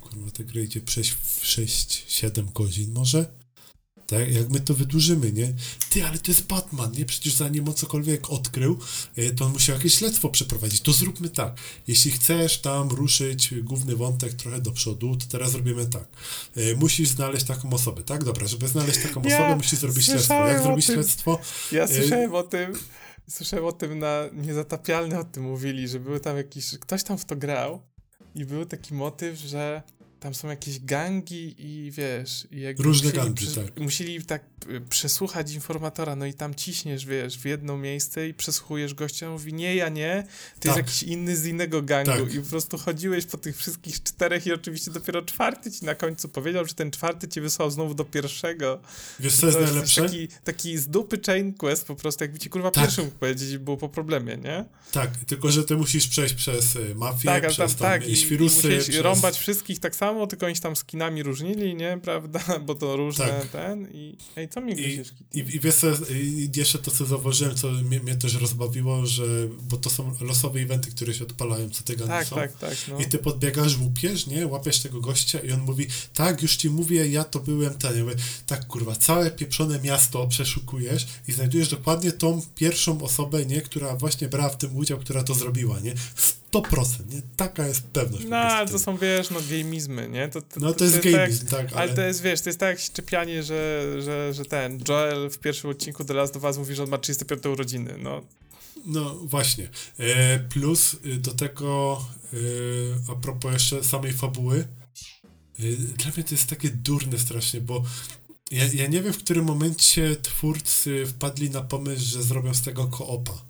kurwa, 0.00 0.30
te 0.30 0.44
gry 0.44 0.64
idzie 0.64 0.80
przejść 0.80 1.10
w 1.10 1.42
6-7 1.44 2.52
godzin 2.52 2.92
może? 2.92 3.39
Tak, 4.10 4.34
jak 4.34 4.50
my 4.50 4.60
to 4.60 4.74
wydłużymy, 4.74 5.32
nie? 5.32 5.52
Ty, 5.90 6.04
ale 6.06 6.18
to 6.18 6.30
jest 6.30 6.46
Batman, 6.46 6.92
nie? 6.92 7.04
Przecież 7.04 7.34
zanim 7.34 7.68
on 7.68 7.74
cokolwiek 7.74 8.30
odkrył, 8.30 8.78
e, 9.16 9.30
to 9.30 9.44
on 9.44 9.52
musiał 9.52 9.76
jakieś 9.76 9.94
śledztwo 9.94 10.28
przeprowadzić. 10.28 10.80
To 10.80 10.92
zróbmy 10.92 11.28
tak. 11.28 11.56
Jeśli 11.88 12.10
chcesz 12.10 12.58
tam 12.60 12.88
ruszyć 12.88 13.54
główny 13.62 13.96
wątek 13.96 14.32
trochę 14.34 14.60
do 14.60 14.72
przodu, 14.72 15.16
to 15.16 15.26
teraz 15.28 15.54
robimy 15.54 15.86
tak. 15.86 16.04
E, 16.56 16.74
Musisz 16.74 17.08
znaleźć 17.08 17.46
taką 17.46 17.72
osobę, 17.72 18.02
tak? 18.02 18.24
Dobra, 18.24 18.46
żeby 18.46 18.68
znaleźć 18.68 19.02
taką 19.02 19.22
Ja 19.22 19.36
osobę, 19.38 19.56
musisz 19.56 19.78
zrobić 19.78 20.04
śledztwo. 20.06 20.46
Jak 20.48 20.62
zrobić 20.62 20.86
tym. 20.86 20.94
śledztwo? 20.94 21.38
Ja 21.72 21.84
Y- 21.84 21.88
słyszałem 21.88 22.34
o 22.34 22.42
tym, 22.42 22.72
słyszałem 23.30 23.64
o 23.64 23.72
tym 23.72 23.98
na 23.98 24.24
Niezatapialny 24.32 25.18
o 25.18 25.24
tym 25.24 25.42
mówili, 25.42 25.88
że 25.88 26.00
były 26.00 26.20
tam 26.20 26.36
jakieś, 26.36 26.64
że 26.70 26.78
ktoś 26.78 27.02
tam 27.04 27.18
w 27.18 27.24
to 27.24 27.36
grał 27.36 27.82
i 28.34 28.44
był 28.44 28.66
taki 28.66 28.94
motyw, 28.94 29.38
że 29.38 29.82
tam 30.20 30.34
są 30.34 30.48
jakieś 30.48 30.80
gangi 30.80 31.54
i 31.58 31.90
wiesz, 31.90 32.48
i 32.50 32.60
jakby 32.60 32.82
Różne 32.82 33.08
musieli, 33.08 33.24
gangi, 33.26 33.46
tak. 33.46 33.80
musieli 33.80 34.24
tak 34.24 34.42
y, 34.70 34.80
przesłuchać 34.80 35.52
informatora, 35.52 36.16
no 36.16 36.26
i 36.26 36.34
tam 36.34 36.54
ciśniesz, 36.54 37.06
wiesz, 37.06 37.38
w 37.38 37.44
jedno 37.44 37.76
miejsce 37.76 38.28
i 38.28 38.34
przesłuchujesz 38.34 38.94
gościa, 38.94 39.26
on 39.26 39.32
mówi, 39.32 39.54
nie, 39.54 39.74
ja 39.74 39.88
nie, 39.88 40.26
to 40.60 40.68
jest 40.68 40.76
Tak. 40.76 40.76
jakiś 40.76 41.02
inny 41.02 41.36
z 41.36 41.46
innego 41.46 41.82
gangu 41.82 42.10
Tak. 42.12 42.34
i 42.34 42.40
po 42.40 42.50
prostu 42.50 42.78
chodziłeś 42.78 43.26
po 43.26 43.38
tych 43.38 43.56
wszystkich 43.56 44.02
czterech 44.02 44.46
i 44.46 44.52
oczywiście 44.52 44.90
dopiero 44.90 45.22
czwarty 45.22 45.72
ci 45.72 45.84
na 45.84 45.94
końcu 45.94 46.28
powiedział, 46.28 46.66
że 46.66 46.74
ten 46.74 46.90
czwarty 46.90 47.28
cię 47.28 47.40
wysłał 47.40 47.70
znowu 47.70 47.94
do 47.94 48.04
pierwszego. 48.04 48.80
Wiesz, 49.20 49.36
co 49.36 49.46
jest 49.46 49.60
najlepsze? 49.60 50.02
Taki, 50.02 50.28
taki 50.44 50.78
z 50.78 50.88
dupy 50.88 51.20
chain 51.26 51.54
quest 51.54 51.86
po 51.86 51.94
prostu, 51.96 52.24
jakby 52.24 52.38
ci 52.38 52.50
kurwa 52.50 52.70
Tak. 52.70 52.84
pierwszy 52.84 53.02
mógł 53.02 53.16
powiedzieć 53.16 53.50
i 53.50 53.58
było 53.58 53.76
po 53.76 53.88
problemie, 53.88 54.36
nie? 54.36 54.64
Tak, 54.92 55.10
tylko 55.16 55.50
że 55.50 55.64
ty 55.64 55.76
musisz 55.76 56.08
przejść 56.08 56.34
przez 56.34 56.76
y, 56.76 56.94
mafię, 56.94 57.24
Tak, 57.24 57.44
ale 57.44 57.54
tam 57.54 57.66
przez 57.66 57.76
tam 57.76 57.88
tak, 57.88 58.08
i, 58.08 58.12
i 58.12 58.16
świrusy, 58.16 58.56
musiałeś 58.56 58.88
przez... 58.88 59.00
rąbać 59.02 59.38
wszystkich 59.38 59.78
tak 59.78 59.96
samo, 59.96 60.09
tylko 60.26 60.46
oni 60.46 60.54
się 60.54 60.60
tam 60.60 60.76
skinami 60.76 61.22
różnili, 61.22 61.74
nie? 61.74 61.98
Prawda? 62.02 62.40
Bo 62.66 62.74
to 62.74 62.96
różne 62.96 63.26
Tak. 63.26 63.48
ten 63.48 63.88
i... 63.92 64.16
Ej, 64.36 64.48
co 64.48 64.60
mi 64.60 64.72
I, 64.72 64.76
gryziesz? 64.76 65.08
i, 65.34 65.38
I 65.38 65.60
wiesz 65.60 65.74
co, 65.74 65.86
i 66.14 66.50
jeszcze 66.56 66.78
to, 66.78 66.90
co 66.90 67.06
zauważyłem, 67.06 67.54
co 67.54 67.70
mnie, 67.70 68.00
mnie 68.00 68.16
też 68.16 68.34
rozbawiło, 68.34 69.06
że, 69.06 69.24
bo 69.62 69.76
to 69.76 69.90
są 69.90 70.12
losowe 70.20 70.60
eventy, 70.60 70.90
które 70.90 71.14
się 71.14 71.24
odpalają, 71.24 71.70
co 71.70 71.82
te 71.82 71.96
gangi 71.96 72.10
Tak, 72.12 72.26
są. 72.28 72.36
tak, 72.36 72.52
tak, 72.58 72.76
no. 72.88 73.00
I 73.00 73.04
ty 73.04 73.18
podbiegasz, 73.18 73.78
łupiesz, 73.78 74.26
nie? 74.26 74.46
Łapiesz 74.46 74.78
tego 74.80 75.00
gościa 75.00 75.38
i 75.38 75.52
on 75.52 75.60
mówi, 75.60 75.86
tak, 76.14 76.42
już 76.42 76.56
ci 76.56 76.70
mówię, 76.70 77.08
ja 77.08 77.24
to 77.24 77.40
byłem 77.40 77.74
ten. 77.74 77.96
Ja 77.96 78.04
mówię, 78.04 78.16
tak, 78.46 78.66
kurwa, 78.66 78.96
całe 78.96 79.30
pieprzone 79.30 79.80
miasto 79.80 80.26
przeszukujesz 80.28 81.06
i 81.28 81.32
znajdujesz 81.32 81.68
dokładnie 81.68 82.12
tą 82.12 82.42
pierwszą 82.54 83.02
osobę, 83.02 83.46
nie? 83.46 83.60
Która 83.62 83.96
właśnie 83.96 84.28
brała 84.28 84.48
w 84.48 84.56
tym 84.58 84.76
udział, 84.76 84.98
która 84.98 85.24
to 85.24 85.34
zrobiła, 85.34 85.80
nie? 85.80 85.94
100%, 86.52 87.14
nie? 87.14 87.22
Taka 87.36 87.66
jest 87.66 87.82
pewność. 87.82 88.24
No, 88.28 88.36
ale 88.36 88.68
to 88.68 88.78
są, 88.78 88.96
wiesz, 88.96 89.30
no, 89.30 89.40
gamizmy, 89.50 90.08
nie? 90.08 90.28
To, 90.28 90.42
to, 90.42 90.60
No 90.60 90.72
to 90.72 90.84
jest 90.84 91.02
tak- 91.02 91.12
gamizm, 91.12 91.46
tak, 91.46 91.72
Ale 91.72 91.80
ale... 91.80 91.94
to 91.94 92.02
jest, 92.02 92.22
wiesz, 92.22 92.40
to 92.40 92.48
jest 92.48 92.60
tak 92.60 92.68
jak 92.68 92.78
szczepianie, 92.78 93.42
że, 93.42 93.84
że, 94.02 94.34
że 94.34 94.44
ten 94.44 94.78
Joel 94.88 95.30
w 95.30 95.38
pierwszym 95.38 95.70
odcinku 95.70 96.04
The 96.04 96.14
Last 96.14 96.36
of 96.36 96.44
Us 96.44 96.58
mówi, 96.58 96.74
że 96.74 96.82
on 96.82 96.88
ma 96.88 96.98
35 96.98 97.46
urodziny, 97.46 97.94
no. 97.98 98.22
No 98.86 99.14
właśnie. 99.14 99.68
E, 99.98 100.38
plus 100.38 100.96
y, 101.06 101.16
do 101.16 101.30
tego, 101.34 102.04
e, 102.32 102.36
a 103.12 103.14
propos 103.14 103.52
jeszcze 103.52 103.84
samej 103.84 104.12
fabuły, 104.12 104.68
e, 105.58 105.62
dla 105.72 106.10
mnie 106.16 106.24
to 106.24 106.34
jest 106.34 106.46
takie 106.46 106.68
durne 106.70 107.18
strasznie, 107.18 107.60
bo 107.60 107.82
ja, 108.50 108.64
ja 108.74 108.86
nie 108.86 109.02
wiem, 109.02 109.12
w 109.12 109.18
którym 109.18 109.44
momencie 109.44 110.16
twórcy 110.16 111.06
wpadli 111.06 111.50
na 111.50 111.60
pomysł, 111.60 112.04
że 112.04 112.22
zrobią 112.22 112.54
z 112.54 112.62
tego 112.62 112.86
koopa. 112.86 113.49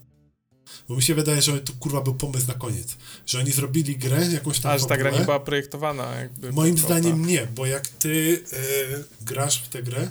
Bo 0.89 0.97
mi 0.97 1.03
się 1.03 1.15
wydaje, 1.15 1.43
że 1.43 1.61
to 1.61 1.73
kurwa 1.81 2.01
był 2.01 2.15
pomysł 2.15 2.49
na 2.49 2.55
koniec. 2.55 2.97
Że 3.27 3.39
oni 3.39 3.53
zrobili 3.53 3.97
grę, 3.97 4.27
jakąś 4.33 4.61
tam 4.61 4.73
A, 4.73 4.79
że 4.79 4.87
ta 4.87 4.97
gra 4.97 5.11
nie 5.11 5.21
była 5.21 5.41
projektowana 5.41 6.15
jakby. 6.15 6.53
Moim 6.53 6.79
zdaniem 6.79 7.13
koopa. 7.13 7.27
nie, 7.27 7.47
bo 7.47 7.67
jak 7.67 7.89
ty 7.89 8.45
e, 8.53 8.57
grasz 9.25 9.63
w 9.63 9.69
tę 9.69 9.83
grę, 9.83 10.11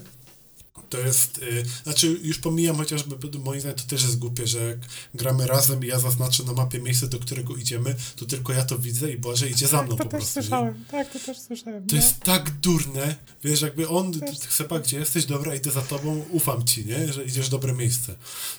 to 0.90 0.98
jest, 0.98 1.40
e, 1.60 1.84
znaczy 1.84 2.20
już 2.24 2.40
pomijam 2.40 2.76
chociażby, 2.76 3.40
moim 3.40 3.60
zdaniem 3.60 3.78
to 3.78 3.84
też 3.84 4.04
jest 4.04 4.20
głupie, 4.20 4.48
że 4.48 4.60
jak 4.60 4.80
gramy 5.14 5.48
razem 5.48 5.84
i 5.84 5.88
ja 5.88 6.00
zaznaczę 6.00 6.44
na 6.44 6.54
mapie 6.54 6.80
miejsce, 6.80 7.08
do 7.08 7.20
którego 7.20 7.56
idziemy, 7.56 7.96
to 8.16 8.26
tylko 8.26 8.54
ja 8.54 8.66
to 8.66 8.80
widzę 8.80 9.12
i 9.12 9.18
Boże 9.18 9.50
idzie 9.50 9.68
za 9.68 9.84
mną 9.84 9.98
to 9.98 10.04
po 10.04 10.10
prostu. 10.10 10.40
nie? 10.40 10.44
słyszałem, 10.44 10.86
tak, 10.92 11.14
to 11.14 11.20
też 11.20 11.40
słyszałem. 11.40 11.88
To 11.88 11.96
no. 11.96 12.02
jest 12.02 12.20
tak 12.20 12.52
durne, 12.52 13.16
wiesz, 13.44 13.62
jakby 13.62 13.90
on, 13.90 14.20
Też. 14.20 14.38
Sepa, 14.38 14.80
gdzie 14.80 15.00
jesteś, 15.00 15.26
dobra, 15.26 15.56
idę 15.56 15.72
za 15.72 15.82
tobą, 15.82 16.26
ufam 16.30 16.66
ci, 16.66 16.86
nie, 16.86 17.14
że 17.14 17.24
idziesz 17.24 17.48
w 17.48 17.50
dobre 17.50 17.74
miejsce. 17.74 18.16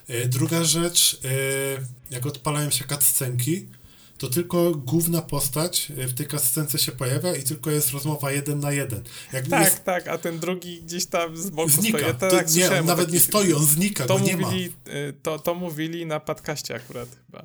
E, 0.09 0.29
druga 0.29 0.64
rzecz, 0.64 1.21
e, 1.25 2.14
jak 2.14 2.27
odpalają 2.27 2.71
się 2.71 2.85
cutscenki, 2.85 3.66
to 4.21 4.29
tylko 4.29 4.71
główna 4.75 5.23
postać 5.23 5.93
e, 5.99 6.07
w 6.07 6.14
tej 6.14 6.27
cutscence 6.27 6.79
się 6.79 6.93
pojawia 6.93 7.35
i 7.37 7.43
tylko 7.43 7.71
jest 7.71 7.91
rozmowa 7.91 8.33
jeden 8.33 8.61
na 8.61 8.73
jeden. 8.73 9.03
Jakby 9.33 9.51
Tak, 9.51 9.64
jest, 9.64 9.85
tak, 9.85 10.09
a 10.09 10.18
ten 10.18 10.39
drugi 10.39 10.83
gdzieś 10.83 11.07
tam 11.07 11.37
z 11.37 11.51
boku 11.51 11.71
znika. 11.71 11.99
stoi. 11.99 12.09
Ja 12.09 12.14
To, 12.14 12.31
tak 12.31 12.55
nie, 12.55 12.79
on 12.81 12.87
nawet 12.87 13.07
takich- 13.07 13.14
nie 13.14 13.21
stoi, 13.21 13.53
on 13.53 13.64
znika, 13.64 14.07
to 14.07 14.18
go 14.18 14.25
nie 14.25 14.37
ma. 14.37 14.47
mówili, 14.47 14.73
y, 14.89 15.14
to, 15.23 15.39
to 15.39 15.55
mówili 15.55 16.07
na 16.07 16.21
podcaście 16.21 16.75
akurat 16.75 17.09
chyba. 17.27 17.43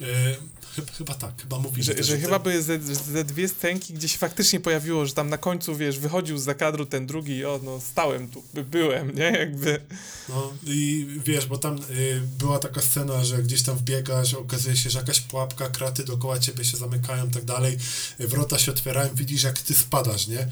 E, 0.00 0.36
chyba, 0.76 0.92
chyba 0.92 1.14
tak, 1.14 1.42
chyba 1.42 1.58
mówi, 1.58 1.82
że, 1.82 1.94
że, 1.96 2.04
że 2.04 2.18
chyba 2.18 2.38
były 2.38 2.62
ze, 2.62 2.78
ze 2.94 3.24
dwie 3.24 3.48
scenki, 3.48 3.94
gdzie 3.94 4.08
się 4.08 4.18
faktycznie 4.18 4.60
pojawiło, 4.60 5.06
że 5.06 5.12
tam 5.12 5.28
na 5.28 5.38
końcu, 5.38 5.76
wiesz, 5.76 5.98
wychodził 5.98 6.38
z 6.38 6.42
zakadru 6.42 6.86
ten 6.86 7.06
drugi 7.06 7.32
i 7.32 7.44
o, 7.44 7.60
no 7.62 7.80
stałem 7.80 8.28
tu, 8.28 8.42
byłem, 8.70 9.14
nie, 9.14 9.30
jakby. 9.38 9.80
No 10.28 10.52
i 10.66 11.06
wiesz, 11.24 11.46
bo 11.46 11.58
tam 11.58 11.78
y, 11.90 12.22
była 12.38 12.58
taka 12.58 12.80
scena, 12.80 13.24
że 13.24 13.42
gdzieś 13.42 13.62
tam 13.62 13.76
wbiegasz, 13.76 14.34
okazuje 14.34 14.76
się, 14.76 14.90
że 14.90 14.98
jakaś 14.98 15.20
pułapka, 15.20 15.68
kraty 15.68 16.04
dookoła 16.04 16.38
ciebie 16.38 16.64
się 16.64 16.76
zamykają 16.76 17.26
i 17.26 17.30
tak 17.30 17.44
dalej, 17.44 17.78
wrota 18.18 18.58
się 18.58 18.72
otwierają, 18.72 19.14
widzisz 19.14 19.42
jak 19.42 19.58
ty 19.58 19.74
spadasz, 19.74 20.26
nie? 20.28 20.48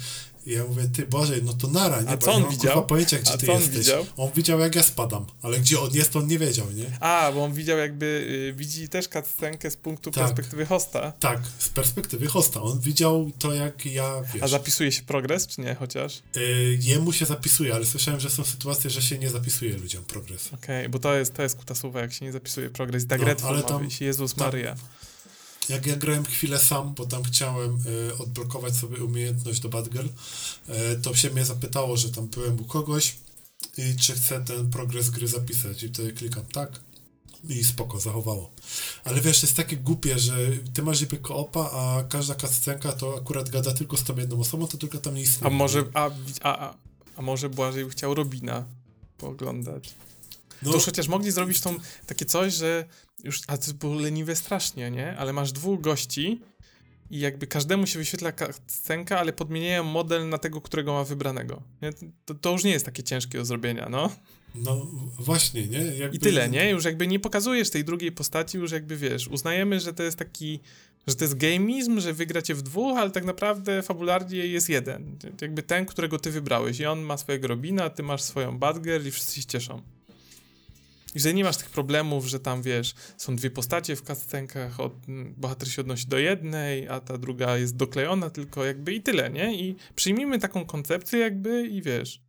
I 0.48 0.52
ja 0.52 0.64
mówię, 0.64 0.88
ty 0.96 1.06
Boże, 1.06 1.34
no 1.42 1.52
to 1.52 1.68
nara, 1.68 2.00
nie? 2.02 2.08
A 2.08 2.16
co 2.16 2.32
on 2.32 2.42
ja 2.42 2.48
widział? 2.48 2.86
pojęcia, 2.86 3.18
gdzie 3.18 3.32
A 3.32 3.36
ty 3.38 3.46
co 3.46 3.52
on 3.52 3.60
jesteś. 3.60 3.78
widział? 3.78 4.06
On 4.16 4.30
widział, 4.36 4.58
jak 4.60 4.74
ja 4.74 4.82
spadam, 4.82 5.26
ale 5.42 5.58
gdzie 5.60 5.80
on 5.80 5.94
jest, 5.94 6.16
on 6.16 6.26
nie 6.26 6.38
wiedział, 6.38 6.66
nie? 6.72 6.84
A, 7.00 7.32
bo 7.34 7.44
on 7.44 7.52
widział 7.52 7.78
jakby, 7.78 8.06
y, 8.50 8.52
widzi 8.56 8.88
też 8.88 9.08
cutscenkę 9.08 9.70
z 9.70 9.76
punktu 9.76 10.10
Tak. 10.10 10.24
perspektywy 10.24 10.66
hosta. 10.66 11.12
Tak, 11.20 11.40
z 11.58 11.68
perspektywy 11.68 12.26
hosta. 12.26 12.62
On 12.62 12.80
widział 12.80 13.30
to, 13.38 13.54
jak 13.54 13.86
ja, 13.86 14.22
wiesz... 14.34 14.42
A 14.42 14.48
zapisuje 14.48 14.92
się 14.92 15.02
progres, 15.02 15.46
czy 15.46 15.60
nie 15.60 15.74
chociaż? 15.74 16.22
y, 16.36 16.78
jemu 16.82 17.12
się 17.12 17.26
zapisuje, 17.26 17.74
ale 17.74 17.86
słyszałem, 17.86 18.20
że 18.20 18.30
są 18.30 18.44
sytuacje, 18.44 18.90
że 18.90 19.02
się 19.02 19.18
nie 19.18 19.30
zapisuje 19.30 19.76
ludziom 19.78 20.04
progres. 20.04 20.50
Okej, 20.54 20.88
bo 20.88 20.98
to 20.98 21.14
jest, 21.14 21.34
to 21.34 21.42
jest 21.42 21.56
kutasowa, 21.56 22.00
jak 22.00 22.12
się 22.12 22.24
nie 22.24 22.32
zapisuje 22.32 22.70
progres. 22.70 23.06
Tak 23.06 23.20
No, 23.20 23.48
ale 23.48 23.62
tam- 23.62 23.88
Jezus 24.00 24.34
tam- 24.34 24.46
Maria. 24.46 24.76
Jak 25.68 25.86
ja 25.86 25.96
grałem 25.96 26.24
chwilę 26.24 26.58
sam, 26.58 26.94
bo 26.94 27.06
tam 27.06 27.22
chciałem 27.22 27.78
y, 28.10 28.18
odblokować 28.18 28.76
sobie 28.76 29.04
umiejętność 29.04 29.60
do 29.60 29.68
Batgirl, 29.68 30.06
y, 30.06 31.00
to 31.02 31.14
się 31.14 31.30
mnie 31.30 31.44
zapytało, 31.44 31.96
że 31.96 32.12
tam 32.12 32.26
byłem 32.26 32.60
u 32.60 32.64
kogoś 32.64 33.16
i 33.78 33.96
czy 33.96 34.12
chcę 34.12 34.44
ten 34.44 34.70
progres 34.70 35.10
gry 35.10 35.28
zapisać. 35.28 35.82
I 35.82 35.88
wtedy 35.88 36.12
klikam 36.12 36.46
tak 36.46 36.80
i 37.48 37.64
spoko, 37.64 38.00
zachowało. 38.00 38.50
Ale 39.04 39.20
wiesz, 39.20 39.42
jest 39.42 39.56
takie 39.56 39.76
głupie, 39.76 40.18
że 40.18 40.36
ty 40.74 40.82
masz 40.82 41.00
niby 41.00 41.16
koopa, 41.16 41.70
a 41.72 42.04
każda 42.08 42.34
cutscenka 42.34 42.92
to 42.92 43.16
akurat 43.18 43.48
gada 43.50 43.74
tylko 43.74 43.96
z 43.96 44.04
tą 44.04 44.16
jedną 44.16 44.40
osobą, 44.40 44.66
to 44.66 44.78
tylko 44.78 44.98
tam 44.98 45.14
nie 45.14 45.22
istnieje. 45.22 45.54
A 45.54 45.58
może, 45.58 45.84
a, 45.94 46.10
a, 46.42 46.58
a, 46.58 46.74
a 47.16 47.22
może 47.22 47.50
Błażej 47.50 47.90
chciał 47.90 48.14
Robina 48.14 48.64
pooglądać? 49.18 49.94
No, 50.62 50.70
To 50.70 50.76
już 50.76 50.84
chociaż 50.84 51.08
mogli 51.08 51.32
zrobić 51.32 51.60
tą, 51.60 51.76
takie 52.06 52.24
coś, 52.24 52.54
że 52.54 52.84
już, 53.24 53.40
a 53.46 53.58
to 53.58 53.74
było 53.74 53.94
leniwe 53.94 54.36
strasznie, 54.36 54.90
nie? 54.90 55.16
Ale 55.16 55.32
masz 55.32 55.52
dwóch 55.52 55.80
gości 55.80 56.40
i 57.10 57.20
jakby 57.20 57.46
każdemu 57.46 57.86
się 57.86 57.98
wyświetla 57.98 58.32
ka- 58.32 58.52
scenka, 58.66 59.18
ale 59.18 59.32
podmieniają 59.32 59.84
model 59.84 60.28
na 60.28 60.38
tego, 60.38 60.60
którego 60.60 60.92
ma 60.92 61.04
wybranego. 61.04 61.62
To, 62.24 62.34
to 62.34 62.52
już 62.52 62.64
nie 62.64 62.70
jest 62.70 62.84
takie 62.84 63.02
ciężkie 63.02 63.38
do 63.38 63.44
zrobienia, 63.44 63.88
no. 63.90 64.10
no 64.54 64.86
właśnie, 65.18 65.66
nie? 65.66 65.78
Jakby, 65.78 66.16
I 66.16 66.20
tyle, 66.20 66.48
nie? 66.48 66.70
Już 66.70 66.84
jakby 66.84 67.06
nie 67.06 67.20
pokazujesz 67.20 67.70
tej 67.70 67.84
drugiej 67.84 68.12
postaci, 68.12 68.58
już 68.58 68.72
jakby 68.72 68.96
wiesz, 68.96 69.28
uznajemy, 69.28 69.80
że 69.80 69.94
to 69.94 70.02
jest 70.02 70.18
taki, 70.18 70.60
że 71.06 71.14
to 71.14 71.24
jest 71.24 71.34
gamizm, 71.36 72.00
że 72.00 72.12
wygracie 72.12 72.54
w 72.54 72.62
dwóch, 72.62 72.98
ale 72.98 73.10
tak 73.10 73.24
naprawdę 73.24 73.82
fabularnie 73.82 74.38
jest 74.38 74.68
jeden. 74.68 75.18
Jakby 75.40 75.62
ten, 75.62 75.86
którego 75.86 76.18
ty 76.18 76.30
wybrałeś 76.30 76.80
i 76.80 76.86
on 76.86 77.00
ma 77.00 77.16
swojego 77.16 77.48
Robina, 77.48 77.90
ty 77.90 78.02
masz 78.02 78.22
swoją 78.22 78.58
Batgirl 78.58 79.06
i 79.06 79.10
wszyscy 79.10 79.40
się 79.40 79.46
cieszą. 79.46 79.82
Że 81.20 81.34
nie 81.34 81.44
masz 81.44 81.56
tych 81.56 81.70
problemów, 81.70 82.26
że 82.26 82.40
tam, 82.40 82.62
wiesz, 82.62 82.94
są 83.16 83.36
dwie 83.36 83.50
postacie 83.50 83.96
w 83.96 84.02
cutscenkach, 84.02 84.80
od, 84.80 84.92
bohater 85.36 85.70
się 85.72 85.82
odnosi 85.82 86.06
do 86.06 86.18
jednej, 86.18 86.88
a 86.88 87.00
ta 87.00 87.18
druga 87.18 87.56
jest 87.56 87.76
doklejona 87.76 88.30
tylko 88.30 88.64
jakby 88.64 88.94
i 88.94 89.02
tyle, 89.02 89.30
nie? 89.30 89.60
I 89.60 89.76
przyjmijmy 89.94 90.38
taką 90.38 90.66
koncepcję 90.66 91.18
jakby 91.18 91.66
i 91.66 91.82
wiesz, 91.82 92.20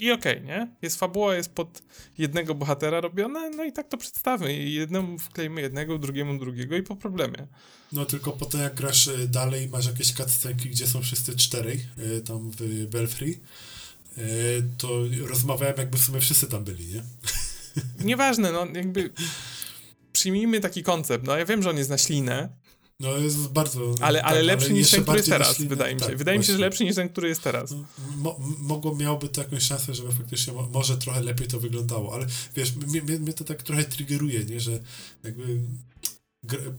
i 0.00 0.12
okej, 0.12 0.42
nie? 0.42 0.68
Jest 0.82 0.98
fabuła, 0.98 1.34
jest 1.34 1.50
pod 1.50 1.82
jednego 2.18 2.54
bohatera 2.54 3.00
robiona, 3.00 3.50
no 3.50 3.64
i 3.64 3.72
tak 3.72 3.88
to 3.88 3.96
przedstawmy. 3.96 4.56
I 4.56 4.74
jednemu 4.74 5.18
wklejmy 5.18 5.60
jednego, 5.60 5.98
drugiemu 5.98 6.38
drugiego 6.38 6.76
i 6.76 6.82
po 6.82 6.96
problemie. 6.96 7.46
No 7.92 8.04
tylko 8.04 8.32
potem 8.32 8.60
jak 8.60 8.74
grasz 8.74 9.06
y, 9.06 9.28
dalej, 9.28 9.68
masz 9.68 9.86
jakieś 9.86 10.12
cutscenki, 10.12 10.70
gdzie 10.70 10.86
są 10.86 11.02
wszyscy 11.02 11.36
czterej, 11.36 11.86
tam 12.24 12.50
w 12.50 12.86
Belfry, 12.86 13.40
y, 14.18 14.62
to 14.78 14.88
rozmawiałem 15.26 15.76
jakby 15.78 15.98
w 15.98 16.02
sumie 16.02 16.20
wszyscy 16.20 16.46
tam 16.46 16.64
byli, 16.64 16.86
nie? 16.86 17.02
Nieważne, 18.04 18.52
no 18.52 18.66
jakby 18.74 19.10
przyjmijmy 20.12 20.60
taki 20.60 20.82
koncept. 20.82 21.24
No 21.24 21.36
ja 21.36 21.44
wiem, 21.44 21.62
że 21.62 21.70
on 21.70 21.76
jest 21.76 21.90
na 21.90 21.98
ślinę, 21.98 22.48
No 23.00 23.16
jest 23.16 23.48
bardzo... 23.48 23.94
ale, 24.00 24.22
ale 24.22 24.36
tak, 24.38 24.46
lepszy 24.46 24.72
niż 24.72 24.80
jeszcze 24.80 24.96
ten, 24.96 25.04
który 25.04 25.18
jest 25.18 25.28
teraz, 25.28 25.60
myśli- 25.60 25.68
wydaje 25.68 25.94
mi 25.94 26.00
się. 26.00 26.06
tak, 26.06 26.16
wydaje 26.18 26.38
mi 26.38 26.44
się, 26.44 26.46
że 26.46 26.52
właśnie. 26.52 26.66
lepszy 26.66 26.84
niż 26.84 26.94
ten, 26.94 27.08
który 27.08 27.28
jest 27.28 27.42
teraz. 27.42 27.74
No, 28.22 28.36
mogło, 28.58 28.96
miałoby 28.96 29.28
to 29.28 29.40
jakąś 29.42 29.62
szansę, 29.62 29.94
żeby 29.94 30.12
faktycznie 30.12 30.52
mo, 30.52 30.68
może 30.72 30.96
trochę 30.96 31.20
lepiej 31.22 31.48
to 31.48 31.60
wyglądało, 31.60 32.14
ale 32.14 32.26
wiesz, 32.56 32.72
mnie, 32.76 33.32
to 33.32 33.44
tak 33.44 33.62
trochę 33.62 33.84
triggeruje, 33.84 34.44
nie, 34.44 34.60
że 34.60 34.80
jakby 35.24 35.60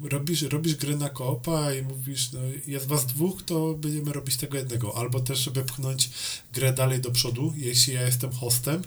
robisz, 0.10 0.42
robisz 0.42 0.76
grę 0.76 0.96
na 0.96 1.10
koopa 1.10 1.74
i 1.74 1.82
mówisz, 1.82 2.32
no 2.32 2.40
jest 2.68 2.88
was 2.88 3.06
dwóch, 3.06 3.44
to 3.44 3.74
będziemy 3.74 4.14
robić 4.14 4.38
tego 4.38 4.58
jednego, 4.58 4.98
albo 4.98 5.20
też, 5.20 5.40
żeby 5.40 5.64
pchnąć 5.64 6.10
grę 6.54 6.74
dalej 6.74 7.00
do 7.02 7.12
przodu, 7.12 7.54
jeśli 7.58 7.94
ja 7.94 8.02
jestem 8.02 8.32
hostem 8.32 8.82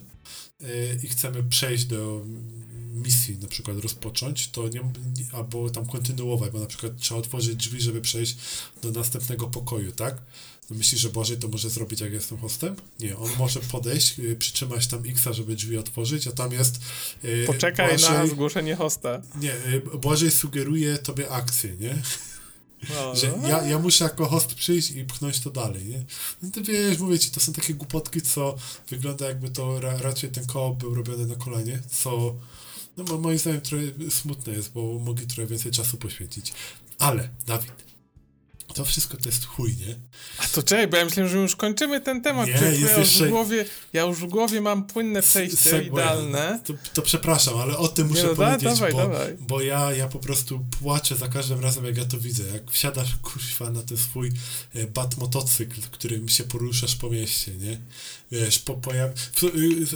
i 1.02 1.08
chcemy 1.08 1.42
przejść 1.42 1.84
do 1.84 2.22
misji, 2.94 3.36
na 3.42 3.48
przykład 3.48 3.78
rozpocząć, 3.78 4.48
to 4.48 4.68
nie, 4.68 4.80
albo 5.32 5.70
tam 5.70 5.86
kontynuować, 5.86 6.52
bo 6.52 6.58
na 6.60 6.66
przykład 6.66 6.92
trzeba 6.98 7.20
otworzyć 7.20 7.56
drzwi, 7.56 7.80
żeby 7.80 8.00
przejść 8.00 8.36
do 8.82 8.90
następnego 8.90 9.46
pokoju, 9.48 9.92
tak? 9.92 10.16
No 10.70 10.76
myślisz, 10.76 11.00
że 11.00 11.08
Boże 11.10 11.36
to 11.36 11.48
może 11.48 11.70
zrobić, 11.70 12.00
jak 12.00 12.12
jestem 12.12 12.38
hostem? 12.38 12.76
Nie, 13.00 13.16
on 13.16 13.30
może 13.38 13.60
podejść, 13.60 14.18
y, 14.18 14.36
przytrzymać 14.36 14.86
tam 14.86 15.02
X-a, 15.08 15.32
żeby 15.32 15.54
drzwi 15.56 15.76
otworzyć, 15.78 16.26
a 16.26 16.32
tam 16.32 16.52
jest... 16.52 16.80
y, 17.24 17.44
Poczekaj 17.46 17.92
na 17.92 17.98
Błażej- 17.98 18.30
zgłoszenie 18.30 18.76
hosta. 18.76 19.22
Nie, 19.40 19.52
y, 19.54 19.80
Błażej 19.98 20.30
sugeruje 20.30 20.98
tobie 20.98 21.30
akcję, 21.30 21.76
nie? 21.80 22.02
No, 22.90 23.14
Że 23.16 23.32
no. 23.42 23.48
ja, 23.48 23.62
ja 23.66 23.78
muszę 23.78 24.04
jako 24.04 24.26
host 24.26 24.54
przyjść 24.54 24.90
i 24.90 25.04
pchnąć 25.04 25.40
to 25.40 25.50
dalej, 25.50 25.84
nie? 25.84 26.04
No 26.42 26.50
to 26.50 26.62
wiesz, 26.62 26.98
mówię 26.98 27.18
ci, 27.18 27.30
to 27.30 27.40
są 27.40 27.52
takie 27.52 27.74
głupotki, 27.74 28.22
co 28.22 28.54
wygląda 28.90 29.26
jakby 29.28 29.50
to 29.50 29.80
ra, 29.80 29.96
raczej 29.98 30.30
ten 30.30 30.46
koop 30.46 30.78
był 30.78 30.94
robiony 30.94 31.26
na 31.26 31.34
kolanie, 31.36 31.82
co 31.90 32.34
no 32.96 33.04
mo- 33.04 33.18
moim 33.18 33.38
zdaniem 33.38 33.60
trochę 33.60 33.84
smutne 34.10 34.52
jest, 34.52 34.72
bo 34.72 34.98
mogli 34.98 35.26
trochę 35.26 35.46
więcej 35.46 35.72
czasu 35.72 35.96
poświęcić. 35.96 36.52
Ale, 36.98 37.28
Dawid, 37.46 37.72
to 38.74 38.84
wszystko 38.84 39.16
to 39.16 39.28
jest 39.28 39.44
chuj, 39.44 39.76
nie? 39.86 39.96
A 40.38 40.46
to 40.46 40.62
czekaj, 40.62 40.88
bo 40.88 40.96
ja 40.96 41.04
myślałem, 41.04 41.32
że 41.32 41.38
już 41.38 41.56
kończymy 41.56 42.00
ten 42.00 42.22
temat. 42.22 42.46
Nie, 42.46 42.52
jest 42.52 42.80
ja, 42.82 42.98
już 42.98 43.08
w 43.22 43.28
głowie, 43.28 43.64
ja 43.92 44.02
już 44.02 44.18
w 44.18 44.26
głowie 44.26 44.60
mam 44.60 44.86
płynne 44.86 45.22
przejście 45.22 45.82
idealne. 45.82 46.60
To, 46.64 46.74
to 46.94 47.02
przepraszam, 47.02 47.56
ale 47.56 47.78
o 47.78 47.88
tym 47.88 48.08
muszę 48.08 48.22
Nie, 48.22 48.28
no 48.28 48.34
powiedzieć, 48.34 48.62
dawaj, 48.64 48.92
bo, 48.92 48.98
dawaj. 48.98 49.36
bo 49.40 49.60
ja, 49.60 49.92
ja 49.92 50.08
po 50.08 50.18
prostu 50.18 50.64
płaczę 50.80 51.16
za 51.16 51.28
każdym 51.28 51.60
razem, 51.60 51.84
jak 51.84 51.96
ja 51.96 52.04
to 52.04 52.18
widzę. 52.18 52.42
Jak 52.52 52.70
wsiadasz, 52.70 53.16
kurwa, 53.22 53.70
na 53.72 53.82
ten 53.82 53.96
swój 53.98 54.32
e, 54.74 54.86
bat 54.86 55.16
motocykl, 55.18 55.80
którym 55.90 56.28
się 56.28 56.44
poruszasz 56.44 56.96
po 56.96 57.10
mieście, 57.10 57.52
nie? 57.54 57.80
Wiesz, 58.30 58.58
po, 58.58 58.74
pojaw... 58.74 59.10
w- 59.14 59.44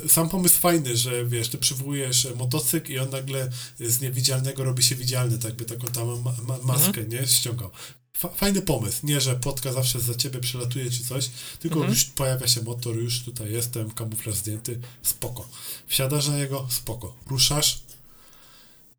y, 0.04 0.08
sam 0.08 0.28
pomysł 0.28 0.60
fajny, 0.60 0.96
że 0.96 1.24
wiesz, 1.26 1.48
ty 1.48 1.58
przywołujesz 1.58 2.26
e, 2.26 2.34
motocykl 2.34 2.92
i 2.92 2.98
on 2.98 3.10
nagle 3.10 3.50
z 3.80 4.00
niewidzialnego 4.00 4.64
robi 4.64 4.82
się 4.82 4.94
widzialny, 4.94 5.38
tak 5.38 5.54
by 5.54 5.64
taką 5.64 5.86
tam 5.88 6.06
ma, 6.22 6.32
ma, 6.48 6.58
maskę, 6.62 6.88
Mhm. 7.00 7.08
nie? 7.08 7.26
Ściągał. 7.26 7.70
Fa- 8.18 8.28
Fajny 8.28 8.62
pomysł. 8.62 9.06
Nie, 9.06 9.20
że 9.20 9.36
płotka 9.36 9.72
zawsze 9.72 10.00
za 10.00 10.14
ciebie 10.14 10.40
przelatuje 10.40 10.90
czy 10.90 11.04
coś, 11.04 11.30
tylko 11.60 11.74
Mhm. 11.76 11.92
już 11.94 12.04
pojawia 12.04 12.46
się 12.46 12.62
motor, 12.62 12.96
już 12.96 13.20
tutaj 13.22 13.52
jestem, 13.52 13.90
kamuflaż 13.90 14.34
zdjęty, 14.34 14.80
spoko. 15.02 15.48
Wsiadasz 15.86 16.28
na 16.28 16.36
niego, 16.36 16.66
spoko. 16.70 17.14
Ruszasz, 17.26 17.80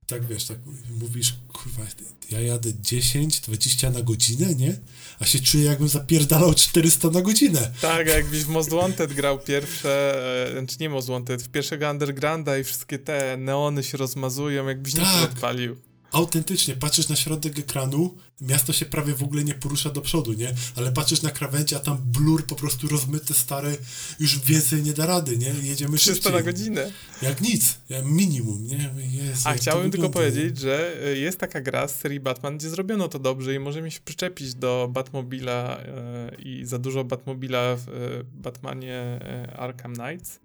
tak 0.08 0.26
wiesz, 0.26 0.46
tak 0.46 0.58
mówisz, 1.00 1.34
kurwa, 1.54 1.84
ja 2.30 2.42
jadę 2.42 2.70
10, 2.82 3.40
20 3.40 3.90
na 3.90 4.02
godzinę, 4.02 4.56
nie? 4.56 4.78
A 5.20 5.26
się 5.26 5.40
czuję 5.40 5.64
jakbym 5.64 5.88
zapierdalał 5.90 6.54
400 6.54 7.10
na 7.10 7.22
godzinę. 7.22 7.72
Tak, 7.82 8.08
jakbyś 8.08 8.44
w 8.44 8.48
Most 8.48 8.70
Wanted 8.70 9.14
grał 9.14 9.40
pierwsze, 9.40 10.16
e, 10.48 10.52
znaczy 10.60 10.76
nie 10.80 10.90
Most 10.90 11.08
Wanted, 11.08 11.44
w 11.44 11.50
pierwszego 11.50 11.90
Undergrounda 11.92 12.58
i 12.58 12.64
wszystkie 12.64 13.00
te 13.00 13.38
neony 13.38 13.84
się 13.84 13.98
rozmazują, 13.98 14.68
jakbyś 14.68 14.94
Tak. 14.94 15.04
tak. 15.04 15.24
odpalił. 15.32 15.76
Autentycznie, 16.12 16.76
patrzysz 16.76 17.10
na 17.10 17.16
środek 17.16 17.60
ekranu, 17.60 18.18
miasto 18.42 18.74
się 18.74 18.86
prawie 18.86 19.14
w 19.14 19.24
ogóle 19.24 19.44
nie 19.44 19.54
porusza 19.54 19.90
do 19.90 20.02
przodu, 20.02 20.34
nie? 20.34 20.54
Ale 20.76 20.92
patrzysz 20.92 21.22
na 21.22 21.32
krawędzi, 21.32 21.76
a 21.76 21.80
tam 21.80 21.98
blur 22.06 22.46
po 22.46 22.56
prostu 22.56 22.88
rozmyty, 22.88 23.34
stary, 23.34 23.78
już 24.20 24.40
więcej 24.40 24.84
nie 24.84 24.94
da 24.94 25.06
rady, 25.06 25.38
nie? 25.38 25.54
Jedziemy 25.64 25.98
300 25.98 26.14
szybciej. 26.14 26.34
na 26.34 26.42
godzinę. 26.42 26.92
Jak 27.22 27.42
nic, 27.42 27.78
minimum, 28.04 28.66
nie? 28.66 28.90
Jezu, 29.12 29.42
A 29.44 29.54
chciałbym 29.54 29.92
tylko 29.92 30.10
powiedzieć, 30.10 30.60
że 30.60 31.04
e, 31.04 31.18
jest 31.18 31.40
taka 31.40 31.62
gra 31.62 31.88
z 31.88 31.96
serii 31.96 32.20
Batman, 32.20 32.58
gdzie 32.58 32.70
zrobiono 32.70 33.08
to 33.08 33.20
dobrze 33.20 33.54
i 33.54 33.60
możemy 33.60 33.92
się 33.92 34.00
przyczepić 34.06 34.56
do 34.56 34.90
Batmobila 34.92 35.78
e, 35.78 36.36
i 36.42 36.66
za 36.66 36.80
dużo 36.80 37.04
Batmobila 37.04 37.76
w 37.76 37.90
e, 37.90 37.94
Batmanie 38.24 39.20
Arkham 39.58 39.94
Knights. 39.94 40.40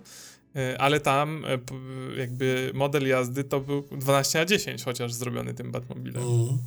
E, 0.56 0.80
Ale 0.80 1.00
tam 1.00 1.44
e, 1.44 1.58
jakby 2.18 2.70
model 2.74 3.06
jazdy 3.08 3.44
to 3.44 3.60
był 3.60 3.84
12 3.98 4.38
na 4.38 4.44
10 4.44 4.82
chociaż 4.84 5.12
zrobiony 5.12 5.54
tym 5.54 5.70
Batmobilem. 5.72 6.22
Mhm. 6.22 6.58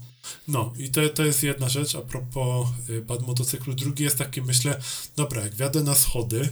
No 0.48 0.74
i 0.78 0.90
to, 0.90 1.10
to 1.10 1.26
jest 1.26 1.44
jedna 1.44 1.70
rzecz 1.70 1.96
a 1.96 2.02
propos 2.02 2.68
y, 2.90 3.02
bad 3.02 3.28
motocyklu. 3.28 3.74
Drugi 3.74 4.04
jest 4.04 4.18
taki, 4.18 4.42
myślę, 4.42 4.82
dobra, 5.16 5.42
jak 5.44 5.56
wjadę 5.56 5.84
na 5.84 5.96
schody, 5.96 6.50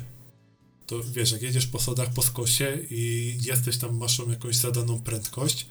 to 0.88 1.00
wiesz, 1.04 1.32
jak 1.32 1.42
jedziesz 1.42 1.68
po 1.68 1.80
schodach 1.80 2.10
po 2.14 2.22
skosie 2.24 2.78
i 2.90 3.38
jesteś 3.44 3.78
tam, 3.78 3.98
masz 3.98 4.18
tą 4.18 4.30
jakąś 4.30 4.56
zadaną 4.56 5.02
prędkość, 5.02 5.66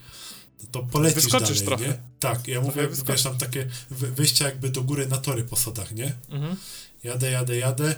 to 0.71 0.83
polecisz 0.83 1.23
Wyskoczysz 1.23 1.61
dalej, 1.61 1.65
trochę. 1.65 1.87
nie? 1.87 1.93
Tak, 2.19 2.47
ja 2.47 2.61
Trochę 2.61 2.67
mówię, 2.69 2.87
wyskoczysz. 2.87 3.13
wiesz, 3.15 3.23
tam 3.23 3.37
takie 3.37 3.67
wy- 3.91 4.11
wyjścia 4.11 4.45
jakby 4.45 4.69
do 4.69 4.83
góry 4.83 5.07
na 5.07 5.17
tory 5.17 5.43
po 5.43 5.55
sodach, 5.55 5.91
nie? 5.95 6.15
Mhm. 6.29 6.55
Jadę, 7.03 7.31
jadę, 7.31 7.57
jadę, 7.57 7.95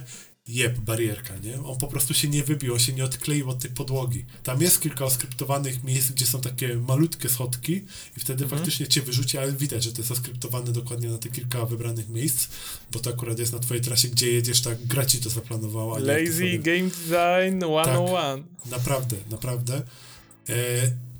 jeb, 0.48 0.78
barierka, 0.78 1.36
nie? 1.38 1.62
On 1.62 1.78
po 1.78 1.86
prostu 1.86 2.14
się 2.14 2.28
nie 2.28 2.42
wybił, 2.44 2.72
on 2.72 2.78
się 2.78 2.92
nie 2.92 3.04
odkleił 3.04 3.50
od 3.50 3.58
tej 3.58 3.70
podłogi. 3.70 4.24
Tam 4.42 4.62
jest 4.62 4.80
kilka 4.80 5.04
oskryptowanych 5.04 5.84
miejsc, 5.84 6.10
gdzie 6.10 6.26
są 6.26 6.40
takie 6.40 6.74
malutkie 6.76 7.28
schodki 7.28 7.72
i 8.16 8.20
wtedy 8.20 8.44
Mhm. 8.44 8.60
faktycznie 8.60 8.86
cię 8.88 9.02
wyrzuci, 9.02 9.38
ale 9.38 9.52
widać, 9.52 9.84
że 9.84 9.92
to 9.92 9.98
jest 9.98 10.10
oskryptowane 10.10 10.72
dokładnie 10.72 11.08
na 11.08 11.18
te 11.18 11.28
kilka 11.28 11.66
wybranych 11.66 12.08
miejsc, 12.08 12.48
bo 12.92 12.98
to 12.98 13.10
akurat 13.10 13.38
jest 13.38 13.52
na 13.52 13.58
twojej 13.58 13.82
trasie, 13.82 14.08
gdzie 14.08 14.32
jedziesz, 14.32 14.60
tak 14.60 14.86
gra 14.86 15.06
ci 15.06 15.18
to 15.18 15.30
zaplanowała. 15.30 15.98
Lazy 15.98 16.32
sobie- 16.32 16.58
Game 16.58 16.90
Design 16.90 17.58
101. 17.64 18.44
Naprawdę, 18.70 19.16
naprawdę. 19.30 19.82
E, 20.48 20.54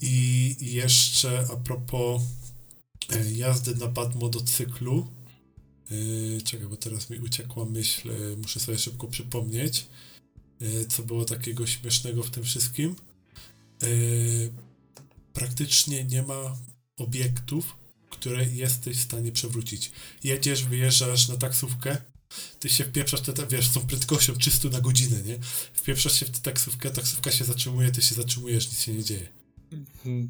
I 0.01 0.57
jeszcze 0.61 1.45
a 1.53 1.57
propos 1.57 2.23
e, 3.13 3.33
jazdy 3.33 3.75
na 3.75 3.87
bad 3.87 4.15
motocyklu. 4.15 5.07
E, 5.91 6.43
czekaj, 6.43 6.69
bo 6.69 6.77
teraz 6.77 7.11
mi 7.11 7.19
uciekła 7.19 7.65
myśl, 7.65 8.11
e, 8.11 8.37
muszę 8.37 8.61
sobie 8.61 8.79
szybko 8.79 9.09
przypomnieć, 9.09 9.87
e, 10.61 10.85
co 10.85 11.03
było 11.03 11.25
takiego 11.25 11.67
śmiesznego 11.67 12.23
w 12.23 12.31
tym 12.31 12.45
wszystkim. 12.45 12.97
Praktycznie 15.33 16.05
nie 16.05 16.23
ma 16.23 16.59
obiektów, 16.97 17.77
które 18.11 18.45
jesteś 18.45 18.97
w 18.97 19.03
stanie 19.03 19.33
przewrócić. 19.33 19.93
Jedziesz, 20.25 20.65
wyjeżdżasz 20.65 21.29
na 21.29 21.37
taksówkę, 21.37 21.97
ty 22.61 22.69
się 22.69 22.85
wpieprzasz, 22.85 23.21
te, 23.21 23.47
wiesz, 23.47 23.69
tą 23.69 23.81
prędkością 23.81 24.37
300 24.37 24.69
na 24.69 24.81
godzinę, 24.81 25.23
nie? 25.23 25.39
Wpieprzasz 25.75 26.21
się 26.21 26.27
w 26.27 26.31
tę 26.31 26.41
taksówkę, 26.41 26.91
taksówka 26.91 27.33
się 27.33 27.45
zatrzymuje, 27.45 27.91
ty 27.93 28.03
się 28.03 28.15
zatrzymujesz, 28.15 28.69
nic 28.69 28.81
się 28.81 28.93
nie 28.93 29.05
dzieje. 29.05 29.29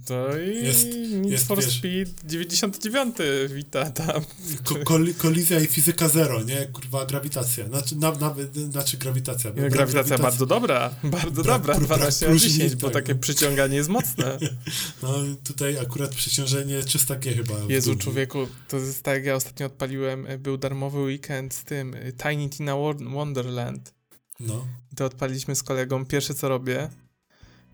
To 0.06 0.38
i 0.38 0.64
Jest- 0.64 0.86
Need 1.12 1.30
jest, 1.30 1.46
for 1.46 1.58
wiesz- 1.58 1.78
Speed 1.78 2.10
99 2.24 3.16
wita 3.54 3.90
tam. 3.90 4.22
Ko 4.64 4.74
kol 4.84 5.14
kolizja 5.14 5.60
i 5.60 5.66
fizyka 5.66 6.08
zero, 6.08 6.42
nie? 6.42 6.66
Kurwa, 6.66 7.06
grawitacja. 7.06 7.68
Znaczy, 7.68 7.96
na, 7.96 8.12
nawet, 8.12 8.56
znaczy 8.56 8.96
grawitacja. 8.96 9.50
No, 9.50 9.56
Brak 9.56 9.72
grawitacja 9.72 10.18
bardzo 10.18 10.46
dobra, 10.46 10.94
bardzo 11.04 11.42
Brak- 11.42 11.44
dobra, 11.44 11.58
brak 11.58 11.80
12 11.80 12.26
na 12.26 12.30
próżni, 12.30 12.50
10, 12.50 12.74
bo 12.76 12.86
tak, 12.90 12.94
takie 12.94 13.14
no. 13.14 13.20
przyciąganie 13.20 13.76
jest 13.76 13.88
mocne. 13.88 14.38
No 15.02 15.14
tutaj 15.44 15.78
akurat 15.78 16.14
przeciążenie 16.14 16.80
300G 16.80 17.34
chyba. 17.36 17.54
w 17.54 17.70
Jezu, 17.70 17.96
człowieku, 17.96 18.46
to 18.68 18.76
jest 18.76 19.02
tak 19.02 19.14
jak 19.14 19.24
ja 19.24 19.34
ostatnio 19.34 19.66
odpaliłem, 19.66 20.26
y, 20.26 20.38
był 20.38 20.56
darmowy 20.58 20.98
weekend 21.00 21.54
z 21.54 21.64
tym, 21.64 21.94
y, 21.94 22.12
Tiny 22.22 22.48
Tina 22.50 22.74
Wonderland. 23.00 23.94
No. 24.40 24.66
I 24.92 24.96
to 24.96 25.04
odpaliliśmy 25.04 25.56
z 25.56 25.62
kolegą. 25.62 26.06
Pierwsze 26.06 26.34
co 26.34 26.48
robię, 26.48 26.88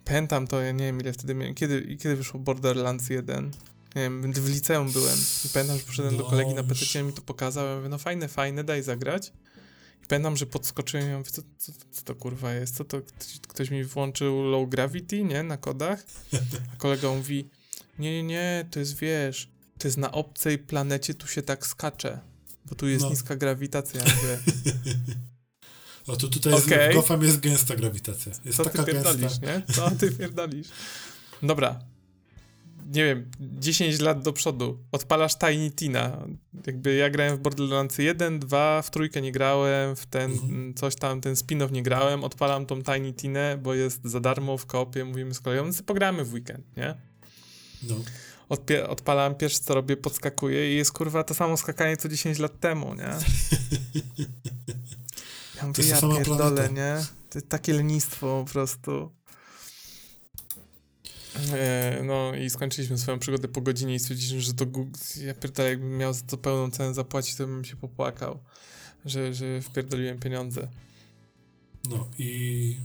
pamiętam 0.05 0.47
to, 0.47 0.61
ja 0.61 0.73
nie 0.73 0.85
wiem 0.85 1.01
ile 1.01 1.13
wtedy 1.13 1.35
miałem, 1.35 1.55
kiedy, 1.55 1.81
i 1.81 1.97
kiedy 1.97 2.17
wyszło 2.17 2.41
Borderlands 2.41 3.11
1? 3.11 3.51
Nie 3.97 4.03
wiem, 4.03 4.33
w 4.33 4.49
liceum 4.49 4.93
byłem 4.93 5.19
i 5.45 5.49
pamiętam, 5.49 5.79
że 5.79 5.85
poszedłem 5.85 6.17
do 6.17 6.25
kolegi 6.25 6.55
na. 6.55 6.63
PC, 6.63 7.01
on 7.01 7.07
mi 7.07 7.13
to 7.13 7.23
pokazał, 7.23 7.67
ja 7.67 7.77
mówię, 7.77 7.89
no 7.89 7.99
fajne, 7.99 8.29
fajne, 8.29 8.65
daj 8.65 8.83
zagrać. 8.83 9.33
I 10.05 10.07
pamiętam, 10.07 10.37
że 10.37 10.47
podskoczyłem 10.47 11.11
i 11.11 11.13
mówię, 11.17 11.31
co, 11.31 11.43
co, 11.59 11.73
co 11.91 12.03
to 12.03 12.15
kurwa 12.15 12.53
jest, 12.55 12.77
co 12.77 12.85
to, 12.85 13.01
ktoś, 13.01 13.41
ktoś 13.49 13.71
mi 13.71 13.85
włączył 13.85 14.43
low 14.43 14.69
gravity, 14.69 15.25
nie, 15.25 15.43
na 15.43 15.57
kodach, 15.57 16.05
a 16.73 16.77
kolega 16.77 17.09
mówi, 17.09 17.49
nie, 17.99 18.13
nie, 18.13 18.23
nie, 18.23 18.67
to 18.71 18.79
jest, 18.79 18.99
wiesz, 18.99 19.51
to 19.79 19.89
jest 19.89 19.99
na 19.99 20.13
obcej 20.13 20.59
planecie, 20.59 21.15
tu 21.15 21.27
się 21.27 21.43
tak 21.43 21.67
skacze, 21.67 22.21
bo 22.67 22.75
tu 22.75 22.89
jest 22.89 23.05
No. 23.05 23.11
niska 23.11 23.37
grawitacja, 23.37 24.01
ja 24.01 24.15
mówię, 24.17 24.39
O, 26.07 26.17
to 26.17 26.29
tutaj 26.29 26.53
jest, 26.53 26.67
Okej. 26.67 26.93
w 26.93 26.95
Gotham 26.95 27.23
jest 27.23 27.41
gęsta 27.41 27.77
grawitacja. 27.77 28.33
Jest 28.45 28.57
Co 28.57 28.65
ty 28.65 28.71
taka 28.71 28.85
pierdolisz, 28.85 29.21
gęsta. 29.21 29.47
nie? 29.47 29.63
Co 29.75 29.91
ty 29.91 30.13
pierdolisz? 30.13 30.69
Dobra. 31.43 31.79
Nie 32.95 33.05
wiem, 33.05 33.31
10 33.41 34.01
lat 34.01 34.23
do 34.23 34.33
przodu. 34.33 34.79
Odpalasz 34.93 35.39
Tiny 35.39 35.71
Tina. 35.71 36.19
Jakby 36.67 36.95
ja 36.95 37.11
grałem 37.11 37.37
w 37.37 37.41
Borderlands 37.41 37.99
1, 37.99 38.39
2, 38.39 38.83
w 38.83 38.91
trójkę 38.91 39.23
nie 39.23 39.33
grałem, 39.33 39.97
w 39.97 40.07
ten 40.07 40.31
Mhm. 40.33 40.75
coś 40.75 40.97
tam, 40.97 41.21
ten 41.21 41.35
spin-off 41.35 41.73
nie 41.73 41.83
grałem. 41.83 42.25
Odpalam 42.25 42.67
tą 42.67 42.83
Tiny 42.83 43.13
Tinę, 43.13 43.59
bo 43.63 43.75
jest 43.75 44.01
za 44.05 44.21
darmo 44.21 44.59
w 44.59 44.67
koopie, 44.67 45.05
mówimy 45.05 45.35
z 45.35 45.41
kolegą, 45.41 45.67
no 45.67 45.73
pogramy 45.87 46.25
w 46.25 46.33
weekend, 46.33 46.77
nie? 46.77 46.95
No. 47.83 47.95
Odpalam, 48.89 49.35
pierwsze 49.35 49.61
co 49.61 49.75
robię, 49.75 49.97
podskakuję 49.97 50.73
i 50.73 50.77
jest 50.77 50.93
kurwa 50.93 51.25
to 51.25 51.35
samo 51.35 51.57
skakanie 51.57 51.97
co 51.97 52.09
10 52.09 52.39
lat 52.39 52.61
temu, 52.61 52.95
nie? 52.95 53.09
Ja 55.63 55.69
mówię, 55.69 55.83
jest 55.83 55.91
ta 55.91 55.95
ja 55.97 56.01
sama 56.01 56.17
pierdolę, 56.17 56.39
planeta. 56.69 56.75
nie? 56.75 57.05
To 57.31 57.39
jest 57.39 57.49
takie 57.49 57.73
lenistwo 57.73 58.45
po 58.47 58.53
prostu. 58.53 59.13
E, 61.53 62.01
no 62.05 62.35
i 62.35 62.51
skończyliśmy 62.51 62.99
swoją 62.99 63.19
przygodę 63.19 63.49
po 63.49 63.61
godzinie 63.61 63.95
i 63.95 63.99
stwierdziliśmy, 63.99 64.41
że 64.41 64.55
to 64.55 64.67
gu- 64.67 65.21
ja 65.27 65.35
pierdolę, 65.35 65.69
jakbym 65.69 65.97
miał 65.99 66.15
za 66.15 66.23
to 66.23 66.37
pełną 66.39 66.71
cenę 66.71 66.95
zapłacić, 66.95 67.35
to 67.37 67.47
bym 67.47 67.65
się 67.65 67.77
popłakał, 67.77 68.39
że, 69.05 69.35
że 69.35 69.63
wpierdoliłem 69.63 70.19
pieniądze. 70.19 70.69
No 71.91 72.09
i, 72.19 72.77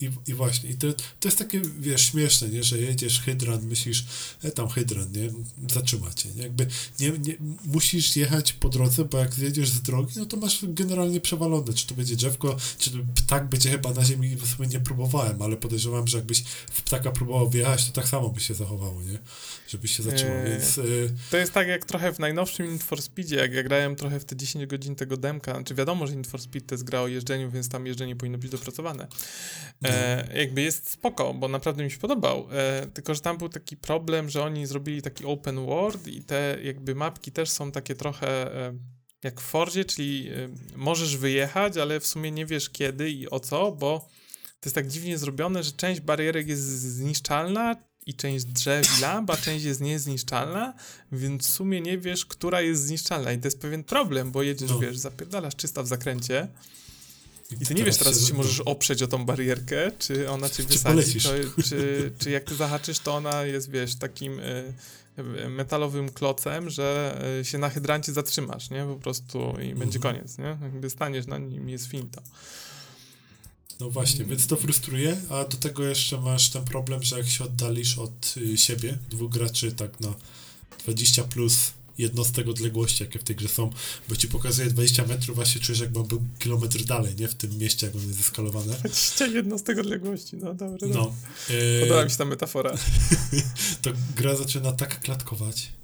i, 0.00 0.10
i 0.26 0.34
właśnie, 0.34 0.70
i 0.70 0.74
to, 0.74 0.92
to 0.92 1.28
jest 1.28 1.38
takie, 1.38 1.60
wiesz, 1.78 2.10
śmieszne, 2.10 2.48
nie, 2.48 2.62
że 2.62 2.78
jedziesz 2.78 3.20
hydrant, 3.20 3.64
myślisz, 3.64 4.04
e, 4.42 4.50
tam 4.50 4.68
hydrant, 4.68 5.16
nie, 5.16 5.30
zatrzyma 5.74 6.12
cię, 6.12 6.28
nie, 6.36 6.42
jakby 6.42 6.66
nie, 7.00 7.10
nie, 7.10 7.34
musisz 7.64 8.16
jechać 8.16 8.52
po 8.52 8.68
drodze, 8.68 9.04
bo 9.04 9.18
jak 9.18 9.34
zjedziesz 9.34 9.68
z 9.70 9.82
drogi, 9.82 10.12
no 10.16 10.26
to 10.26 10.36
masz 10.36 10.60
generalnie 10.62 11.20
przewalone, 11.20 11.72
czy 11.72 11.86
to 11.86 11.94
będzie 11.94 12.16
drzewko, 12.16 12.56
czy 12.78 12.90
ptak 13.14 13.48
będzie 13.48 13.70
chyba 13.70 13.92
na 13.92 14.04
ziemi, 14.04 14.36
w 14.36 14.48
sumie 14.48 14.68
nie 14.68 14.80
próbowałem, 14.80 15.42
ale 15.42 15.56
podejrzewam, 15.56 16.08
że 16.08 16.18
jakbyś 16.18 16.42
w 16.70 16.82
ptaka 16.82 17.10
próbował 17.10 17.50
wjechać, 17.50 17.86
to 17.86 17.92
tak 17.92 18.08
samo 18.08 18.28
by 18.28 18.40
się 18.40 18.54
zachowało, 18.54 19.02
nie, 19.02 19.18
żebyś 19.68 19.96
się 19.96 20.02
zatrzymał, 20.02 20.36
Eee. 20.36 20.50
więc... 20.50 20.78
y, 20.78 21.14
To 21.30 21.36
jest 21.36 21.52
tak 21.52 21.68
jak 21.68 21.84
trochę 21.84 22.12
w 22.12 22.18
najnowszym 22.18 22.72
Need 22.72 22.82
for 22.82 23.02
Speedzie, 23.02 23.36
jak 23.36 23.52
ja 23.52 23.62
grałem 23.62 23.96
trochę 23.96 24.20
w 24.20 24.24
te 24.24 24.36
10 24.36 24.66
godzin 24.66 24.96
tego 24.96 25.16
demka, 25.16 25.54
znaczy 25.54 25.74
wiadomo, 25.74 26.06
że 26.06 26.16
Need 26.16 26.26
for 26.26 26.40
Speed 26.40 26.66
to 26.66 26.74
jest 26.74 26.84
gra 26.84 27.00
o 27.00 27.08
jeżdżeniu, 27.08 27.50
więc 27.50 27.68
tam 27.68 27.86
jeżdżenie 27.86 28.16
powinno 28.16 28.38
być 28.38 28.50
dopracowane. 28.50 29.06
E, 29.90 30.28
jakby 30.38 30.62
jest 30.62 30.90
spoko, 30.90 31.34
bo 31.34 31.48
naprawdę 31.48 31.84
mi 31.84 31.90
się 31.90 31.98
podobał, 31.98 32.46
e, 32.52 32.86
tylko 32.94 33.14
że 33.14 33.20
tam 33.20 33.38
był 33.38 33.48
taki 33.48 33.76
problem, 33.76 34.30
że 34.30 34.42
oni 34.42 34.66
zrobili 34.66 35.02
taki 35.02 35.24
open 35.24 35.66
world 35.66 36.06
i 36.06 36.22
te 36.24 36.56
jakby 36.62 36.94
mapki 36.94 37.32
też 37.32 37.50
są 37.50 37.72
takie 37.72 37.94
trochę 37.94 38.56
e, 38.66 38.74
jak 39.24 39.40
w 39.40 39.44
Fordzie, 39.44 39.84
czyli 39.84 40.28
e, 40.28 40.48
możesz 40.76 41.16
wyjechać, 41.16 41.76
ale 41.76 42.00
w 42.00 42.06
sumie 42.06 42.30
nie 42.30 42.46
wiesz 42.46 42.70
kiedy 42.70 43.10
i 43.10 43.30
o 43.30 43.40
co, 43.40 43.72
bo 43.72 44.08
to 44.60 44.66
jest 44.68 44.74
tak 44.74 44.88
dziwnie 44.88 45.18
zrobione, 45.18 45.62
że 45.62 45.72
część 45.72 46.00
barierek 46.00 46.48
jest 46.48 46.62
zniszczalna 46.80 47.76
i 48.06 48.14
część 48.14 48.44
drzew 48.44 48.98
i 48.98 49.00
lamp, 49.02 49.30
a 49.30 49.36
część 49.36 49.64
jest 49.64 49.80
niezniszczalna, 49.80 50.74
więc 51.12 51.48
w 51.48 51.50
sumie 51.50 51.80
nie 51.80 51.98
wiesz, 51.98 52.26
która 52.26 52.60
jest 52.60 52.86
zniszczalna. 52.86 53.32
I 53.32 53.38
to 53.38 53.46
jest 53.46 53.60
pewien 53.60 53.84
problem, 53.84 54.32
bo 54.32 54.42
jedziesz, 54.42 54.70
No. 54.70 54.78
wiesz, 54.78 54.98
zapierdalasz 54.98 55.56
czysta 55.56 55.82
w 55.82 55.86
zakręcie 55.86 56.48
i 57.60 57.66
ty 57.66 57.74
nie 57.74 57.84
wiesz 57.84 57.96
teraz, 57.96 58.20
się- 58.20 58.26
czy 58.26 58.34
możesz 58.34 58.60
oprzeć 58.60 59.02
o 59.02 59.06
tą 59.06 59.24
barierkę, 59.24 59.92
czy 59.98 60.30
ona 60.30 60.48
cię 60.48 60.62
Czy 60.62 60.68
wysadzi, 60.68 61.20
to, 61.20 61.62
czy, 61.62 62.12
czy 62.18 62.30
jak 62.30 62.44
ty 62.44 62.54
zahaczysz, 62.56 62.98
to 62.98 63.14
ona 63.14 63.42
jest, 63.44 63.70
wiesz, 63.70 63.94
takim 63.94 64.38
y, 64.40 64.72
metalowym 65.48 66.08
klocem, 66.08 66.70
że 66.70 67.18
y, 67.40 67.44
się 67.44 67.58
na 67.58 67.68
hydrancie 67.70 68.12
zatrzymasz, 68.12 68.70
nie? 68.70 68.84
Po 68.84 68.96
prostu 68.96 69.38
i 69.62 69.74
będzie 69.74 69.98
Mhm. 69.98 70.14
koniec, 70.16 70.38
nie? 70.38 70.56
Jakby 70.62 70.90
staniesz 70.90 71.26
na 71.26 71.38
nim 71.38 71.68
i 71.68 71.72
jest 71.72 71.86
finta. 71.86 72.22
No 73.80 73.90
właśnie, 73.90 74.24
więc 74.24 74.46
to 74.46 74.56
frustruje, 74.56 75.16
a 75.30 75.44
do 75.44 75.56
tego 75.56 75.84
jeszcze 75.84 76.20
masz 76.20 76.50
ten 76.50 76.64
problem, 76.64 77.02
że 77.02 77.18
jak 77.18 77.28
się 77.28 77.44
oddalisz 77.44 77.98
od 77.98 78.34
y, 78.36 78.58
siebie, 78.58 78.98
dwóch 79.10 79.30
graczy 79.32 79.72
tak 79.72 80.00
na 80.00 80.14
20 80.84 81.24
plus 81.24 81.56
jednostek 82.00 82.48
odległości, 82.48 83.04
jakie 83.04 83.18
w 83.18 83.24
tej 83.24 83.36
grze 83.36 83.48
są, 83.48 83.70
bo 84.08 84.16
ci 84.16 84.28
pokazuje 84.28 84.70
20 84.70 85.06
metrów, 85.06 85.38
a 85.38 85.44
się 85.44 85.60
czujesz 85.60 85.80
jakby 85.80 86.04
był 86.04 86.22
kilometr 86.38 86.84
dalej, 86.84 87.14
nie? 87.18 87.28
W 87.28 87.34
tym 87.34 87.58
mieście, 87.58 87.86
jak 87.86 87.96
on 87.96 88.02
jest 88.02 88.14
zeskalowane. 88.14 88.72
21 88.74 89.58
z 89.58 89.62
tego 89.62 89.80
odległości, 89.80 90.36
no 90.36 90.54
dobra. 90.54 90.88
No. 90.88 91.14
Podoba 91.80 92.00
E, 92.00 92.04
mi 92.04 92.10
się 92.10 92.16
ta 92.16 92.24
metafora. 92.24 92.74
to 93.82 93.90
gra 94.16 94.36
zaczyna 94.36 94.72
tak 94.72 95.00
klatkować. 95.00 95.79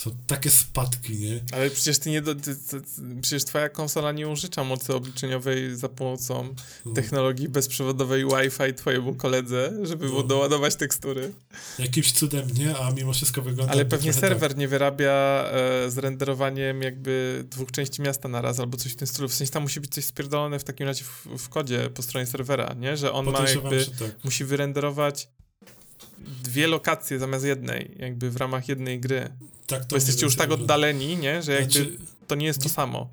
Są 0.00 0.10
takie 0.26 0.50
spadki, 0.50 1.18
nie? 1.18 1.40
Ale 1.52 1.70
przecież 1.70 1.98
ty 1.98 2.10
nie 2.10 2.22
do, 2.22 2.34
ty, 2.34 2.56
ty, 2.56 2.80
przecież 3.20 3.44
twoja 3.44 3.68
konsola 3.68 4.12
nie 4.12 4.28
użycza 4.28 4.64
mocy 4.64 4.94
obliczeniowej 4.94 5.76
za 5.76 5.88
pomocą 5.88 6.54
No. 6.86 6.92
technologii 6.92 7.48
bezprzewodowej 7.48 8.24
Wi-Fi 8.24 8.74
twojemu 8.74 9.14
koledze, 9.14 9.72
żeby 9.82 10.06
No. 10.06 10.12
mu 10.12 10.22
doładować 10.22 10.76
tekstury. 10.76 11.32
Jakimś 11.78 12.12
cudem 12.12 12.48
nie, 12.54 12.76
a 12.78 12.90
mimo 12.90 13.12
wszystko 13.12 13.42
wygląda 13.42 13.72
Ale 13.72 13.84
pewnie 13.84 14.12
trochę 14.12 14.28
serwer 14.28 14.56
nie 14.56 14.68
wyrabia 14.68 15.44
e, 15.52 15.90
z 15.90 15.98
renderowaniem 15.98 16.82
jakby 16.82 17.44
dwóch 17.50 17.70
części 17.72 18.02
miasta 18.02 18.28
na 18.28 18.40
raz, 18.40 18.60
albo 18.60 18.76
coś 18.76 18.92
w 18.92 18.96
tym 18.96 19.06
stylu. 19.06 19.28
W 19.28 19.34
sensie 19.34 19.52
tam 19.52 19.62
musi 19.62 19.80
być 19.80 19.90
coś 19.94 20.04
spierdolone 20.04 20.58
w 20.58 20.64
takim 20.64 20.86
razie 20.86 21.04
w, 21.04 21.26
w 21.38 21.48
kodzie 21.48 21.90
po 21.94 22.02
stronie 22.02 22.26
serwera, 22.26 22.74
nie? 22.74 22.96
Że 22.96 23.12
on 23.12 23.24
Tak. 23.24 23.34
ma 23.34 23.48
jakby, 23.48 23.86
tak. 23.86 24.24
musi 24.24 24.44
wyrenderować 24.44 25.28
dwie 26.42 26.66
lokacje 26.66 27.18
zamiast 27.18 27.44
jednej, 27.44 27.96
jakby 27.98 28.30
w 28.30 28.36
ramach 28.36 28.68
jednej 28.68 29.00
gry. 29.00 29.28
Tak 29.70 29.84
to 29.84 29.96
jesteście 29.96 30.26
już 30.26 30.36
tak 30.36 30.50
oddaleni, 30.50 31.16
nie? 31.16 31.42
Że 31.42 31.52
jakby 31.52 31.72
Znaczy, 31.72 31.98
to 32.26 32.34
nie 32.34 32.46
jest 32.46 32.62
to 32.62 32.68
samo. 32.68 33.08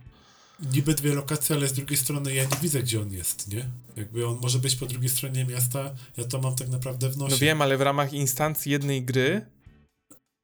niby 0.73 0.93
dwie 0.93 1.13
lokacje, 1.13 1.55
ale 1.55 1.67
z 1.67 1.73
drugiej 1.73 1.97
strony 1.97 2.33
ja 2.33 2.43
nie 2.43 2.57
widzę, 2.61 2.83
gdzie 2.83 3.01
on 3.01 3.11
jest, 3.11 3.47
nie? 3.47 3.65
Jakby 3.95 4.27
on 4.27 4.39
może 4.41 4.59
być 4.59 4.75
po 4.75 4.85
drugiej 4.85 5.09
stronie 5.09 5.45
miasta, 5.45 5.91
ja 6.17 6.23
to 6.23 6.41
mam 6.41 6.55
tak 6.55 6.69
naprawdę 6.69 7.09
w 7.09 7.17
nosie. 7.17 7.31
No 7.31 7.37
wiem, 7.37 7.61
ale 7.61 7.77
w 7.77 7.81
ramach 7.81 8.13
instancji 8.13 8.71
jednej 8.71 9.03
gry 9.03 9.45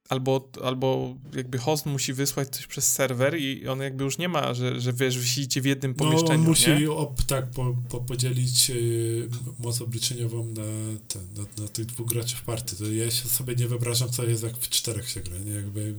albo, 0.10 0.50
albo 0.64 1.16
jakby 1.36 1.58
host 1.58 1.86
musi 1.86 2.14
wysłać 2.14 2.50
coś 2.50 2.68
przez 2.68 2.94
serwer 2.94 3.40
i 3.40 3.68
on 3.68 3.80
jakby 3.80 4.04
już 4.04 4.18
nie 4.18 4.30
ma, 4.30 4.54
że, 4.54 4.82
że 4.82 4.94
wiesz, 4.94 5.20
wisicie 5.20 5.62
w 5.62 5.66
jednym 5.66 5.94
pomieszczeniu, 5.94 6.28
No, 6.34 6.40
on 6.40 6.42
musi 6.50 6.70
nie? 6.72 6.92
ob, 6.92 7.24
tak 7.24 7.52
po, 7.52 7.76
po, 7.90 8.00
podzielić 8.02 8.70
yy, 8.70 9.30
moc 9.60 9.82
obliczeniową 9.82 10.46
na, 10.46 10.64
ten, 11.08 11.28
na, 11.36 11.64
na 11.64 11.68
tych 11.70 11.86
dwóch 11.86 12.08
graczy 12.08 12.36
w 12.36 12.42
partii. 12.42 12.76
To 12.76 12.86
ja 12.92 13.12
się 13.12 13.30
sobie 13.30 13.56
nie 13.56 13.68
wyobrażam, 13.68 14.10
co 14.10 14.24
jest 14.26 14.44
jak 14.44 14.58
w 14.58 14.70
czterech 14.70 15.10
się 15.10 15.20
gra, 15.22 15.38
nie? 15.40 15.52
Jakby 15.52 15.94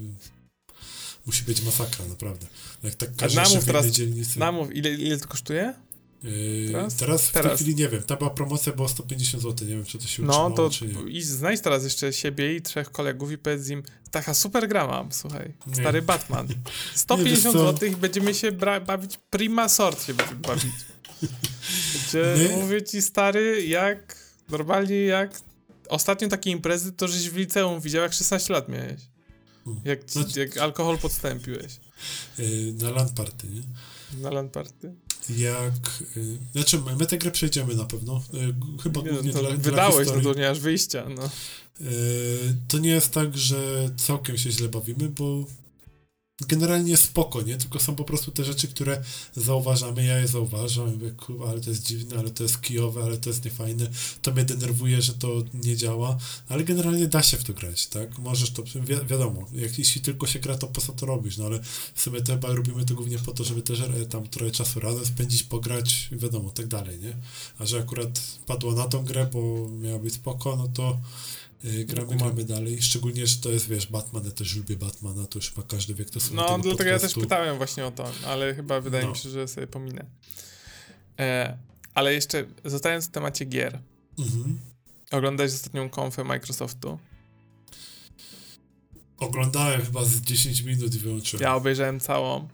musi 1.26 1.44
być 1.44 1.62
masakra, 1.62 2.04
naprawdę. 2.06 2.46
Jak 2.82 2.94
tak 2.94 3.16
każdy 3.16 3.36
namów 3.40 3.62
w 3.62 3.64
teraz- 3.64 3.84
jednej 3.84 3.92
dzielnicy. 4.06 4.38
Namów, 4.38 4.74
ile, 4.76 4.90
ile 4.90 5.18
to 5.18 5.28
kosztuje? 5.28 5.74
Yy, 6.22 6.68
teraz? 6.72 6.94
teraz? 6.96 7.28
w 7.28 7.32
Teraz. 7.32 7.48
tej 7.52 7.56
chwili 7.58 7.74
nie 7.82 7.88
wiem. 7.88 8.02
Ta 8.02 8.16
była 8.16 8.30
promocja, 8.30 8.72
była 8.72 8.88
150 8.88 9.42
zł. 9.42 9.68
Nie 9.68 9.74
wiem, 9.74 9.84
czy 9.84 9.98
to 9.98 10.06
się 10.06 10.22
No 10.22 10.28
utrzymało, 10.28 10.50
to 10.56 10.70
czy 10.70 10.86
nie. 10.86 11.10
i 11.10 11.22
znajdź 11.22 11.60
teraz 11.60 11.84
jeszcze 11.84 12.12
siebie 12.12 12.54
i 12.56 12.62
trzech 12.62 12.90
kolegów 12.92 13.32
i 13.32 13.38
powiedz 13.38 13.68
im, 13.68 13.82
taka 14.10 14.34
super 14.34 14.68
gra 14.68 14.86
mam, 14.86 15.12
słuchaj, 15.12 15.54
Nie. 15.66 15.74
stary 15.74 16.02
Batman. 16.02 16.46
Nie, 16.50 16.54
150 16.94 17.42
wiesz 17.44 17.52
co? 17.52 17.72
zł 17.72 17.88
i 17.88 17.96
będziemy 17.96 18.34
się 18.34 18.52
bawić, 18.86 19.18
prima 19.30 19.68
sort 19.68 20.06
się 20.06 20.14
będziemy 20.14 20.40
bawić. 20.40 20.72
Gdzie 22.08 22.36
mówię 22.60 22.82
ci, 22.82 23.02
stary, 23.02 23.66
jak, 23.66 24.16
normalnie 24.48 24.96
jak, 25.00 25.40
ostatnio 25.88 26.28
takie 26.28 26.50
imprezy 26.50 26.92
to 26.92 27.08
żeś 27.08 27.30
w 27.30 27.36
liceum 27.36 27.80
widział, 27.80 28.02
jak 28.02 28.12
16 28.12 28.52
lat 28.52 28.68
miałeś. 28.68 29.00
Hmm. 29.64 29.82
Jak, 29.84 30.04
ci, 30.04 30.12
Znaczy- 30.12 30.40
jak 30.40 30.56
alkohol 30.58 30.98
podstępiłeś 30.98 31.80
Yy, 32.38 32.72
na 32.82 32.90
LAN 32.90 33.08
party, 33.14 33.46
nie? 33.50 33.62
na 34.22 34.30
LAN 34.30 34.48
party. 34.48 34.94
Jak... 35.30 36.02
Yy, 36.16 36.38
znaczy, 36.52 36.80
my 36.98 37.06
tę 37.06 37.18
grę 37.18 37.30
przejdziemy 37.30 37.74
na 37.74 37.84
pewno. 37.84 38.22
Yy, 38.32 38.54
chyba 38.82 39.00
Nie, 39.00 39.10
głównie 39.10 39.32
no, 39.32 39.40
dla, 39.40 39.50
dla 39.50 39.58
wydałeś, 39.58 39.94
no 39.94 40.14
historii. 40.14 40.24
to 40.24 40.34
nie 40.34 40.50
aż 40.50 40.60
wyjścia, 40.60 41.06
no. 41.16 41.30
Yy, 41.80 41.90
to 42.68 42.78
nie 42.78 42.90
jest 42.90 43.10
tak, 43.10 43.36
że 43.38 43.90
całkiem 43.96 44.38
się 44.38 44.50
źle 44.50 44.68
bawimy, 44.68 45.08
bo 45.08 45.44
generalnie 46.40 46.96
spoko, 46.96 47.42
nie? 47.42 47.56
Tylko 47.56 47.80
są 47.80 47.96
po 47.96 48.04
prostu 48.04 48.30
te 48.30 48.44
rzeczy, 48.44 48.68
które 48.68 49.02
zauważamy, 49.36 50.04
ja 50.04 50.18
je 50.18 50.28
zauważam, 50.28 50.92
mówię, 50.92 51.10
kurwa, 51.10 51.50
ale 51.50 51.60
to 51.60 51.70
jest 51.70 51.86
dziwne, 51.86 52.18
ale 52.18 52.30
to 52.30 52.42
jest 52.42 52.60
kijowe, 52.60 53.02
ale 53.02 53.18
to 53.18 53.30
jest 53.30 53.44
niefajne, 53.44 53.90
to 54.22 54.32
mnie 54.32 54.44
denerwuje, 54.44 55.02
że 55.02 55.14
to 55.14 55.42
nie 55.54 55.76
działa, 55.76 56.18
ale 56.48 56.64
generalnie 56.64 57.06
da 57.06 57.22
się 57.22 57.36
w 57.36 57.44
to 57.44 57.52
grać, 57.52 57.86
tak? 57.86 58.18
Możesz 58.18 58.50
to, 58.50 58.62
wi 58.62 58.96
wiadomo, 59.06 59.46
jak, 59.52 59.78
jeśli 59.78 60.00
tylko 60.00 60.26
się 60.26 60.38
gra, 60.38 60.58
to 60.58 60.66
po 60.66 60.80
co 60.80 60.92
to 60.92 61.06
robisz, 61.06 61.36
no 61.36 61.46
ale 61.46 61.60
w 61.94 62.02
sumie 62.02 62.20
to 62.20 62.32
chyba 62.32 62.48
robimy 62.48 62.84
to 62.84 62.94
głównie 62.94 63.18
po 63.18 63.32
to, 63.32 63.44
żeby 63.44 63.62
też 63.62 63.80
e, 63.80 64.06
tam 64.06 64.28
trochę 64.28 64.52
czasu 64.52 64.80
razem 64.80 65.06
spędzić, 65.06 65.42
pograć, 65.42 66.08
wiadomo, 66.12 66.50
tak 66.50 66.66
dalej, 66.66 66.98
nie? 66.98 67.16
A 67.58 67.66
że 67.66 67.78
akurat 67.78 68.20
padło 68.46 68.72
na 68.72 68.84
tą 68.88 69.04
grę, 69.04 69.28
bo 69.32 69.68
miała 69.68 69.98
być 69.98 70.14
spoko, 70.14 70.56
no 70.56 70.68
to 70.68 70.98
gramy, 71.84 72.16
gramy 72.16 72.44
dalej. 72.44 72.82
Szczególnie, 72.82 73.26
że 73.26 73.36
to 73.36 73.50
jest, 73.50 73.68
wiesz, 73.68 73.86
Batman, 73.86 74.24
ja 74.24 74.30
też 74.30 74.56
lubię 74.56 74.76
Batmana, 74.76 75.26
to 75.26 75.38
już 75.38 75.50
chyba 75.50 75.62
każdy 75.66 75.94
wie, 75.94 76.04
kto 76.04 76.20
słucha 76.20 76.42
No, 76.42 76.48
tego 76.48 76.62
dlatego 76.62 76.90
ja 76.90 76.96
też 76.98 77.02
podcastu. 77.02 77.20
pytałem 77.20 77.56
właśnie 77.56 77.86
o 77.86 77.90
to, 77.90 78.10
ale 78.26 78.54
chyba 78.54 78.80
wydaje 78.80 79.04
No. 79.04 79.10
mi 79.10 79.16
się, 79.16 79.30
że 79.30 79.48
sobie 79.48 79.66
pominę. 79.66 80.04
E, 81.20 81.58
ale 81.94 82.14
jeszcze 82.14 82.44
zostając 82.64 83.06
w 83.06 83.10
temacie 83.10 83.44
gier. 83.44 83.78
Mhm. 84.18 84.58
Oglądałeś 85.10 85.52
ostatnią 85.52 85.88
konfę 85.90 86.24
Microsoftu? 86.24 86.98
Oglądałem 89.18 89.82
chyba 89.82 90.04
z 90.04 90.20
10 90.20 90.60
minut 90.60 90.94
i 90.94 90.98
wyłączyłem. 90.98 91.42
Ja 91.42 91.54
obejrzałem 91.54 92.00
całą. 92.00 92.48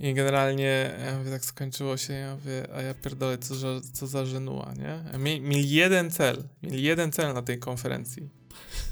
I 0.00 0.14
generalnie 0.14 0.96
ja 1.06 1.18
mówię, 1.18 1.30
tak 1.30 1.44
skończyło 1.44 1.96
się, 1.96 2.12
ja 2.12 2.34
mówię, 2.34 2.66
a 2.74 2.82
ja 2.82 2.94
pierdolę, 2.94 3.38
co, 3.38 3.54
za- 3.54 3.80
co 3.92 4.06
za 4.06 4.26
żenuła, 4.26 4.74
nie? 4.78 5.04
Mieli, 5.18 5.40
mieli 5.40 5.70
jeden 5.70 6.10
cel, 6.10 6.44
mieli 6.62 6.82
jeden 6.82 7.12
cel 7.12 7.34
na 7.34 7.42
tej 7.42 7.58
konferencji. 7.58 8.28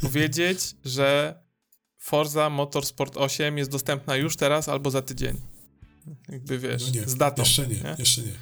Powiedzieć, 0.03 0.59
że 0.85 1.39
Forza 1.99 2.51
Motorsport 2.51 3.17
8 3.17 3.59
jest 3.59 3.71
dostępna 3.71 4.17
już 4.17 4.37
teraz 4.37 4.69
albo 4.69 4.91
za 4.91 5.03
tydzień. 5.03 5.41
Jakby 6.29 6.59
wiesz, 6.59 6.87
no 6.87 6.91
nie, 7.01 7.09
z 7.09 7.17
datą. 7.17 7.43
Jeszcze 7.43 7.67
nie, 7.67 7.77
nie? 7.77 7.97
jeszcze 7.99 8.23
nie. 8.23 8.33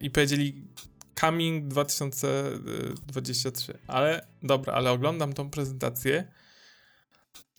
I 0.00 0.10
powiedzieli 0.10 0.64
coming 1.20 1.68
2023. 1.68 3.78
Ale 3.86 4.26
dobra, 4.42 4.72
ale 4.72 4.90
oglądam 4.90 5.32
tą 5.32 5.50
prezentację. 5.50 6.28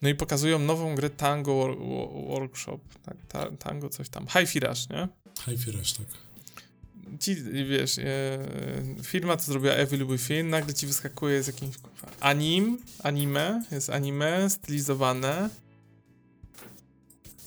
No 0.02 0.10
i 0.10 0.16
pokazują 0.16 0.60
nową 0.60 0.96
grę 0.96 1.10
Tango 1.10 1.52
Wor- 1.52 1.78
Wo- 1.80 2.26
Workshop. 2.28 2.80
Tak, 3.06 3.18
ta, 3.28 3.52
tango 3.52 3.90
coś 3.90 4.10
tam. 4.10 4.28
Hi-Fi 4.28 4.60
Rush, 4.60 4.90
nie? 4.90 5.08
Hi-Fi 5.46 5.72
Rush, 5.72 5.94
tak. 5.94 6.06
Ci, 7.20 7.36
wiesz, 7.70 7.98
e, 8.00 8.40
firma, 9.04 9.38
co 9.38 9.46
zrobiła 9.52 9.74
Evil 9.74 10.06
Within, 10.08 10.50
nagle 10.50 10.74
ci 10.74 10.88
wyskakuje 10.88 11.44
z 11.44 11.48
jakimś 11.48 11.76
anim, 12.20 12.78
anime, 13.04 13.64
jest 13.72 13.90
anime 13.90 14.50
stylizowane. 14.50 15.50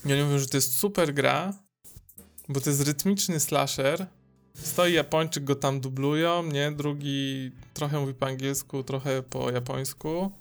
I 0.06 0.12
oni 0.12 0.22
mówią, 0.22 0.38
że 0.38 0.46
to 0.46 0.56
jest 0.56 0.76
super 0.76 1.14
gra, 1.14 1.52
bo 2.48 2.60
to 2.60 2.70
jest 2.70 2.82
rytmiczny 2.82 3.40
slasher. 3.40 4.06
Stoi 4.54 4.92
Japończyk, 4.92 5.44
go 5.44 5.54
tam 5.54 5.80
dublują, 5.80 6.42
nie? 6.42 6.72
Drugi 6.72 7.50
trochę 7.74 8.00
mówi 8.00 8.14
po 8.14 8.26
angielsku, 8.26 8.82
trochę 8.82 9.22
po 9.22 9.50
japońsku. 9.50 10.32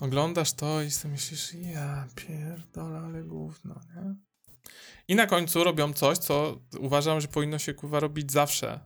Oglądasz 0.00 0.52
to 0.52 0.82
i 0.82 0.90
sobie 0.90 1.12
myślisz, 1.12 1.54
ja 1.54 2.06
pierdolę, 2.14 2.98
ale 2.98 3.22
gówno, 3.22 3.80
nie? 3.96 4.14
I 5.08 5.14
na 5.14 5.26
końcu 5.26 5.64
robią 5.64 5.92
coś, 5.92 6.18
co 6.18 6.60
uważam, 6.78 7.20
że 7.20 7.28
powinno 7.28 7.58
się 7.58 7.74
kurwa 7.74 8.00
robić 8.00 8.32
zawsze. 8.32 8.80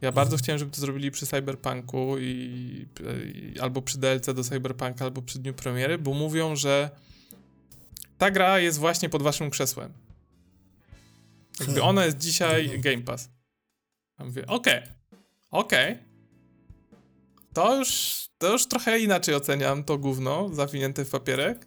Ja 0.00 0.12
bardzo 0.12 0.36
chciałem, 0.36 0.58
żeby 0.58 0.70
to 0.70 0.80
zrobili 0.80 1.10
przy 1.10 1.26
Cyberpunku 1.26 2.18
i, 2.18 2.86
i 3.54 3.60
albo 3.60 3.82
przy 3.82 3.98
DLC 3.98 4.26
do 4.26 4.44
Cyberpunka, 4.44 5.04
albo 5.04 5.22
przy 5.22 5.38
dniu 5.38 5.54
premiery, 5.54 5.98
bo 5.98 6.14
mówią, 6.14 6.56
że 6.56 6.90
ta 8.18 8.30
gra 8.30 8.58
jest 8.58 8.78
właśnie 8.78 9.08
pod 9.08 9.22
waszym 9.22 9.50
krzesłem. 9.50 9.92
Jakby 11.60 11.74
Hmm. 11.74 11.88
ona 11.88 12.04
jest 12.04 12.18
dzisiaj 12.18 12.64
Mhm. 12.64 12.80
Game 12.80 13.02
Pass. 13.02 13.30
Ja 14.18 14.24
mówię, 14.24 14.46
okej, 14.46 14.82
okej. 15.50 15.98
To 17.52 17.76
już, 17.76 18.20
to 18.38 18.52
już 18.52 18.66
trochę 18.66 18.98
inaczej 18.98 19.34
oceniam 19.34 19.84
to 19.84 19.98
gówno 19.98 20.48
zawinięte 20.54 21.04
w 21.04 21.10
papierek. 21.10 21.66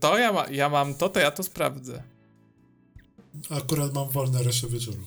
To 0.00 0.18
ja, 0.18 0.32
ma, 0.32 0.46
ja 0.50 0.68
mam 0.68 0.94
to, 0.94 1.08
to 1.08 1.20
ja 1.20 1.30
to 1.30 1.42
sprawdzę. 1.42 2.02
Akurat 3.50 3.94
mam 3.94 4.08
wolne 4.10 4.42
resztę 4.42 4.68
wieczoru. 4.68 5.06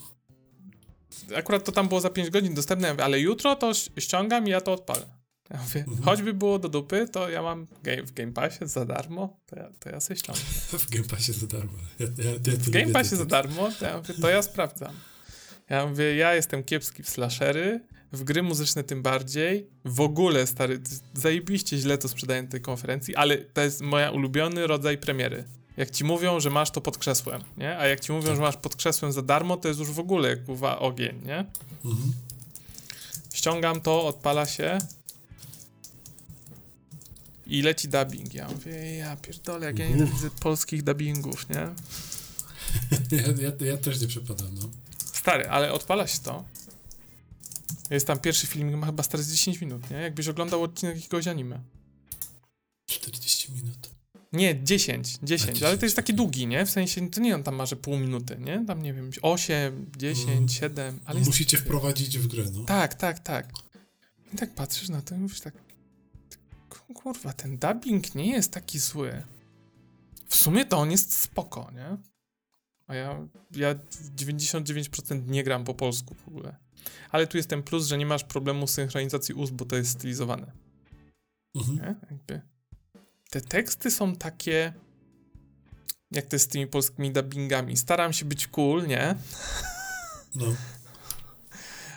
Akurat 1.35 1.63
to 1.65 1.71
tam 1.71 1.87
było 1.87 2.01
za 2.01 2.09
5 2.09 2.29
godzin 2.29 2.53
dostępne, 2.53 2.87
ja 2.87 2.93
mówię, 2.93 3.03
ale 3.03 3.19
jutro 3.19 3.55
to 3.55 3.71
ściągam 3.97 4.47
i 4.47 4.49
ja 4.49 4.61
to 4.61 4.73
odpalę. 4.73 5.05
Ja 5.49 5.59
mówię, 5.61 5.79
Mhm. 5.79 6.03
choćby 6.03 6.33
było 6.33 6.59
do 6.59 6.69
dupy, 6.69 7.07
to 7.11 7.29
ja 7.29 7.41
mam 7.41 7.67
game, 7.83 8.03
w 8.03 8.13
Game 8.13 8.31
Passie 8.31 8.67
za 8.67 8.85
darmo, 8.85 9.39
to 9.45 9.55
ja, 9.55 9.69
to 9.79 9.89
ja 9.89 9.99
sobie 9.99 10.17
ściągam. 10.19 10.43
W 10.85 10.89
Game 10.89 11.07
Passie 11.07 11.33
za 11.33 11.47
darmo. 11.47 11.73
Ja, 11.99 12.07
ja, 12.23 12.31
ja 12.31 12.57
W 12.57 12.69
Game 12.69 12.91
Passie 12.93 13.15
za 13.15 13.25
darmo, 13.25 13.69
to 13.79 13.85
ja 13.85 13.97
mówię, 13.97 14.13
to 14.21 14.29
ja 14.29 14.41
sprawdzam. 14.41 14.95
Ja 15.69 15.85
mówię, 15.85 16.15
ja 16.15 16.33
jestem 16.33 16.63
kiepski 16.63 17.03
w 17.03 17.09
slashery, 17.09 17.79
w 18.11 18.23
gry 18.23 18.43
muzyczne 18.43 18.83
tym 18.83 19.01
bardziej. 19.01 19.67
W 19.85 20.01
ogóle, 20.01 20.47
stary, 20.47 20.81
zajebiście 21.13 21.77
źle 21.77 21.97
to 21.97 22.07
sprzedaję 22.07 22.43
na 22.43 22.49
tej 22.49 22.61
konferencji, 22.61 23.15
ale 23.15 23.37
to 23.37 23.61
jest 23.61 23.81
moja 23.81 24.11
ulubiony 24.11 24.67
rodzaj 24.67 24.97
premiery. 24.97 25.43
Jak 25.77 25.91
ci 25.91 26.03
mówią, 26.03 26.39
że 26.39 26.49
masz 26.49 26.71
to 26.71 26.81
pod 26.81 26.97
krzesłem, 26.97 27.41
nie? 27.57 27.77
A 27.77 27.87
jak 27.87 27.99
ci 27.99 28.11
mówią, 28.11 28.35
że 28.35 28.41
masz 28.41 28.57
pod 28.57 28.75
krzesłem 28.75 29.11
za 29.11 29.21
darmo, 29.21 29.57
to 29.57 29.67
jest 29.67 29.79
już 29.79 29.89
w 29.91 29.99
ogóle 29.99 30.37
kurwa 30.37 30.79
ogień, 30.79 31.21
nie? 31.25 31.45
Mhm. 31.85 32.13
Ściągam 33.33 33.81
to, 33.81 34.05
odpala 34.07 34.45
się 34.45 34.77
i 37.47 37.61
leci 37.61 37.87
dubbing. 37.87 38.33
Ja 38.33 38.47
mówię, 38.49 38.95
ja 38.95 39.15
pierdolę, 39.17 39.65
jak 39.65 39.79
ja 39.79 39.85
Mhm. 39.85 40.03
nienawidzę 40.03 40.29
polskich 40.39 40.83
dubbingów, 40.83 41.49
nie? 41.49 41.55
Ja, 43.11 43.21
ja, 43.49 43.71
ja 43.71 43.77
też 43.77 44.01
nie 44.01 44.07
przepadam, 44.07 44.47
no. 44.55 44.69
Stary, 45.13 45.49
ale 45.49 45.73
odpala 45.73 46.07
się 46.07 46.19
to. 46.19 46.43
Jest 47.89 48.07
tam 48.07 48.19
pierwszy 48.19 48.47
film, 48.47 48.77
ma 48.77 48.85
chyba 48.85 49.03
stary 49.03 49.23
z 49.23 49.31
10 49.31 49.61
minut, 49.61 49.89
nie? 49.91 49.97
Jakbyś 49.97 50.27
oglądał 50.27 50.63
odcinek 50.63 50.95
jakiegoś 50.95 51.27
anime. 51.27 51.59
40 52.85 53.51
minut. 53.51 53.89
Nie, 54.33 54.63
10, 54.63 55.17
10, 55.23 55.49
ale 55.49 55.57
to 55.59 55.59
10, 55.59 55.83
jest 55.83 55.95
taki 55.95 56.13
długi, 56.13 56.47
nie? 56.47 56.65
W 56.65 56.69
sensie, 56.69 57.09
to 57.09 57.21
nie 57.21 57.35
on 57.35 57.43
tam 57.43 57.55
ma, 57.55 57.65
że 57.65 57.75
pół 57.75 57.97
minuty, 57.97 58.37
nie? 58.39 58.65
Tam, 58.67 58.81
nie 58.81 58.93
wiem, 58.93 59.11
8, 59.21 59.91
10, 59.97 60.29
Mm. 60.29 60.49
7, 60.49 60.99
ale 61.05 61.19
jest... 61.19 61.29
Musicie 61.29 61.57
wprowadzić 61.57 62.17
w 62.17 62.27
grę, 62.27 62.43
no. 62.53 62.63
Tak, 62.63 62.93
tak, 62.93 63.19
tak. 63.19 63.49
I 64.33 64.37
tak 64.37 64.55
patrzysz 64.55 64.89
na 64.89 65.01
to 65.01 65.15
i 65.15 65.17
mówisz 65.17 65.41
tak, 65.41 65.53
kurwa, 66.93 67.33
ten 67.33 67.57
dubbing 67.57 68.15
nie 68.15 68.31
jest 68.31 68.51
taki 68.51 68.79
zły. 68.79 69.23
W 70.27 70.35
sumie 70.35 70.65
to 70.65 70.77
on 70.77 70.91
jest 70.91 71.13
spoko, 71.13 71.71
nie? 71.75 71.97
A 72.87 72.95
ja, 72.95 73.27
ja 73.51 73.75
w 73.75 74.15
99% 74.15 75.27
nie 75.27 75.43
gram 75.43 75.63
po 75.63 75.73
polsku 75.73 76.15
w 76.15 76.27
ogóle. 76.27 76.55
Ale 77.11 77.27
tu 77.27 77.37
jest 77.37 77.49
ten 77.49 77.63
plus, 77.63 77.87
że 77.87 77.97
nie 77.97 78.05
masz 78.05 78.23
problemu 78.23 78.67
z 78.67 78.71
synchronizacji 78.71 79.35
ust, 79.35 79.53
bo 79.53 79.65
to 79.65 79.75
jest 79.75 79.91
stylizowane, 79.91 80.51
Mhm. 81.55 81.95
Te 83.29 83.41
teksty 83.41 83.91
są 83.91 84.15
takie, 84.15 84.73
jak 86.11 86.25
to 86.25 86.35
jest 86.35 86.45
z 86.45 86.47
tymi 86.47 86.67
polskimi 86.67 87.11
dubbingami. 87.11 87.77
Staram 87.77 88.13
się 88.13 88.25
być 88.25 88.47
cool, 88.47 88.87
nie? 88.87 89.15
No. 90.35 90.55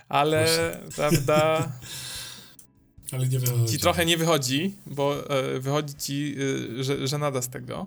Ale, 0.09 0.47
prawda... 0.97 1.73
Ale 3.13 3.29
nie 3.29 3.39
wychodzi. 3.39 3.73
Ci 3.73 3.79
trochę 3.79 4.07
nie 4.07 4.17
wychodzi, 4.17 4.79
bo 4.87 5.31
e, 5.31 5.61
wychodzi 5.61 5.95
ci, 5.95 6.37
e, 6.81 6.85
że, 6.85 7.09
że 7.09 7.19
nada 7.19 7.43
z 7.43 7.49
tego. 7.49 7.87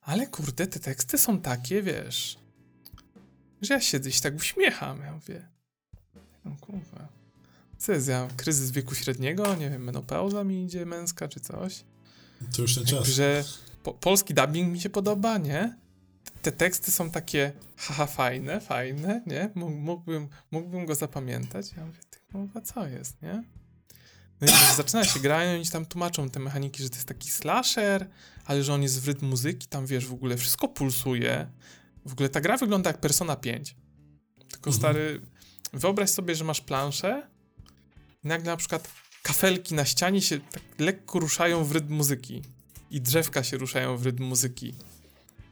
Ale 0.00 0.26
kurde, 0.26 0.66
te 0.66 0.80
teksty 0.80 1.18
są 1.18 1.40
takie, 1.40 1.82
wiesz, 1.82 2.38
że 3.62 3.74
ja 3.74 3.80
się 3.80 4.00
tak 4.00 4.36
uśmiecham. 4.36 5.00
Ja 5.00 5.12
mówię, 5.12 5.48
no 6.44 6.56
kurwa, 6.60 7.08
co 7.78 7.92
jest, 7.92 8.08
ja 8.08 8.28
kryzys 8.36 8.70
wieku 8.70 8.94
średniego, 8.94 9.54
nie 9.54 9.70
wiem, 9.70 9.84
menopauza 9.84 10.44
mi 10.44 10.64
idzie 10.64 10.86
męska 10.86 11.28
czy 11.28 11.40
coś. 11.40 11.84
To 12.56 12.62
już 12.62 12.74
ten 12.74 12.84
czas. 12.84 13.08
Że 13.08 13.44
po, 13.82 13.94
polski 13.94 14.34
dubbing 14.34 14.72
mi 14.72 14.80
się 14.80 14.90
podoba, 14.90 15.38
nie? 15.38 15.76
Te 16.42 16.52
teksty 16.52 16.90
są 16.90 17.10
takie, 17.10 17.52
haha, 17.76 18.06
fajne, 18.06 18.60
fajne, 18.60 19.22
nie? 19.26 19.50
Mógłbym, 19.54 20.28
mógłbym 20.50 20.86
go 20.86 20.94
zapamiętać. 20.94 21.72
Ja 21.76 21.86
mówię, 21.86 21.98
ty 22.10 22.18
kurwa, 22.32 22.60
co 22.60 22.86
jest, 22.86 23.22
nie? 23.22 23.44
No 24.40 24.46
i 24.46 24.76
zaczyna 24.76 25.04
się 25.04 25.20
grają 25.20 25.52
i 25.52 25.56
oni 25.56 25.66
tam 25.66 25.86
tłumaczą 25.86 26.30
te 26.30 26.40
mechaniki, 26.40 26.82
że 26.82 26.90
to 26.90 26.96
jest 26.96 27.08
taki 27.08 27.30
slasher, 27.30 28.08
ale 28.44 28.62
że 28.62 28.74
on 28.74 28.82
jest 28.82 29.00
w 29.00 29.08
rytm 29.08 29.26
muzyki, 29.26 29.66
tam 29.66 29.86
wiesz, 29.86 30.06
w 30.06 30.12
ogóle 30.12 30.36
wszystko 30.36 30.68
pulsuje. 30.68 31.46
W 32.06 32.12
ogóle 32.12 32.28
ta 32.28 32.40
gra 32.40 32.56
wygląda 32.56 32.90
jak 32.90 33.00
Persona 33.00 33.36
5. 33.36 33.76
Tylko 34.50 34.70
mhm. 34.70 34.76
stary, 34.76 35.20
wyobraź 35.72 36.10
sobie, 36.10 36.34
że 36.34 36.44
masz 36.44 36.60
planszę 36.60 37.28
i 38.24 38.28
nagle 38.28 38.46
na 38.46 38.56
przykład 38.56 38.88
kafelki 39.22 39.74
na 39.74 39.84
ścianie 39.84 40.22
się 40.22 40.40
tak 40.40 40.62
lekko 40.78 41.18
ruszają 41.18 41.64
w 41.64 41.72
rytm 41.72 41.94
muzyki 41.94 42.42
i 42.90 43.00
drzewka 43.00 43.44
się 43.44 43.56
ruszają 43.56 43.96
w 43.96 44.06
rytm 44.06 44.24
muzyki. 44.24 44.74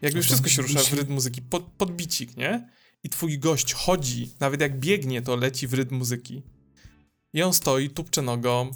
Jakby 0.03 0.23
wszystko 0.23 0.49
się 0.49 0.63
rusza 0.63 0.81
w 0.81 0.93
rytm 0.93 1.13
muzyki, 1.13 1.43
pod, 1.43 1.65
podbicik, 1.65 2.37
nie? 2.37 2.69
I 3.05 3.09
twój 3.09 3.39
gość 3.39 3.75
chodzi, 3.75 4.35
nawet 4.41 4.61
jak 4.61 4.79
biegnie, 4.79 5.23
to 5.23 5.37
leci 5.37 5.67
w 5.67 5.75
rytm 5.75 5.95
muzyki. 5.95 6.43
I 7.33 7.43
on 7.43 7.53
stoi, 7.53 7.91
tupcze 7.91 8.23
nogą, 8.23 8.71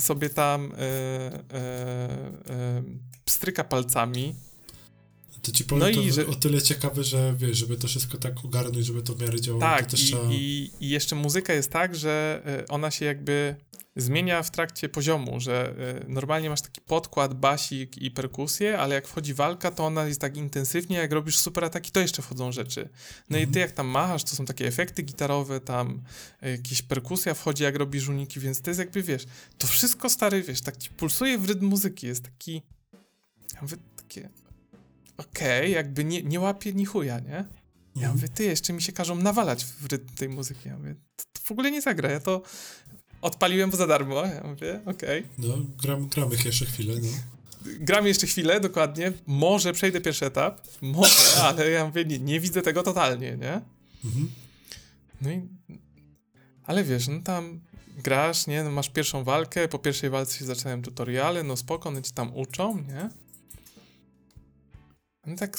sobie 0.00 0.30
tam 0.30 0.72
e, 0.72 0.76
e, 0.76 1.58
e, 2.48 2.82
pstryka 3.24 3.64
palcami. 3.64 4.34
To 5.44 5.52
ci 5.52 5.64
powiem, 5.64 5.88
no 5.88 5.94
to 5.94 6.00
i 6.00 6.12
że... 6.12 6.26
o 6.26 6.34
tyle 6.34 6.62
ciekawe, 6.62 7.04
że 7.04 7.34
wiesz, 7.38 7.58
żeby 7.58 7.76
to 7.76 7.88
wszystko 7.88 8.18
tak 8.18 8.44
ogarnąć, 8.44 8.86
żeby 8.86 9.02
to 9.02 9.14
w 9.14 9.20
miarę 9.20 9.40
działało. 9.40 9.60
Tak, 9.60 9.92
i, 9.92 9.96
trzeba... 9.96 10.22
i, 10.30 10.70
i 10.80 10.88
jeszcze 10.88 11.16
muzyka 11.16 11.52
jest 11.52 11.70
tak, 11.70 11.96
że 11.96 12.42
e, 12.46 12.68
ona 12.68 12.90
się 12.90 13.04
jakby 13.04 13.56
zmienia 13.96 14.42
w 14.42 14.50
trakcie 14.50 14.88
poziomu, 14.88 15.40
że 15.40 15.74
y, 16.04 16.08
normalnie 16.08 16.50
masz 16.50 16.60
taki 16.60 16.80
podkład, 16.80 17.34
basik 17.34 17.98
i 17.98 18.10
perkusję, 18.10 18.78
ale 18.78 18.94
jak 18.94 19.08
wchodzi 19.08 19.34
walka, 19.34 19.70
to 19.70 19.84
ona 19.84 20.06
jest 20.06 20.20
tak 20.20 20.36
intensywnie, 20.36 20.96
jak 20.96 21.12
robisz 21.12 21.38
super 21.38 21.64
ataki, 21.64 21.90
to 21.90 22.00
jeszcze 22.00 22.22
wchodzą 22.22 22.52
rzeczy. 22.52 22.88
No 23.30 23.38
mhm. 23.38 23.50
i 23.50 23.52
ty 23.52 23.58
jak 23.58 23.72
tam 23.72 23.86
machasz, 23.86 24.24
to 24.24 24.36
są 24.36 24.44
takie 24.44 24.66
efekty 24.66 25.02
gitarowe, 25.02 25.60
tam 25.60 26.02
y, 26.42 26.50
jakieś 26.50 26.82
perkusja 26.82 27.34
wchodzi, 27.34 27.62
jak 27.62 27.76
robisz 27.76 28.08
uniki, 28.08 28.40
więc 28.40 28.60
to 28.60 28.70
jest 28.70 28.80
jakby, 28.80 29.02
wiesz, 29.02 29.24
to 29.58 29.66
wszystko 29.66 30.10
stary, 30.10 30.42
wiesz, 30.42 30.60
tak 30.60 30.76
ci 30.76 30.90
pulsuje 30.90 31.38
w 31.38 31.44
rytm 31.44 31.66
muzyki, 31.66 32.06
jest 32.06 32.24
taki, 32.24 32.62
ja 33.54 33.62
mówię, 33.62 33.76
okej, 35.16 35.60
okay, 35.60 35.68
jakby 35.68 36.04
nie, 36.04 36.22
nie 36.22 36.40
łapie 36.40 36.72
ni 36.72 36.84
chuja, 36.84 37.20
nie? 37.20 37.44
Ja 37.96 38.08
mhm. 38.08 38.12
mówię, 38.12 38.28
ty, 38.28 38.44
jeszcze 38.44 38.72
mi 38.72 38.82
się 38.82 38.92
każą 38.92 39.14
nawalać 39.14 39.64
w 39.64 39.86
rytm 39.86 40.14
tej 40.14 40.28
muzyki. 40.28 40.68
Ja 40.68 40.76
mówię, 40.76 40.94
to, 41.16 41.24
to 41.32 41.40
w 41.44 41.52
ogóle 41.52 41.70
nie 41.70 41.82
zagra, 41.82 42.10
ja 42.10 42.20
to 42.20 42.42
Odpaliłem 43.24 43.72
za 43.72 43.86
darmo. 43.86 44.22
Ja 44.26 44.42
mówię, 44.44 44.80
okej. 44.86 45.18
Okay. 45.18 45.48
No, 45.48 45.54
gram, 45.82 46.08
gramy 46.08 46.36
jeszcze 46.44 46.66
chwilę, 46.66 46.94
no. 47.02 47.08
Gram 47.80 48.06
jeszcze 48.06 48.26
chwilę, 48.26 48.60
dokładnie. 48.60 49.12
Może 49.26 49.72
przejdę 49.72 50.00
pierwszy 50.00 50.26
etap, 50.26 50.60
może, 50.82 51.14
ale 51.48 51.70
ja 51.70 51.86
mówię, 51.86 52.04
nie, 52.04 52.18
nie 52.18 52.40
widzę 52.40 52.62
tego 52.62 52.82
totalnie, 52.82 53.36
nie? 53.36 53.60
Mhm. 54.04 54.30
No 55.20 55.30
i... 55.30 55.48
Ale 56.64 56.84
wiesz, 56.84 57.08
no 57.08 57.20
tam 57.20 57.60
grasz, 58.02 58.46
nie? 58.46 58.64
No 58.64 58.70
masz 58.70 58.88
pierwszą 58.88 59.24
walkę, 59.24 59.68
po 59.68 59.78
pierwszej 59.78 60.10
walce 60.10 60.38
się 60.38 60.44
zaczynają 60.44 60.82
tutoriale, 60.82 61.42
no 61.42 61.56
spoko, 61.56 61.88
one 61.88 62.02
cię 62.02 62.12
tam 62.14 62.36
uczą, 62.36 62.76
nie? 62.78 63.10
Tak 65.38 65.58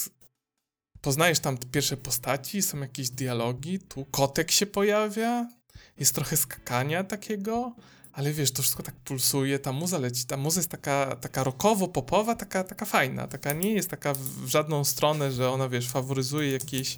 poznajesz 1.02 1.40
tam 1.40 1.58
pierwsze 1.72 1.98
postaci, 1.98 2.62
są 2.62 2.80
jakieś 2.80 3.10
dialogi, 3.10 3.80
tu 3.80 4.06
kotek 4.06 4.52
się 4.52 4.66
pojawia, 4.66 5.50
jest 5.98 6.16
trochę 6.16 6.38
skakania 6.38 7.04
takiego, 7.04 7.76
ale 8.14 8.34
wiesz, 8.34 8.52
to 8.52 8.62
wszystko 8.62 8.84
tak 8.84 8.96
pulsuje, 8.96 9.60
ta 9.60 9.72
muza 9.72 9.98
leci, 9.98 10.26
ta 10.26 10.38
muza 10.38 10.60
jest 10.60 10.70
taka, 10.70 11.16
taka 11.22 11.44
rockowo-popowa, 11.44 12.36
taka, 12.36 12.64
taka 12.64 12.86
fajna, 12.86 13.28
taka 13.28 13.54
nie 13.54 13.74
jest 13.74 13.90
taka 13.90 14.14
w 14.14 14.48
żadną 14.48 14.84
stronę, 14.84 15.32
że 15.32 15.50
ona, 15.50 15.70
wiesz, 15.70 15.90
faworyzuje 15.90 16.52
jakieś, 16.52 16.98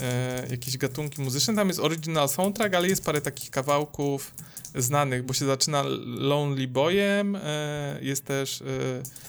e, 0.00 0.46
jakieś 0.50 0.78
gatunki 0.78 1.22
muzyczne. 1.22 1.54
Tam 1.54 1.68
jest 1.68 1.80
original 1.80 2.28
soundtrack, 2.28 2.74
ale 2.74 2.88
jest 2.88 3.04
parę 3.04 3.20
takich 3.20 3.50
kawałków 3.50 4.34
znanych, 4.74 5.22
bo 5.22 5.34
się 5.34 5.46
zaczyna 5.46 5.82
Lonely 6.04 6.68
Boyem, 6.68 7.36
e, 7.36 7.98
jest 8.02 8.24
też 8.24 8.62
e 8.62 9.24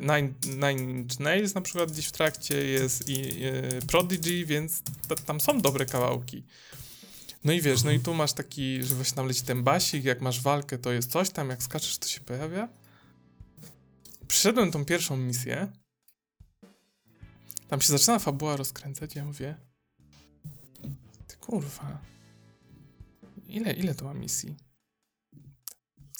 Nine, 0.00 0.32
Nine 0.46 0.90
Inch 0.90 1.20
Nails 1.20 1.54
na 1.54 1.60
przykład 1.60 1.92
gdzieś 1.92 2.06
w 2.06 2.12
trakcie, 2.12 2.64
jest 2.64 3.08
i 3.08 3.44
e, 3.44 3.82
Prodigy, 3.86 4.46
więc 4.46 4.82
tam 5.26 5.40
są 5.40 5.60
dobre 5.60 5.86
kawałki. 5.86 6.44
No 7.44 7.52
i 7.52 7.60
wiesz, 7.60 7.82
no 7.82 7.90
i 7.90 8.00
tu 8.00 8.14
masz 8.14 8.32
taki, 8.32 8.82
że 8.82 8.94
właśnie 8.94 9.16
tam 9.16 9.26
leci 9.26 9.42
ten 9.42 9.62
basik, 9.62 10.04
jak 10.04 10.20
masz 10.20 10.40
walkę, 10.40 10.78
to 10.78 10.92
jest 10.92 11.10
coś 11.10 11.30
tam, 11.30 11.50
jak 11.50 11.62
skaczesz, 11.62 11.98
to 11.98 12.08
się 12.08 12.20
pojawia. 12.20 12.68
Przyszedłem 14.28 14.72
tą 14.72 14.84
pierwszą 14.84 15.16
misję. 15.16 15.72
Tam 17.68 17.80
się 17.80 17.92
zaczyna 17.92 18.18
fabuła 18.18 18.56
rozkręcać, 18.56 19.14
ja 19.14 19.24
mówię 19.24 19.54
ty 21.26 21.36
kurwa 21.36 22.00
ile, 23.50 23.72
ile 23.72 23.94
to 23.94 24.04
ma 24.04 24.14
misji? 24.14 24.56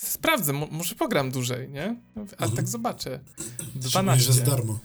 Sprawdzę, 0.05 0.53
może 0.53 0.95
pogram 0.95 1.31
dłużej, 1.31 1.69
nie? 1.69 1.97
Ale 2.17 2.27
mhm. 2.27 2.53
tak 2.53 2.69
zobaczę. 2.69 3.21
12. 3.75 4.25
Że 4.25 4.33
za 4.33 4.45
darmo. 4.45 4.79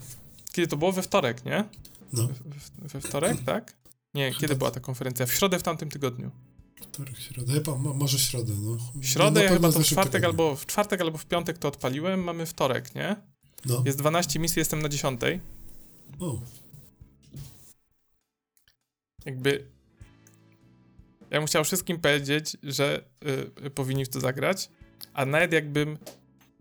Kiedy 0.52 0.68
to 0.68 0.78
było? 0.78 0.92
We 0.92 1.02
wtorek, 1.02 1.46
nie? 1.46 1.66
No. 2.14 2.28
We, 2.28 2.88
we 2.88 3.02
wtorek, 3.02 3.44
tak? 3.46 3.74
Nie, 4.14 4.34
kiedy 4.34 4.56
była 4.56 4.72
ta 4.72 4.80
konferencja? 4.80 5.26
W 5.26 5.34
środę 5.34 5.60
w 5.60 5.64
tamtym 5.64 5.90
tygodniu. 5.90 6.32
Wtorek, 6.82 7.18
środę, 7.18 7.54
chyba, 7.54 7.76
może 7.76 8.20
środę, 8.20 8.54
no. 8.62 8.78
Środę, 9.02 9.44
ja 9.44 9.50
chyba 9.50 9.72
to 9.72 9.80
w 9.80 9.86
czwartek, 9.86 10.24
albo, 10.24 10.56
w 10.56 10.66
czwartek 10.66 11.02
albo 11.02 11.18
w 11.18 11.26
piątek 11.26 11.58
to 11.58 11.68
odpaliłem, 11.68 12.24
mamy 12.24 12.46
wtorek, 12.46 12.96
nie? 12.96 13.16
No. 13.66 13.84
Jest 13.86 13.98
12 13.98 14.40
misji, 14.40 14.60
jestem 14.60 14.82
na 14.82 14.90
10. 14.90 15.22
O. 16.20 16.40
Jakby 19.26 19.66
ja 21.32 21.40
bym 21.40 21.48
chciał 21.48 21.64
wszystkim 21.64 22.00
powiedzieć, 22.00 22.58
że 22.64 23.04
y, 23.66 23.70
powinni 23.70 24.06
w 24.06 24.10
to 24.10 24.20
zagrać, 24.20 24.70
a 25.16 25.26
nawet 25.26 25.54
jakbym 25.54 25.98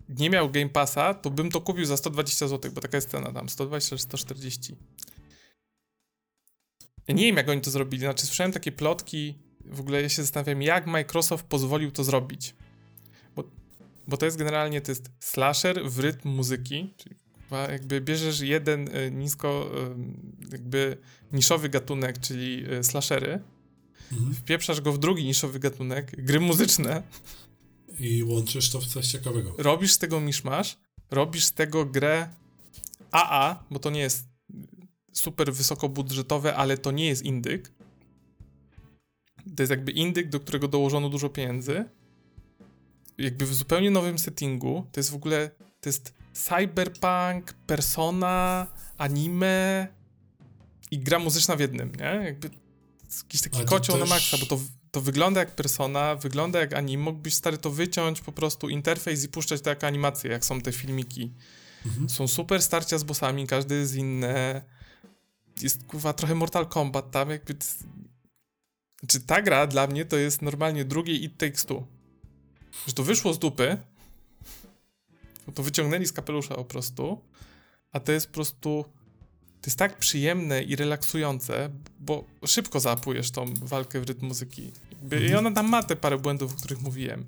nie 0.09 0.31
miał 0.31 0.51
Game 0.51 0.69
Passa, 0.69 1.15
to 1.15 1.31
bym 1.31 1.51
to 1.51 1.61
kupił 1.61 1.85
za 1.85 1.97
120 1.97 2.49
zł, 2.49 2.73
bo 2.73 2.81
taka 2.81 2.97
jest 2.97 3.11
cena 3.11 3.33
tam, 3.33 3.49
120 3.49 3.99
140. 3.99 4.77
Ja 7.09 7.15
nie 7.15 7.23
wiem, 7.23 7.37
jak 7.37 7.49
oni 7.49 7.61
to 7.61 7.71
zrobili. 7.71 8.01
Znaczy, 8.01 8.27
słyszałem 8.27 8.53
takie 8.53 8.73
plotki. 8.73 9.39
W 9.65 9.81
ogóle 9.81 10.03
ja 10.03 10.09
się 10.09 10.23
zastanawiam, 10.23 10.63
jak 10.63 10.87
Microsoft 10.87 11.47
pozwolił 11.47 11.91
to 11.91 12.05
zrobić. 12.05 12.55
Bo, 13.37 13.45
bo 14.09 14.17
to 14.17 14.25
jest 14.25 14.37
generalnie 14.39 14.81
to 14.81 14.91
jest 14.91 15.11
slasher 15.21 15.91
w 15.91 15.99
rytm 15.99 16.29
muzyki. 16.29 16.95
Czyli 16.97 17.15
jakby 17.51 18.01
bierzesz 18.01 18.41
jeden 18.41 18.89
e, 18.93 19.11
nisko, 19.11 19.71
e, 19.77 20.53
jakby 20.53 20.97
niszowy 21.33 21.69
gatunek, 21.69 22.19
czyli 22.19 22.65
e, 22.71 22.85
slashery, 22.85 23.43
mhm. 24.13 24.35
wpieprzasz 24.35 24.81
go 24.81 24.93
w 24.93 24.99
drugi 24.99 25.25
niszowy 25.25 25.59
gatunek, 25.59 26.25
gry 26.25 26.41
muzyczne. 26.41 27.03
I 27.99 28.25
łączysz 28.25 28.71
to 28.71 28.81
w 28.81 28.87
coś 28.87 29.07
ciekawego. 29.07 29.55
Robisz 29.59 29.93
z 29.93 29.99
tego 29.99 30.21
miszmasz, 30.21 30.79
robisz 31.11 31.45
z 31.45 31.53
tego 31.53 31.85
grę 31.85 32.29
AA, 33.11 33.65
bo 33.71 33.79
to 33.79 33.91
nie 33.91 34.01
jest 34.01 34.29
super 35.13 35.55
wysokobudżetowe, 35.55 36.57
ale 36.57 36.79
to 36.79 36.91
nie 36.91 37.07
jest 37.07 37.23
indyk. 37.23 37.73
To 39.57 39.63
jest 39.63 39.71
jakby 39.71 39.93
indyk, 39.93 40.29
do 40.29 40.41
którego 40.41 40.69
dołożono 40.69 41.09
dużo 41.09 41.29
pieniędzy. 41.29 41.85
Jakby 43.19 43.47
w 43.47 43.55
zupełnie 43.55 43.91
nowym 43.91 44.19
settingu. 44.19 44.87
To 44.93 45.01
jest 45.01 45.11
w 45.11 45.15
ogóle, 45.15 45.51
to 45.81 45.89
jest 45.89 46.15
cyberpunk, 46.33 47.53
persona, 47.67 48.67
anime 48.99 49.89
i 50.91 50.99
gra 50.99 51.19
muzyczna 51.19 51.57
w 51.57 51.61
jednym, 51.61 51.93
nie? 51.95 52.25
Jakby 52.25 52.51
jakiś 53.23 53.41
taki 53.41 53.65
kocioł 53.65 53.99
też... 53.99 54.09
na 54.09 54.15
maksa, 54.15 54.39
bo 54.39 54.47
to, 54.47 54.61
to 54.95 55.01
wygląda 55.01 55.41
jak 55.41 55.55
persona, 55.55 56.17
wygląda 56.17 56.61
jak 56.61 56.73
anime. 56.75 57.03
Mógłbyś 57.03 57.35
stary 57.35 57.59
to 57.59 57.71
wyciąć 57.71 58.21
po 58.21 58.33
prostu 58.33 58.69
interfejs 58.69 59.25
i 59.25 59.29
puszczać 59.29 59.61
to 59.61 59.71
jako 59.71 59.87
animację, 59.87 60.31
jak 60.31 60.45
są 60.45 60.61
te 60.61 60.73
filmiki. 60.73 61.33
Mhm. 61.87 62.09
Są 62.09 62.29
super 62.29 62.63
starcia 62.63 62.99
z 62.99 63.05
bossami, 63.05 63.47
każdy 63.47 63.75
jest 63.75 63.95
inny 63.95 64.63
jest 65.63 65.85
kurwa 65.85 66.13
trochę 66.13 66.35
Mortal 66.35 66.67
Kombat 66.67 67.11
tam, 67.11 67.31
jakby... 67.31 67.57
Czy 69.07 69.21
ta 69.21 69.43
gra 69.43 69.67
dla 69.67 69.87
mnie 69.87 70.05
to 70.05 70.17
jest 70.17 70.43
normalnie 70.43 70.85
drugie 70.85 71.15
It 71.15 71.39
Takes 71.39 71.65
Two. 71.65 71.87
Że 72.87 72.93
to 72.93 73.03
wyszło 73.03 73.35
z 73.35 73.39
dupy, 73.39 73.79
to 75.55 75.63
wyciągnęli 75.63 76.07
z 76.07 76.13
kapelusza 76.13 76.55
po 76.55 76.65
prostu, 76.65 77.21
a 77.93 78.01
to 78.01 78.13
jest 78.13 78.27
po 78.27 78.33
prostu... 78.33 78.85
To 79.61 79.69
jest 79.69 79.79
tak 79.79 79.99
przyjemne 79.99 80.63
i 80.63 80.77
relaksujące, 80.77 81.71
bo 82.01 82.25
szybko 82.47 82.81
zaapujesz 82.81 83.31
tą 83.31 83.55
walkę 83.55 84.01
w 84.01 84.09
rytm 84.09 84.27
muzyki. 84.27 84.73
Jakby, 85.05 85.21
I 85.21 85.25
mhm. 85.25 85.47
ona 85.47 85.55
tam 85.55 85.69
ma 85.69 85.83
te 85.83 85.97
parę 85.97 86.19
błędów, 86.19 86.53
o 86.53 86.57
których 86.57 86.81
mówiłem. 86.81 87.27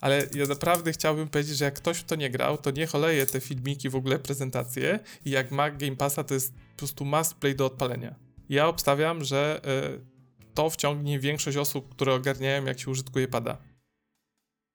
ale 0.00 0.26
ja 0.34 0.46
naprawdę 0.46 0.92
chciałbym 0.92 1.28
powiedzieć, 1.28 1.56
że 1.56 1.64
jak 1.64 1.74
ktoś 1.74 1.98
w 1.98 2.04
to 2.04 2.14
nie 2.14 2.30
grał, 2.30 2.58
to 2.58 2.70
niech 2.70 2.94
oleje 2.94 3.26
te 3.26 3.40
filmiki, 3.40 3.88
w 3.88 3.96
ogóle 3.96 4.18
prezentacje 4.18 5.00
i 5.24 5.30
jak 5.30 5.50
ma 5.50 5.70
Game 5.70 5.96
Passa, 5.96 6.24
to 6.24 6.34
jest 6.34 6.52
po 6.52 6.76
prostu 6.76 7.04
must 7.04 7.34
play 7.34 7.54
do 7.56 7.66
odpalenia. 7.66 8.14
Ja 8.48 8.68
obstawiam, 8.68 9.24
że 9.24 9.60
y, 9.96 10.54
to 10.54 10.70
wciągnie 10.70 11.20
większość 11.20 11.56
osób, 11.56 11.88
które 11.88 12.14
ogarniają, 12.14 12.64
jak 12.64 12.80
się 12.80 12.90
użytkuje 12.90 13.28
pada. 13.28 13.58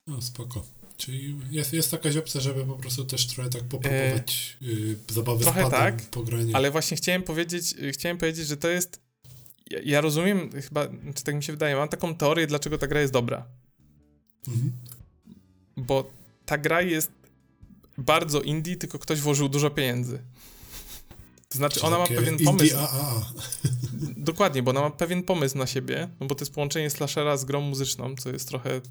No, 0.07 0.21
spoko. 0.21 0.65
Czyli 0.97 1.39
jest, 1.51 1.73
jest 1.73 1.91
jakaś 1.91 2.17
opcja, 2.17 2.41
żeby 2.41 2.65
po 2.65 2.75
prostu 2.75 3.05
też 3.05 3.27
trochę 3.27 3.49
tak 3.49 3.63
popróbować 3.63 4.57
e, 4.61 4.65
yy, 4.65 4.95
zabawy 5.09 5.43
trochę 5.43 5.61
z 5.61 5.63
padem, 5.63 5.79
tak, 5.79 6.01
pogranie. 6.01 6.55
Ale 6.55 6.71
właśnie 6.71 6.97
chciałem 6.97 7.23
powiedzieć, 7.23 7.75
chciałem 7.91 8.17
powiedzieć, 8.17 8.47
że 8.47 8.57
to 8.57 8.67
jest 8.67 9.02
ja, 9.69 9.79
ja 9.85 10.01
rozumiem, 10.01 10.49
chyba, 10.61 10.87
czy 11.15 11.23
tak 11.23 11.35
mi 11.35 11.43
się 11.43 11.53
wydaje, 11.53 11.75
mam 11.75 11.89
taką 11.89 12.15
teorię, 12.15 12.47
dlaczego 12.47 12.77
ta 12.77 12.87
gra 12.87 13.01
jest 13.01 13.13
dobra. 13.13 13.45
Mhm. 14.47 14.71
Bo 15.77 16.11
ta 16.45 16.57
gra 16.57 16.81
jest 16.81 17.11
bardzo 17.97 18.41
indie, 18.41 18.75
tylko 18.75 18.99
ktoś 18.99 19.19
włożył 19.19 19.49
dużo 19.49 19.69
pieniędzy. 19.69 20.19
To 21.49 21.57
znaczy, 21.57 21.81
ona 21.81 21.97
ma 21.97 22.07
pewien 22.07 22.37
pomysł. 22.37 22.75
Dokładnie, 24.17 24.63
bo 24.63 24.71
ona 24.71 24.81
ma 24.81 24.89
pewien 24.89 25.23
pomysł 25.23 25.57
na 25.57 25.67
siebie, 25.67 26.09
no 26.19 26.27
bo 26.27 26.35
to 26.35 26.41
jest 26.41 26.53
połączenie 26.53 26.89
slashera 26.89 27.37
z 27.37 27.45
grą 27.45 27.61
muzyczną, 27.61 28.15
co 28.15 28.29
jest 28.29 28.47
trochę. 28.47 28.81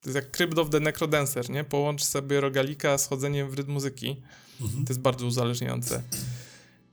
To 0.00 0.10
jest 0.10 0.14
jak 0.14 0.30
Crypt 0.30 0.58
of 0.58 0.70
the 0.70 0.80
Necrodancer, 0.80 1.50
nie? 1.50 1.64
Połącz 1.64 2.04
sobie 2.04 2.40
rogalika 2.40 2.98
z 2.98 3.06
chodzeniem 3.06 3.50
w 3.50 3.54
rytm 3.54 3.72
muzyki. 3.72 4.22
Mhm. 4.60 4.84
To 4.84 4.92
jest 4.92 5.00
bardzo 5.00 5.26
uzależniające. 5.26 6.02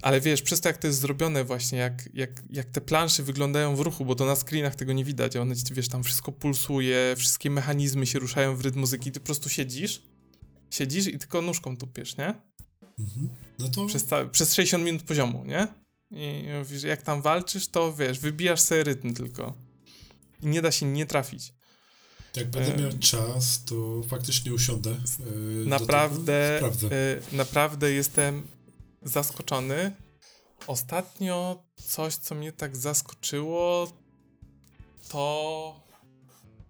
Ale 0.02 0.22
wiesz, 0.22 0.42
przez 0.42 0.62
to 0.62 0.70
jak 0.70 0.78
to 0.78 0.88
jest 0.88 1.00
zrobione 1.00 1.44
właśnie, 1.44 1.78
jak, 1.78 2.10
jak, 2.14 2.44
jak 2.50 2.70
te 2.70 2.82
plansze 2.82 3.24
wyglądają 3.24 3.76
w 3.76 3.80
ruchu, 3.80 4.06
bo 4.06 4.16
to 4.16 4.26
na 4.26 4.36
screenach 4.36 4.76
tego 4.76 4.94
nie 4.94 5.06
widać, 5.06 5.36
one, 5.36 5.56
wiesz, 5.72 5.88
tam 5.88 6.04
wszystko 6.04 6.32
pulsuje, 6.32 7.16
wszystkie 7.18 7.50
mechanizmy 7.50 8.08
się 8.08 8.20
ruszają 8.20 8.56
w 8.56 8.62
rytm 8.62 8.80
muzyki, 8.80 9.12
ty 9.12 9.20
po 9.20 9.26
prostu 9.26 9.50
siedzisz, 9.50 10.02
siedzisz 10.70 11.08
i 11.08 11.20
tylko 11.20 11.42
nóżką 11.42 11.78
tupiesz, 11.78 12.18
nie? 12.18 12.28
Mhm. 13.00 13.30
No 13.60 13.70
to... 13.70 13.86
Przez, 13.86 14.06
przez 14.32 14.54
60 14.54 14.84
minut 14.84 15.04
poziomu, 15.04 15.46
nie? 15.46 15.68
I 16.12 16.44
mówisz, 16.60 16.84
jak 16.84 17.02
tam 17.02 17.22
walczysz, 17.22 17.68
to 17.68 17.94
wiesz, 17.94 18.20
wybijasz 18.20 18.62
sobie 18.62 18.84
rytm 18.84 19.14
tylko. 19.14 19.54
I 20.44 20.48
nie 20.48 20.62
da 20.62 20.72
się 20.72 20.86
nie 20.86 21.06
trafić. 21.06 21.54
Jak 22.36 22.50
będę 22.50 22.76
e... 22.76 22.78
miał 22.82 22.92
czas, 23.00 23.64
to 23.66 24.04
faktycznie 24.08 24.54
usiądę. 24.54 24.90
Yy, 24.90 25.66
naprawdę, 25.66 26.62
yy, 27.32 27.38
naprawdę 27.38 27.92
jestem 27.92 28.48
zaskoczony. 29.02 29.92
Ostatnio 30.68 31.64
coś, 31.76 32.16
co 32.16 32.36
mnie 32.36 32.52
tak 32.52 32.78
zaskoczyło, 32.78 33.94
to. 35.10 35.90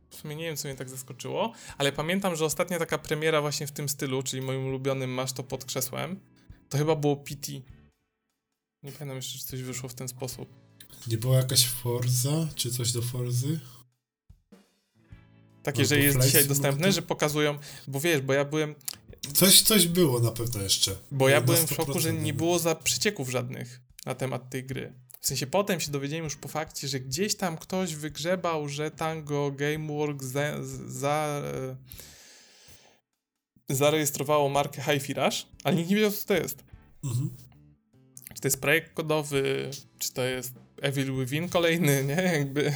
W 0.10 0.16
sumie 0.16 0.36
nie 0.36 0.44
wiem, 0.44 0.58
co 0.58 0.68
mnie 0.68 0.78
tak 0.78 0.90
zaskoczyło, 0.90 1.54
ale 1.78 1.92
pamiętam, 1.92 2.36
że 2.36 2.46
ostatnia 2.46 2.80
taka 2.80 2.98
premiera 2.98 3.42
właśnie 3.42 3.68
w 3.68 3.72
tym 3.72 3.90
stylu, 3.90 4.24
czyli 4.24 4.42
moim 4.42 4.66
ulubionym 4.66 5.10
Masz 5.10 5.34
to 5.34 5.44
pod 5.44 5.66
krzesłem, 5.66 6.20
to 6.70 6.78
chyba 6.78 6.96
było 6.96 7.16
PT. 7.18 7.52
Nie 8.84 8.92
pamiętam 8.92 9.16
jeszcze, 9.16 9.40
czy 9.40 9.46
coś 9.46 9.62
wyszło 9.62 9.90
w 9.90 9.94
ten 9.94 10.08
sposób. 10.08 10.50
Nie 11.08 11.18
była 11.18 11.38
jakaś 11.38 11.68
Forza, 11.68 12.48
czy 12.56 12.72
coś 12.72 12.92
do 12.92 13.02
Forzy? 13.02 13.60
Takie, 15.64 15.86
że 15.86 16.00
jest 16.00 16.20
dzisiaj 16.22 16.48
dostępne, 16.48 16.92
że 16.92 17.02
pokazują, 17.02 17.58
bo 17.88 18.00
wiesz, 18.00 18.22
bo 18.22 18.34
ja 18.34 18.46
byłem, 18.46 18.76
Coś, 19.34 19.62
coś 19.62 19.88
było 19.88 20.20
na 20.20 20.32
pewno 20.32 20.62
jeszcze. 20.62 20.96
Bo 21.12 21.30
ja 21.30 21.42
byłem 21.42 21.68
w 21.68 21.74
szoku, 21.74 22.00
że 22.00 22.14
nie 22.14 22.34
było 22.34 22.60
za 22.60 22.76
przecieków 22.76 23.30
żadnych 23.30 23.82
na 24.06 24.16
temat 24.16 24.50
tej 24.50 24.64
gry. 24.64 24.94
W 25.22 25.28
sensie 25.28 25.48
potem 25.48 25.80
się 25.80 25.92
dowiedziałem 25.92 26.24
już 26.24 26.36
po 26.36 26.48
fakcie, 26.48 26.88
że 26.88 27.00
gdzieś 27.00 27.36
tam 27.36 27.58
ktoś 27.58 27.96
wygrzebał, 27.96 28.70
że 28.70 28.92
Tango 28.92 29.52
Gameworks 29.52 30.26
za, 30.26 30.64
za, 30.88 31.42
e, 33.70 33.76
zarejestrowało 33.76 34.50
markę 34.50 34.82
Hi-Fi 34.82 35.14
Rush, 35.14 35.46
ale 35.64 35.76
nikt 35.76 35.90
nie 35.90 35.96
wiedział, 35.96 36.12
co 36.12 36.28
to 36.28 36.34
jest. 36.34 36.64
Mhm. 37.04 37.30
Czy 38.34 38.42
to 38.42 38.48
jest 38.48 38.62
projekt 38.62 38.94
kodowy, 38.94 39.72
czy 40.00 40.14
to 40.14 40.24
jest 40.24 40.54
Evil 40.82 41.16
Within 41.16 41.50
kolejny, 41.50 42.04
nie? 42.04 42.14
Jakby... 42.14 42.74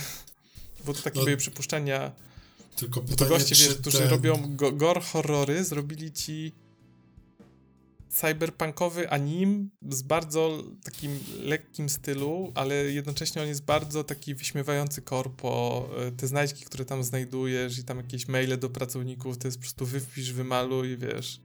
Bo 0.85 0.93
to 0.93 1.01
takie 1.01 1.19
no. 1.19 1.25
były 1.25 1.38
przypuszczenia 1.38 2.11
tylko 2.75 3.01
pytanie, 3.01 3.17
to 3.17 3.37
goście, 3.37 3.55
wiesz, 3.55 3.75
którzy 3.75 3.97
ten... 3.97 4.09
robią 4.09 4.55
go, 4.55 4.71
gore 4.71 5.01
horrory, 5.01 5.63
zrobili 5.63 6.11
ci 6.11 6.51
cyberpunkowy 8.13 9.09
anim 9.09 9.69
z 9.89 10.01
bardzo 10.01 10.63
takim 10.83 11.19
lekkim 11.39 11.89
stylu, 11.89 12.51
ale 12.55 12.75
jednocześnie 12.75 13.41
on 13.41 13.47
jest 13.47 13.65
bardzo 13.65 14.03
taki 14.03 14.35
wyśmiewający 14.35 15.01
korpo. 15.01 15.89
E, 16.07 16.11
te 16.11 16.27
znajdźki, 16.27 16.65
które 16.65 16.85
tam 16.85 17.03
znajdujesz 17.03 17.79
i 17.79 17.83
tam 17.83 17.97
jakieś 17.97 18.27
maile 18.27 18.57
do 18.57 18.69
pracowników, 18.69 19.37
to 19.37 19.47
jest 19.47 19.57
po 19.57 19.61
prostu 19.61 19.85
wypisz, 19.85 20.33
wymaluj, 20.33 20.97
wiesz. 20.97 21.39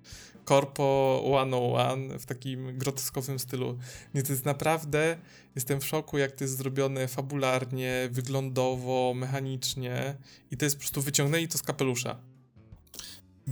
Corpo 0.48 1.20
101 1.46 2.18
w 2.18 2.26
takim 2.26 2.78
groteskowym 2.78 3.38
stylu. 3.38 3.78
Nie, 4.14 4.22
to 4.22 4.32
jest 4.32 4.44
naprawdę, 4.44 5.18
jestem 5.54 5.80
w 5.80 5.86
szoku, 5.86 6.18
jak 6.18 6.32
to 6.32 6.44
jest 6.44 6.56
zrobione 6.56 7.08
fabularnie, 7.08 8.08
wyglądowo, 8.12 9.14
mechanicznie 9.16 10.16
i 10.50 10.56
to 10.56 10.64
jest 10.64 10.76
po 10.76 10.80
prostu 10.80 11.02
wyciągnęli 11.02 11.48
to 11.48 11.58
z 11.58 11.62
kapelusza. 11.62 12.20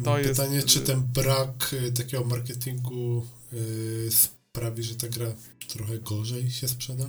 To 0.05 0.17
Pytanie, 0.23 0.57
jest... 0.57 0.69
czy 0.69 0.81
ten 0.81 1.03
brak 1.03 1.73
y, 1.73 1.93
takiego 1.93 2.25
marketingu 2.25 3.27
yy, 3.53 4.11
sprawi, 4.11 4.83
że 4.83 4.95
ta 4.95 5.09
gra 5.09 5.27
trochę 5.69 5.99
gorzej 5.99 6.51
się 6.51 6.69
sprzeda? 6.69 7.09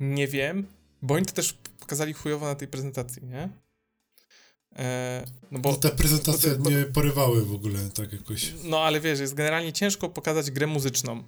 Nie 0.00 0.28
wiem, 0.28 0.66
bo 1.02 1.14
oni 1.14 1.26
to 1.26 1.32
też 1.32 1.52
pokazali 1.80 2.12
chujowo 2.12 2.46
na 2.46 2.54
tej 2.54 2.68
prezentacji, 2.68 3.24
nie? 3.24 3.48
E, 4.76 5.24
no 5.50 5.58
bo 5.58 5.70
no 5.70 5.76
te 5.76 5.90
prezentacje 5.90 6.50
bo, 6.50 6.64
bo, 6.64 6.70
nie 6.70 6.84
porywały 6.84 7.44
w 7.44 7.54
ogóle 7.54 7.78
tak 7.94 8.12
jakoś. 8.12 8.52
No 8.64 8.80
ale 8.80 9.00
wiesz, 9.00 9.20
jest 9.20 9.34
generalnie 9.34 9.72
ciężko 9.72 10.08
pokazać 10.08 10.50
grę 10.50 10.66
muzyczną. 10.66 11.22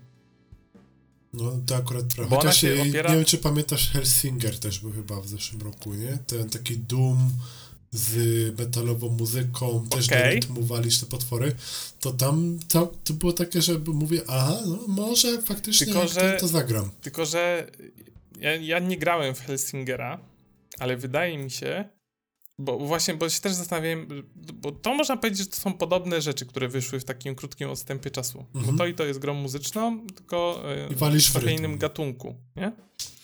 No 1.32 1.52
to 1.66 1.76
akurat 1.76 2.04
prawda. 2.04 2.36
Chociaż 2.36 2.60
się 2.60 2.82
opiera... 2.82 3.10
nie 3.10 3.16
wiem, 3.16 3.24
czy 3.24 3.38
pamiętasz 3.38 3.90
Helsinger 3.90 4.58
też 4.58 4.78
był 4.78 4.92
chyba 4.92 5.20
w 5.20 5.28
zeszłym 5.28 5.62
roku, 5.62 5.94
nie? 5.94 6.18
Ten 6.26 6.50
taki 6.50 6.78
Doom 6.78 7.30
z 7.90 8.58
metalową 8.58 9.08
muzyką, 9.08 9.86
też 9.90 10.06
okay. 10.06 10.18
do 10.18 10.24
rytmu 10.24 10.62
walisz 10.62 10.98
te 10.98 11.06
potwory, 11.06 11.54
to 12.00 12.12
tam 12.12 12.58
to, 12.68 12.92
to 13.04 13.14
było 13.14 13.32
takie, 13.32 13.62
że 13.62 13.78
mówię, 13.78 14.20
aha, 14.28 14.58
no 14.66 14.78
może 14.88 15.42
faktycznie 15.42 15.86
tylko, 15.86 16.08
że, 16.08 16.32
to, 16.32 16.40
to 16.40 16.48
zagram. 16.48 16.90
Tylko, 17.00 17.26
że 17.26 17.70
ja, 18.40 18.56
ja 18.56 18.78
nie 18.78 18.98
grałem 18.98 19.34
w 19.34 19.40
Helsingera, 19.40 20.20
ale 20.78 20.96
wydaje 20.96 21.38
mi 21.38 21.50
się, 21.50 21.88
bo 22.58 22.78
właśnie, 22.78 23.14
bo 23.14 23.28
się 23.28 23.40
też 23.40 23.52
zastanawiałem, 23.52 24.24
bo 24.54 24.72
to 24.72 24.94
można 24.94 25.16
powiedzieć, 25.16 25.38
że 25.38 25.46
to 25.46 25.56
są 25.56 25.72
podobne 25.72 26.22
rzeczy, 26.22 26.46
które 26.46 26.68
wyszły 26.68 27.00
w 27.00 27.04
takim 27.04 27.34
krótkim 27.34 27.70
odstępie 27.70 28.10
czasu. 28.10 28.44
Mhm. 28.54 28.76
Bo 28.76 28.78
to 28.78 28.86
i 28.86 28.94
to 28.94 29.04
jest 29.04 29.18
grą 29.18 29.34
muzyczną, 29.34 30.06
tylko 30.06 30.62
I 30.90 31.20
w 31.20 31.32
trochę 31.32 31.52
innym 31.52 31.78
gatunku, 31.78 32.36
nie? 32.56 32.72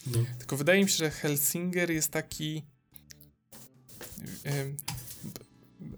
No. 0.07 0.19
Tylko 0.39 0.57
wydaje 0.57 0.85
mi 0.85 0.91
się, 0.91 0.97
że 0.97 1.11
Helsinger 1.11 1.91
jest 1.91 2.11
taki 2.11 2.63
yy, 4.45 4.77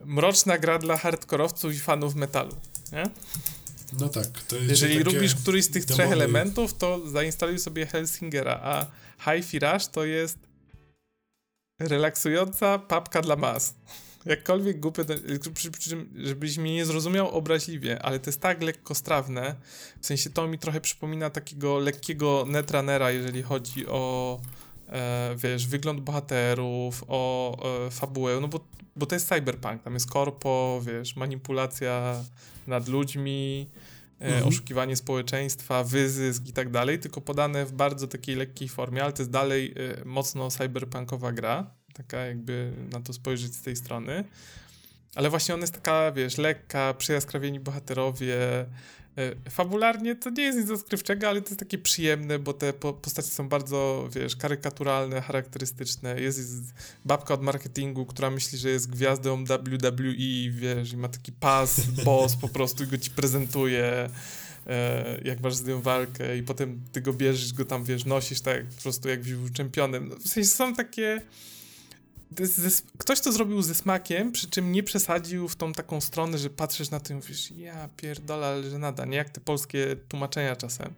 mroczna 0.04 0.58
gra 0.58 0.78
dla 0.78 0.96
hardkorowców 0.96 1.74
i 1.74 1.78
fanów 1.78 2.14
metalu, 2.14 2.56
nie? 2.92 3.04
No 4.00 4.08
tak. 4.08 4.26
Jeżeli 4.68 4.98
lubisz 4.98 5.34
któryś 5.34 5.64
z 5.64 5.70
tych 5.70 5.84
trzech 5.84 6.12
elementów, 6.12 6.74
to 6.74 7.08
zainstaluj 7.08 7.58
sobie 7.58 7.86
Helsingera, 7.86 8.60
a 8.62 8.86
Hi-Fi 9.24 9.58
Rush 9.58 9.86
to 9.86 10.04
jest 10.04 10.38
relaksująca 11.78 12.78
papka 12.78 13.22
dla 13.22 13.36
mas. 13.36 13.74
Jakkolwiek 14.26 14.80
głupie, 14.80 15.04
przy, 15.54 15.70
przy 15.70 15.90
czym, 15.90 16.10
żebyś 16.16 16.58
mnie 16.58 16.74
nie 16.74 16.86
zrozumiał 16.86 17.30
obraźliwie, 17.30 18.02
ale 18.02 18.18
to 18.18 18.30
jest 18.30 18.40
tak 18.40 18.62
lekkostrawne, 18.62 19.54
w 20.00 20.06
sensie 20.06 20.30
to 20.30 20.48
mi 20.48 20.58
trochę 20.58 20.80
przypomina 20.80 21.30
takiego 21.30 21.78
lekkiego 21.78 22.44
netrunnera, 22.48 23.10
jeżeli 23.10 23.42
chodzi 23.42 23.86
o, 23.86 24.40
e, 24.88 25.34
wiesz, 25.38 25.66
wygląd 25.66 26.00
bohaterów, 26.00 27.04
o 27.08 27.56
e, 27.86 27.90
fabułę, 27.90 28.38
no 28.40 28.48
bo, 28.48 28.60
bo 28.96 29.06
to 29.06 29.14
jest 29.14 29.28
cyberpunk, 29.28 29.82
tam 29.82 29.94
jest 29.94 30.10
korpo, 30.10 30.80
wiesz, 30.86 31.16
manipulacja 31.16 32.24
nad 32.66 32.88
ludźmi, 32.88 33.70
mhm. 34.20 34.48
oszukiwanie 34.48 34.96
społeczeństwa, 34.96 35.84
wyzysk 35.84 36.48
i 36.48 36.52
tak 36.52 36.70
dalej, 36.70 36.98
tylko 36.98 37.20
podane 37.20 37.66
w 37.66 37.72
bardzo 37.72 38.06
takiej 38.06 38.36
lekkiej 38.36 38.68
formie, 38.68 39.04
ale 39.04 39.12
to 39.12 39.22
jest 39.22 39.30
dalej 39.30 39.74
e, 40.00 40.04
mocno 40.04 40.50
cyberpunkowa 40.50 41.32
gra, 41.32 41.70
taka 41.94 42.18
jakby 42.18 42.72
na 42.92 43.00
to 43.00 43.12
spojrzeć 43.12 43.54
z 43.54 43.62
tej 43.62 43.76
strony. 43.76 44.24
Ale 45.14 45.30
właśnie 45.30 45.54
ona 45.54 45.62
jest 45.62 45.74
taka, 45.74 46.12
wiesz, 46.12 46.38
lekka, 46.38 46.94
przyjaskrawieni 46.94 47.60
bohaterowie, 47.60 48.36
E, 48.40 48.66
fabularnie 49.50 50.16
to 50.16 50.30
nie 50.30 50.42
jest 50.42 50.58
nic 50.58 50.70
odkrywczego, 50.70 51.28
ale 51.28 51.42
to 51.42 51.48
jest 51.48 51.60
takie 51.60 51.78
przyjemne, 51.78 52.38
bo 52.38 52.52
te 52.52 52.72
postacie 52.72 53.28
są 53.28 53.48
bardzo, 53.48 54.08
wiesz, 54.14 54.36
karykaturalne, 54.36 55.20
charakterystyczne. 55.20 56.20
Jest, 56.20 56.38
jest 56.38 56.74
babka 57.04 57.34
od 57.34 57.42
marketingu, 57.42 58.06
która 58.06 58.30
myśli, 58.30 58.58
że 58.58 58.70
jest 58.70 58.90
gwiazdą 58.90 59.44
WWE, 59.44 60.12
wiesz, 60.50 60.92
i 60.92 60.96
ma 60.96 61.08
taki 61.08 61.32
pas, 61.32 61.80
boss 62.04 62.36
po 62.36 62.48
prostu 62.48 62.84
i 62.84 62.86
go 62.86 62.98
ci 62.98 63.10
prezentuje, 63.10 64.10
e, 64.66 65.20
jak 65.24 65.40
masz 65.40 65.54
z 65.54 65.66
nią 65.66 65.80
walkę 65.82 66.38
i 66.38 66.42
potem 66.42 66.80
ty 66.92 67.00
go 67.00 67.12
bierzesz, 67.12 67.52
go 67.52 67.64
tam, 67.64 67.84
wiesz, 67.84 68.04
nosisz 68.04 68.40
tak 68.40 68.66
po 68.66 68.82
prostu 68.82 69.08
jak 69.08 69.22
był 69.22 69.48
czempionem. 69.48 70.08
No, 70.08 70.16
w 70.16 70.28
sensie 70.28 70.50
są 70.50 70.74
takie 70.74 71.20
ktoś 72.98 73.20
to 73.20 73.32
zrobił 73.32 73.62
ze 73.62 73.74
smakiem, 73.74 74.32
przy 74.32 74.50
czym 74.50 74.72
nie 74.72 74.82
przesadził 74.82 75.48
w 75.48 75.56
tą 75.56 75.72
taką 75.72 76.00
stronę, 76.00 76.38
że 76.38 76.50
patrzysz 76.50 76.90
na 76.90 77.00
tym 77.00 77.16
i 77.16 77.20
mówisz, 77.20 77.50
ja 77.50 77.88
pierdolę, 77.96 78.46
ale 78.46 78.70
że 78.70 78.78
nada, 78.78 79.04
nie 79.04 79.16
jak 79.16 79.30
te 79.30 79.40
polskie 79.40 79.96
tłumaczenia 80.08 80.56
czasem 80.56 80.94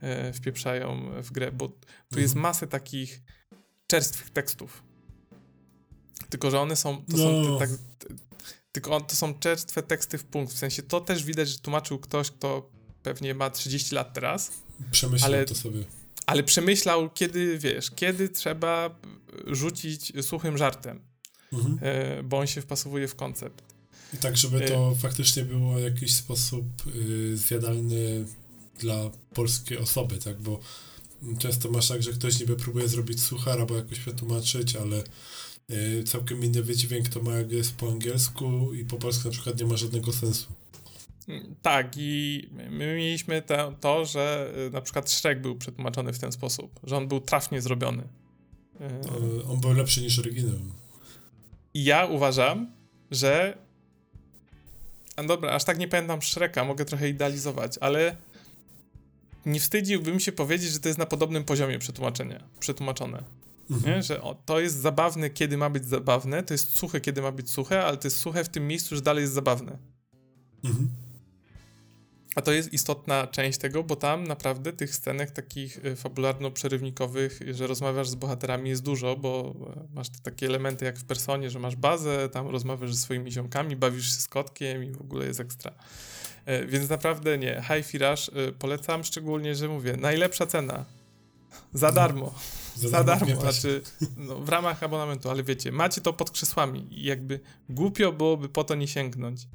e, 0.00 0.32
wpieprzają 0.32 1.10
w 1.22 1.32
grę, 1.32 1.52
bo 1.52 1.68
tu 1.68 1.74
mhm. 2.10 2.22
jest 2.22 2.34
masę 2.34 2.66
takich 2.66 3.22
czerstwych 3.86 4.30
tekstów. 4.30 4.82
Tylko, 6.30 6.50
że 6.50 6.60
one 6.60 6.76
są, 6.76 6.96
to 6.96 7.16
no. 7.16 7.18
są 7.18 7.58
te, 7.58 7.58
tak, 7.58 7.70
te, 7.98 8.14
tylko 8.72 9.00
to 9.00 9.16
są 9.16 9.34
czerstwe 9.34 9.82
teksty 9.82 10.18
w 10.18 10.24
punkt, 10.24 10.54
w 10.54 10.58
sensie 10.58 10.82
to 10.82 11.00
też 11.00 11.24
widać, 11.24 11.48
że 11.48 11.58
tłumaczył 11.58 11.98
ktoś, 11.98 12.30
kto 12.30 12.70
pewnie 13.02 13.34
ma 13.34 13.50
30 13.50 13.94
lat 13.94 14.14
teraz. 14.14 14.50
Przemyślał 14.90 15.32
ale, 15.32 15.44
to 15.44 15.54
sobie. 15.54 15.84
Ale 16.28 16.42
przemyślał, 16.42 17.10
kiedy, 17.10 17.58
wiesz, 17.58 17.90
kiedy 17.90 18.28
trzeba 18.28 19.00
rzucić 19.46 20.12
suchym 20.20 20.58
żartem, 20.58 21.00
mhm. 21.52 21.78
E, 21.82 22.22
bo 22.22 22.38
on 22.38 22.46
się 22.46 22.60
wpasowuje 22.60 23.08
w 23.08 23.14
koncept. 23.14 23.62
I 24.14 24.16
tak, 24.16 24.36
żeby 24.36 24.60
to 24.60 24.92
e... 24.92 24.94
faktycznie 24.94 25.44
było 25.44 25.74
w 25.74 25.82
jakiś 25.82 26.14
sposób 26.14 26.64
y, 26.96 27.36
zjadalny 27.36 28.24
dla 28.78 29.10
polskiej 29.34 29.78
osoby, 29.78 30.18
tak, 30.18 30.40
bo 30.40 30.60
często 31.38 31.70
masz 31.70 31.88
tak, 31.88 32.02
że 32.02 32.12
ktoś 32.12 32.40
niby 32.40 32.56
próbuje 32.56 32.88
zrobić 32.88 33.22
suchar 33.22 33.60
albo 33.60 33.76
jakoś 33.76 34.00
przetłumaczyć, 34.00 34.76
ale 34.76 35.04
y, 35.70 36.04
całkiem 36.04 36.44
inny 36.44 36.62
wydźwięk 36.62 37.08
to 37.08 37.22
ma 37.22 37.32
jak 37.32 37.52
jest 37.52 37.74
po 37.74 37.88
angielsku 37.88 38.74
i 38.74 38.84
po 38.84 38.96
polsku 38.96 39.28
na 39.28 39.32
przykład 39.32 39.60
nie 39.60 39.66
ma 39.66 39.76
żadnego 39.76 40.12
sensu. 40.12 40.46
Tak, 41.62 41.92
i 41.96 42.48
my 42.52 42.96
mieliśmy 42.96 43.42
to, 43.42 43.72
to, 43.80 44.04
że 44.04 44.52
y, 44.66 44.70
na 44.70 44.80
przykład 44.80 45.10
Shrek 45.10 45.40
był 45.40 45.56
przetłumaczony 45.56 46.12
w 46.12 46.18
ten 46.18 46.32
sposób, 46.32 46.80
że 46.84 46.96
on 46.96 47.08
był 47.08 47.20
trafnie 47.20 47.62
zrobiony. 47.62 48.02
Y, 48.80 49.44
on 49.44 49.60
był 49.60 49.72
lepszy 49.72 50.02
niż 50.02 50.18
oryginał. 50.18 50.58
I 51.74 51.84
ja 51.84 52.06
uważam, 52.06 52.72
że. 53.10 53.58
A 55.16 55.22
dobra, 55.22 55.52
aż 55.52 55.64
tak 55.64 55.78
nie 55.78 55.88
pamiętam 55.88 56.22
Shreka, 56.22 56.64
mogę 56.64 56.84
trochę 56.84 57.08
idealizować, 57.08 57.78
ale 57.80 58.16
nie 59.46 59.60
wstydziłbym 59.60 60.20
się 60.20 60.32
powiedzieć, 60.32 60.70
że 60.70 60.80
to 60.80 60.88
jest 60.88 60.98
na 60.98 61.06
podobnym 61.06 61.44
poziomie 61.44 61.78
przetłumaczenia, 61.78 62.44
przetłumaczone. 62.60 63.22
Mhm. 63.70 63.96
Nie? 63.96 64.02
Że 64.02 64.22
o, 64.22 64.34
to 64.34 64.60
jest 64.60 64.76
zabawne, 64.76 65.30
kiedy 65.30 65.56
ma 65.56 65.70
być 65.70 65.86
zabawne, 65.86 66.42
to 66.42 66.54
jest 66.54 66.76
suche, 66.76 67.00
kiedy 67.00 67.22
ma 67.22 67.32
być 67.32 67.50
suche, 67.50 67.84
ale 67.84 67.96
to 67.96 68.06
jest 68.06 68.16
suche 68.16 68.44
w 68.44 68.48
tym 68.48 68.66
miejscu, 68.66 68.96
że 68.96 69.02
dalej 69.02 69.22
jest 69.22 69.34
zabawne. 69.34 69.78
Mhm. 70.64 70.88
A 72.38 72.42
to 72.42 72.52
jest 72.52 72.72
istotna 72.72 73.26
część 73.26 73.58
tego, 73.58 73.84
bo 73.84 73.96
tam 73.96 74.24
naprawdę 74.24 74.72
tych 74.72 74.94
scenek 74.94 75.30
takich 75.30 75.84
y, 75.84 75.96
fabularno-przerywnikowych, 75.96 77.54
że 77.54 77.66
rozmawiasz 77.66 78.08
z 78.08 78.14
bohaterami 78.14 78.70
jest 78.70 78.82
dużo, 78.82 79.16
bo 79.16 79.54
e, 79.76 79.94
masz 79.94 80.08
takie 80.22 80.46
elementy 80.46 80.84
jak 80.84 80.98
w 80.98 81.04
Personie, 81.04 81.50
że 81.50 81.58
masz 81.58 81.76
bazę, 81.76 82.28
tam 82.28 82.48
rozmawiasz 82.48 82.94
ze 82.94 83.00
swoimi 83.00 83.32
ziomkami, 83.32 83.76
bawisz 83.76 84.06
się 84.06 84.20
z 84.20 84.28
kotkiem 84.28 84.84
i 84.84 84.90
w 84.90 85.00
ogóle 85.00 85.26
jest 85.26 85.40
ekstra. 85.40 85.72
E, 86.44 86.66
więc 86.66 86.90
naprawdę 86.90 87.38
nie, 87.38 87.62
High 87.68 87.86
Firaż 87.86 88.28
y, 88.28 88.52
polecam, 88.58 89.04
szczególnie, 89.04 89.54
że 89.54 89.68
mówię, 89.68 89.96
najlepsza 89.96 90.46
cena, 90.46 90.84
za 91.72 91.92
darmo. 91.92 92.34
Za, 92.76 92.88
za 92.88 93.04
darmo, 93.04 93.40
znaczy 93.40 93.82
no, 94.16 94.34
w 94.34 94.48
ramach 94.48 94.82
abonamentu, 94.82 95.30
ale 95.30 95.42
wiecie, 95.42 95.72
macie 95.72 96.00
to 96.00 96.12
pod 96.12 96.30
krzesłami 96.30 96.86
i 96.90 97.04
jakby 97.04 97.40
głupio 97.68 98.12
byłoby 98.12 98.48
po 98.48 98.64
to 98.64 98.74
nie 98.74 98.88
sięgnąć. 98.88 99.46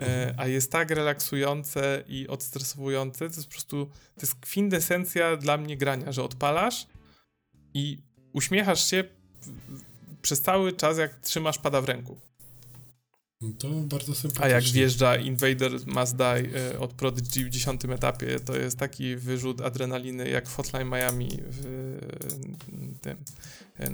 E, 0.00 0.34
a 0.36 0.46
jest 0.46 0.72
tak 0.72 0.90
relaksujące 0.90 2.04
i 2.08 2.28
odstresowujące, 2.28 3.18
to 3.18 3.24
jest 3.24 3.46
po 3.46 3.52
prostu, 3.52 3.86
to 3.86 4.20
jest 4.20 4.34
kwintesencja 4.34 5.36
dla 5.36 5.56
mnie 5.56 5.76
grania, 5.76 6.12
że 6.12 6.22
odpalasz 6.22 6.86
i 7.74 7.98
uśmiechasz 8.32 8.90
się 8.90 9.04
przez 10.22 10.42
cały 10.42 10.72
czas, 10.72 10.98
jak 10.98 11.14
trzymasz 11.14 11.58
pada 11.58 11.80
w 11.80 11.84
ręku. 11.84 12.29
To 13.58 13.68
bardzo. 13.68 14.12
A 14.40 14.48
jak 14.48 14.64
wjeżdża 14.64 15.16
Invader 15.16 15.72
Must 15.86 16.16
Die 16.16 16.26
e, 16.26 16.78
od 16.78 16.92
Prodigy 16.92 17.44
w 17.44 17.50
dziesiątym 17.50 17.92
etapie, 17.92 18.40
to 18.40 18.56
jest 18.56 18.78
taki 18.78 19.16
wyrzut 19.16 19.60
adrenaliny 19.60 20.30
jak 20.30 20.48
w 20.48 20.54
Hotline 20.54 20.88
Miami 20.88 21.28
w 21.50 21.98
tym, 23.00 23.16
e, 23.78 23.90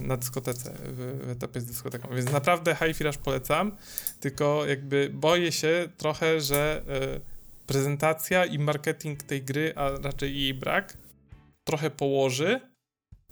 na 0.00 0.16
dyskotece, 0.16 0.74
w, 0.84 1.28
etapie 1.30 1.60
z 1.60 1.64
dyskoteką. 1.64 2.08
Więc 2.16 2.32
naprawdę 2.32 2.76
High 2.76 2.96
Firaż 2.96 3.18
polecam, 3.18 3.76
tylko 4.20 4.66
jakby 4.66 5.10
boję 5.12 5.52
się 5.52 5.88
trochę, 5.96 6.40
że 6.40 6.82
e, 6.88 7.20
prezentacja 7.66 8.44
i 8.44 8.58
marketing 8.58 9.22
tej 9.22 9.42
gry, 9.42 9.72
a 9.76 9.90
raczej 9.90 10.40
jej 10.40 10.54
brak, 10.54 10.96
trochę 11.64 11.90
położy, 11.90 12.60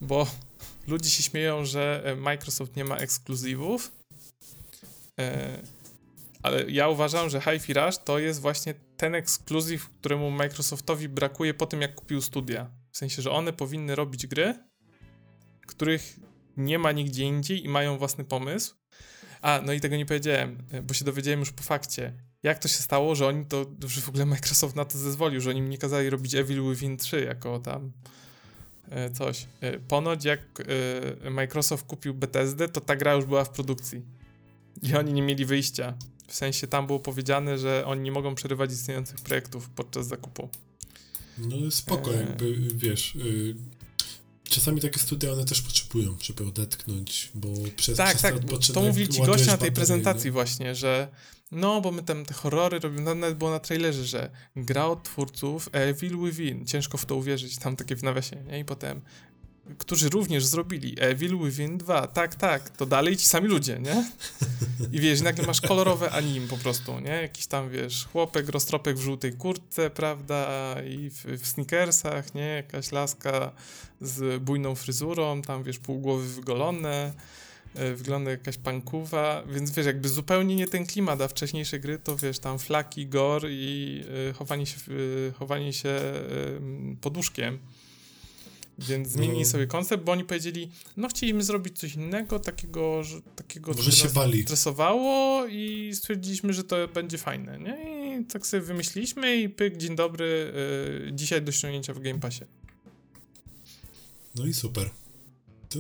bo 0.01 0.27
ludzie 0.89 1.10
się 1.10 1.23
śmieją, 1.23 1.64
że 1.64 2.16
Microsoft 2.19 2.77
nie 2.77 2.85
ma 2.85 2.97
ekskluzywów, 2.97 4.01
E, 4.01 4.01
ale 6.43 6.70
ja 6.70 6.89
uważam, 6.89 7.30
że 7.30 7.40
Hi-Fi 7.40 7.72
Rush 7.74 7.98
to 8.05 8.18
jest 8.18 8.40
właśnie 8.40 8.74
ten 8.97 9.14
ekskluzyw, 9.14 9.89
któremu 9.89 10.30
Microsoftowi 10.30 11.09
brakuje 11.09 11.55
po 11.55 11.66
tym, 11.66 11.80
jak 11.80 11.94
kupił 11.94 12.22
studia. 12.22 12.70
W 12.93 12.97
sensie, 12.97 13.22
że 13.22 13.30
one 13.30 13.52
powinny 13.52 13.94
robić 13.94 14.26
gry, 14.26 14.55
których 15.66 16.16
nie 16.56 16.78
ma 16.78 16.93
nigdzie 16.93 17.24
indziej 17.24 17.64
i 17.64 17.68
mają 17.68 17.98
własny 17.98 18.24
pomysł. 18.24 18.74
A, 19.43 19.60
no 19.64 19.72
i 19.72 19.80
tego 19.80 19.97
nie 19.97 20.06
powiedziałem, 20.06 20.59
e, 20.70 20.82
bo 20.82 20.94
się 20.94 21.05
dowiedziałem 21.05 21.40
już 21.40 21.52
po 21.52 21.62
fakcie. 21.62 22.12
Jak 22.43 22.59
to 22.59 22.68
się 22.68 22.78
stało, 22.78 23.14
że 23.14 23.26
oni 23.26 23.47
to, 23.47 23.66
że 23.86 24.01
w 24.01 24.09
ogóle 24.09 24.26
Microsoft 24.26 24.76
na 24.76 24.84
to 24.84 24.98
zezwolił, 24.98 25.40
że 25.40 25.51
oni 25.51 25.62
mi 25.62 25.68
nie 25.68 25.78
kazali 25.78 26.10
robić 26.10 26.34
Evil 26.34 26.62
Within 26.70 26.97
3 26.97 27.20
jako 27.20 27.59
tam 27.59 27.93
e, 28.90 29.10
coś. 29.10 29.47
Ponoć 29.89 30.24
jak 30.24 30.40
Microsoft 31.30 31.86
kupił 31.86 32.14
Bethesdę, 32.14 32.68
to 32.68 32.80
ta 32.80 32.97
gra 32.97 33.14
już 33.14 33.24
była 33.24 33.44
w 33.44 33.51
produkcji. 33.51 34.02
I 34.82 34.94
oni 34.94 35.12
nie 35.12 35.22
mieli 35.22 35.44
wyjścia. 35.44 35.94
W 36.26 36.34
sensie 36.34 36.66
tam 36.66 36.86
było 36.86 37.00
powiedziane, 37.00 37.59
że 37.59 37.86
oni 37.86 38.02
nie 38.02 38.12
mogą 38.12 38.34
przerywać 38.34 38.72
istniejących 38.72 39.16
projektów 39.16 39.68
podczas 39.68 40.06
zakupu. 40.06 40.48
No 41.38 41.70
spoko, 41.70 42.14
e... 42.14 42.16
jakby 42.16 42.56
wiesz. 42.74 43.14
Y 43.14 43.54
czasami 44.44 44.80
takie 44.80 44.98
studia 44.98 45.32
one 45.32 45.44
też 45.44 45.62
potrzebują, 45.62 46.16
żeby 46.22 46.46
odetchnąć, 46.46 47.30
bo 47.34 47.48
przez 47.76 47.96
Tak, 47.96 48.16
przez 48.16 48.22
tak, 48.22 48.34
to 48.74 48.82
mówili 48.82 49.09
ci 49.09 49.22
goście 49.22 49.46
na 49.46 49.56
tej 49.56 49.72
prezentacji 49.72 50.28
nie? 50.28 50.32
właśnie, 50.32 50.74
że 50.74 51.09
no, 51.52 51.80
bo 51.80 51.92
my 51.92 52.02
tam 52.02 52.24
te 52.24 52.34
horrory 52.34 52.78
robimy, 52.78 53.02
no, 53.02 53.14
nawet 53.14 53.38
było 53.38 53.50
na 53.50 53.60
trailerze, 53.60 54.04
że 54.04 54.30
gra 54.56 54.86
od 54.86 55.02
twórców 55.02 55.68
Evil 55.72 56.18
Within, 56.18 56.66
ciężko 56.66 56.98
w 56.98 57.06
to 57.06 57.16
uwierzyć, 57.16 57.59
tam 57.59 57.76
takie 57.76 57.96
w 57.96 58.02
nawiasie, 58.02 58.44
nie? 58.46 58.59
I 58.59 58.64
potem 58.64 59.00
którzy 59.78 60.09
również 60.09 60.44
zrobili 60.44 60.97
Evil 61.01 61.39
Within 61.39 61.78
2. 61.78 62.06
Tak, 62.06 62.34
tak, 62.34 62.70
to 62.70 62.86
dalej 62.86 63.16
ci 63.16 63.26
sami 63.26 63.48
ludzie, 63.48 63.78
nie? 63.78 64.05
I 64.93 65.01
wiesz, 65.01 65.20
nagle 65.20 65.47
masz 65.47 65.60
kolorowe 65.60 66.10
anim 66.10 66.48
po 66.48 66.56
prostu, 66.56 67.01
nie? 67.01 67.10
Jakiś 67.10 67.47
tam, 67.47 67.70
wiesz, 67.70 68.06
chłopek, 68.12 68.48
roztropek 68.48 68.97
w 68.97 69.01
żółtej 69.01 69.32
kurtce, 69.32 69.90
prawda? 69.90 70.74
I 70.86 71.10
w, 71.10 71.24
w 71.24 71.47
sneakersach, 71.47 72.34
nie? 72.34 72.47
Jakaś 72.47 72.93
laska 72.93 73.52
z 74.01 74.43
bujną 74.43 74.74
fryzurą, 74.74 75.43
tam, 75.43 75.62
wiesz, 75.62 75.78
pół 75.78 76.01
głowy 76.01 76.28
wygolone, 76.28 77.12
e, 77.74 77.94
wygląda 77.94 78.30
jakaś 78.30 78.59
pankuwa, 78.59 79.43
więc 79.47 79.70
wiesz, 79.70 79.86
jakby 79.86 80.09
zupełnie 80.09 80.56
nie 80.56 80.66
ten 80.66 80.86
klimat, 80.86 81.20
a 81.20 81.28
wcześniejsze 81.28 81.78
gry 81.78 81.98
to, 81.98 82.16
wiesz, 82.16 82.39
tam 82.39 82.59
flaki, 82.59 83.06
gore 83.06 83.48
i 83.52 84.05
y, 84.30 84.32
chowanie 84.32 84.66
się, 84.66 84.76
y, 84.93 85.32
chowanie 85.39 85.72
się 85.72 85.89
y, 85.89 86.97
poduszkiem. 87.01 87.59
Więc 88.78 89.09
zmienili 89.09 89.39
no. 89.39 89.44
sobie 89.44 89.66
koncept, 89.66 90.05
bo 90.05 90.12
oni 90.12 90.24
powiedzieli, 90.24 90.70
no 90.97 91.09
chcieliśmy 91.09 91.43
zrobić 91.43 91.78
coś 91.78 91.94
innego, 91.94 92.39
takiego, 92.39 93.05
że, 93.05 93.23
takiego 93.36 93.73
Może 93.73 93.93
się 93.93 94.09
bali. 94.09 94.43
stresowało 94.43 95.47
i 95.47 95.90
stwierdziliśmy, 95.94 96.53
że 96.53 96.65
to 96.65 96.89
będzie 96.89 97.19
fajne, 97.19 97.59
nie? 97.59 98.19
I 98.20 98.24
tak 98.24 98.47
sobie 98.47 98.61
wymyśliliśmy 98.61 99.36
i 99.36 99.49
pyk, 99.49 99.77
dzień 99.77 99.97
dobry, 99.97 100.53
yy, 101.05 101.12
dzisiaj 101.12 101.43
do 101.43 101.53
ściągnięcia 101.53 101.94
w 101.94 102.01
Game 102.01 102.19
Passie. 102.19 102.44
No 104.35 104.47
i 104.47 104.55
super. 104.55 104.90
To, 105.69 105.78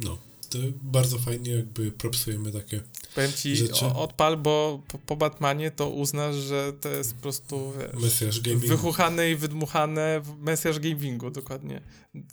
no, 0.00 0.18
to 0.54 0.58
bardzo 0.82 1.18
fajnie 1.18 1.52
jakby 1.52 1.92
propsujemy 1.92 2.52
takie 2.52 2.80
Powiem 3.14 3.32
ci, 3.32 3.56
rzeczy. 3.56 3.86
odpal, 3.86 4.36
bo 4.36 4.82
po, 4.88 4.98
po, 4.98 5.16
Batmanie 5.16 5.70
to 5.70 5.90
uznasz, 5.90 6.36
że 6.36 6.72
to 6.80 6.88
jest 6.88 7.14
po 7.14 7.22
prostu 7.22 7.72
wiesz, 8.20 8.40
wychuchane 8.40 9.30
i 9.30 9.36
wydmuchane 9.36 10.22
Mesjasz 10.40 10.78
gamingu, 10.78 11.30
dokładnie. 11.30 11.80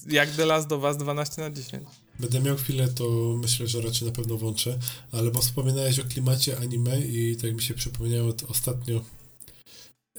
Jak 0.07 0.31
The 0.31 0.45
Last 0.45 0.67
do 0.67 0.79
Was 0.79 0.97
12 0.97 1.41
na 1.41 1.51
10. 1.51 1.83
Będę 2.19 2.41
miał 2.41 2.57
chwilę, 2.57 2.87
to 2.87 3.35
myślę, 3.41 3.67
że 3.67 3.81
raczej 3.81 4.07
na 4.07 4.13
pewno 4.13 4.37
włączę, 4.37 4.77
ale 5.11 5.31
bo 5.31 5.41
wspominałeś 5.41 5.99
o 5.99 6.03
klimacie 6.03 6.57
anime 6.57 6.99
i 6.99 7.35
tak 7.35 7.53
mi 7.53 7.61
się 7.61 7.73
przypomniało 7.73 8.33
to 8.33 8.47
ostatnio. 8.47 9.01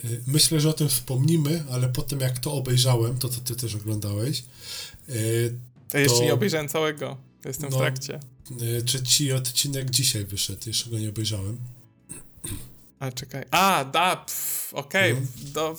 Y, 0.04 0.22
myślę, 0.26 0.60
że 0.60 0.68
o 0.68 0.72
tym 0.72 0.88
wspomnimy, 0.88 1.64
ale 1.70 1.88
po 1.88 2.02
tym 2.02 2.20
jak 2.20 2.38
to 2.38 2.52
obejrzałem, 2.52 3.18
to 3.18 3.28
co 3.28 3.40
ty 3.40 3.56
też 3.56 3.74
oglądałeś. 3.74 4.44
Y, 5.08 5.58
to... 5.88 5.98
Jeszcze 5.98 6.24
nie 6.24 6.34
obejrzałem 6.34 6.68
całego. 6.68 7.31
Jestem 7.44 7.70
no, 7.70 7.76
w 7.76 7.80
trakcie. 7.80 8.20
Trzeci 8.84 9.32
odcinek 9.32 9.90
dzisiaj 9.90 10.24
wyszedł, 10.24 10.60
jeszcze 10.66 10.90
go 10.90 10.98
nie 10.98 11.08
obejrzałem. 11.08 11.58
A 12.98 13.12
czekaj. 13.12 13.44
A, 13.50 13.84
da, 13.84 14.26
okej. 14.72 15.12
Okay. 15.12 15.26
No. 15.54 15.76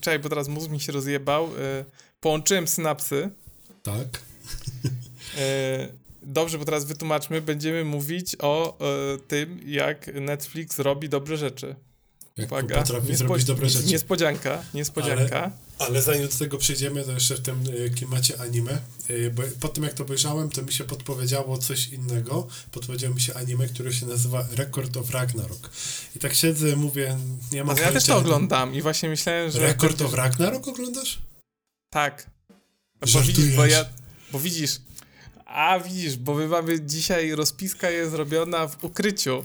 Czekaj, 0.00 0.18
bo 0.18 0.28
teraz 0.28 0.48
mózg 0.48 0.70
mi 0.70 0.80
się 0.80 0.92
rozjebał. 0.92 1.56
Y, 1.56 1.84
połączyłem 2.20 2.68
synapsy. 2.68 3.30
Tak. 3.82 4.08
Y, 5.38 6.02
Dobrze, 6.22 6.58
bo 6.58 6.64
teraz 6.64 6.84
wytłumaczmy, 6.84 7.42
będziemy 7.42 7.84
mówić 7.84 8.36
o 8.38 8.78
e, 8.78 9.18
tym, 9.18 9.60
jak 9.66 10.10
Netflix 10.14 10.78
robi 10.78 11.08
dobre 11.08 11.36
rzeczy. 11.36 11.74
Jak 12.36 12.52
Uwaga, 12.52 12.82
potrafi 12.82 13.16
zrobić 13.16 13.44
dobre 13.44 13.68
rzeczy. 13.68 13.86
Niespodzianka, 13.86 14.62
niespodzianka. 14.74 15.42
Ale 15.42 15.52
zanim 16.02 16.28
do 16.28 16.34
tego 16.38 16.58
przejdziemy, 16.58 17.04
to 17.04 17.12
jeszcze 17.12 17.34
w 17.34 17.40
tym 17.40 17.64
y, 17.68 17.90
klimacie 17.90 18.40
anime, 18.40 18.78
y, 19.10 19.30
bo 19.34 19.42
po 19.60 19.68
tym 19.68 19.84
jak 19.84 19.94
to 19.94 20.02
obejrzałem, 20.04 20.50
to 20.50 20.62
mi 20.62 20.72
się 20.72 20.84
podpowiedziało 20.84 21.58
coś 21.58 21.88
innego. 21.88 22.48
Podpowiedziało 22.70 23.14
mi 23.14 23.20
się 23.20 23.34
anime, 23.34 23.66
które 23.66 23.92
się 23.92 24.06
nazywa 24.06 24.46
Record 24.52 24.96
of 24.96 25.10
Ragnarok. 25.10 25.70
I 26.16 26.18
tak 26.18 26.34
siedzę, 26.34 26.76
mówię, 26.76 27.18
nie 27.52 27.64
ma 27.64 27.74
No, 27.74 27.80
ja 27.80 27.92
też 27.92 28.04
pojęcia- 28.04 28.06
to 28.06 28.16
oglądam 28.16 28.74
i 28.74 28.82
właśnie 28.82 29.08
myślałem, 29.08 29.50
że... 29.50 29.58
Record 29.58 30.02
of 30.02 30.14
Ragnarok 30.14 30.68
oglądasz? 30.68 31.18
Tak. 31.90 32.30
Bo 33.12 33.20
widzisz, 33.20 33.56
bo 33.56 33.66
ja... 33.66 33.84
Bo 34.32 34.40
widzisz... 34.40 34.80
A 35.46 35.80
widzisz, 35.80 36.16
bo 36.16 36.34
my 36.34 36.48
mamy 36.48 36.80
dzisiaj 36.80 37.34
rozpiska 37.34 37.90
jest 37.90 38.10
zrobiona 38.10 38.68
w 38.68 38.84
ukryciu. 38.84 39.44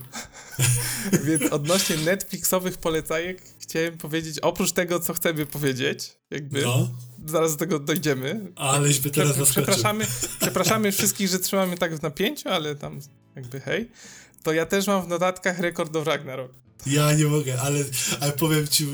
Więc 1.25 1.51
odnośnie 1.51 1.97
Netflixowych 1.97 2.77
polecajek 2.77 3.41
chciałem 3.67 3.97
powiedzieć, 3.97 4.39
oprócz 4.39 4.71
tego, 4.71 4.99
co 4.99 5.13
chcemy 5.13 5.45
powiedzieć, 5.45 6.17
jakby 6.31 6.61
No, 6.61 6.89
zaraz 7.25 7.51
do 7.51 7.57
tego 7.57 7.79
dojdziemy. 7.79 8.51
aleś 8.55 8.99
by 8.99 9.09
teraz 9.09 9.31
Prze- 9.31 9.39
zaskoczył. 9.39 9.63
przepraszamy, 9.63 10.05
przepraszamy 10.39 10.91
wszystkich, 10.91 11.27
że 11.29 11.39
trzymamy 11.39 11.77
tak 11.77 11.95
w 11.95 12.01
napięciu, 12.01 12.49
ale 12.49 12.75
tam 12.75 12.99
jakby 13.35 13.59
hej. 13.59 13.89
To 14.43 14.53
ja 14.53 14.65
też 14.65 14.87
mam 14.87 15.05
w 15.05 15.07
notatkach 15.07 15.59
rekord 15.59 15.91
do 15.91 16.03
Ragnarok. 16.03 16.51
Ja 16.85 17.13
nie 17.13 17.25
mogę, 17.25 17.61
ale, 17.61 17.79
ale 18.19 18.31
powiem 18.31 18.67
ci, 18.67 18.87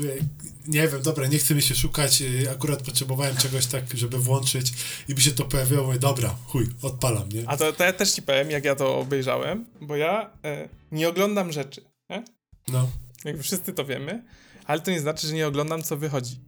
nie 0.66 0.88
wiem, 0.88 1.02
dobra, 1.02 1.26
nie 1.26 1.38
chcę 1.38 1.54
mi 1.54 1.62
się 1.62 1.74
szukać, 1.74 2.22
y, 2.22 2.50
akurat 2.50 2.82
potrzebowałem 2.82 3.36
czegoś 3.36 3.66
tak, 3.66 3.84
żeby 3.94 4.18
włączyć 4.18 4.72
i 5.08 5.14
mi 5.14 5.20
się 5.20 5.30
to 5.32 5.44
pojawiło, 5.44 5.86
mówię, 5.86 5.98
dobra, 5.98 6.34
chuj, 6.46 6.66
odpalam, 6.82 7.28
nie? 7.28 7.42
A 7.48 7.56
to, 7.56 7.72
to 7.72 7.84
ja 7.84 7.92
też 7.92 8.10
ci 8.12 8.22
powiem, 8.22 8.50
jak 8.50 8.64
ja 8.64 8.74
to 8.74 8.98
obejrzałem, 8.98 9.66
bo 9.80 9.96
ja 9.96 10.30
e, 10.44 10.68
nie 10.92 11.08
oglądam 11.08 11.52
rzeczy. 11.52 11.80
Nie? 12.10 12.24
No, 12.68 12.90
Jakby 13.24 13.42
wszyscy 13.42 13.72
to 13.72 13.84
wiemy, 13.84 14.22
ale 14.66 14.80
to 14.80 14.90
nie 14.90 15.00
znaczy, 15.00 15.26
że 15.26 15.34
nie 15.34 15.46
oglądam, 15.46 15.82
co 15.82 15.96
wychodzi. 15.96 16.40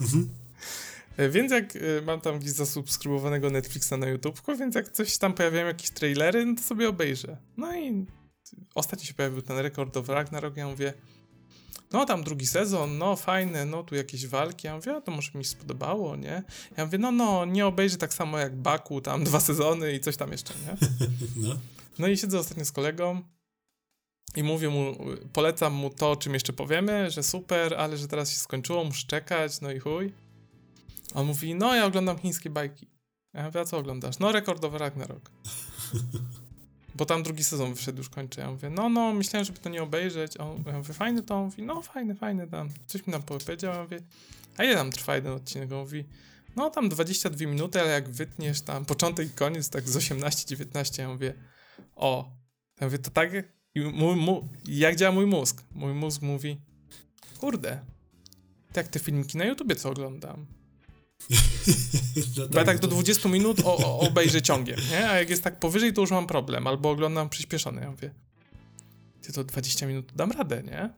Mhm. 0.00 0.28
E, 1.16 1.28
Więc 1.28 1.52
jak 1.52 1.76
e, 1.76 1.78
mam 2.06 2.20
tam 2.20 2.38
gdzieś 2.38 2.52
zasubskrybowanego 2.52 3.50
Netflixa 3.50 3.92
na 3.98 4.06
YouTubku, 4.06 4.56
więc 4.56 4.74
jak 4.74 4.90
coś 4.92 5.18
tam 5.18 5.34
pojawiają 5.34 5.66
jakieś 5.66 5.90
trailery, 5.90 6.46
no 6.46 6.54
to 6.56 6.62
sobie 6.62 6.88
obejrzę. 6.88 7.36
No 7.56 7.76
i 7.76 8.06
ostatnio 8.74 9.04
się 9.06 9.14
pojawił 9.14 9.42
ten 9.42 9.58
rekord 9.58 9.96
of 9.96 10.08
Ragnarok, 10.08 10.56
ja 10.56 10.68
mówię, 10.68 10.92
no 11.92 12.06
tam 12.06 12.24
drugi 12.24 12.46
sezon, 12.46 12.98
no 12.98 13.16
fajne, 13.16 13.64
no 13.64 13.82
tu 13.82 13.94
jakieś 13.94 14.26
walki, 14.26 14.66
ja 14.66 14.76
mówię, 14.76 14.96
a 14.96 15.00
to 15.00 15.12
może 15.12 15.30
mi 15.34 15.44
się 15.44 15.50
spodobało, 15.50 16.16
nie? 16.16 16.42
Ja 16.76 16.84
mówię, 16.84 16.98
no 16.98 17.12
no, 17.12 17.44
nie 17.44 17.66
obejrzę 17.66 17.96
tak 17.96 18.14
samo 18.14 18.38
jak 18.38 18.56
Baku, 18.56 19.00
tam 19.00 19.24
dwa 19.24 19.40
sezony 19.40 19.92
i 19.92 20.00
coś 20.00 20.16
tam 20.16 20.32
jeszcze, 20.32 20.54
nie? 20.54 20.88
no. 21.48 21.56
No 21.98 22.08
i 22.08 22.16
siedzę 22.16 22.38
ostatnio 22.38 22.64
z 22.64 22.72
kolegą 22.72 23.22
i 24.36 24.42
mówię 24.42 24.68
mu, 24.68 24.96
polecam 25.32 25.72
mu 25.72 25.90
to, 25.90 26.10
o 26.10 26.16
czym 26.16 26.34
jeszcze 26.34 26.52
powiemy, 26.52 27.10
że 27.10 27.22
super, 27.22 27.74
ale 27.74 27.96
że 27.96 28.08
teraz 28.08 28.30
się 28.30 28.38
skończyło, 28.38 28.84
muszę 28.84 29.06
czekać, 29.06 29.60
no 29.60 29.70
i 29.70 29.78
chuj. 29.78 30.12
On 31.14 31.26
mówi, 31.26 31.54
no 31.54 31.74
ja 31.74 31.86
oglądam 31.86 32.18
chińskie 32.18 32.50
bajki. 32.50 32.86
Ja 33.34 33.44
mówię, 33.44 33.60
a 33.60 33.64
co 33.64 33.78
oglądasz? 33.78 34.18
No 34.18 34.32
rekordowy 34.32 34.78
Ragnarok. 34.78 35.30
Bo 36.94 37.06
tam 37.06 37.22
drugi 37.22 37.44
sezon 37.44 37.74
wyszedł, 37.74 37.98
już 37.98 38.08
kończę. 38.08 38.40
Ja 38.40 38.50
mówię, 38.50 38.70
no, 38.70 38.88
no, 38.88 39.12
myślałem, 39.12 39.44
żeby 39.44 39.58
to 39.58 39.68
nie 39.68 39.82
obejrzeć. 39.82 40.36
On, 40.36 40.64
ja 40.66 40.78
mówię, 40.78 40.94
fajny 40.94 41.22
to? 41.22 41.36
On 41.36 41.44
mówi, 41.44 41.62
no, 41.62 41.82
fajny, 41.82 42.14
fajny 42.14 42.46
tam. 42.46 42.68
Coś 42.86 43.06
mi 43.06 43.12
tam 43.12 43.22
powiedział, 43.22 43.74
ja 43.74 43.82
mówię, 43.82 44.00
a 44.56 44.64
ile 44.64 44.74
tam 44.74 44.90
trwa 44.90 45.14
jeden 45.14 45.32
odcinek? 45.32 45.72
On 45.72 45.78
mówi, 45.78 46.04
no, 46.56 46.70
tam 46.70 46.88
22 46.88 47.46
minuty, 47.50 47.80
ale 47.80 47.90
jak 47.90 48.08
wytniesz 48.08 48.60
tam 48.60 48.84
początek 48.84 49.28
i 49.28 49.30
koniec, 49.30 49.70
tak 49.70 49.88
z 49.88 49.96
18-19, 49.96 51.00
ja 51.00 51.08
mówię, 51.08 51.34
o. 51.96 52.32
Ja 52.80 52.86
mówię, 52.86 52.98
to 52.98 53.10
tak, 53.10 53.30
i 53.74 53.80
mój, 53.80 54.16
mój, 54.16 54.40
jak 54.64 54.96
działa 54.96 55.14
mój 55.14 55.26
mózg? 55.26 55.62
Mój 55.74 55.94
mózg 55.94 56.22
mówi, 56.22 56.60
kurde, 57.38 57.80
tak 58.72 58.88
te 58.88 58.98
filmiki 58.98 59.38
na 59.38 59.44
YouTubie, 59.44 59.76
co 59.76 59.90
oglądam. 59.90 60.46
no 62.36 62.48
Bo 62.48 62.58
ja 62.58 62.64
tak 62.64 62.78
do 62.78 62.88
to- 62.88 62.94
20 62.94 63.28
minut 63.28 63.60
o, 63.64 63.76
o, 63.76 63.98
obejrzę 64.08 64.42
ciągiem, 64.42 64.80
nie? 64.90 65.10
A 65.10 65.18
jak 65.18 65.30
jest 65.30 65.42
tak 65.42 65.60
powyżej, 65.60 65.92
to 65.92 66.00
już 66.00 66.10
mam 66.10 66.26
problem. 66.26 66.66
Albo 66.66 66.90
oglądam 66.90 67.28
przyspieszony. 67.28 67.80
Ja 67.80 67.90
mówię, 67.90 68.10
ty 69.22 69.32
to 69.32 69.44
20 69.44 69.86
minut 69.86 70.12
dam 70.16 70.32
radę, 70.32 70.62
nie? 70.62 70.90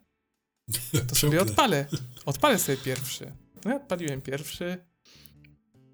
To 1.07 1.15
sobie 1.15 1.43
odpalę. 1.43 1.87
Odpalę 2.27 2.59
sobie 2.59 2.79
pierwszy. 2.79 3.33
No 3.65 3.71
ja 3.71 3.77
odpaliłem 3.77 4.23
pierwszy. 4.23 4.85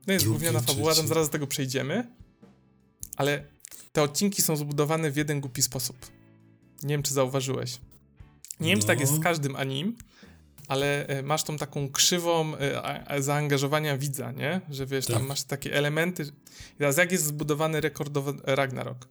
No 0.06 0.12
jest 0.12 0.26
gówniana 0.26 0.60
fabuła, 0.60 0.94
tam 0.94 1.06
zaraz 1.08 1.28
do 1.28 1.32
tego 1.32 1.46
przejdziemy. 1.46 2.06
Ale 3.16 3.44
te 3.92 4.02
odcinki 4.02 4.42
są 4.42 4.56
zbudowane 4.56 5.10
w 5.10 5.16
jeden 5.16 5.40
głupi 5.40 5.62
sposób. 5.62 6.17
Nie 6.82 6.88
wiem, 6.88 7.02
czy 7.02 7.14
zauważyłeś. 7.14 7.78
Nie 8.60 8.70
wiem, 8.70 8.80
czy 8.80 8.86
tak 8.86 9.00
jest 9.00 9.12
z 9.12 9.16
No. 9.16 9.22
każdym 9.22 9.56
anim, 9.56 9.96
ale 10.68 11.06
e, 11.06 11.22
masz 11.22 11.42
tą 11.44 11.56
taką 11.58 11.88
krzywą 11.90 12.56
e, 12.56 13.22
zaangażowania 13.22 13.98
widza, 13.98 14.32
nie? 14.32 14.60
Że 14.70 14.86
wiesz, 14.86 15.06
tam 15.06 15.16
Tak. 15.18 15.28
masz 15.28 15.42
takie 15.42 15.74
elementy. 15.74 16.22
I 16.74 16.78
teraz 16.78 16.96
jak 16.96 17.12
jest 17.12 17.24
zbudowany 17.24 17.80
rekordowy 17.80 18.32
Ragnarok? 18.44 19.08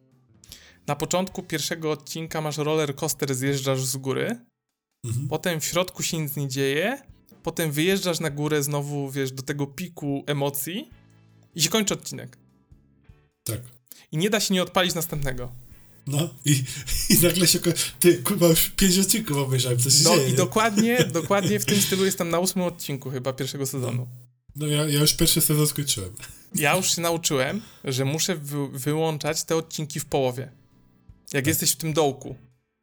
Na 0.87 0.95
początku 0.95 1.43
pierwszego 1.43 1.91
odcinka 1.91 2.41
masz 2.41 2.57
roller 2.57 2.95
coaster, 2.95 3.35
zjeżdżasz 3.35 3.81
z 3.83 3.97
góry, 3.97 4.39
Mhm. 5.05 5.27
potem 5.27 5.59
w 5.61 5.65
środku 5.65 6.03
się 6.03 6.17
nic 6.17 6.35
nie 6.35 6.47
dzieje, 6.47 7.01
potem 7.43 7.71
wyjeżdżasz 7.71 8.19
na 8.19 8.29
górę 8.29 8.63
znowu, 8.63 9.11
wiesz, 9.11 9.31
do 9.31 9.43
tego 9.43 9.67
piku 9.67 10.23
emocji 10.27 10.89
i 11.55 11.61
się 11.61 11.69
kończy 11.69 11.93
odcinek. 11.93 12.37
Tak. 13.43 13.59
I 14.11 14.17
nie 14.17 14.29
da 14.29 14.39
się 14.39 14.53
nie 14.53 14.63
odpalić 14.63 14.95
następnego. 14.95 15.51
No 16.07 16.29
i, 16.45 16.63
i 17.09 17.19
nagle 17.21 17.47
się. 17.47 17.59
Ty, 17.99 18.17
kurwa, 18.17 18.47
już 18.47 18.69
pięć 18.69 18.97
odcinków 18.99 19.37
obejrzałem, 19.37 19.79
co 19.79 19.89
się 19.89 20.03
No 20.03 20.15
dzieje. 20.15 20.27
i 20.27 20.31
nie? 20.31 20.37
dokładnie, 20.37 21.05
dokładnie 21.21 21.59
w 21.59 21.65
tym 21.65 21.81
stylu 21.81 22.05
jestem 22.05 22.29
na 22.29 22.39
ósmym 22.39 22.65
odcinku 22.65 23.09
chyba 23.09 23.33
pierwszego 23.33 23.65
sezonu. 23.65 24.07
No 24.55 24.67
ja, 24.67 24.87
ja 24.87 24.99
już 24.99 25.13
pierwszy 25.13 25.41
sezon 25.41 25.67
skończyłem. 25.67 26.13
Ja 26.55 26.75
już 26.77 26.95
się 26.95 27.01
nauczyłem, 27.01 27.61
że 27.83 28.05
muszę 28.05 28.35
wy 28.35 28.67
wyłączać 28.67 29.43
te 29.43 29.55
odcinki 29.55 29.99
w 29.99 30.05
połowie. 30.05 30.51
Jak 31.33 31.47
jesteś 31.47 31.71
w 31.71 31.75
tym 31.75 31.93
dołku. 31.93 32.35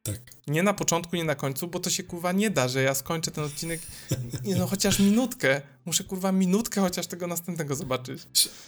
Tak. 0.06 0.20
Nie 0.46 0.62
na 0.62 0.74
początku, 0.74 1.16
nie 1.16 1.24
na 1.24 1.34
końcu, 1.34 1.68
bo 1.68 1.80
to 1.80 1.90
się 1.90 2.02
kurwa 2.02 2.32
nie 2.32 2.50
da, 2.50 2.68
że 2.68 2.82
ja 2.82 2.94
skończę 2.94 3.30
ten 3.30 3.44
odcinek 3.44 3.80
no 4.58 4.66
chociaż 4.66 4.98
minutkę. 4.98 5.62
Muszę 5.84 6.04
kurwa 6.04 6.32
minutkę 6.32 6.80
chociaż 6.80 7.06
tego 7.06 7.26
następnego 7.26 7.74
zobaczyć. 7.74 8.22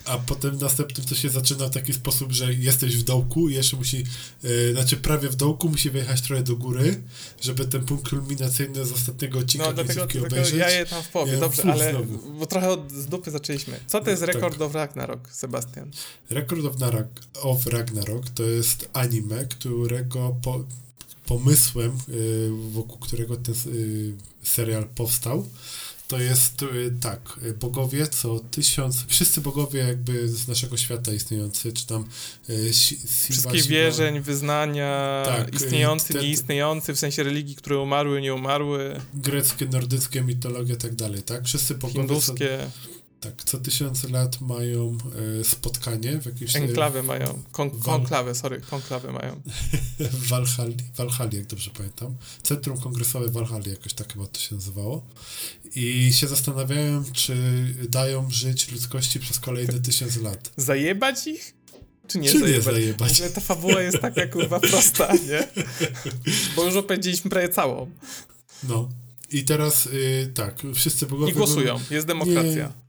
A 0.05 0.19
potem 0.19 0.59
następnym 0.59 1.07
to 1.07 1.15
się 1.15 1.31
zaczyna 1.31 1.67
w 1.67 1.71
taki 1.71 1.93
sposób, 1.93 2.33
że 2.33 2.55
jesteś 2.55 2.97
w 2.97 3.03
dołku 3.03 3.49
i 3.49 3.55
jeszcze 3.55 3.77
musi, 3.77 4.05
e, 4.45 4.73
znaczy 4.73 4.97
prawie 4.97 5.29
w 5.29 5.35
dołku 5.37 5.69
musi 5.69 5.91
wyjechać 5.91 6.21
trochę 6.23 6.43
do 6.43 6.57
góry, 6.57 7.03
żeby 7.41 7.65
ten 7.67 7.85
punkt 7.85 8.09
kulminacyjny 8.11 8.85
z 8.87 8.93
ostatniego 8.93 9.39
odcinka 9.39 9.67
No 9.67 9.73
dlatego, 9.73 10.27
obejrzeć. 10.27 10.55
ja 10.55 10.71
je 10.71 10.87
tam 10.87 11.03
w 11.03 11.09
połowie, 11.09 11.33
Ja 11.33 11.41
dobrze, 11.41 11.63
ale 11.63 11.91
znowu. 11.91 12.33
bo 12.39 12.47
trochę 12.47 12.71
od, 12.71 12.93
z 12.93 13.07
dupy 13.07 13.31
zaczęliśmy. 13.31 13.81
Co 13.87 14.01
to 14.01 14.11
jest 14.11 14.23
Tak. 14.23 14.35
rekord 14.35 14.61
of 14.61 14.75
Ragnarok, 14.75 15.33
Sebastian? 15.33 15.91
Record 16.31 16.65
of, 16.65 16.75
of 17.43 17.67
Ragnarok 17.67 18.29
to 18.31 18.43
jest 18.43 18.89
anime, 18.93 19.45
którego 19.45 20.37
po, 20.43 20.65
pomysłem, 21.27 21.93
y, 22.09 22.49
wokół 22.73 22.99
którego 22.99 23.37
ten 23.37 23.55
y, 23.67 24.13
serial 24.43 24.85
powstał, 24.95 25.49
to 26.09 26.21
jest 26.21 26.63
y, 26.63 26.93
tak, 27.01 27.41
bogowie 27.61 28.07
co 28.09 28.41
tysiąc, 28.51 29.05
wszyscy 29.07 29.41
bogowie 29.41 29.81
jakby 29.81 30.29
z 30.29 30.49
naszego 30.49 30.77
świata 30.77 31.13
istniejący, 31.13 31.73
czy 31.73 31.87
tam 31.87 32.05
Si- 32.73 32.99
Wszystkie 33.33 33.59
Siwa- 33.59 33.69
wierzeń, 33.69 34.21
wyznania, 34.21 35.23
Tak, 35.27 35.55
istniejący, 35.55 36.13
ten- 36.13 36.23
nieistniejący, 36.23 36.95
w 36.95 36.99
sensie 36.99 37.23
religii, 37.23 37.57
które 37.57 37.79
umarły, 37.79 38.21
nie 38.21 38.35
umarły, 38.35 39.01
greckie, 39.15 39.67
nordyckie, 39.67 40.23
mitologie 40.23 40.75
i 40.75 40.77
tak 40.77 40.95
dalej, 40.95 41.23
tak? 41.23 41.45
Wszyscy 41.45 41.75
bogowie 41.75 41.95
co, 41.95 42.01
hinduskie, 42.07 42.59
tak, 43.21 43.45
co 43.45 43.59
tysiące 43.59 44.09
lat 44.09 44.41
mają 44.41 44.99
y, 45.41 45.45
spotkanie 45.45 46.21
w 46.21 46.27
jakimś... 46.27 46.57
y, 46.57 46.59
enklawy 46.59 47.03
mają, 47.03 47.43
kon, 47.53 47.71
konklawę, 47.71 48.35
sorry, 48.35 48.61
konklawę 48.61 49.13
mają. 49.13 49.41
w 49.99 50.29
Walhali, 50.29 50.77
Walhali, 50.97 51.37
jak 51.37 51.47
dobrze 51.47 51.71
pamiętam. 51.71 52.17
Centrum 52.43 52.81
Kongresowe 52.81 53.29
Walhali, 53.29 53.71
jakoś 53.71 53.95
tak 53.95 54.13
chyba 54.13 54.27
to 54.27 54.41
się 54.41 54.55
nazywało. 54.55 55.07
I 55.75 56.13
się 56.13 56.29
zastanawiałem, 56.29 57.05
czy 57.13 57.37
dają 57.89 58.31
żyć 58.31 58.73
ludzkości 58.73 59.21
przez 59.21 59.41
kolejne 59.41 59.81
tysiąc 59.81 60.17
lat. 60.17 60.51
Zajebać 60.57 61.27
ich? 61.27 61.55
Czy 62.09 62.19
nie 62.19 62.29
Czy 62.29 62.35
nie 62.35 62.41
zajebać? 62.41 62.65
zajebać? 62.65 63.13
W 63.13 63.17
ogóle 63.17 63.31
ta 63.31 63.41
fabuła 63.41 63.83
jest 63.83 63.99
taka 63.99 64.27
kurwa 64.27 64.61
prosta, 64.61 65.15
nie? 65.15 65.49
Bo 66.57 66.65
już 66.65 66.77
opowiedzieliśmy 66.77 67.31
prawie 67.31 67.49
całą. 67.49 67.91
No. 68.63 68.89
I 69.31 69.45
teraz 69.45 69.87
y, 69.87 70.33
tak, 70.35 70.63
wszyscy 70.75 71.07
bogowie... 71.07 71.33
I 71.33 71.35
głosują, 71.35 71.81
jest 71.91 72.07
demokracja. 72.07 72.67
Nie, 72.67 72.86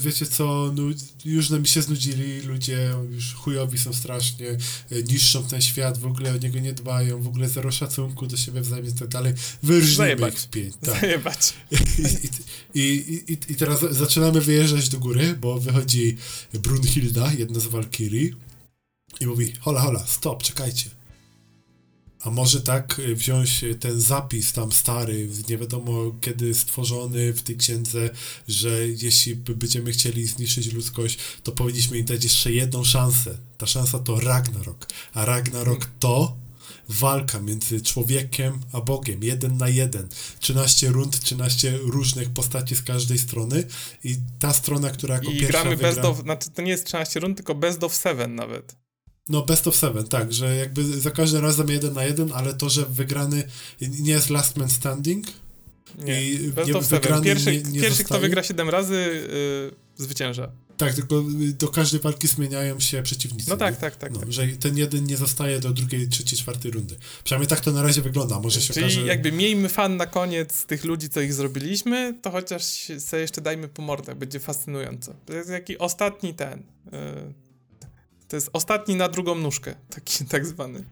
wiecie 0.00 0.26
co, 0.26 0.72
nu, 0.76 0.90
już 1.24 1.50
nam 1.50 1.64
się 1.64 1.82
znudzili 1.82 2.40
ludzie, 2.40 2.90
już 3.10 3.34
chujowi 3.34 3.78
są 3.78 3.92
strasznie, 3.92 4.46
y, 4.92 5.04
niszczą 5.08 5.44
ten 5.44 5.60
świat, 5.60 5.98
w 5.98 6.06
ogóle 6.06 6.34
o 6.34 6.36
niego 6.36 6.58
nie 6.58 6.72
dbają, 6.72 7.22
w 7.22 7.28
ogóle 7.28 7.48
zero 7.48 7.72
szacunku 7.72 8.26
do 8.26 8.36
siebie 8.36 8.60
wzajemnie 8.60 8.90
i 8.90 8.94
tak 8.94 9.08
dalej. 9.08 9.34
Wyrżnijmy 9.62 10.28
ich 10.28 10.38
w 10.38 10.48
pięć. 10.48 10.74
Tak. 10.80 11.00
Zajebać. 11.00 11.54
I, 12.74 12.80
i, 12.80 13.32
i, 13.32 13.38
I 13.48 13.54
teraz 13.54 13.80
zaczynamy 13.80 14.40
wyjeżdżać 14.40 14.88
do 14.88 14.98
góry, 14.98 15.36
bo 15.40 15.60
wychodzi 15.60 16.16
Brunhilda, 16.54 17.32
jedna 17.32 17.60
z 17.60 17.66
Walkirii. 17.66 18.34
I 19.20 19.26
mówi, 19.26 19.52
hola, 19.60 19.80
hola, 19.80 20.06
stop, 20.06 20.42
czekajcie. 20.42 20.97
A 22.20 22.30
może 22.30 22.60
tak 22.60 22.98
y, 22.98 23.14
wziąć 23.14 23.64
y, 23.64 23.74
ten 23.74 24.00
zapis 24.00 24.52
tam 24.52 24.72
stary, 24.72 25.28
nie 25.48 25.58
wiadomo 25.58 26.12
kiedy 26.20 26.54
stworzony 26.54 27.32
w 27.32 27.42
tej 27.42 27.56
księdze, 27.56 28.10
że 28.48 28.88
jeśli 28.88 29.36
będziemy 29.36 29.92
chcieli 29.92 30.26
zniszczyć 30.26 30.72
ludzkość, 30.72 31.18
to 31.42 31.52
powinniśmy 31.52 31.98
im 31.98 32.04
dać 32.04 32.24
jeszcze 32.24 32.52
jedną 32.52 32.84
szansę. 32.84 33.38
Ta 33.58 33.66
szansa 33.66 33.98
to 33.98 34.20
Ragnarok. 34.20 34.86
A 35.14 35.24
Ragnarok 35.24 35.86
to 35.98 36.36
walka 36.88 37.40
między 37.40 37.80
człowiekiem 37.82 38.60
a 38.72 38.80
Bogiem, 38.80 39.22
jeden 39.22 39.56
na 39.56 39.68
jeden. 39.68 40.08
13 40.40 40.88
rund, 40.88 41.20
13 41.20 41.78
różnych 41.82 42.30
postaci 42.30 42.76
z 42.76 42.82
każdej 42.82 43.18
strony 43.18 43.64
i 44.04 44.16
ta 44.38 44.52
strona, 44.52 44.90
która 44.90 45.14
jako 45.14 45.30
I 45.30 45.40
pierwsza 45.40 45.60
gramy 45.60 45.76
wygra... 45.76 45.88
best 45.88 46.04
of, 46.04 46.18
znaczy 46.18 46.50
to 46.50 46.62
nie 46.62 46.70
jest 46.70 46.84
13 46.84 47.20
rund, 47.20 47.36
tylko 47.36 47.54
best 47.54 47.84
of 47.84 48.00
7 48.02 48.34
nawet. 48.34 48.76
No, 49.28 49.42
best 49.42 49.66
of 49.66 49.76
seven, 49.76 50.08
tak, 50.08 50.32
że 50.32 50.56
jakby 50.56 51.00
za 51.00 51.10
każdym 51.10 51.42
razem 51.42 51.68
jeden 51.68 51.94
na 51.94 52.04
jeden, 52.04 52.32
ale 52.34 52.54
to, 52.54 52.68
że 52.68 52.86
wygrany 52.86 53.44
nie 53.80 54.12
jest 54.12 54.30
last 54.30 54.56
man 54.56 54.70
standing. 54.70 55.26
Nie, 55.98 56.24
I 56.24 56.48
best 56.48 56.68
nie, 56.68 56.76
of 56.76 56.86
seven. 56.86 57.22
Pierwszy, 57.22 57.52
nie, 57.52 57.62
nie 57.62 57.80
pierwszy 57.80 58.04
kto 58.04 58.20
wygra 58.20 58.42
7 58.42 58.68
razy, 58.68 59.28
yy, 59.68 60.04
zwycięża. 60.04 60.52
Tak, 60.76 60.94
tylko 60.94 61.24
do 61.58 61.68
każdej 61.68 62.00
walki 62.00 62.28
zmieniają 62.28 62.80
się 62.80 63.02
przeciwnicy. 63.02 63.50
No 63.50 63.56
tak, 63.56 63.76
tak, 63.76 63.96
tak, 63.96 64.12
no, 64.12 64.20
tak. 64.20 64.32
Że 64.32 64.46
ten 64.46 64.78
jeden 64.78 65.04
nie 65.04 65.16
zostaje 65.16 65.60
do 65.60 65.72
drugiej, 65.72 66.08
trzeciej, 66.08 66.38
czwartej 66.38 66.70
rundy. 66.70 66.96
Przynajmniej 67.24 67.48
tak 67.48 67.60
to 67.60 67.72
na 67.72 67.82
razie 67.82 68.02
wygląda. 68.02 68.40
Może 68.40 68.60
się 68.60 68.74
Czyli 68.74 68.86
okaże... 68.86 69.06
jakby 69.06 69.32
miejmy 69.32 69.68
fan 69.68 69.96
na 69.96 70.06
koniec 70.06 70.64
tych 70.64 70.84
ludzi, 70.84 71.08
co 71.08 71.20
ich 71.20 71.34
zrobiliśmy, 71.34 72.18
to 72.22 72.30
chociaż 72.30 72.64
sobie 72.98 73.22
jeszcze 73.22 73.40
dajmy 73.40 73.68
po 73.68 73.82
mordach, 73.82 74.18
będzie 74.18 74.40
fascynująco. 74.40 75.14
To 75.26 75.32
jest 75.32 75.50
jaki 75.50 75.78
ostatni 75.78 76.34
ten... 76.34 76.62
Yy 76.92 77.47
to 78.28 78.36
jest 78.36 78.50
ostatni 78.52 78.96
na 78.96 79.08
drugą 79.08 79.34
nóżkę, 79.34 79.74
taki 79.90 80.24
tak 80.34 80.46
zwany. 80.46 80.84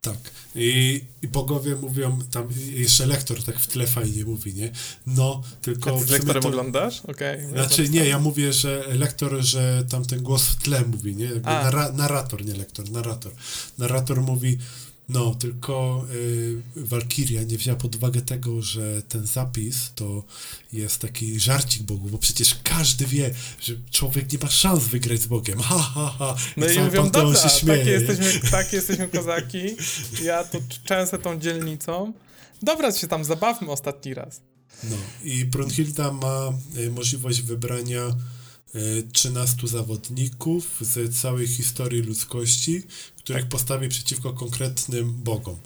Tak. 0.00 0.16
I, 0.54 1.00
I 1.22 1.28
bogowie 1.28 1.76
mówią, 1.76 2.18
tam 2.30 2.48
jeszcze 2.70 3.06
lektor 3.06 3.42
tak 3.44 3.60
w 3.60 3.66
tle 3.66 3.86
fajnie 3.86 4.24
mówi, 4.24 4.54
nie? 4.54 4.72
No, 5.06 5.42
tylko... 5.62 5.90
A 5.90 5.98
ty 5.98 6.04
z 6.04 6.10
lektorem 6.10 6.42
to... 6.42 6.48
oglądasz? 6.48 7.00
Okej. 7.00 7.38
Okay. 7.38 7.50
Znaczy 7.50 7.88
nie, 7.88 8.04
ja 8.04 8.18
mówię, 8.18 8.52
że 8.52 8.84
lektor, 8.88 9.40
że 9.40 9.84
tam 9.90 10.04
ten 10.04 10.22
głos 10.22 10.46
w 10.46 10.56
tle 10.56 10.84
mówi, 10.84 11.16
nie? 11.16 11.24
Jakby 11.24 11.50
narrator, 11.92 12.44
nie 12.44 12.54
lektor, 12.54 12.90
narrator. 12.90 13.32
Narrator 13.78 14.22
mówi, 14.22 14.58
no, 15.12 15.34
tylko 15.34 16.04
y, 16.14 16.62
Walkiria 16.76 17.42
nie 17.42 17.58
wzięła 17.58 17.76
pod 17.78 17.96
uwagę 17.96 18.20
tego, 18.20 18.62
że 18.62 19.02
ten 19.02 19.26
zapis 19.26 19.92
to 19.94 20.24
jest 20.72 20.98
taki 20.98 21.40
żarcik 21.40 21.82
Bogu, 21.82 22.08
bo 22.08 22.18
przecież 22.18 22.56
każdy 22.64 23.06
wie, 23.06 23.30
że 23.60 23.74
człowiek 23.90 24.32
nie 24.32 24.38
ma 24.42 24.48
szans 24.50 24.84
wygrać 24.84 25.20
z 25.20 25.26
Bogiem. 25.26 25.60
Ha, 25.60 25.78
ha, 25.78 26.14
ha. 26.18 26.36
I 26.56 26.60
no 26.60 26.66
i 26.66 26.78
mówią, 26.78 27.10
dobra, 27.10 27.42
się 27.42 27.48
śmieje, 27.48 27.78
takie, 27.78 27.90
jesteśmy, 27.90 28.50
takie 28.50 28.76
jesteśmy 28.76 29.08
kozaki, 29.08 29.76
ja 30.24 30.44
tu 30.44 30.62
często 30.84 31.18
tą 31.18 31.38
dzielnicą. 31.38 32.12
Dobra, 32.62 32.92
się 32.92 33.08
tam 33.08 33.24
zabawmy 33.24 33.70
ostatni 33.70 34.14
raz. 34.14 34.40
No 34.84 34.96
i 35.24 35.44
Brunhilda 35.44 36.12
ma 36.12 36.52
y, 36.78 36.90
możliwość 36.90 37.42
wybrania 37.42 38.02
13 39.12 39.68
zawodników 39.68 40.78
z 40.80 41.20
całej 41.20 41.46
historii 41.46 42.02
ludzkości, 42.02 42.82
których 43.18 43.42
tak. 43.42 43.50
postawi 43.50 43.88
przeciwko 43.88 44.32
konkretnym 44.32 45.12
bogom. 45.12 45.56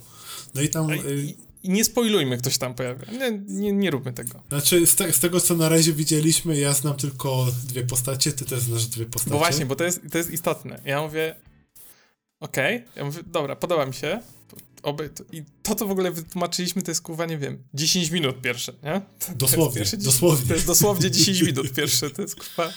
No 0.54 0.62
i 0.62 0.68
tam... 0.68 0.88
I, 0.94 1.36
i 1.62 1.70
nie 1.70 1.84
spoilujmy, 1.84 2.38
ktoś 2.38 2.58
tam 2.58 2.74
pojawia. 2.74 3.12
Nie, 3.12 3.42
nie, 3.46 3.72
nie 3.72 3.90
róbmy 3.90 4.12
tego. 4.12 4.42
Znaczy, 4.48 4.86
z, 4.86 4.94
te, 4.94 5.12
z, 5.12 5.20
tego, 5.20 5.40
co 5.40 5.54
na 5.54 5.68
razie 5.68 5.92
widzieliśmy, 5.92 6.58
ja 6.58 6.72
znam 6.72 6.96
tylko 6.96 7.46
dwie 7.68 7.84
postacie, 7.84 8.32
ty 8.32 8.44
też 8.44 8.60
znasz 8.60 8.86
dwie 8.86 9.06
postacie. 9.06 9.30
Bo 9.32 9.38
właśnie, 9.38 9.66
bo 9.66 9.76
to 9.76 9.84
jest, 9.84 10.00
to 10.12 10.18
jest 10.18 10.30
istotne. 10.30 10.80
Ja 10.84 11.02
mówię, 11.02 11.36
okej, 12.40 12.76
okay. 12.76 12.88
ja 12.96 13.04
mówię, 13.04 13.20
dobra, 13.26 13.56
podoba 13.56 13.86
mi 13.86 13.94
się, 13.94 14.20
oby, 14.84 15.08
to, 15.08 15.24
I 15.32 15.42
to, 15.62 15.74
co 15.74 15.86
w 15.86 15.90
ogóle 15.90 16.10
wytłumaczyliśmy, 16.10 16.82
to 16.82 16.90
jest 16.90 17.02
kurwa, 17.02 17.26
nie 17.26 17.38
wiem, 17.38 17.58
10 17.74 18.10
minut 18.10 18.40
pierwsze, 18.40 18.72
nie? 18.82 19.02
To 19.18 19.34
dosłownie, 19.34 19.78
pierwsze, 19.78 19.96
dosłownie. 19.96 20.46
To 20.48 20.54
jest 20.54 20.66
dosłownie 20.66 21.10
10 21.10 21.42
minut 21.48 21.72
pierwsze, 21.72 22.10
to 22.10 22.22
jest 22.22 22.36
kurwa... 22.36 22.72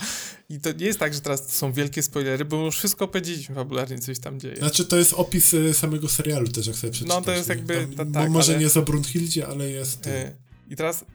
I 0.49 0.59
to 0.59 0.71
nie 0.71 0.85
jest 0.85 0.99
tak, 0.99 1.13
że 1.13 1.21
teraz 1.21 1.49
są 1.49 1.73
wielkie 1.73 2.03
spoilery, 2.03 2.45
bo 2.45 2.65
już 2.65 2.77
wszystko 2.77 3.07
powiedzieliśmy 3.07 3.55
fabularnie, 3.55 3.99
coś 3.99 4.19
tam 4.19 4.39
dzieje. 4.39 4.55
Znaczy, 4.55 4.85
to 4.85 4.97
jest 4.97 5.13
opis 5.13 5.53
y, 5.53 5.73
samego 5.73 6.09
serialu 6.09 6.47
też, 6.47 6.67
jak 6.67 6.75
sobie 6.75 6.91
przeczytać. 6.91 7.17
No, 7.17 7.21
to 7.21 7.31
jest 7.31 7.49
jakby... 7.49 7.87
Tam, 7.97 8.11
tak, 8.11 8.29
może 8.29 8.51
ale... 8.51 8.59
nie 8.59 8.63
jest 8.63 8.77
o 8.77 8.81
Brunhildzie, 8.81 9.47
ale 9.47 9.69
jest... 9.69 10.07
Y, 10.07 10.35
I 10.69 10.75
teraz 10.75 11.05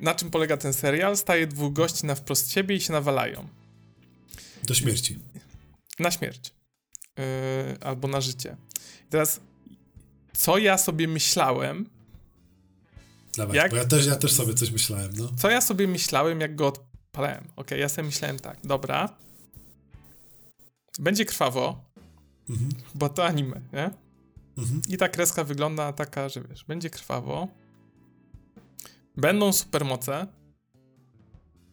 na 0.00 0.14
czym 0.14 0.30
polega 0.30 0.56
ten 0.56 0.72
serial? 0.72 1.16
Staje 1.16 1.46
dwóch 1.46 1.72
gości 1.72 2.06
na 2.06 2.14
wprost 2.14 2.52
siebie 2.52 2.76
i 2.76 2.80
się 2.80 2.92
nawalają. 2.92 3.48
Do 4.62 4.74
śmierci. 4.74 5.18
Na 5.98 6.10
śmierć. 6.10 6.54
Yy, 7.18 7.24
albo 7.80 8.08
na 8.08 8.20
życie. 8.20 8.56
I 9.06 9.10
teraz 9.10 9.40
co 10.38 10.58
ja 10.58 10.78
sobie 10.78 11.08
myślałem. 11.08 11.90
Dawaj, 13.36 13.56
jak, 13.56 13.70
bo 13.70 13.76
ja 13.76 13.84
też, 13.84 14.06
ja 14.06 14.16
też 14.16 14.32
sobie 14.32 14.54
coś 14.54 14.70
myślałem, 14.70 15.10
no. 15.16 15.32
Co 15.36 15.50
ja 15.50 15.60
sobie 15.60 15.88
myślałem, 15.88 16.40
jak 16.40 16.56
go 16.56 16.66
odpalałem. 16.66 17.44
Ok, 17.56 17.70
ja 17.70 17.88
sobie 17.88 18.06
myślałem 18.06 18.38
tak, 18.38 18.58
dobra. 18.64 19.16
Będzie 20.98 21.24
krwawo, 21.24 21.84
mhm. 22.50 22.70
bo 22.94 23.08
to 23.08 23.26
anime, 23.26 23.60
nie? 23.72 23.90
Mhm. 24.58 24.82
I 24.88 24.96
ta 24.96 25.08
kreska 25.08 25.44
wygląda 25.44 25.92
taka, 25.92 26.28
że 26.28 26.42
wiesz, 26.42 26.64
będzie 26.64 26.90
krwawo. 26.90 27.48
Będą 29.16 29.52
supermoce. 29.52 30.26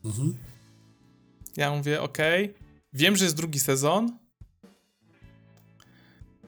Mhm. 0.06 0.38
Ja 1.58 1.72
mówię, 1.72 2.02
ok, 2.02 2.18
wiem, 2.94 3.16
że 3.16 3.26
jest 3.26 3.38
drugi 3.38 3.60
sezon, 3.60 4.18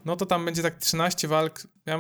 no 0.06 0.16
to 0.16 0.26
tam 0.26 0.46
będzie 0.46 0.62
tak 0.62 0.78
13 0.78 1.28
walk, 1.28 1.68
ja, 1.88 2.00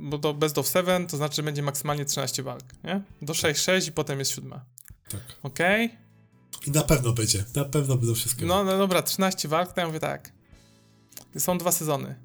bo 0.00 0.18
to 0.18 0.34
best 0.34 0.58
of 0.58 0.68
7, 0.68 1.06
to 1.06 1.16
znaczy, 1.16 1.42
będzie 1.42 1.62
maksymalnie 1.62 2.04
13 2.04 2.42
walk, 2.42 2.64
nie? 2.84 3.02
Do 3.22 3.32
6-6 3.32 3.88
i 3.88 3.92
potem 3.92 4.18
jest 4.18 4.30
siódma. 4.30 4.64
Tak. 5.08 5.20
Okej? 5.42 5.86
Okay? 5.86 6.66
I 6.66 6.70
na 6.70 6.82
pewno 6.82 7.12
będzie, 7.12 7.44
na 7.54 7.64
pewno 7.64 7.96
będą 7.96 8.14
wszystkie. 8.14 8.46
No, 8.46 8.64
no 8.64 8.78
dobra, 8.78 9.02
13 9.02 9.48
walk, 9.48 9.72
to 9.72 9.80
ja 9.80 9.86
mówię 9.86 10.00
tak. 10.00 10.32
Są 11.38 11.58
dwa 11.58 11.72
sezony. 11.72 12.16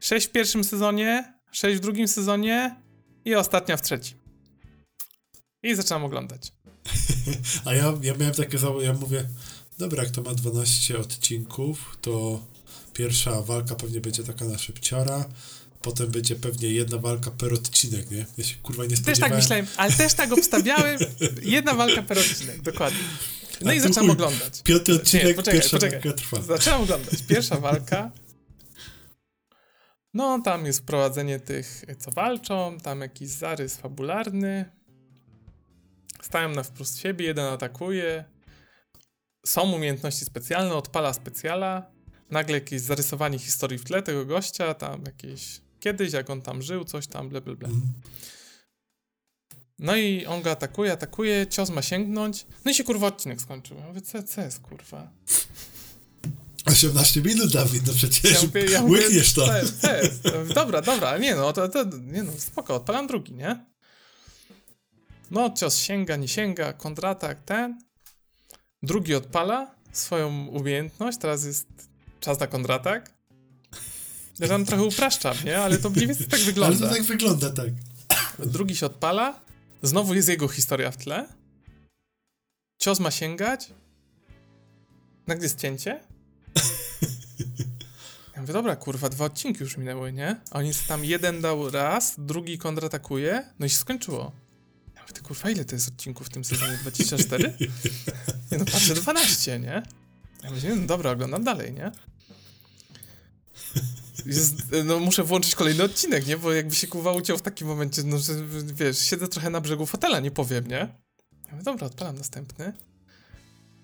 6 0.00 0.26
w 0.26 0.30
pierwszym 0.30 0.64
sezonie, 0.64 1.34
6 1.52 1.78
w 1.78 1.80
drugim 1.80 2.08
sezonie 2.08 2.76
i 3.24 3.34
ostatnia 3.34 3.76
w 3.76 3.82
trzecim. 3.82 4.18
I 5.62 5.74
zaczynam 5.74 6.04
oglądać. 6.04 6.52
A 7.64 7.74
ja, 7.74 7.92
ja 8.02 8.14
miałem 8.14 8.34
takie, 8.34 8.58
ja 8.80 8.92
mówię, 8.92 9.28
dobra, 9.78 10.02
jak 10.02 10.12
to 10.12 10.22
ma 10.22 10.34
12 10.34 10.98
odcinków, 10.98 11.98
to 12.00 12.42
Pierwsza 12.98 13.42
walka 13.42 13.74
pewnie 13.74 14.00
będzie 14.00 14.24
taka 14.24 14.44
na 14.44 14.58
szybciora, 14.58 15.24
potem 15.82 16.10
będzie 16.10 16.36
pewnie 16.36 16.68
jedna 16.68 16.98
walka 16.98 17.30
per 17.30 17.54
odcinek, 17.54 18.10
nie? 18.10 18.26
Ja 18.38 18.44
się 18.44 18.56
kurwa 18.56 18.84
nie 18.84 18.96
spodziewałem. 18.96 19.14
Też 19.14 19.18
tak 19.18 19.36
myślałem, 19.36 19.66
ale 19.76 19.92
też 19.92 20.14
tak 20.14 20.32
obstawiałem. 20.32 20.98
Jedna 21.42 21.74
walka 21.74 22.02
per 22.02 22.18
odcinek, 22.18 22.62
dokładnie. 22.62 22.98
No 23.60 23.70
A 23.70 23.74
i 23.74 23.80
zaczynam 23.80 24.10
oglądać. 24.10 24.62
Piąty 24.62 24.94
odcinek, 24.94 25.26
nie, 25.26 25.34
poczekaj, 25.34 25.60
pierwsza 25.60 25.76
poczekaj. 25.76 26.00
walka 26.00 26.18
trwa. 26.18 26.42
Zaczynam 26.42 26.82
oglądać. 26.82 27.22
Pierwsza 27.28 27.56
walka. 27.60 28.10
No, 30.14 30.40
tam 30.44 30.66
jest 30.66 30.80
wprowadzenie 30.80 31.40
tych, 31.40 31.84
co 31.98 32.10
walczą, 32.10 32.78
tam 32.82 33.00
jakiś 33.00 33.28
zarys 33.28 33.76
fabularny. 33.76 34.64
Stają 36.22 36.48
na 36.48 36.62
wprost 36.62 36.98
siebie, 36.98 37.26
jeden 37.26 37.44
atakuje. 37.44 38.24
Są 39.46 39.72
umiejętności 39.72 40.24
specjalne, 40.24 40.74
odpala 40.74 41.12
specjala 41.12 41.98
nagle 42.30 42.54
jakieś 42.54 42.80
zarysowanie 42.80 43.38
historii 43.38 43.78
w 43.78 43.84
tle 43.84 44.02
tego 44.02 44.26
gościa, 44.26 44.74
tam 44.74 45.02
jakieś 45.06 45.60
kiedyś, 45.80 46.12
jak 46.12 46.30
on 46.30 46.42
tam 46.42 46.62
żył, 46.62 46.84
coś 46.84 47.06
tam, 47.06 47.28
ble, 47.28 47.40
ble, 47.40 47.56
ble. 47.56 47.68
Mhm. 47.68 47.92
No 49.78 49.96
i 49.96 50.26
on 50.26 50.42
go 50.42 50.50
atakuje, 50.50 50.92
atakuje, 50.92 51.46
cios 51.46 51.70
ma 51.70 51.82
sięgnąć, 51.82 52.46
no 52.64 52.70
i 52.70 52.74
się 52.74 52.84
kurwa 52.84 53.06
odcinek 53.06 53.40
skończył. 53.40 53.78
Ja 53.78 53.86
mówię, 53.86 54.00
co, 54.00 54.22
co 54.22 54.40
jest 54.40 54.60
kurwa? 54.60 55.10
18 56.64 57.22
minut, 57.22 57.52
Dawid, 57.52 57.86
no 57.86 57.92
przecież 57.92 58.32
ja 58.32 58.42
mówię, 58.42 58.64
ja 58.64 58.82
mówię, 58.82 59.02
to. 59.34 59.46
Co 59.46 59.56
jest, 59.58 59.80
co 59.80 59.96
jest? 59.96 60.22
Dobra, 60.54 60.82
dobra, 60.82 61.18
nie 61.18 61.34
no, 61.34 61.52
to, 61.52 61.68
to, 61.68 61.84
nie 61.84 62.22
no, 62.22 62.32
spoko, 62.38 62.74
odpalam 62.74 63.06
drugi, 63.06 63.32
nie? 63.32 63.64
No, 65.30 65.50
cios 65.50 65.78
sięga, 65.78 66.16
nie 66.16 66.28
sięga, 66.28 66.72
kontratak, 66.72 67.42
ten. 67.44 67.82
Drugi 68.82 69.14
odpala 69.14 69.74
swoją 69.92 70.46
umiejętność, 70.46 71.18
teraz 71.18 71.44
jest 71.44 71.66
czas 72.20 72.40
na 72.40 72.46
kontratak. 72.46 73.17
Ja 74.38 74.48
tam 74.48 74.64
trochę 74.64 74.82
upraszczam, 74.84 75.36
nie? 75.44 75.58
Ale 75.58 75.78
to 75.78 75.90
mniej 75.90 76.06
więcej 76.06 76.26
tak 76.26 76.40
wygląda. 76.40 76.78
Ale 76.78 76.88
to 76.88 76.94
tak 76.94 77.02
wygląda, 77.02 77.50
tak. 77.50 77.68
Drugi 78.38 78.76
się 78.76 78.86
odpala, 78.86 79.40
znowu 79.82 80.14
jest 80.14 80.28
jego 80.28 80.48
historia 80.48 80.90
w 80.90 80.96
tle. 80.96 81.28
Cios 82.78 83.00
ma 83.00 83.10
sięgać. 83.10 83.72
Nagle 85.26 85.44
jest 85.44 85.60
cięcie. 85.60 86.00
Ja 88.34 88.42
mówię, 88.42 88.52
dobra, 88.52 88.76
kurwa, 88.76 89.08
dwa 89.08 89.24
odcinki 89.24 89.60
już 89.60 89.76
minęły, 89.76 90.12
nie? 90.12 90.36
A 90.50 90.58
oni 90.58 90.72
tam 90.88 91.04
jeden 91.04 91.40
dał 91.40 91.70
raz, 91.70 92.14
drugi 92.18 92.58
kontratakuje, 92.58 93.44
no 93.58 93.66
i 93.66 93.70
się 93.70 93.76
skończyło. 93.76 94.32
Ja 94.94 95.02
mówię, 95.02 95.14
ty 95.14 95.22
kurwa, 95.22 95.50
ile 95.50 95.64
to 95.64 95.74
jest 95.74 95.88
odcinków 95.88 96.26
w 96.26 96.30
tym 96.30 96.44
sezonie? 96.44 96.78
24? 96.82 97.56
Nie 98.52 98.58
no, 98.58 98.64
patrzę, 98.64 98.94
12, 98.94 99.58
nie? 99.58 99.82
Ja 100.44 100.50
mówię, 100.50 100.74
no 100.76 100.86
dobra, 100.86 101.10
oglądam 101.10 101.44
dalej, 101.44 101.72
nie? 101.72 101.92
Jest, 104.26 104.54
no 104.84 104.98
muszę 104.98 105.24
włączyć 105.24 105.54
kolejny 105.54 105.82
odcinek, 105.82 106.26
nie? 106.26 106.38
Bo 106.38 106.52
jakby 106.52 106.74
się 106.74 106.86
kuwa 106.86 107.12
uciął 107.12 107.38
w 107.38 107.42
takim 107.42 107.68
momencie, 107.68 108.02
no 108.04 108.18
że 108.18 108.32
wiesz, 108.64 108.98
siedzę 108.98 109.28
trochę 109.28 109.50
na 109.50 109.60
brzegu 109.60 109.86
fotela, 109.86 110.20
nie 110.20 110.30
powiem, 110.30 110.66
nie? 110.66 110.88
Ja 111.46 111.52
mówię, 111.52 111.62
dobra, 111.62 111.86
odpalam 111.86 112.16
następny. 112.16 112.72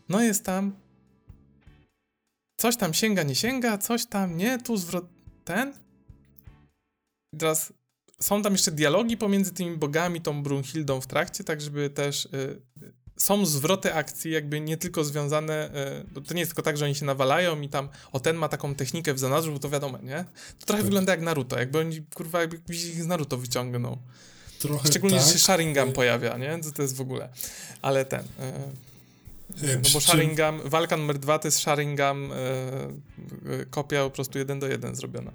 No 0.09 0.23
jest 0.23 0.44
tam. 0.44 0.77
Coś 2.56 2.77
tam 2.77 2.94
sięga, 2.94 3.23
nie 3.23 3.35
sięga, 3.35 3.78
coś 3.78 4.06
tam, 4.06 4.36
nie, 4.36 4.59
tu 4.59 4.77
zwrot 4.77 5.05
ten. 5.44 5.74
I 7.32 7.36
teraz 7.36 7.73
są 8.20 8.43
tam 8.43 8.52
jeszcze 8.52 8.70
dialogi 8.70 9.16
pomiędzy 9.16 9.52
tymi 9.52 9.77
bogami, 9.77 10.20
tą 10.20 10.43
Brunhildą 10.43 11.01
w 11.01 11.06
trakcie, 11.06 11.44
tak 11.44 11.61
żeby 11.61 11.90
też 11.90 12.24
y, 12.24 12.62
są 13.16 13.46
zwroty 13.46 13.94
akcji, 13.94 14.30
jakby 14.30 14.60
nie 14.60 14.76
tylko 14.76 15.04
związane, 15.04 15.70
y, 16.16 16.20
to 16.20 16.34
nie 16.34 16.40
jest 16.40 16.50
tylko 16.50 16.62
tak, 16.62 16.76
że 16.76 16.84
oni 16.84 16.94
się 16.94 17.04
nawalają 17.04 17.60
i 17.60 17.68
tam, 17.68 17.88
o 18.12 18.20
ten 18.20 18.36
ma 18.36 18.48
taką 18.48 18.74
technikę 18.74 19.14
w 19.14 19.18
zanadrzu, 19.18 19.52
bo 19.52 19.58
to 19.58 19.70
wiadomo, 19.70 19.98
nie? 19.98 20.24
To 20.58 20.66
trochę 20.66 20.82
tak. 20.82 20.84
wygląda 20.84 21.12
jak 21.12 21.20
Naruto, 21.20 21.58
jakby 21.58 21.78
oni, 21.78 22.02
kurwa, 22.14 22.40
jakbyś 22.40 22.84
ich 22.84 23.02
z 23.02 23.06
Naruto 23.06 23.36
wyciągnął. 23.36 23.98
Trochę 24.58 24.88
Szczególnie, 24.88 25.16
tak. 25.16 25.26
że 25.26 25.32
się 25.32 25.38
Sharingan 25.38 25.92
pojawia, 25.92 26.38
nie? 26.38 26.58
To, 26.58 26.72
to 26.72 26.82
jest 26.82 26.96
w 26.96 27.00
ogóle. 27.00 27.28
Ale 27.82 28.04
ten... 28.04 28.20
Y, 28.20 29.80
no 29.82 29.90
bo 29.92 30.00
Sharingan, 30.00 30.60
walka 30.64 30.96
numer 30.96 31.18
dwa 31.18 31.38
to 31.38 31.48
jest 31.48 31.58
Sharingan, 31.58 32.28
kopia 33.70 34.04
po 34.04 34.10
prostu 34.10 34.38
jeden 34.38 34.60
do 34.60 34.66
jeden 34.68 34.96
zrobiona. 34.96 35.32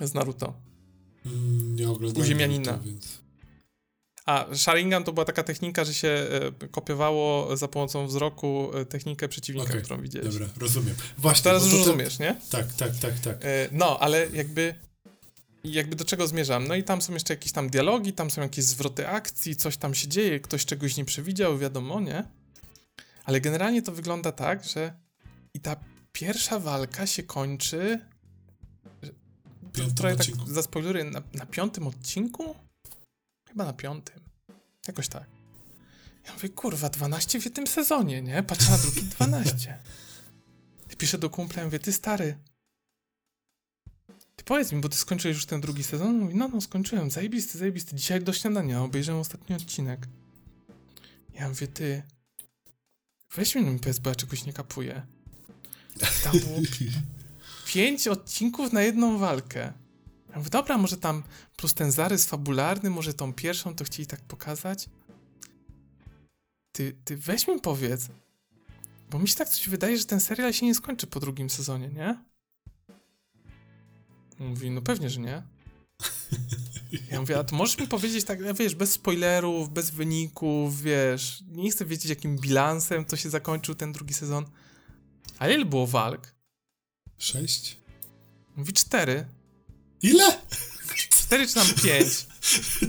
Z 0.00 0.14
Naruto. 0.14 0.54
Mm, 1.26 1.76
nie 1.76 1.90
oglądałem 1.90 2.26
Uziemianina. 2.26 2.72
To, 2.72 2.80
więc... 2.84 3.20
A, 4.30 4.46
Sharingan 4.54 5.04
to 5.04 5.12
była 5.12 5.24
taka 5.24 5.42
technika, 5.42 5.84
że 5.84 5.94
się 5.94 6.08
e, 6.62 6.68
kopiowało 6.68 7.56
za 7.56 7.68
pomocą 7.68 8.06
wzroku 8.06 8.70
e, 8.74 8.84
technikę 8.84 9.28
przeciwnika, 9.28 9.68
okay, 9.68 9.82
którą 9.82 10.02
widziałeś. 10.02 10.32
Dobra, 10.32 10.48
rozumiem. 10.58 10.94
Właśnie, 11.18 11.44
Teraz 11.44 11.64
już 11.64 11.72
rozumiesz, 11.72 12.18
nie? 12.18 12.36
Tak, 12.50 12.72
tak, 12.72 12.96
tak, 12.96 13.18
tak. 13.18 13.44
E, 13.44 13.68
no, 13.72 13.98
ale 14.00 14.28
jakby 14.32 14.74
jakby 15.64 15.96
do 15.96 16.04
czego 16.04 16.26
zmierzam? 16.26 16.68
No 16.68 16.74
i 16.74 16.84
tam 16.84 17.02
są 17.02 17.12
jeszcze 17.12 17.34
jakieś 17.34 17.52
tam 17.52 17.70
dialogi, 17.70 18.12
tam 18.12 18.30
są 18.30 18.42
jakieś 18.42 18.64
zwroty 18.64 19.08
akcji, 19.08 19.56
coś 19.56 19.76
tam 19.76 19.94
się 19.94 20.08
dzieje, 20.08 20.40
ktoś 20.40 20.64
czegoś 20.64 20.96
nie 20.96 21.04
przewidział, 21.04 21.58
wiadomo, 21.58 22.00
nie? 22.00 22.24
Ale 23.24 23.40
generalnie 23.40 23.82
to 23.82 23.92
wygląda 23.92 24.32
tak, 24.32 24.64
że 24.64 24.94
i 25.54 25.60
ta 25.60 25.76
pierwsza 26.12 26.58
walka 26.58 27.06
się 27.06 27.22
kończy 27.22 28.00
Piątym 29.72 29.94
trochę 29.94 30.16
tak 30.16 30.26
za 30.46 30.62
spoilery, 30.62 31.04
na, 31.04 31.22
na 31.34 31.46
piątym 31.46 31.86
odcinku? 31.86 32.54
Chyba 33.50 33.64
na 33.64 33.72
piątym. 33.72 34.20
Jakoś 34.86 35.08
tak. 35.08 35.26
Ja 36.26 36.32
mówię, 36.34 36.48
kurwa, 36.48 36.88
12 36.88 37.40
w 37.40 37.52
tym 37.52 37.66
sezonie, 37.66 38.22
nie? 38.22 38.42
Patrzę 38.42 38.70
na 38.70 38.78
drugi 38.78 39.02
12. 39.16 39.78
I 40.92 40.96
piszę 40.96 41.18
do 41.18 41.30
kumpla, 41.30 41.60
ja 41.60 41.66
mówię, 41.66 41.78
ty 41.78 41.92
stary, 41.92 42.38
ty 44.36 44.44
powiedz 44.44 44.72
mi, 44.72 44.80
bo 44.80 44.88
ty 44.88 44.96
skończyłeś 44.96 45.36
już 45.36 45.46
ten 45.46 45.60
drugi 45.60 45.84
sezon? 45.84 46.18
Mówi, 46.18 46.34
no, 46.34 46.48
no, 46.48 46.60
skończyłem, 46.60 47.10
zajebisty, 47.10 47.58
zajebisty. 47.58 47.96
Dzisiaj 47.96 48.22
do 48.22 48.32
śniadania 48.32 48.82
obejrzałem 48.82 49.20
ostatni 49.20 49.56
odcinek. 49.56 50.06
Ja 51.34 51.48
mówię, 51.48 51.68
ty, 51.68 52.02
weź 53.36 53.54
mi 53.54 53.78
powiedz, 53.78 53.98
bo 53.98 54.10
ja 54.10 54.14
czegoś 54.14 54.44
nie 54.44 54.52
kapuję. 54.52 55.02
Tam 56.24 56.38
było 56.38 56.58
pięć 57.72 58.08
odcinków 58.08 58.72
na 58.72 58.82
jedną 58.82 59.18
walkę. 59.18 59.72
Ja 60.30 60.38
mówię, 60.38 60.50
dobra, 60.50 60.78
może 60.78 60.96
tam 60.96 61.22
plus 61.56 61.74
ten 61.74 61.92
zarys 61.92 62.26
fabularny, 62.26 62.90
może 62.90 63.14
tą 63.14 63.32
pierwszą 63.32 63.74
to 63.74 63.84
chcieli 63.84 64.06
tak 64.06 64.20
pokazać. 64.20 64.88
Ty, 66.72 66.96
ty 67.04 67.16
weź 67.16 67.48
mi 67.48 67.60
powiedz, 67.60 68.08
bo 69.10 69.18
mi 69.18 69.28
się 69.28 69.36
tak 69.36 69.48
coś 69.48 69.68
wydaje, 69.68 69.98
że 69.98 70.04
ten 70.04 70.20
serial 70.20 70.52
się 70.52 70.66
nie 70.66 70.74
skończy 70.74 71.06
po 71.06 71.20
drugim 71.20 71.50
sezonie, 71.50 71.88
nie? 71.88 72.24
Mówi, 74.38 74.70
no 74.70 74.82
pewnie, 74.82 75.10
że 75.10 75.20
nie. 75.20 75.42
Ja 77.10 77.20
mówię, 77.20 77.38
a 77.38 77.44
to 77.44 77.56
możesz 77.56 77.78
mi 77.78 77.88
powiedzieć 77.88 78.24
tak, 78.24 78.54
wiesz, 78.54 78.74
bez 78.74 78.92
spoilerów, 78.92 79.70
bez 79.70 79.90
wyników, 79.90 80.82
wiesz, 80.82 81.42
nie 81.48 81.70
chcę 81.70 81.84
wiedzieć 81.84 82.10
jakim 82.10 82.38
bilansem 82.38 83.04
to 83.04 83.16
się 83.16 83.30
zakończył 83.30 83.74
ten 83.74 83.92
drugi 83.92 84.14
sezon. 84.14 84.46
A 85.38 85.48
ile 85.48 85.64
było 85.64 85.86
walk? 85.86 86.34
Sześć? 87.18 87.80
Mówi 88.56 88.72
cztery. 88.72 89.26
Ile? 90.02 90.40
Cztery 91.10 91.46
czy 91.46 91.54
tam 91.54 91.66
pięć. 91.82 92.26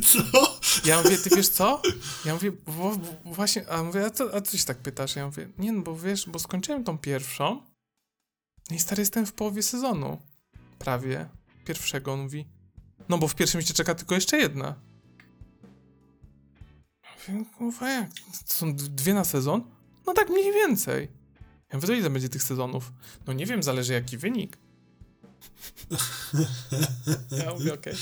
Co? 0.05 0.59
Ja 0.85 1.01
mówię, 1.01 1.17
ty 1.17 1.29
wiesz 1.35 1.49
co? 1.49 1.81
Ja 2.25 2.33
mówię, 2.33 2.51
bo, 2.51 2.97
bo 3.23 3.33
właśnie, 3.33 3.69
a 3.69 3.83
mówię, 3.83 4.05
a, 4.05 4.09
co, 4.09 4.35
a 4.35 4.41
coś 4.41 4.63
tak 4.63 4.77
pytasz? 4.77 5.15
Ja 5.15 5.25
mówię, 5.25 5.49
nie 5.57 5.71
no, 5.71 5.81
bo 5.81 5.95
wiesz, 5.95 6.29
bo 6.29 6.39
skończyłem 6.39 6.83
tą 6.83 6.97
pierwszą 6.97 7.71
no 8.69 8.75
i 8.75 8.79
stary 8.79 9.01
jestem 9.01 9.25
w 9.25 9.33
połowie 9.33 9.63
sezonu. 9.63 10.21
Prawie. 10.79 11.29
Pierwszego, 11.65 12.13
on 12.13 12.21
mówi. 12.21 12.47
No 13.09 13.17
bo 13.17 13.27
w 13.27 13.35
pierwszym 13.35 13.61
cię 13.61 13.73
czeka 13.73 13.95
tylko 13.95 14.15
jeszcze 14.15 14.37
jedna. 14.37 14.75
Ja 17.27 17.33
mówię, 17.33 17.49
kurwa 17.57 17.89
jak? 17.89 18.09
To 18.47 18.53
są 18.53 18.75
dwie 18.75 19.13
na 19.13 19.23
sezon? 19.23 19.63
No 20.05 20.13
tak 20.13 20.29
mniej 20.29 20.53
więcej. 20.53 21.07
Ja 21.69 21.77
mówię, 21.77 21.87
to 21.87 21.93
ile 21.93 22.09
będzie 22.09 22.29
tych 22.29 22.43
sezonów? 22.43 22.93
No 23.27 23.33
nie 23.33 23.45
wiem, 23.45 23.63
zależy 23.63 23.93
jaki 23.93 24.17
wynik. 24.17 24.57
Ja 27.31 27.53
mówię, 27.53 27.73
okej. 27.73 27.93
Okay. 27.93 27.95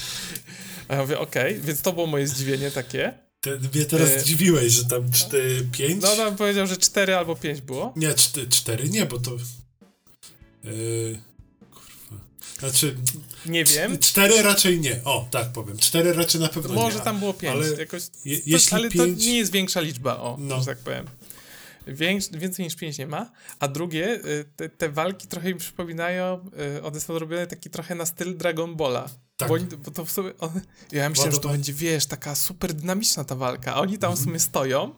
Ja 0.90 1.02
mówię, 1.02 1.20
okej, 1.20 1.52
okay. 1.54 1.68
więc 1.68 1.82
to 1.82 1.94
było 1.94 2.08
moje 2.08 2.28
zdziwienie 2.28 2.72
takie. 2.72 3.14
Ty 3.42 3.60
mnie 3.60 3.86
teraz 3.86 4.10
e... 4.10 4.20
zdziwiłeś, 4.20 4.74
że 4.74 4.86
tam 4.86 5.04
5? 5.72 6.02
No 6.02 6.16
tam 6.16 6.36
powiedział, 6.36 6.68
że 6.68 6.78
4 6.78 7.16
albo 7.16 7.36
5 7.36 7.62
było. 7.62 7.94
Nie, 7.96 8.14
4 8.50 8.90
nie, 8.90 9.06
bo 9.06 9.20
to... 9.20 9.32
Yy... 10.64 11.20
Kurwa. 11.70 12.24
Znaczy... 12.60 12.96
Nie 13.46 13.66
wiem. 13.66 14.00
4 14.00 14.42
raczej 14.42 14.80
nie. 14.80 15.02
O, 15.04 15.28
tak 15.32 15.52
powiem. 15.52 15.78
4 15.78 16.14
raczej 16.14 16.42
na 16.42 16.48
pewno 16.48 16.74
Może 16.74 16.80
nie. 16.80 16.84
Może 16.84 17.00
tam 17.00 17.20
było 17.20 17.34
5. 17.34 17.56
Ale, 17.56 17.70
jakoś, 17.70 18.04
je, 18.26 18.58
ale 18.72 18.90
pięć... 18.90 19.18
to 19.18 19.26
nie 19.26 19.38
jest 19.38 19.52
większa 19.52 19.82
liczba, 19.82 20.18
o, 20.18 20.38
no. 20.40 20.60
że 20.60 20.66
tak 20.66 20.78
powiem. 20.78 21.06
Więks, 21.90 22.30
więcej 22.32 22.66
niż 22.66 22.76
5 22.76 22.98
nie 22.98 23.08
ma. 23.08 23.32
A 23.60 23.68
drugie, 23.68 24.26
y, 24.26 24.46
te, 24.56 24.70
te, 24.70 24.90
walki 24.90 25.28
trochę 25.28 25.48
mi 25.54 25.60
przypominają, 25.60 26.50
y, 26.78 26.84
one 26.84 27.00
są 27.00 27.20
robione 27.20 27.48
taki 27.48 27.70
trochę 27.70 27.96
na 27.96 28.06
styl 28.06 28.38
Dragon 28.38 28.76
Balla. 28.76 29.10
Tak. 29.38 29.48
Bo, 29.48 29.54
oni, 29.54 29.66
bo 29.66 29.92
to 29.92 30.06
w 30.06 30.12
sumie, 30.12 30.32
on, 30.40 30.62
ja 30.92 31.10
myślałem, 31.10 31.34
że 31.34 31.40
to 31.40 31.50
będzie, 31.50 31.74
wiesz, 31.74 32.06
taka 32.06 32.36
super 32.36 32.74
dynamiczna 32.74 33.24
ta 33.24 33.36
walka, 33.36 33.74
a 33.76 33.80
oni 33.80 33.98
tam 33.98 34.16
w 34.16 34.20
sumie 34.20 34.40
stoją 34.40 34.96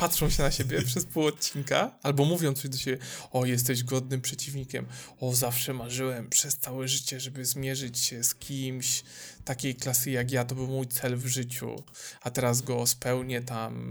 patrzą 0.00 0.30
się 0.30 0.42
na 0.42 0.50
siebie 0.50 0.82
przez 0.82 1.04
pół 1.04 1.26
odcinka, 1.26 1.98
albo 2.02 2.24
mówią 2.24 2.52
coś 2.52 2.70
do 2.70 2.78
siebie, 2.78 2.98
o, 3.32 3.46
jesteś 3.46 3.84
godnym 3.84 4.20
przeciwnikiem, 4.20 4.86
o, 5.20 5.34
zawsze 5.34 5.74
marzyłem 5.74 6.28
przez 6.28 6.56
całe 6.56 6.88
życie, 6.88 7.20
żeby 7.20 7.44
zmierzyć 7.44 7.98
się 7.98 8.24
z 8.24 8.34
kimś 8.34 9.02
takiej 9.50 9.74
klasy 9.74 10.10
jak 10.10 10.30
ja, 10.30 10.44
to 10.44 10.54
był 10.54 10.66
mój 10.66 10.86
cel 10.86 11.16
w 11.16 11.26
życiu, 11.26 11.82
a 12.20 12.30
teraz 12.30 12.62
go 12.62 12.86
spełnię 12.86 13.42
tam 13.42 13.90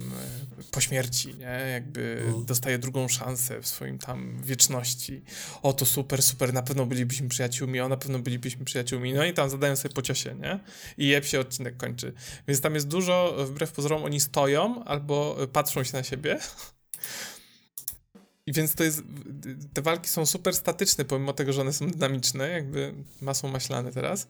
e, 0.60 0.64
po 0.72 0.82
śmierci, 0.82 1.36
nie, 1.36 1.70
jakby 1.72 2.24
no. 2.28 2.40
dostaję 2.40 2.80
drugą 2.80 3.08
szansę 3.08 3.62
w 3.62 3.68
swoim 3.68 3.98
tam 3.98 4.42
wieczności, 4.44 5.22
o, 5.62 5.74
to 5.74 5.86
super, 5.86 6.24
super, 6.24 6.54
na 6.54 6.62
pewno 6.62 6.86
bylibyśmy 6.86 7.30
przyjaciółmi, 7.30 7.80
o, 7.80 7.90
na 7.90 7.98
pewno 7.98 8.20
bylibyśmy 8.20 8.66
przyjaciółmi, 8.66 9.14
no 9.14 9.26
i 9.26 9.34
tam 9.34 9.50
zadają 9.50 9.76
sobie 9.76 9.94
po 9.96 10.02
ciosie, 10.02 10.36
nie, 10.36 10.60
i 10.98 11.08
jeb 11.08 11.26
się 11.26 11.40
odcinek 11.40 11.78
kończy, 11.78 12.14
więc 12.48 12.62
tam 12.62 12.76
jest 12.76 12.88
dużo, 12.88 13.36
wbrew 13.46 13.72
pozorom, 13.72 14.04
oni 14.04 14.20
stoją, 14.20 14.84
albo 14.84 15.38
patrzą 15.54 15.84
się 15.84 15.94
na 15.94 16.00
na 16.00 16.04
siebie. 16.04 16.40
I 18.46 18.54
więc 18.54 18.76
to 18.76 18.84
jest. 18.84 19.02
Te 19.74 19.82
walki 19.82 20.10
są 20.10 20.26
super 20.26 20.56
statyczne, 20.56 21.06
pomimo 21.06 21.34
tego, 21.34 21.54
że 21.54 21.62
one 21.62 21.74
są 21.74 21.88
dynamiczne, 21.88 22.50
jakby 22.50 22.94
masą 23.22 23.48
maślane 23.48 23.92
teraz. 23.92 24.28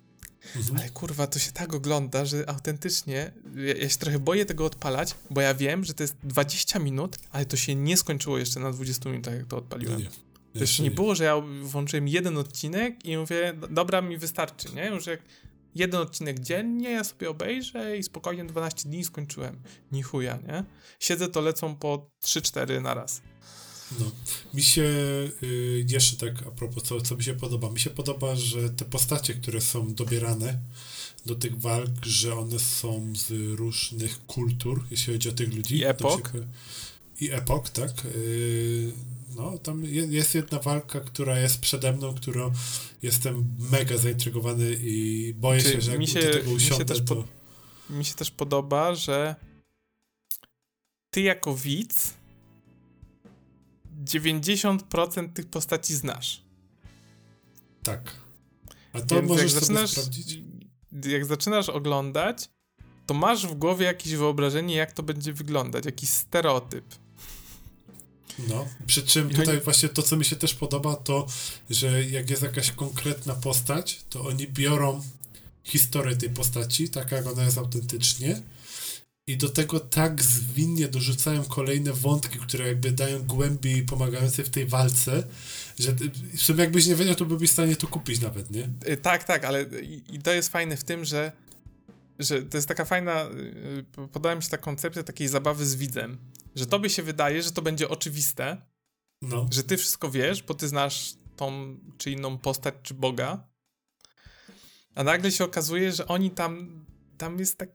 Mhm. 0.55 0.77
Ale 0.77 0.89
kurwa, 0.89 1.27
to 1.27 1.39
się 1.39 1.51
tak 1.51 1.73
ogląda, 1.73 2.25
że 2.25 2.49
autentycznie 2.49 3.31
ja, 3.55 3.73
ja, 3.73 3.89
się 3.89 3.97
trochę 3.97 4.19
boję 4.19 4.45
tego 4.45 4.65
odpalać, 4.65 5.15
bo 5.29 5.41
ja 5.41 5.53
wiem, 5.53 5.85
że 5.85 5.93
to 5.93 6.03
jest 6.03 6.15
20 6.23 6.79
minut, 6.79 7.17
ale 7.31 7.45
to 7.45 7.57
się 7.57 7.75
nie 7.75 7.97
skończyło 7.97 8.37
jeszcze 8.37 8.59
na 8.59 8.71
20 8.71 9.09
minutach, 9.09 9.33
jak 9.33 9.45
to 9.45 9.57
odpaliłem. 9.57 9.99
Nie, 9.99 10.09
to 10.53 10.59
jeszcze 10.59 10.83
nie, 10.83 10.89
nie 10.89 10.95
było, 10.95 11.15
że 11.15 11.23
ja 11.23 11.41
włączyłem 11.63 12.07
jeden 12.07 12.37
odcinek 12.37 13.05
i 13.05 13.17
mówię, 13.17 13.53
dobra, 13.69 14.01
mi 14.01 14.17
wystarczy, 14.17 14.67
nie? 14.75 14.87
Już 14.87 15.05
jak 15.05 15.19
jeden 15.75 16.01
odcinek 16.01 16.39
dziennie, 16.39 16.91
ja 16.91 17.03
sobie 17.03 17.29
obejrzę 17.29 17.97
i 17.97 18.03
spokojnie 18.03 18.45
12 18.45 18.89
dni 18.89 19.03
skończyłem. 19.03 19.61
Ni 19.91 20.03
chuja, 20.03 20.39
nie? 20.47 20.63
Siedzę, 20.99 21.27
to 21.27 21.41
lecą 21.41 21.75
po 21.75 22.11
3-4 22.23 22.81
na 22.81 22.93
raz. 22.93 23.21
No, 23.99 24.11
mi 24.53 24.63
się 24.63 24.83
y, 25.43 25.85
jeszcze 25.89 26.15
tak 26.15 26.47
a 26.47 26.51
propos, 26.51 26.83
co, 26.83 27.01
co 27.01 27.15
mi 27.15 27.23
się 27.23 27.33
podoba. 27.33 27.69
Mi 27.69 27.79
się 27.79 27.89
podoba, 27.89 28.35
że 28.35 28.69
te 28.69 28.85
postacie, 28.85 29.33
które 29.33 29.61
są 29.61 29.93
dobierane 29.93 30.59
do 31.25 31.35
tych 31.35 31.59
walk, 31.59 32.05
że 32.05 32.35
one 32.35 32.59
są 32.59 33.13
z 33.15 33.31
różnych 33.59 34.25
kultur, 34.25 34.83
jeśli 34.91 35.13
chodzi 35.13 35.29
o 35.29 35.31
tych 35.31 35.53
ludzi. 35.53 35.77
I 35.77 35.85
epok. 35.85 36.31
I 37.21 37.31
epok, 37.31 37.69
tak. 37.69 38.05
Y, 38.05 38.91
no, 39.35 39.57
tam 39.57 39.85
jest 39.85 40.35
jedna 40.35 40.59
walka, 40.59 40.99
która 40.99 41.39
jest 41.39 41.59
przede 41.59 41.93
mną, 41.93 42.13
którą 42.13 42.51
jestem 43.01 43.55
mega 43.71 43.97
zaintrygowany 43.97 44.77
i 44.81 45.33
boję 45.33 45.61
się, 45.61 45.81
że 45.81 45.91
jak 45.91 45.99
mi 45.99 46.07
się, 46.07 46.21
do 46.21 46.31
tego 46.31 46.51
usiądę, 46.51 46.75
mi 46.75 46.79
się 46.79 46.85
też 46.85 47.05
to... 47.05 47.23
mi 47.89 48.05
się 48.05 48.13
też 48.13 48.31
podoba, 48.31 48.95
że 48.95 49.35
ty 51.09 51.21
jako 51.21 51.55
widz 51.55 52.18
90% 54.03 55.33
tych 55.33 55.45
postaci 55.45 55.95
znasz. 55.95 56.41
Tak. 57.83 58.15
A 58.93 59.01
to 59.01 59.15
Więc 59.15 59.27
możesz 59.27 59.53
jak 59.53 59.61
zaczynasz, 59.61 59.91
sprawdzić? 59.91 60.39
Jak 61.05 61.25
zaczynasz 61.25 61.69
oglądać, 61.69 62.49
to 63.05 63.13
masz 63.13 63.47
w 63.47 63.53
głowie 63.53 63.85
jakieś 63.85 64.15
wyobrażenie, 64.15 64.75
jak 64.75 64.91
to 64.91 65.03
będzie 65.03 65.33
wyglądać, 65.33 65.85
jakiś 65.85 66.09
stereotyp. 66.09 66.85
No, 68.47 68.67
przy 68.85 69.03
czym 69.03 69.29
tutaj 69.29 69.61
właśnie 69.61 69.89
to, 69.89 70.03
co 70.03 70.17
mi 70.17 70.25
się 70.25 70.35
też 70.35 70.53
podoba, 70.53 70.95
to, 70.95 71.27
że 71.69 72.03
jak 72.03 72.29
jest 72.29 72.41
jakaś 72.41 72.71
konkretna 72.71 73.35
postać, 73.35 74.03
to 74.09 74.21
oni 74.21 74.47
biorą 74.47 75.01
historię 75.63 76.15
tej 76.15 76.29
postaci, 76.29 76.89
tak 76.89 77.11
jak 77.11 77.27
ona 77.27 77.43
jest 77.43 77.57
autentycznie, 77.57 78.41
i 79.29 79.37
do 79.37 79.49
tego 79.49 79.79
tak 79.79 80.21
zwinnie 80.21 80.87
dorzucają 80.87 81.43
kolejne 81.43 81.93
wątki, 81.93 82.39
które 82.39 82.67
jakby 82.67 82.91
dają 82.91 83.23
głębi 83.23 83.83
pomagające 83.83 84.43
w 84.43 84.49
tej 84.49 84.65
walce, 84.65 85.23
że 85.79 85.95
w 86.33 86.41
sumie 86.41 86.59
jakbyś 86.59 86.87
nie 86.87 86.95
wiedział, 86.95 87.15
to 87.15 87.25
byłbyś 87.25 87.49
w 87.49 87.53
stanie 87.53 87.75
to 87.75 87.87
kupić 87.87 88.21
nawet, 88.21 88.51
nie? 88.51 88.69
Y, 88.87 88.97
tak, 88.97 89.23
tak, 89.23 89.45
ale 89.45 89.65
i 90.09 90.19
to 90.23 90.31
jest 90.31 90.49
fajne 90.49 90.77
w 90.77 90.83
tym, 90.83 91.05
że 91.05 91.31
że 92.19 92.41
to 92.41 92.57
jest 92.57 92.67
taka 92.67 92.85
fajna, 92.85 93.25
y, 94.03 94.07
podała 94.07 94.35
mi 94.35 94.43
się 94.43 94.49
ta 94.49 94.57
koncepcja 94.57 95.03
takiej 95.03 95.27
zabawy 95.27 95.65
z 95.65 95.75
widzem, 95.75 96.17
że 96.55 96.65
tobie 96.65 96.89
się 96.89 97.03
wydaje, 97.03 97.43
że 97.43 97.51
to 97.51 97.61
będzie 97.61 97.89
oczywiste, 97.89 98.61
no. 99.21 99.47
że 99.51 99.63
ty 99.63 99.77
wszystko 99.77 100.11
wiesz, 100.11 100.43
bo 100.43 100.53
ty 100.53 100.67
znasz 100.67 101.13
tą 101.35 101.77
czy 101.97 102.11
inną 102.11 102.37
postać, 102.37 102.75
czy 102.83 102.93
Boga, 102.93 103.47
a 104.95 105.03
nagle 105.03 105.31
się 105.31 105.43
okazuje, 105.43 105.91
że 105.91 106.07
oni 106.07 106.31
tam, 106.31 106.85
tam 107.17 107.39
jest 107.39 107.57
tak 107.57 107.69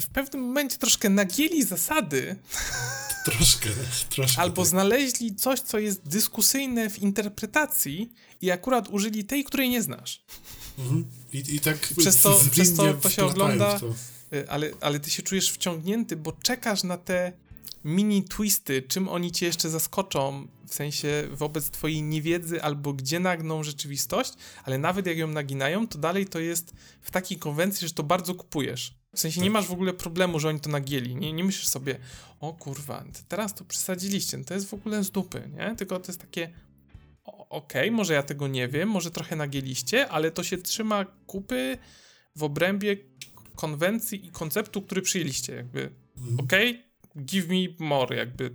w 0.00 0.06
pewnym 0.08 0.42
momencie 0.42 0.78
troszkę 0.78 1.08
nagieli 1.08 1.64
zasady. 1.64 2.36
Troszkę, 3.24 3.70
troszkę. 4.10 4.42
Albo 4.42 4.62
tak. 4.62 4.70
znaleźli 4.70 5.34
coś, 5.34 5.60
co 5.60 5.78
jest 5.78 6.08
dyskusyjne 6.08 6.90
w 6.90 6.98
interpretacji 6.98 8.12
i 8.40 8.50
akurat 8.50 8.88
użyli 8.88 9.24
tej, 9.24 9.44
której 9.44 9.70
nie 9.70 9.82
znasz. 9.82 10.24
Mhm. 10.78 11.04
I, 11.32 11.54
I 11.54 11.60
tak 11.60 11.78
przez 11.98 12.22
to, 12.22 12.40
przez 12.50 12.74
to, 12.74 12.94
to 12.94 13.10
się 13.10 13.24
ogląda, 13.24 13.80
to. 13.80 13.94
Y, 14.36 14.50
ale, 14.50 14.70
ale 14.80 15.00
ty 15.00 15.10
się 15.10 15.22
czujesz 15.22 15.50
wciągnięty, 15.50 16.16
bo 16.16 16.32
czekasz 16.32 16.82
na 16.82 16.96
te 16.96 17.32
mini 17.84 18.24
twisty, 18.24 18.82
czym 18.82 19.08
oni 19.08 19.32
cię 19.32 19.46
jeszcze 19.46 19.70
zaskoczą, 19.70 20.48
w 20.68 20.74
sensie 20.74 21.28
wobec 21.32 21.70
twojej 21.70 22.02
niewiedzy 22.02 22.62
albo 22.62 22.92
gdzie 22.92 23.20
nagną 23.20 23.62
rzeczywistość, 23.62 24.32
ale 24.64 24.78
nawet 24.78 25.06
jak 25.06 25.16
ją 25.16 25.28
naginają, 25.28 25.88
to 25.88 25.98
dalej 25.98 26.26
to 26.26 26.38
jest 26.38 26.72
w 27.00 27.10
takiej 27.10 27.38
konwencji, 27.38 27.88
że 27.88 27.94
to 27.94 28.02
bardzo 28.02 28.34
kupujesz. 28.34 28.94
W 29.14 29.20
sensie 29.20 29.36
tak. 29.36 29.44
nie 29.44 29.50
masz 29.50 29.66
w 29.66 29.72
ogóle 29.72 29.92
problemu, 29.92 30.40
że 30.40 30.48
oni 30.48 30.60
to 30.60 30.70
nagieli. 30.70 31.16
Nie, 31.16 31.32
nie 31.32 31.44
myślisz 31.44 31.68
sobie, 31.68 31.98
o 32.40 32.52
kurwa, 32.52 33.04
teraz 33.28 33.54
to 33.54 33.64
przesadziliście, 33.64 34.44
to 34.44 34.54
jest 34.54 34.68
w 34.68 34.74
ogóle 34.74 35.04
z 35.04 35.10
dupy, 35.10 35.50
nie? 35.56 35.76
Tylko 35.76 36.00
to 36.00 36.12
jest 36.12 36.20
takie, 36.20 36.50
okej, 37.24 37.88
okay, 37.88 37.90
może 37.90 38.14
ja 38.14 38.22
tego 38.22 38.48
nie 38.48 38.68
wiem, 38.68 38.88
może 38.88 39.10
trochę 39.10 39.36
nagieliście, 39.36 40.08
ale 40.08 40.30
to 40.30 40.44
się 40.44 40.58
trzyma 40.58 41.04
kupy 41.26 41.78
w 42.36 42.42
obrębie 42.42 42.96
konwencji 43.56 44.26
i 44.26 44.30
konceptu, 44.30 44.82
który 44.82 45.02
przyjęliście, 45.02 45.54
jakby, 45.54 45.90
mhm. 46.16 46.40
okej, 46.40 46.70
okay, 46.70 47.24
give 47.24 47.48
me 47.48 47.56
more, 47.78 48.16
jakby, 48.16 48.50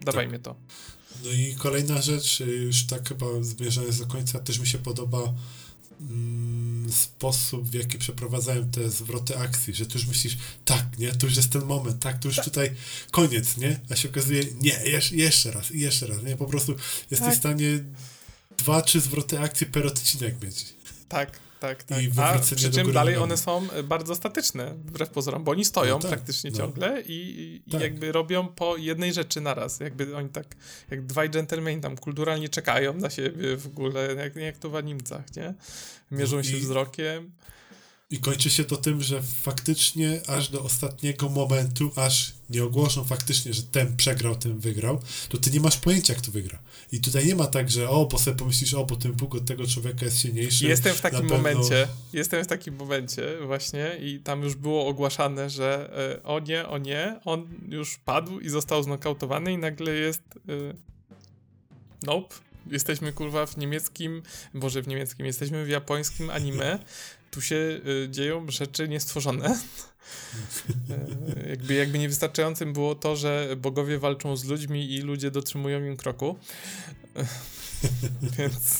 dawaj 0.00 0.24
tak. 0.24 0.30
mnie 0.30 0.38
to. 0.38 0.56
No 1.24 1.30
i 1.30 1.54
kolejna 1.58 2.02
rzecz, 2.02 2.40
już 2.40 2.86
tak 2.86 3.08
chyba 3.08 3.26
zmierzając 3.40 3.98
do 3.98 4.06
końca, 4.06 4.38
też 4.40 4.58
mi 4.58 4.66
się 4.66 4.78
podoba 4.78 5.34
mm, 6.00 6.67
sposób, 6.92 7.70
w 7.70 7.74
jaki 7.74 7.98
przeprowadzają 7.98 8.70
te 8.70 8.90
zwroty 8.90 9.38
akcji, 9.38 9.74
że 9.74 9.86
tu 9.86 9.98
już 9.98 10.06
myślisz, 10.06 10.36
tak, 10.64 10.98
nie, 10.98 11.12
to 11.12 11.26
już 11.26 11.36
jest 11.36 11.50
ten 11.50 11.64
moment, 11.64 12.02
tak, 12.02 12.18
to 12.18 12.28
już 12.28 12.36
tak. 12.36 12.44
tutaj 12.44 12.70
koniec, 13.10 13.56
nie? 13.56 13.80
A 13.90 13.96
się 13.96 14.08
okazuje, 14.08 14.44
nie, 14.60 14.80
jeszcze, 14.84 15.16
jeszcze 15.16 15.50
raz, 15.50 15.70
jeszcze 15.70 16.06
raz, 16.06 16.22
nie? 16.22 16.36
Po 16.36 16.46
prostu 16.46 16.76
jesteś 17.10 17.28
tak. 17.28 17.34
w 17.34 17.38
stanie 17.38 17.84
dwa, 18.58 18.82
trzy 18.82 19.00
zwroty 19.00 19.40
akcji 19.40 19.66
per 19.66 19.86
odcinek 19.86 20.42
mieć. 20.42 20.66
Tak, 21.08 21.40
tak, 21.60 21.84
tak. 21.84 22.02
I 22.02 22.10
A 22.16 22.38
przy 22.38 22.70
czym 22.70 22.92
dalej 22.92 23.16
one 23.16 23.36
są 23.36 23.68
bardzo 23.84 24.14
statyczne, 24.14 24.74
wbrew 24.74 25.10
pozorom, 25.10 25.44
bo 25.44 25.50
oni 25.50 25.64
stoją 25.64 25.94
no 25.94 26.00
tak, 26.00 26.10
praktycznie 26.10 26.50
no. 26.50 26.56
ciągle 26.56 27.02
i, 27.02 27.62
i 27.66 27.70
tak. 27.70 27.80
jakby 27.80 28.12
robią 28.12 28.48
po 28.48 28.76
jednej 28.76 29.12
rzeczy 29.12 29.40
naraz. 29.40 29.80
Jakby 29.80 30.16
oni 30.16 30.28
tak, 30.28 30.56
jak 30.90 31.06
dwaj 31.06 31.30
dżentelmeni 31.30 31.80
tam 31.80 31.96
kulturalnie 31.96 32.48
czekają 32.48 32.94
na 32.94 33.10
siebie 33.10 33.56
w 33.56 33.66
ogóle, 33.66 34.14
jak, 34.14 34.36
jak 34.36 34.58
to 34.58 34.70
w 34.70 34.76
animcach, 34.76 35.36
nie? 35.36 35.54
Mierzą 36.10 36.36
no 36.36 36.42
się 36.42 36.56
wzrokiem. 36.56 37.32
I 38.10 38.18
kończy 38.18 38.50
się 38.50 38.64
to 38.64 38.76
tym, 38.76 39.02
że 39.02 39.22
faktycznie 39.22 40.20
aż 40.26 40.48
do 40.48 40.62
ostatniego 40.62 41.28
momentu, 41.28 41.92
aż 41.96 42.32
nie 42.50 42.64
ogłoszą 42.64 43.04
faktycznie, 43.04 43.54
że 43.54 43.62
ten 43.62 43.96
przegrał, 43.96 44.36
ten 44.36 44.58
wygrał, 44.58 45.00
to 45.28 45.38
ty 45.38 45.50
nie 45.50 45.60
masz 45.60 45.76
pojęcia, 45.76 46.12
jak 46.14 46.22
to 46.22 46.32
wygra. 46.32 46.58
I 46.92 47.00
tutaj 47.00 47.26
nie 47.26 47.34
ma 47.34 47.46
tak, 47.46 47.70
że 47.70 47.90
o, 47.90 48.06
bo 48.06 48.18
sobie 48.18 48.36
pomyślisz, 48.36 48.74
o, 48.74 48.84
bo 48.84 48.96
ten 48.96 49.12
Bóg 49.12 49.34
od 49.34 49.44
tego 49.44 49.66
człowieka 49.66 50.04
jest 50.04 50.18
silniejszy. 50.18 50.66
Jestem 50.66 50.94
w 50.94 51.00
takim 51.00 51.18
pewno... 51.20 51.36
momencie, 51.36 51.88
jestem 52.12 52.44
w 52.44 52.46
takim 52.46 52.76
momencie 52.76 53.22
właśnie 53.46 53.96
i 54.00 54.20
tam 54.20 54.42
już 54.42 54.54
było 54.54 54.86
ogłaszane, 54.86 55.50
że 55.50 55.90
y, 56.16 56.22
o 56.22 56.40
nie, 56.40 56.68
o 56.68 56.78
nie, 56.78 57.20
on 57.24 57.48
już 57.68 57.98
padł 57.98 58.40
i 58.40 58.48
został 58.48 58.82
znokautowany 58.82 59.52
i 59.52 59.58
nagle 59.58 59.92
jest 59.92 60.22
y, 60.48 60.74
nope. 62.02 62.34
Jesteśmy 62.70 63.12
kurwa 63.12 63.46
w 63.46 63.56
niemieckim, 63.56 64.22
boże 64.54 64.82
w 64.82 64.88
niemieckim, 64.88 65.26
jesteśmy 65.26 65.64
w 65.64 65.68
japońskim 65.68 66.30
anime, 66.30 66.78
tu 67.30 67.40
się 67.40 67.80
y, 68.04 68.08
dzieją 68.10 68.50
rzeczy 68.50 68.88
niestworzone. 68.88 69.58
E, 70.90 71.48
jakby, 71.48 71.74
jakby 71.74 71.98
niewystarczającym 71.98 72.72
było 72.72 72.94
to, 72.94 73.16
że 73.16 73.56
bogowie 73.56 73.98
walczą 73.98 74.36
z 74.36 74.44
ludźmi 74.44 74.92
i 74.94 75.00
ludzie 75.00 75.30
dotrzymują 75.30 75.84
im 75.84 75.96
kroku. 75.96 76.38
Więc 78.38 78.78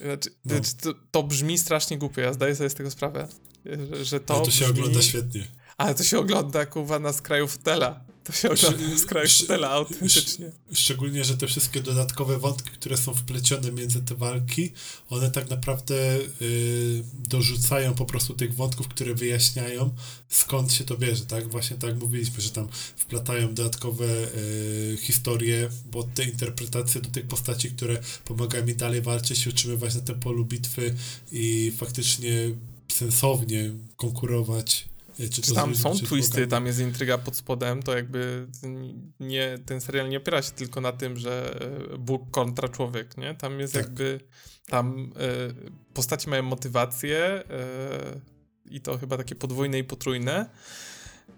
znaczy, 0.00 0.30
no. 0.44 0.54
Znaczy, 0.54 0.76
to, 0.80 0.94
to, 1.10 1.22
brzmi 1.22 1.58
strasznie 1.58 1.98
głupio, 1.98 2.20
ja 2.20 2.32
zdaję 2.32 2.56
sobie 2.56 2.70
z 2.70 2.74
tego 2.74 2.90
sprawę. 2.90 3.28
Że, 3.66 4.04
że 4.04 4.20
to, 4.20 4.38
no 4.38 4.44
to 4.44 4.50
się 4.50 4.64
brzmi... 4.64 4.80
ogląda 4.80 5.02
świetnie. 5.02 5.46
Ale 5.76 5.94
to 5.94 6.04
się 6.04 6.18
ogląda, 6.18 6.66
kuwa, 6.66 6.98
na 6.98 7.12
skraju 7.12 7.48
fotela. 7.48 8.00
To 8.24 8.32
się 8.32 8.50
ogląda 8.50 8.98
z 8.98 9.06
kraju 9.06 9.28
fotela 9.28 9.70
autentycznie. 9.70 10.52
Szczególnie, 10.72 11.24
że 11.24 11.36
te 11.36 11.46
wszystkie 11.46 11.80
dodatkowe 11.80 12.38
wątki, 12.38 12.70
które 12.70 12.96
są 12.96 13.14
wplecione 13.14 13.72
między 13.72 14.02
te 14.02 14.14
walki, 14.14 14.72
one 15.10 15.30
tak 15.30 15.50
naprawdę 15.50 16.18
y, 16.42 17.04
dorzucają 17.28 17.94
po 17.94 18.04
prostu 18.04 18.34
tych 18.34 18.54
wątków, 18.54 18.88
które 18.88 19.14
wyjaśniają, 19.14 19.94
skąd 20.28 20.72
się 20.72 20.84
to 20.84 20.96
bierze, 20.96 21.26
tak? 21.26 21.48
Właśnie 21.48 21.76
tak 21.76 21.96
mówiliśmy, 21.96 22.40
że 22.40 22.50
tam 22.50 22.68
wplatają 22.96 23.54
dodatkowe 23.54 24.06
y, 24.06 24.96
historie, 25.00 25.68
bo 25.92 26.02
te 26.02 26.24
interpretacje 26.24 27.00
do 27.00 27.10
tych 27.10 27.26
postaci, 27.26 27.70
które 27.70 28.02
pomagają 28.24 28.66
mi 28.66 28.74
dalej 28.74 29.02
walczyć 29.02 29.46
i 29.46 29.48
utrzymywać 29.48 29.94
na 29.94 30.00
tym 30.00 30.20
polu 30.20 30.44
bitwy 30.44 30.94
i 31.32 31.72
faktycznie 31.76 32.32
sensownie 32.88 33.70
konkurować 33.96 34.91
czy, 35.30 35.42
czy 35.42 35.54
tam 35.54 35.74
są 35.74 35.94
twisty, 35.94 36.46
tam 36.46 36.66
jest 36.66 36.80
intryga 36.80 37.18
pod 37.18 37.36
spodem, 37.36 37.82
to 37.82 37.96
jakby 37.96 38.46
nie, 39.20 39.58
ten 39.66 39.80
serial 39.80 40.08
nie 40.08 40.18
opiera 40.18 40.42
się 40.42 40.52
tylko 40.52 40.80
na 40.80 40.92
tym, 40.92 41.16
że 41.16 41.60
e, 41.92 41.98
Bóg 41.98 42.30
kontra 42.30 42.68
człowiek, 42.68 43.16
nie? 43.16 43.34
Tam 43.34 43.60
jest 43.60 43.72
tak. 43.72 43.82
jakby, 43.82 44.20
tam 44.66 45.12
y, 45.68 45.92
postaci 45.94 46.30
mają 46.30 46.42
motywację 46.42 47.42
y, 48.66 48.70
i 48.70 48.80
to 48.80 48.98
chyba 48.98 49.16
takie 49.16 49.34
podwójne 49.34 49.78
i 49.78 49.84
potrójne, 49.84 50.46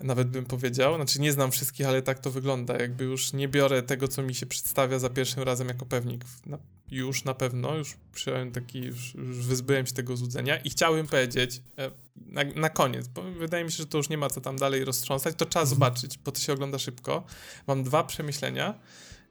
nawet 0.01 0.29
bym 0.29 0.47
powiedział, 0.47 0.97
znaczy 0.97 1.21
nie 1.21 1.33
znam 1.33 1.51
wszystkich, 1.51 1.87
ale 1.87 2.03
tak 2.03 2.19
to 2.19 2.31
wygląda, 2.31 2.77
jakby 2.77 3.05
już 3.05 3.33
nie 3.33 3.49
biorę 3.49 3.83
tego, 3.83 4.09
co 4.09 4.23
mi 4.23 4.35
się 4.35 4.47
przedstawia 4.47 4.99
za 4.99 5.11
pierwszym 5.11 5.43
razem 5.43 5.69
jako 5.69 5.87
pewnik, 5.87 6.25
na, 6.47 6.59
już 6.91 7.25
na 7.25 7.35
pewno, 7.35 7.75
już 7.77 7.97
przyjąłem 8.13 8.53
taki, 8.53 8.79
już, 8.79 9.15
już 9.15 9.47
wyzbyłem 9.47 9.87
się 9.87 9.93
tego 9.93 10.17
złudzenia 10.17 10.57
i 10.57 10.71
chciałbym 10.71 11.07
powiedzieć, 11.07 11.63
na, 12.17 12.45
na 12.45 12.71
koniec, 12.71 13.09
bo 13.09 13.23
wydaje 13.23 13.65
mi 13.65 13.73
się, 13.73 13.77
że 13.77 13.87
to 13.87 13.99
już 13.99 14.09
nie 14.09 14.19
ma 14.19 14.31
co 14.31 14.41
tam 14.41 14.57
dalej 14.57 14.85
roztrząsać, 14.85 15.35
to 15.37 15.47
trzeba 15.47 15.63
mhm. 15.63 15.77
zobaczyć, 15.77 16.19
bo 16.19 16.33
to 16.33 16.41
się 16.41 16.53
ogląda 16.53 16.79
szybko. 16.79 17.25
Mam 17.67 17.83
dwa 17.83 18.05
przemyślenia. 18.05 18.75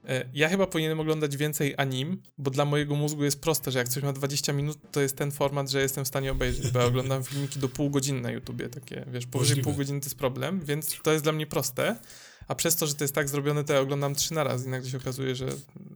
E, 0.08 0.24
ja 0.34 0.48
chyba 0.48 0.66
powinienem 0.66 1.00
oglądać 1.00 1.36
więcej 1.36 1.74
anim, 1.76 2.22
bo 2.38 2.50
dla 2.50 2.64
mojego 2.64 2.94
mózgu 2.94 3.24
jest 3.24 3.40
proste, 3.40 3.70
że 3.70 3.78
jak 3.78 3.88
coś 3.88 4.02
ma 4.02 4.12
20 4.12 4.52
minut, 4.52 4.78
to 4.92 5.00
jest 5.00 5.16
ten 5.16 5.32
format, 5.32 5.70
że 5.70 5.80
jestem 5.80 6.04
w 6.04 6.08
stanie 6.08 6.32
obejrzeć, 6.32 6.70
bo 6.70 6.78
ja 6.78 6.84
oglądam 6.84 7.24
filmiki 7.32 7.58
do 7.58 7.68
pół 7.68 7.90
godziny 7.90 8.20
na 8.20 8.30
YouTubie, 8.30 8.68
takie, 8.68 9.04
wiesz, 9.12 9.26
powyżej 9.26 9.56
Możliwe. 9.56 9.64
pół 9.64 9.74
godziny 9.74 10.00
to 10.00 10.06
jest 10.06 10.18
problem, 10.18 10.60
więc 10.60 11.02
to 11.02 11.12
jest 11.12 11.24
dla 11.24 11.32
mnie 11.32 11.46
proste, 11.46 11.96
a 12.48 12.54
przez 12.54 12.76
to, 12.76 12.86
że 12.86 12.94
to 12.94 13.04
jest 13.04 13.14
tak 13.14 13.28
zrobione, 13.28 13.64
to 13.64 13.72
ja 13.72 13.80
oglądam 13.80 14.14
trzy 14.14 14.34
na 14.34 14.44
raz 14.44 14.66
i 14.66 14.68
nagle 14.68 14.90
się 14.90 14.96
okazuje, 14.96 15.34
że 15.34 15.48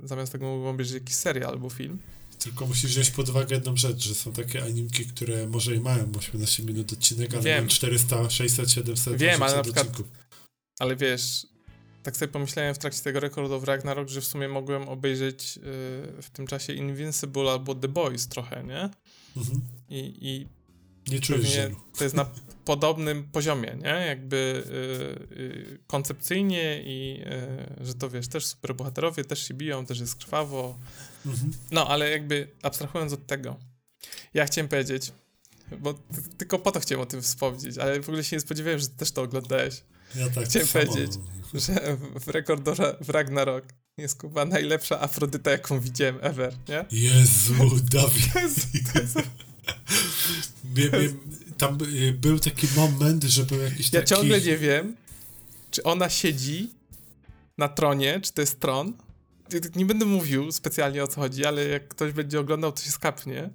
zamiast 0.05 0.33
tego 0.33 0.47
mógłbym 0.47 0.69
obejrzeć 0.69 0.95
jakiś 0.95 1.15
serial 1.15 1.51
albo 1.51 1.71
film. 1.71 1.99
Tylko 2.39 2.67
musisz 2.67 2.91
wziąć 2.91 3.11
pod 3.11 3.29
uwagę 3.29 3.55
jedną 3.55 3.77
rzecz, 3.77 4.05
że 4.05 4.15
są 4.15 4.33
takie 4.33 4.65
animki, 4.65 5.07
które 5.07 5.47
może 5.47 5.75
i 5.75 5.81
mają 5.81 6.13
18 6.19 6.63
minut 6.63 6.93
odcinek, 6.93 7.35
ale 7.35 7.43
Wiem. 7.43 7.57
mają 7.57 7.69
400, 7.69 8.31
600, 8.31 8.71
700, 8.71 9.17
Wiem, 9.17 9.43
ale 9.43 9.57
na 9.57 9.63
przykład, 9.63 9.87
odcinków. 9.87 10.13
Ale 10.79 10.97
wiesz, 10.97 11.47
tak 12.03 12.17
sobie 12.17 12.33
pomyślałem 12.33 12.75
w 12.75 12.79
trakcie 12.79 13.03
tego 13.03 13.21
Record 13.21 13.53
of 13.53 13.65
Ragnarok, 13.65 14.09
że 14.09 14.21
w 14.21 14.27
sumie 14.27 14.49
mogłem 14.49 14.89
obejrzeć 14.89 15.57
yy, 15.57 15.63
w 16.23 16.31
tym 16.33 16.47
czasie 16.47 16.73
Invincible 16.73 17.51
albo 17.51 17.75
The 17.75 17.89
Boys 17.89 18.29
trochę, 18.29 18.65
nie? 18.65 18.91
Mhm. 19.37 19.61
I, 19.91 20.15
I 20.21 20.47
nie 21.13 21.21
czujesz 21.21 21.57
To 21.99 22.05
jest 22.05 22.17
na 22.17 22.27
podobnym 22.69 23.25
poziomie, 23.25 23.77
nie? 23.83 24.07
Jakby 24.07 24.63
yy, 25.31 25.37
yy, 25.37 25.79
koncepcyjnie 25.87 26.83
i 26.85 27.19
yy, 27.81 27.87
że 27.87 27.95
to 27.95 28.11
wiesz, 28.11 28.29
też 28.29 28.47
superbohaterowie 28.47 29.25
też 29.25 29.49
się 29.49 29.55
biją, 29.55 29.87
też 29.87 30.01
jest 30.01 30.17
krwawo. 30.17 30.79
Mhm. 31.27 31.53
No, 31.71 31.89
ale 31.89 32.11
jakby 32.11 32.49
abstrahując 32.63 33.13
od 33.13 33.27
tego. 33.27 33.57
Ja 34.35 34.47
chciałem 34.47 34.69
powiedzieć, 34.69 35.13
bo 35.79 35.95
tylko 36.39 36.59
po 36.59 36.73
to 36.73 36.81
chciałem 36.81 37.03
o 37.03 37.07
tym 37.07 37.23
wspomnieć, 37.23 37.79
ale 37.79 38.01
w 38.01 38.09
ogóle 38.09 38.25
się 38.25 38.37
nie 38.37 38.41
spodziewałem, 38.41 38.79
że 38.79 38.89
też 38.89 39.11
to 39.11 39.23
oglądałeś. 39.23 39.83
Ja 40.15 40.31
tak 40.31 40.45
Chciałem 40.45 40.69
powiedzieć, 40.69 41.13
że 41.55 41.97
w 42.21 42.29
Rekordora 42.29 42.95
w 43.01 43.11
Ragnarok 43.11 43.65
jest 43.97 44.21
chyba 44.21 44.45
najlepsza 44.45 45.01
Afrodyta, 45.01 45.51
jaką 45.51 45.81
widziałem 45.81 46.19
ever, 46.21 46.55
nie? 46.69 46.85
Jezu, 46.91 47.55
Dawid. 47.93 48.35
Jezu, 48.35 48.67
Jezu. 48.95 49.19
tam 51.59 51.79
y, 51.83 52.13
był 52.13 52.39
taki 52.39 52.67
moment, 52.77 53.25
że 53.25 53.45
był 53.45 53.61
jakiś 53.61 53.93
Ja 53.93 54.01
taki... 54.01 54.15
ciągle 54.15 54.41
nie 54.41 54.59
wiem, 54.59 54.97
czy 55.71 55.83
ona 55.83 56.09
siedzi 56.11 56.71
na 57.59 57.69
tronie, 57.69 58.21
czy 58.21 58.33
to 58.33 58.41
jest 58.41 58.61
tron. 58.61 58.93
Nie 59.77 59.87
będę 59.87 60.05
mówił 60.05 60.53
specjalnie 60.53 61.05
o 61.05 61.09
co 61.09 61.21
chodzi, 61.21 61.45
ale 61.45 61.65
jak 61.65 61.89
ktoś 61.89 62.13
będzie 62.13 62.41
oglądał, 62.41 62.73
to 62.73 62.83
się 62.83 62.91
skapnie. 62.91 63.51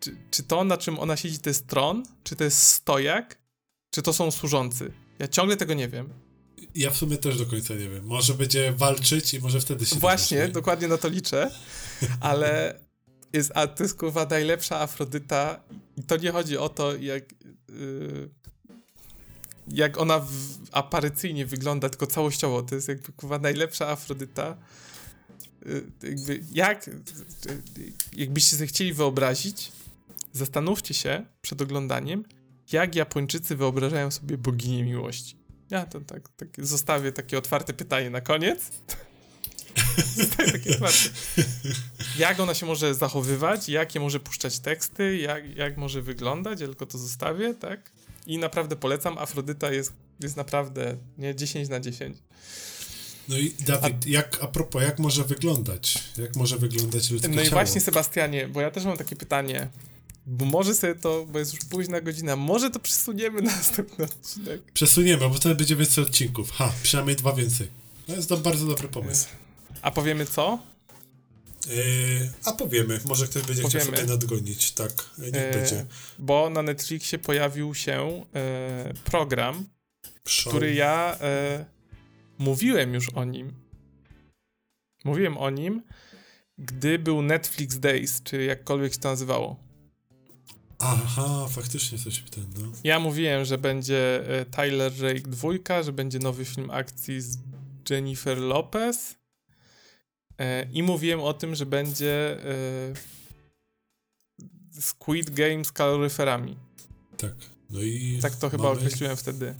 Czy, 0.00 0.16
czy 0.30 0.42
to, 0.42 0.64
na 0.64 0.76
czym 0.76 0.98
ona 0.98 1.16
siedzi, 1.16 1.38
to 1.38 1.50
jest 1.50 1.66
tron? 1.66 2.02
Czy 2.24 2.36
to 2.36 2.44
jest 2.44 2.62
stojak? 2.62 3.38
Czy 3.90 4.02
to 4.02 4.12
są 4.12 4.30
służący? 4.30 4.92
Ja 5.18 5.28
ciągle 5.28 5.56
tego 5.56 5.74
nie 5.74 5.88
wiem. 5.88 6.08
Ja 6.74 6.90
w 6.90 6.96
sumie 6.96 7.16
też 7.16 7.38
do 7.38 7.46
końca 7.46 7.74
nie 7.74 7.88
wiem. 7.88 8.06
Może 8.06 8.34
będzie 8.34 8.72
walczyć 8.72 9.34
i 9.34 9.40
może 9.40 9.60
wtedy 9.60 9.86
się 9.86 9.96
Właśnie, 9.96 10.38
dowiesz, 10.38 10.52
dokładnie 10.52 10.88
na 10.88 10.98
to 10.98 11.08
liczę, 11.08 11.50
ale 12.20 12.80
jest, 13.36 13.52
a 13.54 13.66
to 13.66 13.82
jest 13.82 13.98
kurwa 13.98 14.26
najlepsza 14.26 14.80
Afrodyta 14.80 15.60
i 15.96 16.02
to 16.02 16.16
nie 16.16 16.32
chodzi 16.32 16.58
o 16.58 16.68
to, 16.68 16.96
jak 16.96 17.24
yy, 17.68 18.30
jak 19.68 19.98
ona 19.98 20.18
w, 20.18 20.30
aparycyjnie 20.72 21.46
wygląda, 21.46 21.88
tylko 21.88 22.06
całościowo, 22.06 22.62
to 22.62 22.74
jest 22.74 22.88
jakby 22.88 23.12
kurwa 23.12 23.38
najlepsza 23.38 23.88
Afrodyta. 23.88 24.56
Yy, 25.66 25.90
jakby 26.02 26.40
jak, 26.52 26.86
yy, 26.86 26.94
jakbyście 28.12 28.56
sobie 28.56 28.66
chcieli 28.66 28.92
wyobrazić, 28.92 29.72
zastanówcie 30.32 30.94
się 30.94 31.26
przed 31.40 31.62
oglądaniem, 31.62 32.24
jak 32.72 32.94
Japończycy 32.94 33.56
wyobrażają 33.56 34.10
sobie 34.10 34.38
boginię 34.38 34.84
miłości. 34.84 35.36
Ja 35.70 35.86
to 35.86 36.00
tak, 36.00 36.28
tak 36.28 36.48
zostawię 36.58 37.12
takie 37.12 37.38
otwarte 37.38 37.72
pytanie 37.72 38.10
na 38.10 38.20
koniec. 38.20 38.70
Zostaje 40.16 40.52
takie 40.52 40.70
otwarte. 40.70 41.08
Jak 42.18 42.40
ona 42.40 42.54
się 42.54 42.66
może 42.66 42.94
zachowywać, 42.94 43.68
jakie 43.68 44.00
może 44.00 44.20
puszczać 44.20 44.58
teksty, 44.58 45.16
jak, 45.16 45.56
jak 45.56 45.76
może 45.76 46.02
wyglądać, 46.02 46.60
ja 46.60 46.66
tylko 46.66 46.86
to 46.86 46.98
zostawię, 46.98 47.54
tak? 47.54 47.90
I 48.26 48.38
naprawdę 48.38 48.76
polecam, 48.76 49.18
Afrodyta 49.18 49.72
jest, 49.72 49.92
jest 50.20 50.36
naprawdę, 50.36 50.96
nie, 51.18 51.34
10 51.34 51.68
na 51.68 51.80
10. 51.80 52.18
No 53.28 53.38
i 53.38 53.54
Dawid, 53.66 54.06
jak, 54.06 54.38
a 54.42 54.46
propos, 54.46 54.82
jak 54.82 54.98
może 54.98 55.24
wyglądać? 55.24 56.04
Jak 56.18 56.36
może 56.36 56.56
wyglądać 56.56 57.10
ludzkie 57.10 57.28
No 57.28 57.34
i 57.34 57.44
ciało? 57.44 57.50
właśnie 57.50 57.80
Sebastianie, 57.80 58.48
bo 58.48 58.60
ja 58.60 58.70
też 58.70 58.84
mam 58.84 58.96
takie 58.96 59.16
pytanie, 59.16 59.68
bo 60.26 60.44
może 60.44 60.74
sobie 60.74 60.94
to, 60.94 61.26
bo 61.26 61.38
jest 61.38 61.54
już 61.54 61.64
późna 61.64 62.00
godzina, 62.00 62.36
może 62.36 62.70
to 62.70 62.78
przesuniemy 62.78 63.42
na 63.42 63.56
następny 63.56 64.04
odcinek. 64.04 64.72
Przesuniemy, 64.72 65.28
bo 65.28 65.34
wtedy 65.34 65.54
będzie 65.54 65.76
więcej 65.76 66.04
odcinków. 66.04 66.50
Ha, 66.50 66.72
przynajmniej 66.82 67.16
dwa 67.16 67.32
więcej. 67.32 67.68
To 68.06 68.12
jest 68.12 68.28
to 68.28 68.36
bardzo 68.36 68.66
dobry 68.66 68.88
pomysł. 68.88 69.26
A 69.82 69.90
powiemy 69.90 70.26
co? 70.26 70.58
Yy, 71.68 72.30
a 72.44 72.52
powiemy, 72.52 73.00
może 73.04 73.26
ktoś 73.26 73.42
będzie 73.42 73.62
chciał 73.68 73.80
Powiemy. 73.80 73.96
sobie 73.96 74.08
nadgonić. 74.08 74.72
Tak, 74.72 74.92
niech 75.18 75.34
E, 75.34 75.50
będzie. 75.52 75.86
Bo 76.18 76.50
na 76.50 76.62
Netflixie 76.62 77.18
pojawił 77.18 77.74
się 77.74 78.24
e, 78.34 78.92
program, 79.04 79.64
Show. 80.28 80.52
który 80.52 80.74
ja 80.74 81.16
e, 81.20 81.64
mówiłem 82.38 82.94
już 82.94 83.08
o 83.08 83.24
nim. 83.24 83.52
Mówiłem 85.04 85.38
o 85.38 85.50
nim, 85.50 85.82
gdy 86.58 86.98
był 86.98 87.22
Netflix 87.22 87.78
Days, 87.78 88.22
czy 88.22 88.44
jakkolwiek 88.44 88.92
się 88.92 88.98
to 89.00 89.08
nazywało. 89.08 89.56
Aha, 90.78 91.46
faktycznie 91.50 91.98
coś 91.98 92.22
ten, 92.30 92.44
no. 92.58 92.72
Ja 92.84 92.98
mówiłem, 93.00 93.44
że 93.44 93.58
będzie 93.58 94.28
e, 94.40 94.44
Tyler 94.44 94.92
Rake 95.00 95.20
2, 95.20 95.82
że 95.82 95.92
będzie 95.92 96.18
nowy 96.18 96.44
film 96.44 96.70
akcji 96.70 97.20
z 97.20 97.38
Jennifer 97.90 98.38
Lopez. 98.38 99.15
E, 100.38 100.66
I 100.72 100.82
mówiłem 100.82 101.20
o 101.20 101.34
tym, 101.34 101.54
że 101.54 101.66
będzie 101.66 102.44
e, 102.44 102.94
Squid 104.80 105.30
Game 105.30 105.64
z 105.64 105.72
kaloryferami. 105.72 106.56
Tak. 107.16 107.32
No 107.70 107.82
i 107.82 108.18
Tak 108.22 108.36
to 108.36 108.50
chyba 108.50 108.64
mamy- 108.64 108.76
określiłem 108.76 109.16
wtedy. 109.16 109.54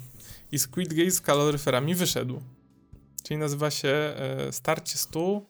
I 0.52 0.58
Squid 0.58 0.94
Game 0.94 1.10
z 1.10 1.20
kaloryferami 1.20 1.94
wyszedł. 1.94 2.42
Czyli 3.22 3.38
nazywa 3.38 3.70
się 3.70 3.88
e, 3.88 4.52
Starcie 4.52 4.98
Stu. 4.98 5.46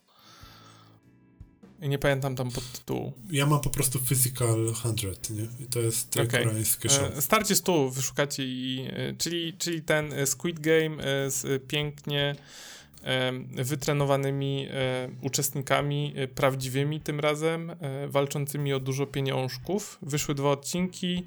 I 1.83 1.89
nie 1.89 1.99
pamiętam 1.99 2.37
tam 2.37 2.51
podtytułu. 2.51 3.13
Ja 3.31 3.47
mam 3.47 3.61
po 3.61 3.71
prostu 3.71 3.99
Physical 3.99 4.75
100, 4.75 5.35
nie? 5.35 5.47
I 5.61 5.67
to 5.71 5.81
jest 5.81 6.17
okay. 6.17 6.27
Koreańskie 6.45 6.89
show. 6.89 7.25
Starcie 7.25 7.57
Stu 7.57 7.91
wyszukacie 7.91 8.43
i... 8.47 8.89
Czyli, 9.19 9.53
czyli 9.59 9.83
ten 9.83 10.27
Squid 10.27 10.61
Game 10.61 10.97
z 11.31 11.67
pięknie 11.69 12.37
wytrenowanymi 13.51 14.69
uczestnikami, 15.23 16.13
e, 16.17 16.29
prawdziwymi 16.29 17.01
tym 17.01 17.21
razem, 17.21 17.71
e, 17.71 18.09
walczącymi 18.09 18.73
o 18.73 18.81
dużo 18.81 19.07
pieniążków. 19.07 19.99
Wyszły 20.03 20.35
dwa 20.35 20.51
odcinki. 20.51 21.27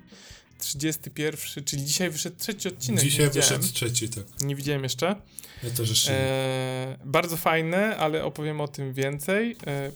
31, 0.60 1.64
czyli 1.66 1.86
dzisiaj 1.86 2.10
wyszedł 2.10 2.36
trzeci 2.38 2.68
odcinek. 2.68 3.04
Dzisiaj 3.04 3.30
wyszedł 3.30 3.64
trzeci, 3.74 4.10
tak. 4.10 4.24
Nie 4.42 4.56
widziałem 4.56 4.84
jeszcze. 4.84 5.16
Ja 5.64 5.70
też 5.70 5.90
jeszcze. 5.90 6.14
E, 6.14 6.98
bardzo 7.06 7.38
fajne, 7.38 7.98
ale 7.98 8.24
opowiem 8.24 8.62
o 8.62 8.68
tym 8.68 8.94
więcej 8.94 9.58
e, 9.68 9.92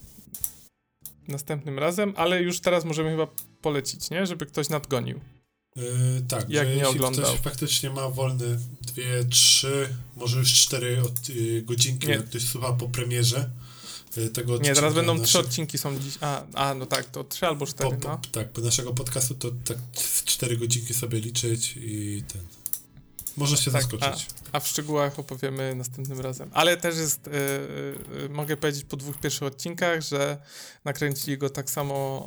następnym 1.27 1.80
razem, 1.80 2.14
ale 2.18 2.41
już 2.41 2.60
teraz 2.60 2.85
możemy 2.85 3.10
chyba 3.11 3.27
polecić, 3.61 4.10
nie? 4.10 4.26
Żeby 4.26 4.45
ktoś 4.45 4.69
nadgonił. 4.69 5.19
Yy, 5.76 5.84
tak, 6.28 6.50
jak 6.50 6.68
że 6.68 6.76
nie 6.76 6.82
jeśli 6.82 6.95
oglądał. 6.95 7.26
ktoś 7.26 7.40
faktycznie 7.40 7.90
ma 7.90 8.10
wolne 8.10 8.45
dwie, 8.82 9.26
trzy, 9.30 9.90
może 10.16 10.38
już 10.40 10.54
cztery 10.54 11.02
od, 11.02 11.30
yy, 11.30 11.62
godzinki, 11.62 12.08
Nie. 12.08 12.14
jak 12.14 12.26
ktoś 12.26 12.44
słucha 12.45 12.74
po 12.74 12.88
premierze 12.90 13.50
yy, 14.18 14.30
tego 14.30 14.52
Nie, 14.52 14.58
odcinka 14.58 14.76
teraz 14.76 14.94
będą 14.94 15.14
trzy 15.16 15.22
naszych- 15.38 15.45
odcinki 15.45 15.78
są 15.78 16.00
dziś. 16.00 16.18
A, 16.22 16.44
a, 16.54 16.74
no 16.74 16.86
tak, 16.86 17.06
to 17.12 17.24
trzy 17.24 17.48
albo 17.48 17.66
po, 17.66 17.72
cztery, 17.72 17.98
po, 17.98 18.08
no. 18.08 18.20
Tak, 18.32 18.50
po 18.50 18.62
naszego 18.62 18.94
podcastu 18.94 19.36
to 19.36 19.52
tak 19.66 19.78
cztery 20.26 20.58
godzinki 20.58 20.94
sobie 20.94 21.20
liczyć 21.20 21.74
i 21.78 22.24
ten. 22.34 22.41
Można 23.38 23.57
się 23.57 23.72
Tak, 23.72 23.81
zaskoczyć. 23.81 24.27
A 24.51 24.60
w 24.60 24.68
szczegółach 24.68 25.19
opowiemy 25.19 25.76
następnym 25.76 26.19
razem. 26.19 26.49
Ale 26.53 26.77
też 26.77 26.97
jest, 26.97 27.27
e, 27.27 27.31
e, 28.26 28.30
mogę 28.30 28.57
powiedzieć 28.57 28.84
po 28.84 28.97
dwóch 28.97 29.19
pierwszych 29.19 29.43
odcinkach, 29.43 30.01
że 30.01 30.38
nakręcili 30.85 31.38
go 31.38 31.49
tak 31.49 31.69
samo 31.69 32.26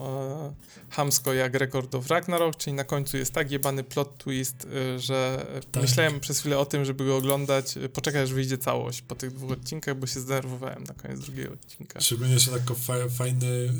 e, 0.90 0.94
hamsko 0.94 1.34
jak 1.34 1.54
Record 1.54 1.94
of 1.94 2.10
Ragnarok, 2.10 2.56
czyli 2.56 2.74
na 2.76 2.84
końcu 2.84 3.16
jest 3.16 3.32
tak 3.32 3.50
jebany 3.50 3.84
plot 3.84 4.18
twist, 4.18 4.66
e, 4.94 4.98
że 5.00 5.46
Tak. 5.72 5.82
myślałem 5.82 6.20
przez 6.20 6.40
chwilę 6.40 6.58
o 6.58 6.66
tym, 6.66 6.84
żeby 6.84 7.04
go 7.04 7.16
oglądać, 7.16 7.74
poczekać 7.92 8.22
aż 8.22 8.32
wyjdzie 8.32 8.58
całość 8.58 9.02
po 9.02 9.14
tych 9.14 9.32
dwóch 9.32 9.50
odcinkach, 9.50 9.96
bo 9.96 10.06
się 10.06 10.20
zdenerwowałem 10.20 10.84
na 10.84 10.94
koniec 10.94 11.20
drugiego 11.20 11.52
odcinka. 11.52 12.00
Szczególnie, 12.00 12.38
że 12.38 12.50
tak 12.50 12.76
fa 12.76 12.94
fajny, 13.08 13.72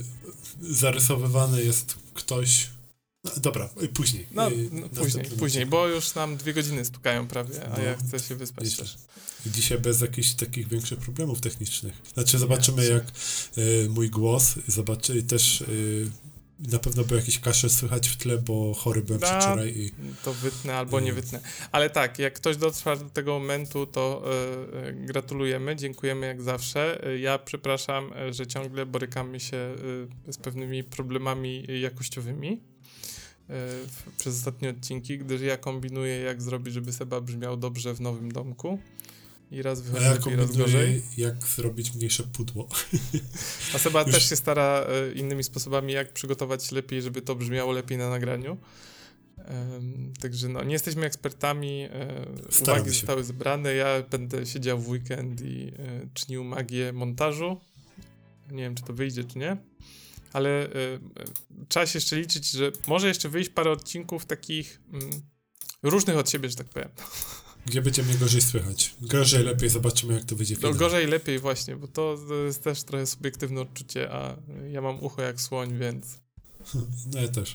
zarysowywany 0.61 1.63
jest 1.65 1.95
ktoś. 2.15 2.76
Dobra, 3.37 3.69
y, 3.83 3.89
później. 3.89 4.27
No, 4.31 4.51
y, 4.51 4.69
no 4.73 4.89
później, 4.89 5.25
później, 5.39 5.67
bo 5.67 5.89
już 5.89 6.15
nam 6.15 6.37
dwie 6.37 6.55
godziny 6.55 6.85
stukają 6.85 7.27
prawie, 7.29 7.67
a 7.67 7.77
No, 7.79 7.85
ja 7.85 7.97
chcę 7.97 8.19
się 8.19 8.35
wyspać 8.37 8.77
też. 8.77 8.97
Dzisiaj 9.47 9.79
bez 9.79 10.01
jakichś 10.01 10.33
takich 10.33 10.69
większych 10.69 10.99
problemów 10.99 11.41
technicznych. 11.41 11.95
Znaczy, 12.15 12.39
zobaczymy, 12.39 12.83
Nie, 12.83 12.89
jak 12.89 13.05
y, 13.59 13.89
mój 13.91 14.11
głos, 14.11 14.55
zobaczy 14.69 15.23
też. 15.23 15.61
Y, 15.61 16.11
na 16.59 16.79
pewno 16.79 17.05
był 17.05 17.17
jakiś 17.17 17.39
kaszel 17.39 17.71
słychać 17.71 18.09
w 18.09 18.17
tle, 18.17 18.39
bo 18.39 18.75
chory 18.75 19.03
byłem 19.03 19.21
Da- 19.21 19.27
przedwczoraj 19.29 19.69
i 19.79 19.93
To 20.25 20.35
wytnę 20.35 20.75
albo 20.77 21.01
nie 21.01 21.11
Mm. 21.11 21.23
wytnę. 21.23 21.41
Ale 21.73 21.91
tak, 21.91 22.19
jak 22.19 22.35
ktoś 22.35 22.57
dotrwa 22.57 22.97
do 22.97 23.11
tego 23.11 23.33
momentu, 23.39 23.87
to 23.87 24.23
e, 24.89 24.93
gratulujemy, 24.93 25.77
dziękujemy 25.77 26.27
jak 26.27 26.43
zawsze. 26.43 27.03
Ja 27.21 27.39
przepraszam, 27.39 28.11
że 28.31 28.47
ciągle 28.47 28.87
borykamy 28.87 29.41
się 29.41 29.75
z 30.29 30.37
pewnymi 30.37 30.85
problemami 30.85 31.67
jakościowymi 31.81 32.61
przez 34.19 34.37
ostatnie 34.39 34.71
odcinki, 34.71 35.19
gdyż 35.19 35.41
ja 35.41 35.57
kombinuję, 35.57 36.19
jak 36.19 36.43
zrobić, 36.43 36.75
żeby 36.75 36.93
Seba 36.93 37.21
brzmiał 37.21 37.57
dobrze 37.57 37.95
w 37.95 38.01
nowym 38.01 38.33
domku. 38.33 38.79
I 39.51 39.63
raz 39.63 39.81
wychodzi 39.81 40.05
ja 40.05 40.13
lepiej, 40.13 40.37
raz 40.37 40.57
gorzej. 40.57 41.03
jak 41.17 41.47
zrobić 41.47 41.95
mniejsze 41.95 42.23
pudło. 42.23 42.69
A 43.75 43.79
Seba 43.79 44.03
Już- 44.03 44.11
też 44.13 44.29
się 44.29 44.37
stara 44.37 44.87
e, 44.89 45.13
innymi 45.13 45.45
sposobami, 45.45 45.93
jak 45.93 46.13
przygotować 46.13 46.73
lepiej, 46.73 47.03
żeby 47.03 47.23
to 47.23 47.35
brzmiało 47.35 47.73
lepiej 47.73 47.99
na 47.99 48.11
nagraniu. 48.11 48.57
Em, 49.39 50.13
także 50.21 50.49
no, 50.49 50.65
nie 50.65 50.73
jesteśmy 50.73 51.07
ekspertami, 51.07 51.83
e, 51.83 52.25
uwagi 52.63 52.85
się. 52.85 52.91
zostały 52.91 53.25
zebrane, 53.25 53.75
ja 53.75 54.03
będę 54.11 54.47
siedział 54.47 54.79
w 54.79 54.89
weekend 54.89 55.41
i 55.41 55.73
e, 55.79 56.09
czynił 56.15 56.45
magię 56.45 56.93
montażu. 56.93 57.61
Nie 58.51 58.63
wiem, 58.63 58.75
czy 58.75 58.85
to 58.85 58.93
wyjdzie, 58.93 59.25
czy 59.25 59.39
nie, 59.39 59.57
ale 60.37 60.51
e, 60.51 60.95
e, 60.95 60.99
trzeba 61.69 61.87
się 61.87 61.97
jeszcze 61.97 62.17
liczyć, 62.17 62.51
że 62.51 62.73
może 62.87 63.09
jeszcze 63.09 63.29
wyjść 63.29 63.51
parę 63.51 63.71
odcinków 63.71 64.27
takich 64.27 64.81
mm, 64.93 65.11
różnych 65.83 66.17
od 66.17 66.31
siebie, 66.31 66.49
że 66.51 66.57
tak 66.57 66.69
powiem. 66.69 66.89
Gdzie 67.67 67.83
będzie 67.83 68.03
mnie 68.03 68.15
gorzej 68.15 68.41
słychać? 68.41 68.95
Gorzej, 69.01 69.45
lepiej, 69.45 69.69
zobaczymy, 69.69 70.15
jak 70.15 70.25
to 70.25 70.37
wyjdzie 70.37 70.57
No, 70.63 70.75
gorzej, 70.75 71.07
lepiej 71.07 71.39
właśnie, 71.39 71.77
bo 71.77 71.89
to, 71.89 72.19
to 72.29 72.35
jest 72.35 72.63
też 72.63 72.83
trochę 72.83 73.07
subiektywne 73.07 73.61
odczucie, 73.61 74.13
a 74.13 74.37
ja 74.71 74.81
mam 74.81 75.03
ucho 75.05 75.23
jak 75.23 75.41
słoń, 75.41 75.79
więc 75.79 76.21
No 77.13 77.21
ja 77.21 77.29
też. 77.29 77.55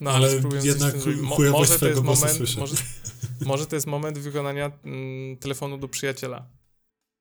No, 0.00 0.10
Ale 0.10 0.34
jednak. 0.64 0.94
Mo- 1.22 1.38
może 1.50 1.78
to 1.78 1.88
jest 1.88 2.02
moment, 2.02 2.36
słyszę. 2.36 2.60
może, 2.60 2.76
może 3.40 3.66
to 3.66 3.76
jest 3.76 3.86
moment 3.86 4.18
wykonania 4.18 4.72
mm, 4.84 5.36
telefonu 5.36 5.78
do 5.78 5.88
przyjaciela. 5.88 6.46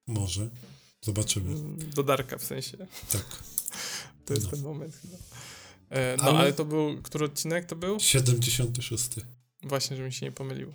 Może. 0.07 0.49
Zobaczymy. 1.01 1.51
Mm, 1.51 1.77
Do 1.95 2.03
Darka 2.03 2.37
w 2.37 2.43
sensie. 2.43 2.77
Tak. 3.11 3.25
To 4.29 4.33
jest 4.33 4.45
No. 4.45 4.51
ten 4.51 4.61
moment 4.61 4.95
chyba. 5.01 5.17
E, 5.89 6.17
no, 6.17 6.23
Ale- 6.23 6.39
ale... 6.39 6.53
to 6.53 6.65
był, 6.65 7.01
który 7.01 7.25
odcinek 7.25 7.65
to 7.65 7.75
był? 7.75 7.99
76. 7.99 9.09
Właśnie, 9.63 9.97
że 9.97 10.03
mi 10.03 10.13
się 10.13 10.25
nie 10.25 10.31
pomylił. 10.31 10.73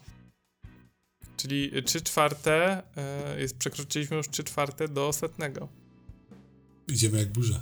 Czyli 1.36 1.82
3 1.82 2.00
czwarte, 2.00 2.82
e, 2.96 3.40
jest, 3.40 3.56
przekroczyliśmy 3.56 4.16
już 4.16 4.28
3 4.28 4.44
czwarte 4.44 4.88
do 4.88 5.12
setnego. 5.12 5.68
Idziemy 6.88 7.18
jak 7.18 7.32
burza. 7.32 7.60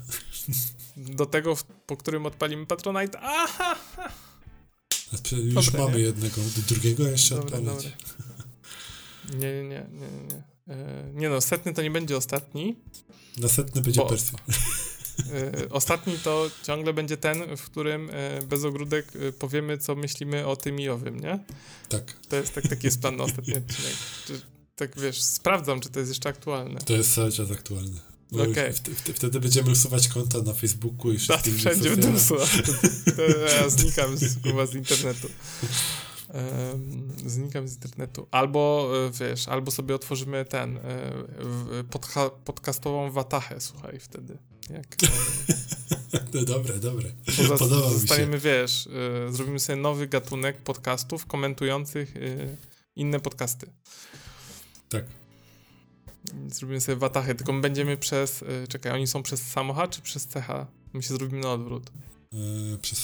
Do 0.97 1.27
tego, 1.27 1.57
po 1.87 1.97
którym 1.97 2.27
odpalimy 2.27 2.67
Patronite. 2.67 3.19
Aha! 3.23 3.77
Już 5.33 5.67
Dobre, 5.67 5.81
mamy 5.85 5.97
nie? 5.99 6.03
jednego. 6.05 6.37
Do 6.37 6.63
drugiego 6.75 7.09
jeszcze 7.09 7.35
Dobra, 7.35 7.59
odpalać. 7.59 7.85
dobra. 7.85 7.97
Nie, 9.39 9.63
nie, 9.63 9.63
nie, 9.63 9.87
nie, 9.93 10.35
nie. 10.35 10.43
E, 10.75 11.11
nie 11.15 11.29
no, 11.29 11.41
setny 11.41 11.75
to 11.75 11.83
nie 11.83 11.91
będzie 11.91 12.17
ostatni. 12.17 12.77
Następny 13.39 13.81
będzie 13.83 14.01
Bo- 14.01 14.09
Persja. 14.09 14.39
E, 15.33 15.69
ostatni 15.71 16.19
to 16.19 16.51
ciągle 16.63 16.93
będzie 16.93 17.17
ten, 17.17 17.57
w 17.57 17.63
którym 17.63 18.11
e, 18.13 18.43
bez 18.43 18.65
ogródek 18.65 19.13
e, 19.17 19.33
powiemy, 19.33 19.79
co 19.79 19.95
myślimy 19.95 20.47
o 20.47 20.57
tym 20.57 20.81
i 20.81 20.89
owym, 20.89 21.21
nie? 21.21 21.39
Tak. 21.89 22.17
To 22.29 22.37
jest 22.37 22.55
tak, 22.55 22.69
taki 22.69 22.87
jest 22.87 23.01
plan 23.01 23.17
na 23.17 23.25
ostatni 23.25 23.57
odcinek. 23.57 23.95
Czy, 24.27 24.41
tak 24.77 25.01
wiesz, 25.01 25.23
sprawdzam, 25.23 25.81
czy 25.81 25.89
to 25.89 25.99
jest 25.99 26.11
jeszcze 26.11 26.29
aktualne. 26.29 26.81
To 26.81 26.93
jest 26.93 27.15
cały 27.15 27.33
czas 27.33 27.51
aktualne. 27.51 28.01
Bo 28.33 28.45
Wtedy 29.15 29.41
będziemy 29.41 29.71
usuwać 29.71 30.09
konta 30.09 30.43
na 30.43 30.53
Facebooku 30.53 31.13
i 31.13 31.15
Tak, 31.15 31.23
wszystkich 31.23 31.55
wszędzie 31.55 31.91
będę. 31.91 32.21
To, 32.29 32.37
to 33.17 33.23
ja 33.23 33.69
znikam 33.69 34.17
z, 34.17 34.23
z 34.71 34.75
internetu. 34.75 35.29
Znikam 37.27 37.69
z 37.69 37.75
internetu. 37.75 38.27
Albo, 38.31 38.91
e, 39.07 39.11
wiesz, 39.11 39.49
albo 39.49 39.71
sobie 39.71 39.95
otworzymy 39.95 40.45
ten, 40.45 40.77
e, 40.77 40.81
w- 41.39 41.85
podha, 41.91 42.31
podcastową 42.31 43.11
watachę, 43.11 43.61
słuchaj, 43.61 43.99
wtedy. 44.01 44.39
Jak, 44.71 44.87
e, 45.05 45.07
No, 46.35 46.45
dobre, 46.45 46.79
dobre. 46.79 47.13
mi 48.27 48.33
się. 48.33 48.39
wiesz, 48.39 48.87
e, 49.29 49.33
zrobimy 49.33 49.61
sobie 49.61 49.77
nowy 49.83 50.07
gatunek 50.07 50.63
podcastów 50.63 51.27
komentujących 51.27 52.17
e, 52.17 52.21
inne 52.97 53.21
podcasty. 53.21 53.67
Tak. 54.89 55.05
Zrobimy 56.49 56.81
sobie 56.81 56.97
watachę, 56.97 57.35
tylko 57.35 57.53
my 57.53 57.61
będziemy 57.61 57.97
przez, 57.97 58.43
e, 58.43 58.67
czekaj, 58.69 58.93
oni 58.93 59.07
są 59.07 59.23
przez 59.23 59.43
samocha 59.43 59.89
czy 59.89 60.03
przez 60.03 60.27
cecha? 60.27 60.67
My 60.93 61.03
się 61.03 61.15
zrobimy 61.15 61.41
na 61.43 61.53
odwrót. 61.53 61.91
E, 62.75 62.79
przez 62.79 62.99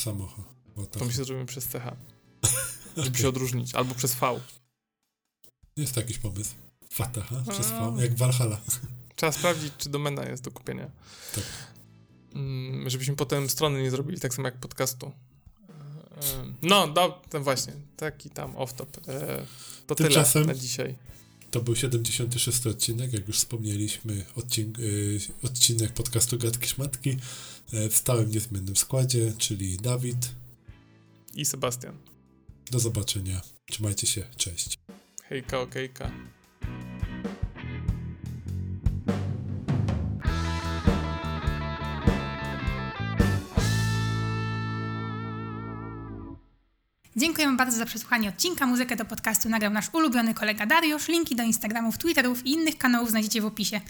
tak. 0.87 0.99
To 0.99 1.05
my 1.05 1.13
się 1.13 1.25
zrobimy 1.25 1.47
przez 1.47 1.67
cecha. 1.67 1.97
Żeby 3.05 3.19
się 3.19 3.29
odróżnić. 3.29 3.75
Albo 3.75 3.95
przez 3.95 4.15
V. 4.15 4.41
Jest 5.77 5.97
jakiś 5.97 6.19
pomysł. 6.19 6.55
Fataha 6.91 7.43
przez 7.51 7.67
A. 7.73 7.91
V, 7.91 8.03
jak 8.03 8.15
Valhalla. 8.17 8.61
Trzeba 9.17 9.33
sprawdzić, 9.33 9.73
czy 9.79 9.89
domena 9.89 10.25
jest 10.29 10.43
do 10.45 10.51
kupienia. 10.51 10.91
Tak. 11.35 11.45
Mm, 12.35 12.91
żebyśmy 12.91 13.17
potem 13.17 13.49
strony 13.51 13.83
nie 13.83 13.91
zrobili, 13.91 14.21
tak 14.21 14.35
samo 14.35 14.49
jak 14.49 14.57
podcastu. 14.61 15.07
E, 15.07 16.55
No, 16.63 16.89
do, 16.89 17.23
no 17.33 17.41
właśnie, 17.41 17.73
taki 17.97 18.31
tam 18.31 18.53
off-top. 18.53 19.09
E, 19.09 19.47
To 19.87 19.95
Tymczasem- 19.95 20.33
tyle 20.33 20.45
na 20.47 20.55
dzisiaj. 20.55 20.95
To 21.51 21.61
był 21.61 21.77
76 21.77 22.67
odcinek, 22.67 23.13
jak 23.13 23.29
już 23.29 23.37
wspomnieliśmy, 23.37 24.25
odcink, 24.37 24.79
y, 24.79 25.21
odcinek 25.43 25.93
podcastu 25.93 26.39
Gadki 26.39 26.69
Szmatki 26.69 27.17
e, 27.73 27.89
w 27.89 27.97
stałym 27.97 28.31
niezmiennym 28.31 28.77
składzie, 28.77 29.33
czyli 29.39 29.77
Dawid. 29.77 30.31
I 31.35 31.45
Sebastian. 31.45 31.97
Do 32.71 32.79
zobaczenia. 32.79 33.41
Trzymajcie 33.67 34.07
się. 34.07 34.23
Cześć. 34.37 34.79
Hejka, 35.25 35.61
okejka. 35.61 36.11
Dziękujemy 47.17 47.57
bardzo 47.57 47.77
za 47.77 47.87
przesłuchanie 47.87 48.29
odcinka. 48.29 48.67
Muzykę 48.67 48.97
do 48.97 49.05
podcastu 49.05 49.49
nagrał 49.49 49.73
nasz 49.73 49.95
ulubiony 49.95 50.35
kolega 50.35 50.67
Dariusz. 50.67 51.09
Linki 51.09 51.37
do 51.37 51.43
Instagramów, 51.43 51.99
Twitterów 51.99 52.47
i 52.47 52.51
innych 52.51 52.79
kanałów 52.79 53.11
znajdziecie 53.11 53.41
w 53.43 53.47
opisie. 53.47 53.81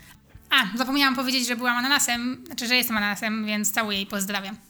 A, 0.49 0.77
zapomniałam 0.77 1.15
powiedzieć, 1.15 1.47
że 1.47 1.55
byłam 1.55 1.77
ananasem, 1.77 2.43
znaczy, 2.45 2.67
że 2.67 2.75
jestem 2.75 2.97
ananasem, 2.97 3.45
więc 3.45 3.71
całuję 3.71 4.01
i 4.01 4.05
pozdrawiam. 4.05 4.68